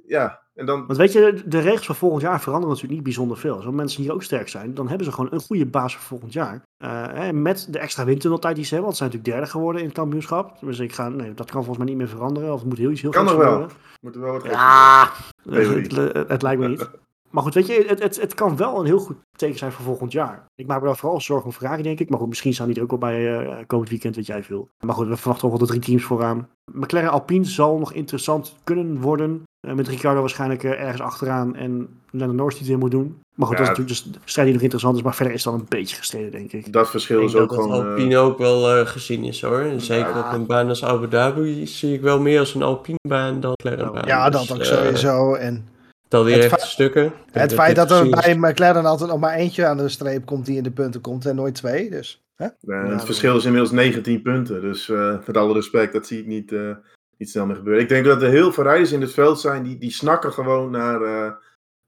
Ja, 0.08 0.42
en 0.60 0.66
dan... 0.66 0.86
Want 0.86 0.98
weet 0.98 1.12
je, 1.12 1.42
de 1.46 1.60
regels 1.60 1.86
van 1.86 1.96
volgend 1.96 2.22
jaar 2.22 2.42
veranderen 2.42 2.70
natuurlijk 2.70 2.94
niet 2.94 3.04
bijzonder 3.04 3.38
veel. 3.38 3.56
Als 3.56 3.66
mensen 3.66 4.04
hier 4.04 4.14
ook 4.14 4.24
sterk 4.24 4.50
zijn, 4.50 4.74
dan 4.74 4.88
hebben 4.88 5.06
ze 5.06 5.12
gewoon 5.12 5.32
een 5.32 5.40
goede 5.40 5.66
basis 5.66 5.94
voor 5.94 6.08
volgend 6.08 6.34
jaar. 6.34 6.62
Eh, 6.78 7.06
hè, 7.08 7.34
met 7.34 7.68
de 7.70 7.80
extra 7.80 8.06
windtunneltijd 8.06 8.56
die 8.56 8.66
ze 8.66 8.74
hebben, 8.74 8.88
want 8.88 8.98
ze 8.98 9.04
zijn 9.04 9.16
natuurlijk 9.16 9.40
derde 9.40 9.58
geworden 9.58 9.82
in 9.82 9.88
het 9.88 9.98
kampioenschap. 9.98 10.58
Dus 10.62 10.80
ik 10.80 10.94
ga, 10.94 11.10
nee, 11.10 11.34
dat 11.34 11.52
kan 11.52 11.64
volgens 11.64 11.78
mij 11.78 11.88
niet 11.88 11.98
meer 11.98 12.08
veranderen. 12.08 12.54
Of 12.54 12.60
het 12.60 12.70
moet 12.70 12.78
heel 12.78 12.92
iets 12.92 13.02
heel 13.02 13.12
Kan 13.12 13.26
nog 13.26 13.36
wel. 13.36 13.68
Moet 14.02 14.16
er 14.16 14.22
wel 14.22 14.32
wat 14.32 14.44
Ja, 14.44 15.10
het, 15.50 15.92
het 16.30 16.42
lijkt 16.42 16.62
me 16.62 16.68
niet. 16.68 16.90
Maar 17.30 17.44
goed, 17.44 17.54
weet 17.54 17.68
je, 17.68 17.84
het, 17.88 18.04
het, 18.04 18.22
het 18.22 18.34
kan 18.34 18.58
wel 18.58 18.80
een 18.80 18.86
heel 18.86 19.00
goed 19.00 19.18
teken 19.36 19.58
zijn 19.58 19.72
voor 19.72 19.86
volgend 19.86 20.12
jaar. 20.12 20.46
Ik 20.56 20.68
maak 20.68 20.80
me 20.80 20.86
dan 20.86 20.98
vooral 20.98 21.22
zorgen 21.22 21.46
om 21.46 21.52
Ferrari, 21.52 21.82
denk 21.84 22.00
ik. 22.00 22.10
Maar 22.10 22.20
goed, 22.20 22.28
misschien 22.28 22.54
staan 22.54 22.68
die 22.68 22.76
er 22.76 22.82
ook 22.84 22.90
wel 22.90 23.00
bij 23.00 23.40
eh, 23.40 23.58
komend 23.68 23.90
weekend, 23.90 24.16
weet 24.16 24.26
jij 24.26 24.44
veel. 24.44 24.70
Maar 24.86 24.96
goed, 24.96 25.08
we 25.08 25.16
verwachten 25.18 25.50
toch 25.50 25.58
wel 25.58 25.68
de 25.68 25.74
drie 25.74 25.86
teams 25.86 26.04
vooraan. 26.04 26.48
McLaren 26.74 27.10
Alpine 27.12 27.46
zal 27.46 27.78
nog 27.78 27.94
interessant 27.94 28.56
kunnen 28.64 29.02
worden. 29.02 29.44
Eh, 29.68 29.74
met 29.74 29.88
Ricardo 29.88 30.20
waarschijnlijk 30.20 30.64
eh, 30.64 30.72
ergens 30.82 31.02
achteraan 31.02 31.56
en 31.56 31.90
Lennon 32.12 32.36
Norris 32.36 32.54
die 32.54 32.62
het 32.64 32.72
weer 32.72 32.80
moet 32.82 32.92
doen. 32.92 33.20
Maar 33.36 33.48
goed, 33.48 33.58
Ja, 33.58 33.64
dat 33.64 33.72
is 33.72 33.78
natuurlijk 33.78 34.14
dus 34.14 34.22
de 34.22 34.30
strijd 34.30 34.46
die 34.48 34.54
nog 34.56 34.64
interessant 34.64 34.98
is. 34.98 35.04
Maar 35.04 35.16
verder 35.16 35.34
is 35.34 35.44
het 35.44 35.54
dan 35.54 35.62
een 35.62 35.68
beetje 35.70 35.96
gestreden, 35.96 36.32
denk 36.32 36.52
ik. 36.52 36.74
Dat 36.74 36.90
verschil 36.90 37.20
Ik 37.20 37.26
is 37.28 37.36
ook 37.36 37.50
dat 37.50 37.58
dat 37.58 37.66
gewoon... 37.66 37.84
eh, 37.86 37.90
Alpine 37.90 38.18
ook 38.18 38.38
wel 38.38 38.86
gezien 38.86 39.24
is 39.24 39.42
hoor. 39.42 39.60
En 39.60 39.82
zeker 39.82 40.10
Ja. 40.16 40.28
op 40.28 40.34
een 40.34 40.46
baan 40.46 40.70
als 40.70 40.84
Abu 40.86 41.08
Dhabi 41.08 41.68
zie 41.68 41.94
ik 41.94 42.02
wel 42.02 42.20
meer 42.20 42.40
als 42.40 42.54
een 42.56 42.62
Alpine-baan 42.64 43.40
dan 43.40 43.52
McLaren-baan. 43.52 44.06
Ja, 44.08 44.30
Dus, 44.30 44.48
dat 44.48 44.58
ook 44.58 44.64
eh, 44.64 44.78
sowieso. 44.78 45.34
En 45.34 45.68
Dat 46.10 46.26
die 46.26 46.36
Het 46.36 46.62
stukken. 46.62 47.14
Het 47.32 47.54
feit 47.54 47.76
dat 47.76 47.92
er 47.92 48.10
bij 48.10 48.36
McLaren 48.38 48.86
altijd 48.86 49.10
nog 49.10 49.20
maar 49.20 49.34
eentje 49.34 49.66
aan 49.66 49.78
de 49.78 49.90
streep 49.90 50.26
komt 50.26 50.46
die 50.46 50.58
in 50.58 50.64
de 50.64 50.72
punten 50.72 51.02
komt 51.02 51.26
en 51.26 51.36
nooit 51.36 51.56
twee. 51.56 51.90
Dus, 51.90 52.24
hè? 52.36 52.48
Ja, 52.60 52.86
het 52.86 53.06
verschil 53.06 53.38
is 53.38 53.46
inmiddels 53.46 53.72
19 53.72 54.22
punten. 54.22 54.62
Dus 54.62 54.90
eh, 54.90 55.18
met 55.26 55.38
alle 55.38 55.54
respect, 55.54 55.94
dat 55.94 56.08
zie 56.08 56.20
ik 56.20 56.26
niet, 56.26 56.52
eh, 56.52 56.72
niet 57.18 57.30
snel 57.30 57.46
meer 57.46 57.56
gebeuren. 57.56 57.82
Ik 57.84 57.90
denk 57.90 58.06
dat 58.06 58.22
er 58.22 58.30
heel 58.30 58.52
veel 58.52 58.64
rijders 58.64 58.92
in 58.92 59.02
het 59.02 59.12
veld 59.14 59.40
zijn 59.40 59.64
die, 59.64 59.78
die 59.78 59.92
snakken 59.92 60.34
gewoon 60.34 60.72
naar, 60.72 61.02
eh, 61.02 61.32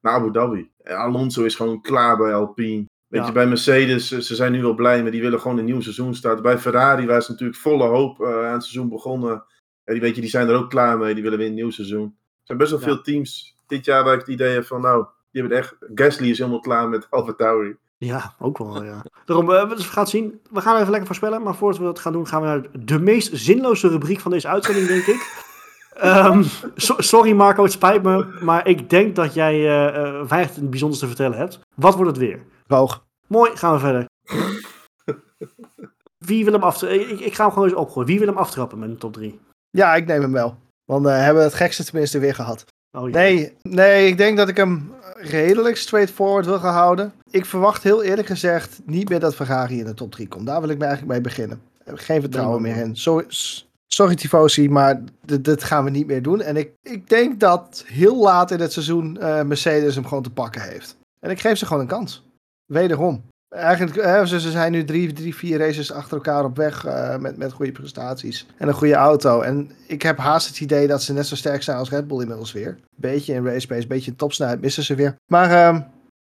naar 0.01 0.13
Abu 0.13 0.31
Dhabi. 0.31 0.69
Alonso 0.83 1.43
is 1.43 1.55
gewoon 1.55 1.81
klaar 1.81 2.17
bij 2.17 2.33
Alpine. 2.33 2.85
Weet 3.07 3.21
Ja. 3.21 3.27
je, 3.27 3.31
bij 3.33 3.47
Mercedes, 3.47 4.07
ze 4.07 4.35
zijn 4.35 4.51
nu 4.51 4.61
wel 4.61 4.73
blij, 4.75 5.01
maar 5.01 5.11
die 5.11 5.21
willen 5.21 5.39
gewoon 5.41 5.57
een 5.57 5.65
nieuw 5.65 5.81
seizoen 5.81 6.15
starten. 6.15 6.43
Bij 6.43 6.57
Ferrari, 6.57 7.05
waar 7.05 7.21
ze 7.21 7.31
natuurlijk 7.31 7.59
volle 7.59 7.83
hoop 7.87 8.21
eh, 8.21 8.27
aan 8.27 8.53
het 8.53 8.63
seizoen 8.63 8.89
begonnen. 8.89 9.43
Ja, 9.85 9.91
die, 9.93 10.01
weet 10.01 10.15
je, 10.15 10.21
die 10.21 10.29
zijn 10.29 10.47
er 10.47 10.55
ook 10.55 10.69
klaar 10.69 10.97
mee, 10.97 11.13
die 11.13 11.23
willen 11.23 11.37
weer 11.37 11.47
een 11.47 11.53
nieuw 11.53 11.69
seizoen. 11.71 12.03
Er 12.03 12.47
zijn 12.47 12.57
best 12.57 12.71
wel 12.71 12.79
Ja. 12.79 12.85
veel 12.85 13.01
teams 13.01 13.57
dit 13.71 13.85
jaar 13.85 14.03
waar 14.03 14.13
ik 14.13 14.19
het 14.19 14.29
idee 14.29 14.53
heb 14.53 14.65
van, 14.65 14.81
nou, 14.81 15.05
die 15.31 15.41
hebben 15.41 15.57
het 15.57 15.65
echt... 15.65 15.75
Gasly 15.95 16.29
is 16.29 16.37
helemaal 16.37 16.59
klaar 16.59 16.89
met 16.89 17.07
Alfa 17.09 17.33
Tauri. 17.33 17.75
Ja, 17.97 18.33
ook 18.39 18.57
wel, 18.57 18.83
ja. 18.83 19.05
Daarom, 19.25 19.51
eh, 19.51 19.69
dus 19.69 19.85
we 19.85 19.91
gaan 19.91 20.03
het 20.03 20.11
zien. 20.11 20.41
We 20.49 20.61
gaan 20.61 20.75
even 20.75 20.87
lekker 20.87 21.05
voorspellen. 21.05 21.41
Maar 21.43 21.55
voordat 21.55 21.79
we 21.79 21.85
dat 21.85 21.99
gaan 21.99 22.13
doen, 22.13 22.27
gaan 22.27 22.41
we 22.41 22.47
naar 22.47 22.61
de 22.85 22.99
meest 22.99 23.29
zinloze 23.33 23.87
rubriek 23.87 24.19
van 24.19 24.31
deze 24.31 24.47
uitzending, 24.47 24.87
denk 24.87 25.05
ik. 25.05 25.29
Ehm, 25.91 26.43
so- 26.75 27.01
sorry 27.01 27.31
Marco, 27.31 27.63
het 27.63 27.71
spijt 27.71 28.03
me. 28.03 28.37
Maar 28.41 28.67
ik 28.67 28.89
denk 28.89 29.15
dat 29.15 29.33
jij 29.33 29.53
eh 29.53 29.87
eh, 30.05 30.25
weinig 30.27 30.55
het 30.55 30.69
bijzonders 30.69 30.99
te 31.01 31.07
vertellen 31.07 31.37
hebt. 31.37 31.59
Wat 31.75 31.95
wordt 31.95 32.09
het 32.09 32.19
weer? 32.19 32.39
Hoog. 32.67 33.03
Mooi, 33.27 33.55
gaan 33.57 33.73
we 33.73 33.79
verder. 33.79 34.05
Wie 36.17 36.43
wil 36.43 36.53
hem 36.53 36.63
aftrappen? 36.63 37.09
Ik, 37.09 37.19
ik 37.19 37.33
ga 37.35 37.43
hem 37.43 37.53
gewoon 37.53 37.67
eens 37.67 37.77
opgooien. 37.77 38.07
Wie 38.09 38.19
wil 38.19 38.27
hem 38.27 38.37
aftrappen 38.37 38.79
met 38.79 38.89
een 38.89 38.97
top 38.97 39.13
3? 39.13 39.39
Ja, 39.69 39.95
ik 39.95 40.05
neem 40.05 40.21
hem 40.21 40.31
wel. 40.31 40.57
Want 40.85 41.05
eh 41.05 41.17
hebben 41.17 41.35
we 41.35 41.49
het 41.49 41.53
gekste 41.57 41.83
tenminste 41.83 42.19
weer 42.19 42.35
gehad. 42.35 42.65
Oh, 42.91 43.09
ja. 43.09 43.15
Nee, 43.15 43.53
nee, 43.61 44.07
ik 44.07 44.17
denk 44.17 44.37
dat 44.37 44.49
ik 44.49 44.57
hem 44.57 44.93
redelijk 45.15 45.77
straightforward 45.77 46.45
wil 46.45 46.59
gaan 46.59 46.73
houden. 46.73 47.13
Ik 47.29 47.45
verwacht 47.45 47.83
heel 47.83 48.03
eerlijk 48.03 48.27
gezegd 48.27 48.79
niet 48.85 49.09
meer 49.09 49.19
dat 49.19 49.35
Ferrari 49.35 49.79
in 49.79 49.85
de 49.85 49.93
top 49.93 50.11
3 50.11 50.27
komt. 50.27 50.45
Daar 50.45 50.61
wil 50.61 50.69
ik 50.69 50.77
me 50.77 50.85
eigenlijk 50.85 51.13
mee 51.13 51.21
beginnen. 51.21 51.61
Geen 51.85 52.21
vertrouwen 52.21 52.61
Nee, 52.61 52.73
meer 52.73 52.83
in. 52.83 52.95
Sorry, 52.95 53.25
sorry 53.87 54.15
Tifosi, 54.15 54.69
maar 54.69 55.01
dit, 55.25 55.45
dit 55.45 55.63
gaan 55.63 55.83
we 55.83 55.89
niet 55.89 56.07
meer 56.07 56.21
doen. 56.21 56.41
En 56.41 56.57
ik, 56.57 56.71
ik 56.81 57.09
denk 57.09 57.39
dat 57.39 57.83
heel 57.87 58.21
laat 58.21 58.51
in 58.51 58.59
het 58.59 58.73
seizoen 58.73 59.17
eh, 59.17 59.41
Mercedes 59.41 59.95
hem 59.95 60.05
gewoon 60.05 60.23
te 60.23 60.31
pakken 60.31 60.61
heeft. 60.61 60.97
En 61.19 61.29
ik 61.29 61.39
geef 61.39 61.57
ze 61.57 61.65
gewoon 61.65 61.81
een 61.81 61.87
kans. 61.87 62.23
Wederom. 62.65 63.23
Eigenlijk, 63.55 64.27
ze, 64.27 64.39
zijn 64.39 64.71
nu 64.71 64.83
drie, 64.83 65.13
drie, 65.13 65.35
vier 65.35 65.57
races 65.57 65.91
achter 65.91 66.17
elkaar 66.17 66.43
op 66.43 66.55
weg 66.55 66.85
eh, 66.85 67.17
met, 67.17 67.37
met 67.37 67.53
goede 67.53 67.71
prestaties. 67.71 68.45
En 68.57 68.67
een 68.67 68.73
goede 68.73 68.93
auto. 68.93 69.41
En 69.41 69.71
ik 69.87 70.01
heb 70.01 70.17
haast 70.17 70.47
het 70.47 70.59
idee 70.59 70.87
dat 70.87 71.03
ze 71.03 71.13
net 71.13 71.27
zo 71.27 71.35
sterk 71.35 71.63
zijn 71.63 71.77
als 71.77 71.89
Red 71.89 72.07
Bull 72.07 72.21
inmiddels 72.21 72.51
weer. 72.51 72.77
Beetje 72.95 73.33
in 73.33 73.45
race 73.45 73.67
pace, 73.67 73.87
beetje 73.87 74.11
in 74.11 74.17
topsnelheid 74.17 74.61
missen 74.61 74.83
ze 74.83 74.95
weer. 74.95 75.15
Maar 75.27 75.51
ehm, 75.51 75.81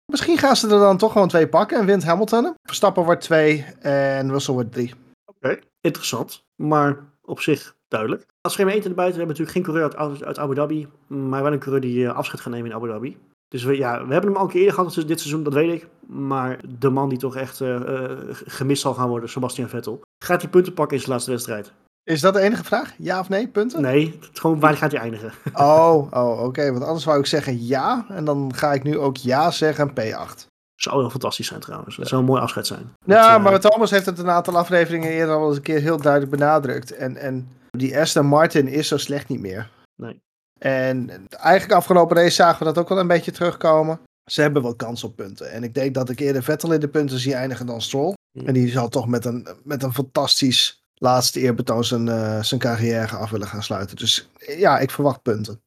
misschien 0.06 0.38
gaan 0.38 0.56
ze 0.56 0.68
er 0.68 0.78
dan 0.78 0.96
toch 0.96 1.12
gewoon 1.12 1.28
twee 1.28 1.48
pakken 1.48 1.78
en 1.78 1.86
wint 1.86 2.04
Hamilton 2.04 2.44
hem. 2.44 2.54
Verstappen 2.62 3.04
wordt 3.04 3.20
twee 3.20 3.64
en 3.80 4.30
Russell 4.30 4.54
wordt 4.54 4.72
drie. 4.72 4.94
Oké, 5.24 5.58
interessant. 5.80 6.44
Maar 6.56 6.96
op 7.22 7.40
zich 7.40 7.74
duidelijk. 7.88 8.26
Als 8.40 8.52
schema 8.52 8.70
1 8.70 8.84
erbuiten 8.84 9.18
hebben 9.18 9.36
we 9.36 9.42
natuurlijk 9.42 9.66
geen 9.66 9.74
coureur 9.74 9.96
uit, 9.96 10.24
uit 10.24 10.38
Abu 10.38 10.54
Dhabi. 10.54 10.88
Maar 11.06 11.42
wel 11.42 11.52
een 11.52 11.58
coureur 11.58 11.80
die 11.80 12.06
eh, 12.06 12.16
afscheid 12.16 12.40
gaat 12.40 12.52
nemen 12.52 12.70
in 12.70 12.76
Abu 12.76 12.88
Dhabi. 12.88 13.16
Dus 13.50 13.64
we, 13.64 13.76
ja, 13.76 14.06
we 14.06 14.12
hebben 14.12 14.30
hem 14.30 14.38
al 14.38 14.44
een 14.44 14.50
keer 14.50 14.60
eerder 14.60 14.74
gehad 14.74 14.94
dit 14.94 15.20
seizoen, 15.20 15.42
dat 15.42 15.54
weet 15.54 15.72
ik. 15.82 15.88
Maar 16.06 16.60
de 16.78 16.90
man 16.90 17.08
die 17.08 17.18
toch 17.18 17.36
echt 17.36 17.60
eh, 17.60 18.04
eh, 18.04 18.18
gemist 18.30 18.82
zal 18.82 18.94
gaan 18.94 19.08
worden, 19.08 19.28
Sebastian 19.28 19.68
Vettel. 19.68 20.00
Gaat 20.24 20.42
hij 20.42 20.50
punten 20.50 20.74
pakken 20.74 20.94
in 20.96 21.02
zijn 21.02 21.12
laatste 21.12 21.30
wedstrijd? 21.30 21.72
Is 22.04 22.20
dat 22.20 22.34
de 22.34 22.40
enige 22.40 22.64
vraag? 22.64 22.94
Ja 22.98 23.18
of 23.18 23.28
nee? 23.28 23.48
Punten? 23.48 23.82
Nee, 23.82 24.18
het 24.20 24.40
gewoon 24.40 24.60
waar 24.60 24.76
gaat 24.76 24.92
hij 24.92 25.00
eindigen? 25.00 25.32
Oh, 25.54 26.12
oh 26.12 26.42
oké. 26.42 26.72
Want 26.72 26.84
anders 26.84 27.04
wou 27.04 27.18
ik 27.18 27.26
zeggen 27.26 27.66
ja. 27.66 28.06
En 28.08 28.24
dan 28.24 28.54
ga 28.54 28.72
ik 28.72 28.82
nu 28.82 28.98
ook 28.98 29.16
ja 29.16 29.50
zeggen 29.50 29.90
P8. 29.90 30.46
Zou 30.74 30.96
wel 30.96 31.10
fantastisch 31.10 31.46
zijn 31.46 31.60
trouwens. 31.60 31.96
Zou 31.96 32.20
een 32.20 32.28
mooi 32.28 32.42
afscheid 32.42 32.66
zijn. 32.66 32.92
Ja, 33.04 33.36
eh, 33.36 33.42
maar 33.42 33.60
Thomas 33.60 33.90
heeft 33.90 34.06
het 34.06 34.18
een 34.18 34.30
aantal 34.30 34.56
afleveringen 34.56 35.10
eerder 35.10 35.34
al 35.34 35.48
eens 35.48 35.56
een 35.56 35.62
keer 35.62 35.80
heel 35.80 36.00
duidelijk 36.00 36.30
benadrukt. 36.30 36.90
En, 36.90 37.16
en 37.16 37.48
die 37.70 37.98
Aston 37.98 38.26
Martin 38.26 38.68
is 38.68 38.88
zo 38.88 38.96
slecht 38.96 39.28
niet 39.28 39.40
meer. 39.40 39.70
Nee. 39.96 40.20
En 40.60 41.26
eigenlijk 41.30 41.72
afgelopen 41.72 42.16
race 42.16 42.30
zagen 42.30 42.58
we 42.58 42.64
dat 42.64 42.78
ook 42.78 42.88
wel 42.88 42.98
een 42.98 43.06
beetje 43.06 43.30
terugkomen. 43.30 44.00
Ze 44.24 44.40
hebben 44.40 44.62
wel 44.62 44.74
kans 44.74 45.04
op 45.04 45.16
punten. 45.16 45.50
En 45.50 45.62
ik 45.62 45.74
denk 45.74 45.94
dat 45.94 46.08
ik 46.08 46.18
eerder 46.18 46.42
Vettel 46.42 46.72
in 46.72 46.80
de 46.80 46.88
punten 46.88 47.18
zie 47.18 47.34
eindigen 47.34 47.66
dan 47.66 47.82
Stroll. 47.82 48.14
En 48.44 48.52
die 48.52 48.68
zal 48.68 48.88
toch 48.88 49.06
met 49.06 49.24
een, 49.24 49.48
met 49.64 49.82
een 49.82 49.92
fantastisch 49.92 50.84
laatste 50.94 51.40
eerbetoon 51.40 51.84
zijn, 51.84 52.08
eh, 52.08 52.42
zijn 52.42 52.60
carrière 52.60 53.16
af 53.16 53.30
willen 53.30 53.46
gaan 53.46 53.62
sluiten. 53.62 53.96
Dus 53.96 54.30
ja, 54.38 54.78
ik 54.78 54.90
verwacht 54.90 55.22
punten. 55.22 55.62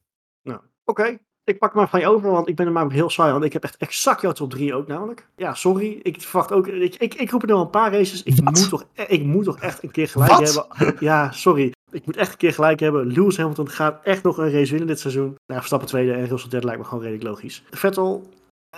Oké, 0.84 1.18
ik 1.44 1.58
pak 1.58 1.74
maar 1.74 1.88
van 1.88 2.00
je 2.00 2.08
over, 2.08 2.30
want 2.30 2.48
ik 2.48 2.56
ben 2.56 2.66
er 2.66 2.72
maar 2.72 2.90
heel 2.90 3.10
saai. 3.10 3.32
Want 3.32 3.44
ik 3.44 3.52
heb 3.52 3.62
echt 3.64 3.76
exact 3.76 4.20
jouw 4.20 4.32
top 4.32 4.50
3 4.50 4.74
ook 4.74 4.86
namelijk. 4.86 5.26
Ja, 5.36 5.54
sorry. 5.54 6.00
Ik 6.02 6.22
verwacht 6.22 6.52
ook. 6.52 6.66
Ik, 6.66 6.94
ik, 6.94 7.14
ik 7.14 7.30
roep 7.30 7.42
er 7.42 7.48
nog 7.48 7.60
een 7.60 7.70
paar 7.70 7.92
races. 7.92 8.22
Ik 8.22 8.40
Wat? 8.44 8.54
moet, 8.54 8.68
toch, 8.68 8.84
e- 8.94 9.02
ik 9.08 9.22
moet 9.24 9.44
toch 9.44 9.58
echt 9.58 9.82
een 9.82 9.90
keer 9.90 10.08
gelijk 10.08 10.30
Wat? 10.30 10.68
hebben. 10.78 10.96
Ja, 11.00 11.30
sorry. 11.32 11.72
Ik 11.90 12.06
moet 12.06 12.16
echt 12.16 12.32
een 12.32 12.38
keer 12.38 12.52
gelijk 12.52 12.80
hebben. 12.80 13.06
Lewis 13.06 13.36
Hamilton 13.36 13.68
gaat 13.68 14.04
echt 14.04 14.22
nog 14.22 14.38
een 14.38 14.50
race 14.52 14.70
winnen 14.70 14.86
dit 14.88 15.00
seizoen. 15.00 15.24
Nou, 15.24 15.58
Verstappen 15.58 15.88
tweede 15.88 16.12
en 16.12 16.26
Russell 16.26 16.50
derde 16.50 16.66
lijkt 16.66 16.80
me 16.82 16.88
gewoon 16.88 17.02
redelijk 17.04 17.28
logisch. 17.28 17.64
Vettel, 17.70 18.28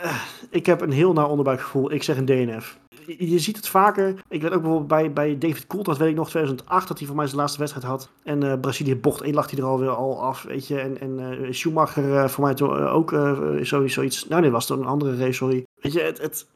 eh, 0.02 0.20
ik 0.50 0.66
heb 0.66 0.80
een 0.80 0.90
heel 0.92 1.12
nauw 1.12 1.28
onderbuikgevoel. 1.28 1.92
Ik 1.92 2.02
zeg 2.02 2.16
een 2.16 2.24
DNF. 2.24 2.78
Je, 3.06 3.30
je 3.30 3.38
ziet 3.38 3.56
het 3.56 3.68
vaker. 3.68 4.14
Ik 4.28 4.42
weet 4.42 4.52
ook 4.52 4.60
bijvoorbeeld 4.60 4.88
bij, 4.88 5.12
bij 5.12 5.38
David 5.38 5.66
Coulthard, 5.66 5.98
weet 5.98 6.08
ik 6.10 6.14
nog, 6.16 6.28
2008, 6.28 6.88
dat 6.88 6.98
hij 6.98 7.06
voor 7.06 7.16
mij 7.16 7.26
zijn 7.26 7.38
laatste 7.38 7.58
wedstrijd 7.58 7.86
had. 7.86 8.08
En 8.24 8.42
eh 8.42 8.60
Brazilië 8.60 8.96
bocht 8.96 9.20
1 9.22 9.34
lag 9.34 9.50
hij 9.50 9.58
er 9.58 9.64
alweer 9.64 9.88
al 9.88 10.22
af, 10.22 10.42
weet 10.42 10.66
je. 10.66 10.80
En, 10.80 11.00
en 11.00 11.18
eh, 11.44 11.52
Schumacher 11.52 12.16
eh, 12.16 12.28
voor 12.28 12.44
mij 12.44 12.54
toen, 12.54 12.88
ook 12.88 13.12
eh, 13.12 13.38
sowieso 13.60 14.02
iets. 14.02 14.28
Nou 14.28 14.40
nee, 14.42 14.50
was 14.50 14.68
het 14.68 14.78
een 14.78 14.84
andere 14.86 15.16
race, 15.16 15.32
sorry. 15.32 15.64
Weet 15.80 15.92
je, 15.92 16.00
het, 16.00 16.18
het, 16.20 16.46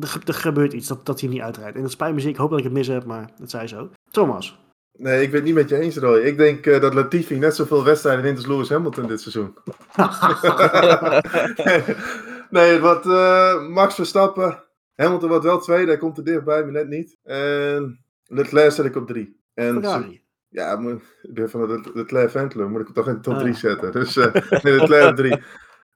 er, 0.00 0.08
ge- 0.08 0.20
er 0.24 0.34
gebeurt 0.34 0.72
iets 0.72 0.88
dat, 0.88 1.06
dat 1.06 1.20
hij 1.20 1.28
niet 1.28 1.40
uitrijdt. 1.40 1.76
En 1.76 1.82
dat 1.82 1.90
spijt 1.90 2.14
me 2.14 2.20
zeer. 2.20 2.30
Ik 2.30 2.36
hoop 2.36 2.50
dat 2.50 2.58
ik 2.58 2.64
het 2.64 2.72
mis 2.74 2.86
heb, 2.86 3.04
maar 3.04 3.30
dat 3.38 3.50
zei 3.50 3.66
zo. 3.66 3.88
Thomas. 4.10 4.58
Nee, 4.98 5.22
ik 5.22 5.26
ben 5.30 5.36
het 5.36 5.44
niet 5.44 5.54
met 5.54 5.68
je 5.68 5.78
eens, 5.78 5.96
Roy. 5.96 6.18
Ik 6.20 6.36
denk 6.36 6.66
eh, 6.66 6.80
dat 6.80 6.94
Latifi 6.94 7.38
net 7.38 7.56
zoveel 7.56 7.84
wedstrijden 7.84 8.24
wint 8.24 8.36
als 8.36 8.46
Lewis 8.46 8.68
Hamilton 8.68 9.06
dit 9.06 9.20
seizoen. 9.20 9.54
nee, 12.50 12.78
wat 12.78 13.06
eh, 13.06 13.66
Max 13.68 13.94
Verstappen. 13.94 14.62
Hamilton 14.94 15.28
wordt 15.28 15.44
wel 15.44 15.58
tweede, 15.58 15.86
hij 15.90 15.96
komt 16.00 16.18
er 16.18 16.24
dichtbij, 16.24 16.62
maar 16.62 16.72
net 16.72 16.88
niet. 16.88 17.16
En 17.24 18.04
Leclerc 18.24 18.70
zet 18.72 18.84
ik 18.84 18.96
op 18.96 19.06
drie. 19.06 19.40
En 19.54 19.72
Ferrari. 19.82 20.22
ja, 20.48 20.76
moet- 20.76 21.02
ik 21.22 21.34
ben 21.34 21.50
van 21.50 21.66
de 21.68 21.90
Leclerc 21.94 22.30
fanclub, 22.30 22.68
moet 22.68 22.80
ik 22.80 22.86
hem 22.86 22.94
toch 22.94 23.08
in 23.08 23.14
de 23.14 23.20
top 23.20 23.32
Ah, 23.34 23.38
3 23.40 23.52
ja. 23.52 23.58
zetten. 23.58 23.92
Dus 23.92 24.16
eh 24.16 24.34
nee, 24.62 24.74
Leclerc 24.76 25.10
op 25.10 25.16
3. 25.16 25.42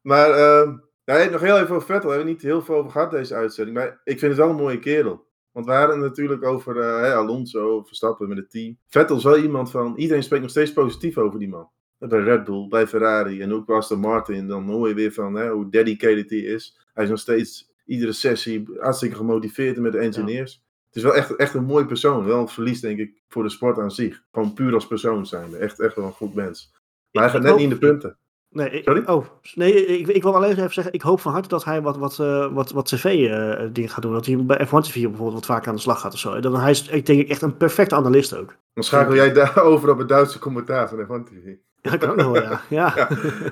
Maar 0.03 0.31
eh, 0.31 0.73
ja, 1.05 1.25
nog 1.31 1.41
heel 1.41 1.59
even 1.59 1.75
over 1.75 1.87
Vettel. 1.87 2.09
Daar 2.09 2.17
hebben 2.19 2.25
we 2.27 2.33
niet 2.33 2.43
heel 2.43 2.63
veel 2.63 2.75
over 2.75 2.91
gehad 2.91 3.11
deze 3.11 3.35
uitzending. 3.35 3.77
Maar 3.77 4.01
ik 4.05 4.19
vind 4.19 4.33
het 4.33 4.41
wel 4.41 4.51
een 4.51 4.57
mooie 4.57 4.79
kerel. 4.79 5.27
Want 5.53 5.67
we 5.67 5.73
hadden 5.73 5.99
natuurlijk 6.01 6.45
over 6.45 6.81
eh, 6.81 7.15
Alonso, 7.15 7.83
Verstappen 7.83 8.29
met 8.29 8.37
het 8.37 8.51
team. 8.51 8.79
Vettel 8.89 9.17
is 9.17 9.25
wel 9.25 9.37
iemand 9.39 9.71
van... 9.71 9.97
Iedereen 9.97 10.23
spreekt 10.23 10.43
nog 10.43 10.51
steeds 10.51 10.73
positief 10.73 11.19
over 11.19 11.39
die 11.39 11.49
man. 11.49 11.71
Bij 12.09 12.21
Red 12.21 12.45
Bull, 12.45 12.69
bij 12.69 12.87
Ferrari 12.87 13.41
en 13.41 13.53
ook 13.53 13.67
bij 13.67 13.77
Aston 13.77 13.99
Martin. 13.99 14.47
Dan 14.49 14.65
hoor 14.65 14.89
je 14.89 14.95
weer 14.95 15.13
van 15.13 15.35
hè, 15.35 15.51
hoe 15.51 15.71
dedicated 15.71 16.31
hij 16.31 16.39
is. 16.39 16.79
Hij 16.95 17.05
is 17.05 17.11
nog 17.11 17.19
steeds 17.19 17.71
iedere 17.87 18.13
sessie 18.13 18.69
hartstikke 18.79 19.17
gemotiveerd 19.17 19.79
met 19.79 19.93
de 19.93 19.99
engineers. 19.99 20.63
Het 20.87 20.97
is 20.97 21.03
wel 21.03 21.15
echt, 21.15 21.37
echt 21.37 21.55
een 21.55 21.65
mooi 21.65 21.85
persoon. 21.85 22.25
Wel 22.25 22.41
een 22.41 22.49
verlies, 22.49 22.81
denk 22.81 22.99
ik, 22.99 23.23
voor 23.29 23.43
de 23.43 23.49
sport 23.49 23.79
aan 23.79 23.91
zich. 23.91 24.23
Gewoon 24.33 24.53
puur 24.53 24.75
als 24.75 24.87
persoon 24.87 25.27
zijn. 25.27 25.55
Echt, 25.55 25.81
echt 25.81 25.97
wel 25.97 26.05
een 26.05 26.13
goed 26.13 26.35
mens. 26.35 26.73
Maar 27.13 27.23
hij 27.23 27.33
gaat 27.33 27.43
net 27.43 27.51
hoop- 27.51 27.61
niet 27.61 27.71
in 27.71 27.79
de 27.79 27.87
punten. 27.87 28.17
Nee, 28.53 28.71
ik, 28.71 28.85
Sorry? 28.85 29.03
Oh, 29.07 29.27
nee 29.55 29.87
ik, 29.87 30.09
ik 30.09 30.23
wil 30.23 30.35
alleen 30.35 30.51
even 30.51 30.73
zeggen, 30.73 30.93
ik 30.93 31.03
hoop 31.03 31.21
van 31.21 31.33
harte 31.33 31.49
dat 31.49 31.65
hij 31.65 31.83
wat, 31.83 31.97
wat, 31.97 32.19
eh, 32.19 32.53
wat, 32.53 32.71
wat 32.71 32.89
cv-dingen 32.89 33.91
gaat 33.91 34.03
doen. 34.03 34.13
Dat 34.13 34.27
hij 34.27 34.45
bij 34.45 34.67
F1 34.67 34.71
TV 34.71 34.93
bijvoorbeeld 34.93 35.33
wat 35.33 35.47
vaker 35.47 35.69
aan 35.69 35.75
de 35.75 35.81
slag 35.81 36.01
gaat 36.01 36.13
of 36.13 36.19
zo. 36.19 36.41
Dan, 36.41 36.57
hij 36.57 36.71
is, 36.71 36.89
ik 36.89 37.07
denk, 37.07 37.29
echt 37.29 37.43
een 37.43 37.57
perfecte 37.57 37.95
analist 37.95 38.37
ook. 38.37 38.57
Dan 38.75 38.85
schakel 38.85 39.15
jij 39.15 39.33
daar 39.33 39.63
over 39.71 39.91
op 39.91 39.99
het 39.99 40.09
Duitse 40.09 40.39
commentaar 40.39 40.89
van 40.89 40.99
F1 40.99 41.25
TV. 41.29 41.55
Ja, 41.83 41.91
dat 41.97 42.01
kan 42.01 42.11
ook 42.11 42.16
nog 42.16 42.33
wel, 42.33 42.43
ja. 42.43 42.61
ja. 42.68 42.93
Ja. 42.97 43.09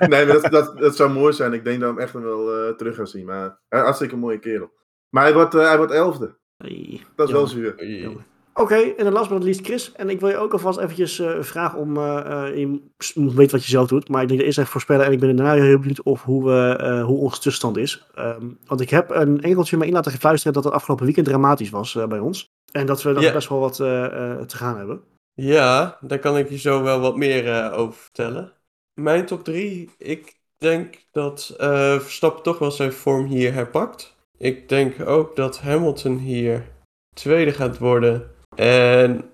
Nee, 0.07 0.25
maar 0.25 0.41
dat, 0.41 0.51
dat, 0.51 0.77
dat 0.79 0.95
zou 0.95 1.09
mooi 1.11 1.33
zijn. 1.33 1.53
Ik 1.53 1.63
denk 1.63 1.79
dat 1.79 1.89
we 1.89 1.95
hem 1.95 2.03
echt 2.03 2.13
wel 2.13 2.55
eh, 2.67 2.73
terug 2.73 2.95
gaan 2.95 3.07
zien. 3.07 3.25
Maar 3.25 3.41
hij 3.69 3.79
is 3.79 3.83
hartstikke 3.85 4.13
een 4.13 4.19
mooie 4.19 4.39
kerel. 4.39 4.71
Maar 5.09 5.23
hij 5.23 5.33
wordt, 5.33 5.55
eh, 5.55 5.67
hij 5.67 5.77
wordt 5.77 5.91
elfde. 5.91 6.37
Hey, 6.57 7.01
Dat 7.15 7.27
is 7.27 7.33
wel 7.33 7.47
zuur. 7.47 7.75
Oké, 8.53 8.75
en 8.75 9.03
dan 9.03 9.13
last 9.13 9.27
but 9.29 9.37
not 9.37 9.43
least 9.43 9.65
Chris. 9.65 9.91
En 9.91 10.09
ik 10.09 10.19
wil 10.19 10.29
je 10.29 10.37
ook 10.37 10.51
alvast 10.53 10.79
eventjes 10.79 11.19
eh, 11.19 11.41
vragen 11.41 11.79
om, 11.79 11.97
eh, 11.97 12.47
eh, 12.47 12.57
je 12.57 12.67
moet 13.15 13.33
weten 13.33 13.51
wat 13.55 13.63
je 13.65 13.71
zelf 13.71 13.87
doet, 13.87 14.09
maar 14.09 14.21
ik 14.21 14.27
denk 14.27 14.39
dat 14.39 14.47
eerst 14.47 14.59
even 14.59 14.71
voorspellen 14.71 15.05
en 15.05 15.11
ik 15.11 15.19
ben 15.19 15.35
daarna 15.35 15.63
heel 15.63 15.79
benieuwd 15.79 16.01
of 16.03 16.23
hoe, 16.23 16.45
we, 16.45 16.75
eh, 16.79 17.05
hoe 17.05 17.17
onze 17.17 17.35
tussenstand 17.35 17.77
is. 17.77 18.07
Ehm, 18.15 18.45
want 18.65 18.81
ik 18.81 18.89
heb 18.89 19.09
een 19.09 19.41
enkeltje 19.41 19.77
me 19.77 19.85
in 19.87 19.93
laten 19.93 20.11
fluisteren 20.11 20.53
dat 20.53 20.63
het 20.63 20.73
afgelopen 20.73 21.05
weekend 21.05 21.25
dramatisch 21.27 21.69
was 21.69 21.95
eh, 21.95 22.07
bij 22.07 22.19
ons. 22.19 22.49
En 22.71 22.85
dat 22.85 23.03
we 23.03 23.11
nog 23.11 23.23
Ja. 23.23 23.33
best 23.33 23.49
wel 23.49 23.59
wat 23.59 23.79
eh, 23.79 24.05
eh, 24.05 24.39
te 24.41 24.57
gaan 24.57 24.77
hebben. 24.77 25.01
Ja, 25.33 25.97
daar 26.01 26.19
kan 26.19 26.37
ik 26.37 26.49
je 26.49 26.57
zo 26.57 26.83
wel 26.83 26.99
wat 26.99 27.15
meer 27.15 27.53
eh, 27.53 27.77
over 27.79 28.01
vertellen. 28.01 28.53
Mijn 28.93 29.25
top 29.25 29.43
3, 29.43 29.89
ik 29.97 30.41
denk 30.61 31.05
dat 31.11 31.55
eh, 31.57 31.99
Verstappen 31.99 32.43
toch 32.43 32.59
wel 32.59 32.71
zijn 32.71 32.93
vorm 32.93 33.25
hier 33.25 33.53
herpakt. 33.53 34.15
Ik 34.37 34.69
denk 34.69 35.07
ook 35.07 35.35
dat 35.35 35.59
Hamilton 35.59 36.17
hier 36.17 36.67
tweede 37.15 37.51
gaat 37.53 37.77
worden. 37.77 38.31
En 38.55 39.29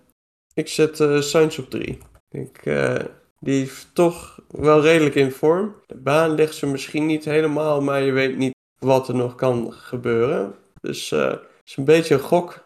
ik 0.53 0.67
zet 0.67 0.99
eh 0.99 1.19
Sainz 1.19 1.57
op 1.57 1.69
3. 1.69 1.97
Ik, 2.29 2.65
eh, 2.65 2.95
die 3.39 3.63
is 3.63 3.87
toch 3.93 4.39
wel 4.47 4.81
redelijk 4.81 5.15
in 5.15 5.31
vorm. 5.31 5.75
De 5.85 5.95
baan 5.97 6.31
ligt 6.31 6.55
ze 6.55 6.65
misschien 6.65 7.05
niet 7.05 7.25
helemaal, 7.25 7.81
maar 7.81 8.01
je 8.01 8.11
weet 8.11 8.37
niet 8.37 8.55
wat 8.79 9.07
er 9.07 9.15
nog 9.15 9.35
kan 9.35 9.73
gebeuren. 9.73 10.55
Dus 10.81 11.11
eh, 11.11 11.29
het 11.29 11.41
is 11.65 11.77
een 11.77 11.85
beetje 11.85 12.13
een 12.13 12.19
gok. 12.19 12.65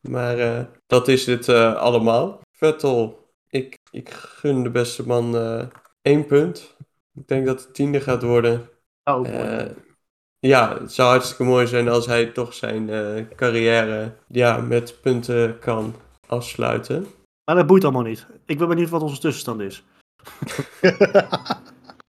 Maar 0.00 0.68
dat 0.86 1.08
is 1.08 1.24
dit 1.24 1.48
allemaal. 1.48 2.40
Vettel, 2.58 3.30
ik, 3.48 3.78
ik 3.90 4.10
gun 4.10 4.62
de 4.62 4.70
beste 4.70 5.06
man 5.06 5.36
eh 5.36 5.66
één 6.02 6.26
punt. 6.26 6.76
Ik 7.14 7.28
denk 7.28 7.46
dat 7.46 7.60
het 7.60 7.74
tiende 7.74 8.00
gaat 8.00 8.22
worden. 8.22 8.68
Oh, 9.04 9.16
mooi. 9.16 9.28
Eh, 9.28 9.70
ja, 10.38 10.78
het 10.78 10.92
zou 10.92 11.08
hartstikke 11.08 11.44
mooi 11.44 11.66
zijn 11.66 11.88
als 11.88 12.06
hij 12.06 12.26
toch 12.26 12.54
zijn 12.54 12.90
eh, 12.90 13.24
carrière 13.36 14.14
ja, 14.26 14.60
met 14.60 15.00
punten 15.00 15.58
kan 15.58 15.94
afsluiten. 16.26 17.06
maar 17.44 17.54
dat 17.56 17.66
boeit 17.66 17.84
allemaal 17.84 18.02
niet. 18.02 18.26
Ik 18.46 18.58
ben 18.58 18.68
benieuwd 18.68 18.88
wat 18.88 19.02
onze 19.02 19.20
tussenstand 19.20 19.60
is. 19.60 19.84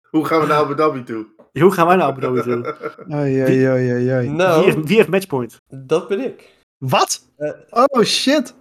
Hoe 0.09 0.25
gaan 0.25 0.41
we 0.41 0.47
naar 0.47 0.57
Abu 0.57 0.75
Dhabi 0.75 1.03
toe? 1.03 1.25
Hoe 1.51 1.71
gaan 1.71 1.87
wij 1.87 1.95
nou 1.95 2.11
Abu 2.11 2.21
Dhabi 2.21 2.41
toe? 2.41 2.75
Oei, 3.13 3.43
oei, 3.43 3.69
oei, 3.69 4.13
oei. 4.13 4.35
Wie, 4.35 4.63
heeft, 4.63 4.87
wie 4.87 4.95
heeft 4.95 5.09
matchpoint? 5.09 5.57
dat 5.67 6.07
ben 6.07 6.19
ik. 6.19 6.57
Wat? 6.77 7.27
Eh. 7.37 7.51
Oh 7.69 8.03
shit. 8.03 8.55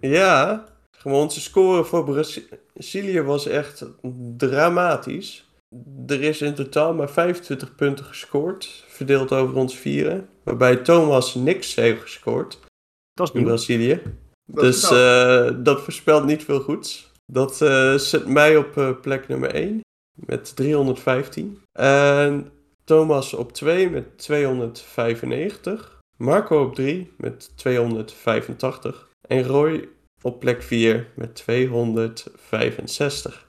Ja, 0.00 0.64
gewoon 1.00 1.22
onze 1.22 1.40
score 1.40 1.84
voor 1.84 2.04
Brazi- 2.04 2.48
Brazilië 2.72 3.22
was 3.22 3.46
echt 3.46 3.84
dramatisch. 4.36 5.48
Er 6.06 6.22
is 6.22 6.40
in 6.40 6.54
totaal 6.54 6.94
maar 6.94 7.10
25 7.10 7.74
punten 7.74 8.04
gescoord, 8.04 8.84
verdeeld 8.88 9.32
over 9.32 9.56
ons 9.56 9.76
vieren. 9.76 10.28
Waarbij 10.42 10.76
Thomas 10.76 11.34
niks 11.34 11.74
heeft 11.74 12.02
gescoord 12.02 12.58
Dat 13.12 13.28
is 13.28 13.34
in. 13.34 13.44
Brazilië. 13.44 14.02
Dat 14.52 14.64
Dus 14.64 14.90
eh, 14.90 15.50
dat 15.56 15.80
voorspelt 15.80 16.24
niet 16.24 16.44
veel 16.44 16.60
goeds. 16.60 17.12
Dat 17.32 17.62
eh, 17.62 17.94
zet 17.94 18.26
mij 18.26 18.56
op 18.56 18.76
eh, 18.76 18.90
plek 19.00 19.28
nummer 19.28 19.54
1 19.54 19.80
met 20.26 20.56
315. 20.56 21.62
En 21.78 22.52
Thomas 22.84 23.34
op 23.34 23.52
2 23.52 23.90
met 23.90 24.18
295. 24.18 25.98
Marco 26.16 26.62
op 26.62 26.74
3 26.74 27.12
met 27.16 27.52
285. 27.56 29.08
En 29.28 29.42
Roy 29.42 29.88
op 30.22 30.40
plek 30.40 30.62
4 30.62 31.06
met 31.14 31.34
265. 31.34 33.48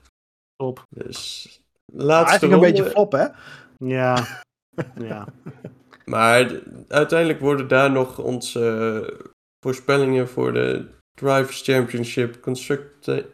Top. 0.56 0.84
Dus 0.88 1.46
Hij 1.92 2.04
laatste 2.04 2.46
een 2.46 2.52
ronde. 2.52 2.66
beetje 2.72 2.90
flop, 2.90 3.12
hè? 3.12 3.26
Ja. 3.78 4.42
ja. 5.10 5.28
Maar 6.04 6.50
uiteindelijk 6.88 7.40
worden 7.40 7.68
daar 7.68 7.90
nog 7.90 8.18
onze 8.18 9.30
voorspellingen 9.64 10.28
voor 10.28 10.52
de 10.52 10.88
Drivers 11.14 11.62
Championship, 11.62 12.40
Constructor, 12.40 13.24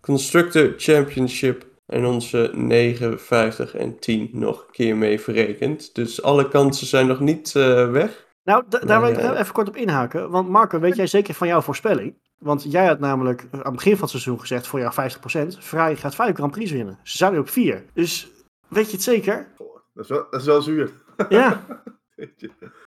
Constructor 0.00 0.74
Championship 0.76 1.66
en 1.86 2.04
onze 2.04 2.50
9, 2.54 3.20
50 3.20 3.74
en 3.74 3.98
10 3.98 4.28
nog 4.32 4.60
een 4.66 4.72
keer 4.72 4.96
mee 4.96 5.20
verrekend. 5.20 5.94
Dus 5.94 6.22
alle 6.22 6.48
kansen 6.48 6.86
zijn 6.86 7.06
nog 7.06 7.20
niet 7.20 7.56
eh, 7.56 7.90
weg. 7.90 8.26
Nou, 8.42 8.64
da- 8.68 8.78
daar 8.78 9.00
wil 9.00 9.10
ik 9.10 9.16
eh, 9.16 9.38
even 9.40 9.52
kort 9.54 9.68
op 9.68 9.76
inhaken. 9.76 10.30
Want 10.30 10.48
Marco, 10.48 10.80
weet 10.80 10.96
jij 10.96 11.06
zeker 11.06 11.34
van 11.34 11.48
jouw 11.48 11.60
voorspelling? 11.60 12.14
Want 12.38 12.62
jij 12.72 12.86
had 12.86 12.98
namelijk 12.98 13.46
aan 13.50 13.60
het 13.60 13.72
begin 13.72 13.92
van 13.92 14.00
het 14.00 14.10
seizoen 14.10 14.40
gezegd 14.40 14.66
voor 14.66 14.78
jou 14.78 14.92
50%. 15.54 15.58
Ferrari 15.58 15.96
gaat 15.96 16.14
5 16.14 16.34
Grand 16.34 16.52
Prix 16.52 16.70
winnen. 16.70 16.98
Ze 17.02 17.16
zijn 17.16 17.32
nu 17.32 17.38
op 17.38 17.48
4. 17.48 17.84
Dus 17.92 18.30
weet 18.68 18.86
je 18.86 18.92
het 18.92 19.02
zeker? 19.02 19.48
dat, 19.94 20.04
is 20.04 20.08
wel, 20.10 20.26
dat 20.30 20.40
is 20.40 20.46
wel 20.46 20.62
zuur. 20.62 20.90
Ja. 21.28 21.64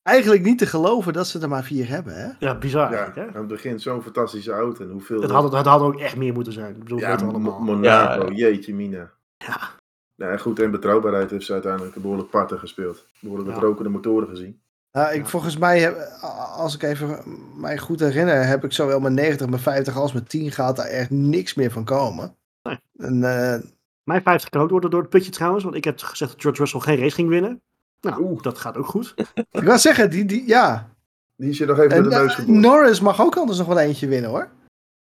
Eigenlijk 0.02 0.42
niet 0.42 0.58
te 0.58 0.66
geloven 0.66 1.12
dat 1.12 1.26
ze 1.26 1.38
er 1.40 1.48
maar 1.48 1.64
vier 1.64 1.88
hebben, 1.88 2.14
hè? 2.14 2.28
Ja, 2.46 2.58
bizar 2.58 2.90
Ja, 2.90 2.96
eigenlijk, 2.96 3.26
aan 3.28 3.32
hè? 3.34 3.38
het 3.38 3.48
begin 3.48 3.80
zo'n 3.80 4.02
fantastische 4.02 4.52
auto. 4.52 4.84
En 4.84 4.90
hoeveel... 4.90 5.20
Het 5.22 5.30
had, 5.30 5.52
het 5.52 5.66
had 5.66 5.80
ook 5.80 6.00
echt 6.00 6.16
meer 6.16 6.32
moeten 6.32 6.52
zijn. 6.52 6.70
Ik 6.74 6.78
bedoel, 6.78 6.98
ja, 6.98 7.14
allemaal. 7.14 7.60
Monaco, 7.60 8.26
Ja. 8.26 8.32
jeetje 8.32 8.74
mina. 8.74 9.10
Ja. 9.38 9.58
Ja, 10.14 10.36
goed, 10.36 10.58
en 10.58 10.70
betrouwbaarheid 10.70 11.30
heeft 11.30 11.44
ze 11.46 11.52
uiteindelijk 11.52 11.94
een 11.96 12.02
behoorlijk 12.02 12.30
parten 12.30 12.58
gespeeld. 12.58 13.06
Behoorlijk 13.20 13.48
Ja. 13.48 13.54
met 13.54 13.64
rokende 13.64 13.90
motoren 13.90 14.28
gezien. 14.28 14.60
Nou, 14.92 15.12
ik, 15.14 15.22
Ja. 15.22 15.28
Volgens 15.28 15.56
mij, 15.56 15.80
heb, 15.80 15.96
als 16.56 16.74
ik 16.74 16.82
even 16.82 17.18
mij 17.56 17.78
goed 17.78 18.00
herinner, 18.00 18.46
heb 18.46 18.64
ik 18.64 18.72
zowel 18.72 19.00
mijn 19.00 19.14
90, 19.14 19.48
mijn 19.48 19.62
50 19.62 19.96
als 19.96 20.12
mijn 20.12 20.24
10 20.26 20.50
gaat 20.52 20.76
daar 20.76 20.86
echt 20.86 21.10
niks 21.10 21.54
meer 21.54 21.70
van 21.70 21.84
komen. 21.84 22.36
Nee. 22.62 22.78
En, 22.96 23.24
eh, 23.24 23.60
Mijn 24.04 24.22
50 24.22 24.48
kan 24.50 24.60
ook 24.62 24.70
worden 24.70 24.90
door 24.90 25.00
het 25.00 25.10
putje 25.10 25.30
trouwens. 25.30 25.64
Want 25.64 25.76
ik 25.76 25.84
heb 25.84 26.00
gezegd 26.00 26.30
dat 26.30 26.40
George 26.40 26.60
Russell 26.60 26.80
geen 26.80 26.98
race 26.98 27.14
ging 27.14 27.28
winnen. 27.28 27.62
Nou, 28.00 28.22
Oeh. 28.22 28.42
dat 28.42 28.58
gaat 28.58 28.76
ook 28.76 28.86
goed. 28.86 29.14
ik 29.50 29.62
wil 29.62 29.78
zeggen, 29.78 30.10
die, 30.10 30.24
die, 30.24 30.46
ja. 30.46 30.88
Die 31.36 31.50
is 31.50 31.58
je 31.58 31.66
nog 31.66 31.78
even 31.78 31.96
En, 31.96 32.02
door 32.02 32.12
de 32.12 32.18
neus 32.18 32.30
eh, 32.30 32.34
geboord. 32.38 32.58
Norris 32.58 33.00
mag 33.00 33.20
ook 33.20 33.36
anders 33.36 33.58
nog 33.58 33.66
wel 33.66 33.78
eentje 33.78 34.08
winnen, 34.08 34.30
hoor. 34.30 34.48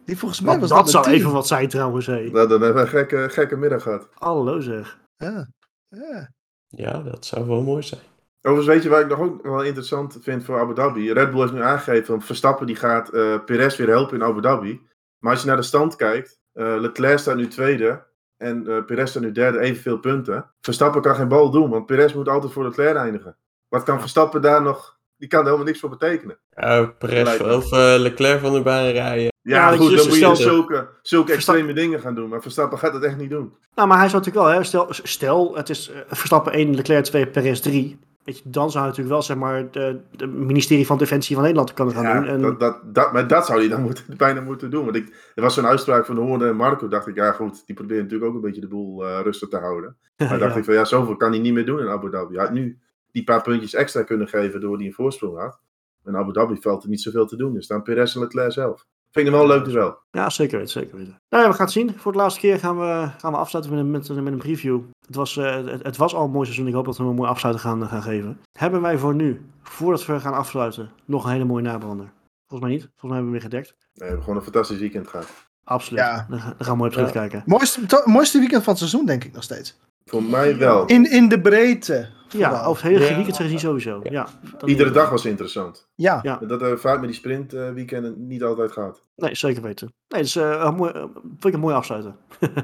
Die 0.04 0.18
volgens 0.18 0.40
mij 0.40 0.58
was 0.58 0.68
dat 0.68 0.78
dat, 0.78 0.90
zou 0.90 1.04
een 1.04 1.10
10. 1.10 1.20
even 1.20 1.32
wat 1.32 1.46
zijn 1.46 1.68
trouwens. 1.68 2.06
Hé. 2.06 2.30
Nou, 2.30 2.48
dan 2.48 2.62
hebben 2.62 2.74
we 2.74 2.80
een 2.80 2.88
gekke, 2.88 3.28
gekke 3.30 3.56
middag 3.56 3.82
gehad. 3.82 4.08
Hallo 4.14 4.60
zeg. 4.60 4.98
Ja. 5.16 5.48
Ja. 5.88 6.30
Ja, 6.68 7.02
dat 7.02 7.24
zou 7.26 7.46
wel 7.46 7.62
mooi 7.62 7.82
zijn. 7.82 8.00
Overigens, 8.42 8.74
weet 8.74 8.82
je 8.82 8.88
wat 8.88 9.00
ik 9.00 9.08
nog 9.08 9.20
ook 9.20 9.42
wel 9.42 9.62
interessant 9.62 10.18
vind 10.20 10.44
voor 10.44 10.58
Abu 10.58 10.74
Dhabi? 10.74 11.12
Red 11.12 11.30
Bull 11.30 11.40
heeft 11.40 11.52
nu 11.52 11.62
aangegeven, 11.62 12.06
van 12.06 12.22
Verstappen 12.22 12.66
die 12.66 12.76
gaat 12.76 13.08
eh 13.08 13.34
Perez 13.44 13.76
weer 13.76 13.88
helpen 13.88 14.16
in 14.16 14.24
Abu 14.24 14.40
Dhabi. 14.40 14.80
Maar 15.18 15.32
als 15.32 15.40
je 15.40 15.46
naar 15.46 15.56
de 15.56 15.62
stand 15.62 15.96
kijkt, 15.96 16.40
eh, 16.52 16.74
Leclerc 16.78 17.18
staat 17.18 17.36
nu 17.36 17.48
tweede 17.48 18.02
en 18.36 18.66
eh 18.68 18.84
Perez 18.84 19.10
staat 19.10 19.22
nu 19.22 19.32
derde, 19.32 19.58
evenveel 19.60 19.98
punten. 19.98 20.50
Verstappen 20.60 21.02
kan 21.02 21.14
geen 21.14 21.28
bal 21.28 21.50
doen, 21.50 21.70
want 21.70 21.86
Perez 21.86 22.12
moet 22.12 22.28
altijd 22.28 22.52
voor 22.52 22.64
Leclerc 22.64 22.96
eindigen. 22.96 23.36
Wat 23.68 23.82
kan 23.82 24.00
Verstappen 24.00 24.42
daar 24.42 24.62
nog, 24.62 24.98
die 25.16 25.28
kan 25.28 25.38
er 25.38 25.44
helemaal 25.44 25.66
niks 25.66 25.80
voor 25.80 25.90
betekenen. 25.90 26.38
Ja, 26.50 26.84
Perez 26.84 27.40
of 27.40 27.70
Leclerc 27.98 28.40
van 28.40 28.52
de 28.52 28.62
baan 28.62 28.84
rijden. 28.84 29.30
Ja, 29.42 29.76
goed, 29.76 29.90
je 29.90 29.96
dan 29.96 30.08
moet 30.08 30.18
je 30.18 30.34
zulke, 30.34 30.88
zulke 31.02 31.32
extreme 31.32 31.72
dingen 31.72 32.00
gaan 32.00 32.14
doen. 32.14 32.28
Maar 32.28 32.42
Verstappen 32.42 32.78
gaat 32.78 32.92
dat 32.92 33.02
echt 33.02 33.16
niet 33.16 33.30
doen. 33.30 33.54
Nou, 33.74 33.88
maar 33.88 33.98
hij 33.98 34.08
zou 34.08 34.22
natuurlijk 34.22 34.46
wel, 34.46 34.56
hè, 34.56 34.64
stel, 34.64 34.86
stel 34.90 35.56
het 35.56 35.68
is 35.68 35.90
Verstappen 36.08 36.52
1, 36.52 36.74
Leclerc 36.74 37.04
2, 37.04 37.26
Perez 37.26 37.60
3. 37.60 37.98
Weet 38.24 38.38
je, 38.38 38.42
dan 38.44 38.70
zou 38.70 38.84
natuurlijk 38.84 39.10
wel, 39.10 39.22
zeg 39.22 39.36
maar, 39.36 39.70
de, 39.70 40.00
de 40.10 40.26
ministerie 40.26 40.86
van 40.86 40.98
Defensie 40.98 41.34
van 41.34 41.44
Nederland 41.44 41.74
kunnen 41.74 41.94
gaan 41.94 42.04
Ja, 42.04 42.20
doen. 42.20 42.28
En, 42.28 42.40
dat, 42.40 42.60
dat, 42.60 42.94
dat, 42.94 43.12
maar 43.12 43.26
dat 43.26 43.46
zou 43.46 43.58
hij 43.58 43.68
dan 43.68 43.82
moeten, 43.86 44.04
bijna 44.16 44.40
moeten 44.40 44.70
doen. 44.70 44.84
Want 44.84 44.96
ik, 44.96 45.32
er 45.34 45.42
was 45.42 45.54
zo'n 45.54 45.66
uitspraak 45.66 46.06
van 46.06 46.16
Hoorn 46.16 46.42
en 46.42 46.56
Marco. 46.56 46.88
Dacht 46.88 47.06
ik, 47.06 47.14
ja 47.14 47.32
goed, 47.32 47.66
die 47.66 47.74
probeert 47.74 48.02
natuurlijk 48.02 48.30
ook 48.30 48.34
een 48.34 48.40
beetje 48.40 48.60
de 48.60 48.68
boel 48.68 49.06
eh, 49.06 49.20
rustig 49.22 49.48
te 49.48 49.56
houden. 49.58 49.96
Maar 50.28 50.38
dacht 50.38 50.56
ik 50.56 50.64
van, 50.64 50.74
ja, 50.74 50.84
zoveel 50.84 51.16
kan 51.16 51.30
hij 51.30 51.40
niet 51.40 51.52
meer 51.52 51.66
doen 51.66 51.80
in 51.80 51.88
Abu 51.88 52.10
Dhabi. 52.10 52.34
Hij 52.34 52.44
had 52.44 52.52
nu 52.52 52.78
die 53.10 53.24
paar 53.24 53.42
puntjes 53.42 53.74
extra 53.74 54.02
kunnen 54.02 54.28
geven 54.28 54.60
door 54.60 54.76
hij 54.76 54.86
een 54.86 54.92
voorsprong 54.92 55.38
had. 55.38 55.60
En 56.04 56.16
Abu 56.16 56.32
Dhabi 56.32 56.56
valt 56.60 56.82
er 56.82 56.88
niet 56.88 57.00
zoveel 57.00 57.26
te 57.26 57.36
doen. 57.36 57.56
Er 57.56 57.62
staan 57.62 57.82
Perez 57.82 58.14
en 58.14 58.20
Leclerc 58.20 58.52
zelf. 58.52 58.86
Vind 59.12 59.26
ik 59.26 59.32
hem 59.32 59.42
wel 59.42 59.46
leuk 59.56 59.64
duel. 59.64 59.98
Ja, 60.10 60.30
zeker 60.30 60.58
weten, 60.58 60.72
zeker 60.72 60.96
weten. 60.96 61.18
Nou 61.28 61.42
ja, 61.42 61.48
we 61.48 61.54
gaan 61.56 61.64
het 61.64 61.74
zien. 61.74 61.94
Voor 61.98 62.12
de 62.12 62.18
laatste 62.18 62.40
keer 62.40 62.58
gaan 62.58 62.78
we, 62.78 63.08
gaan 63.18 63.32
we 63.32 63.38
afsluiten 63.38 63.74
met 63.74 63.84
een, 63.84 63.90
met, 63.90 64.08
een- 64.08 64.22
met 64.22 64.32
een 64.32 64.38
preview. 64.38 64.80
Het 65.06 65.16
was, 65.16 65.36
eh, 65.36 65.54
het, 65.64 65.82
het 65.82 65.96
was 65.96 66.14
al 66.14 66.24
een 66.24 66.30
mooi 66.30 66.44
seizoen. 66.44 66.66
Ik 66.68 66.74
hoop 66.74 66.84
dat 66.84 66.96
we 66.96 67.04
een 67.04 67.14
mooi 67.14 67.28
afsluiten 67.30 67.64
gaan, 67.64 67.86
gaan 67.88 68.02
geven. 68.02 68.40
Hebben 68.58 68.80
wij 68.80 68.98
voor 68.98 69.14
nu, 69.14 69.46
voordat 69.62 70.06
we 70.06 70.20
gaan 70.20 70.34
afsluiten, 70.34 70.90
nog 71.04 71.24
een 71.24 71.30
hele 71.30 71.44
mooie 71.44 71.62
nabrander? 71.62 72.12
Volgens 72.46 72.60
mij 72.70 72.78
niet. 72.78 72.80
Volgens 72.82 73.02
mij 73.02 73.12
hebben 73.14 73.32
we 73.32 73.38
weer 73.38 73.48
gedekt. 73.50 73.68
Nee, 73.68 73.88
we 73.94 74.04
hebben 74.04 74.22
gewoon 74.22 74.36
een 74.38 74.44
fantastisch 74.44 74.78
weekend 74.78 75.08
gehad. 75.08 75.26
Absoluut. 75.64 76.00
Ja. 76.00 76.26
Daar, 76.30 76.38
gaan- 76.40 76.54
we 76.58 76.74
mooi 76.76 76.90
op 76.90 76.96
Ja. 76.96 77.04
terugkijken. 77.04 77.42
Mooiste, 77.46 77.86
to- 77.86 78.02
mooiste 78.04 78.38
weekend 78.38 78.62
van 78.62 78.72
het 78.72 78.78
seizoen, 78.82 79.06
denk 79.06 79.24
ik 79.24 79.32
nog 79.32 79.42
steeds. 79.42 79.78
Voor 80.04 80.22
mij 80.22 80.56
wel. 80.56 80.84
In, 80.86 81.10
in 81.10 81.28
de 81.28 81.40
breedte 81.40 82.08
Ja, 82.32 82.64
over 82.64 82.82
het 82.84 82.92
hele 82.92 83.04
Ja. 83.10 83.14
weekend 83.16 83.36
gezien 83.36 83.58
sowieso. 83.58 84.00
Ja. 84.02 84.26
Iedere 84.64 84.90
dag 84.90 85.10
was 85.10 85.24
interessant. 85.24 85.88
Ja, 85.94 86.18
Ja. 86.22 86.36
Dat 86.46 86.60
we 86.60 86.76
vaak 86.76 86.98
met 86.98 87.08
die 87.08 87.18
sprint 87.18 87.52
eh, 87.52 87.70
weekenden 87.70 88.26
niet 88.26 88.42
altijd 88.42 88.72
gehad. 88.72 89.02
Nee, 89.16 89.34
zeker 89.34 89.62
weten. 89.62 89.92
Nee, 90.08 90.22
dus 90.22 90.36
eh, 90.36 90.62
een 90.64 90.74
mooi, 90.74 90.92
vind 91.22 91.44
ik 91.44 91.52
een 91.54 91.60
mooi 91.60 91.74
afsluiten. 91.74 92.16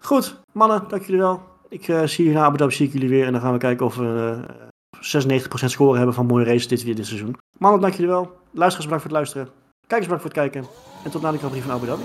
Goed, 0.00 0.40
mannen, 0.52 0.84
dank 0.88 1.02
jullie 1.02 1.20
wel. 1.20 1.42
Ik 1.68 1.88
eh, 1.88 2.02
zie 2.04 2.24
jullie 2.24 2.38
na 2.40 2.44
Abu 2.44 2.56
Dhabi, 2.56 2.72
zie 2.72 2.86
ik 2.86 2.92
jullie 2.92 3.08
weer. 3.08 3.26
En 3.26 3.32
dan 3.32 3.40
gaan 3.40 3.52
we 3.52 3.58
kijken 3.58 3.86
of 3.86 3.96
we 3.96 4.40
eh 4.48 4.60
96% 5.00 5.64
score 5.64 5.96
hebben 5.96 6.14
van 6.14 6.26
mooie 6.26 6.44
races 6.44 6.68
dit, 6.68 6.82
weer 6.82 6.94
dit 6.96 7.06
seizoen. 7.06 7.36
Mannen, 7.58 7.80
dank 7.80 7.92
jullie 7.94 8.10
wel. 8.10 8.22
Luisteraars, 8.52 8.74
bedankt 8.90 9.02
voor 9.02 9.02
het 9.02 9.10
luisteren. 9.12 9.48
Kijkers, 9.86 10.10
bedankt 10.10 10.22
voor 10.22 10.42
het 10.42 10.52
kijken. 10.52 10.70
En 11.04 11.10
tot 11.10 11.22
na 11.22 11.30
de 11.30 11.36
Grand 11.38 11.52
Prix 11.52 11.66
van 11.66 11.76
Abu 11.76 11.86
Dhabi. 11.86 12.02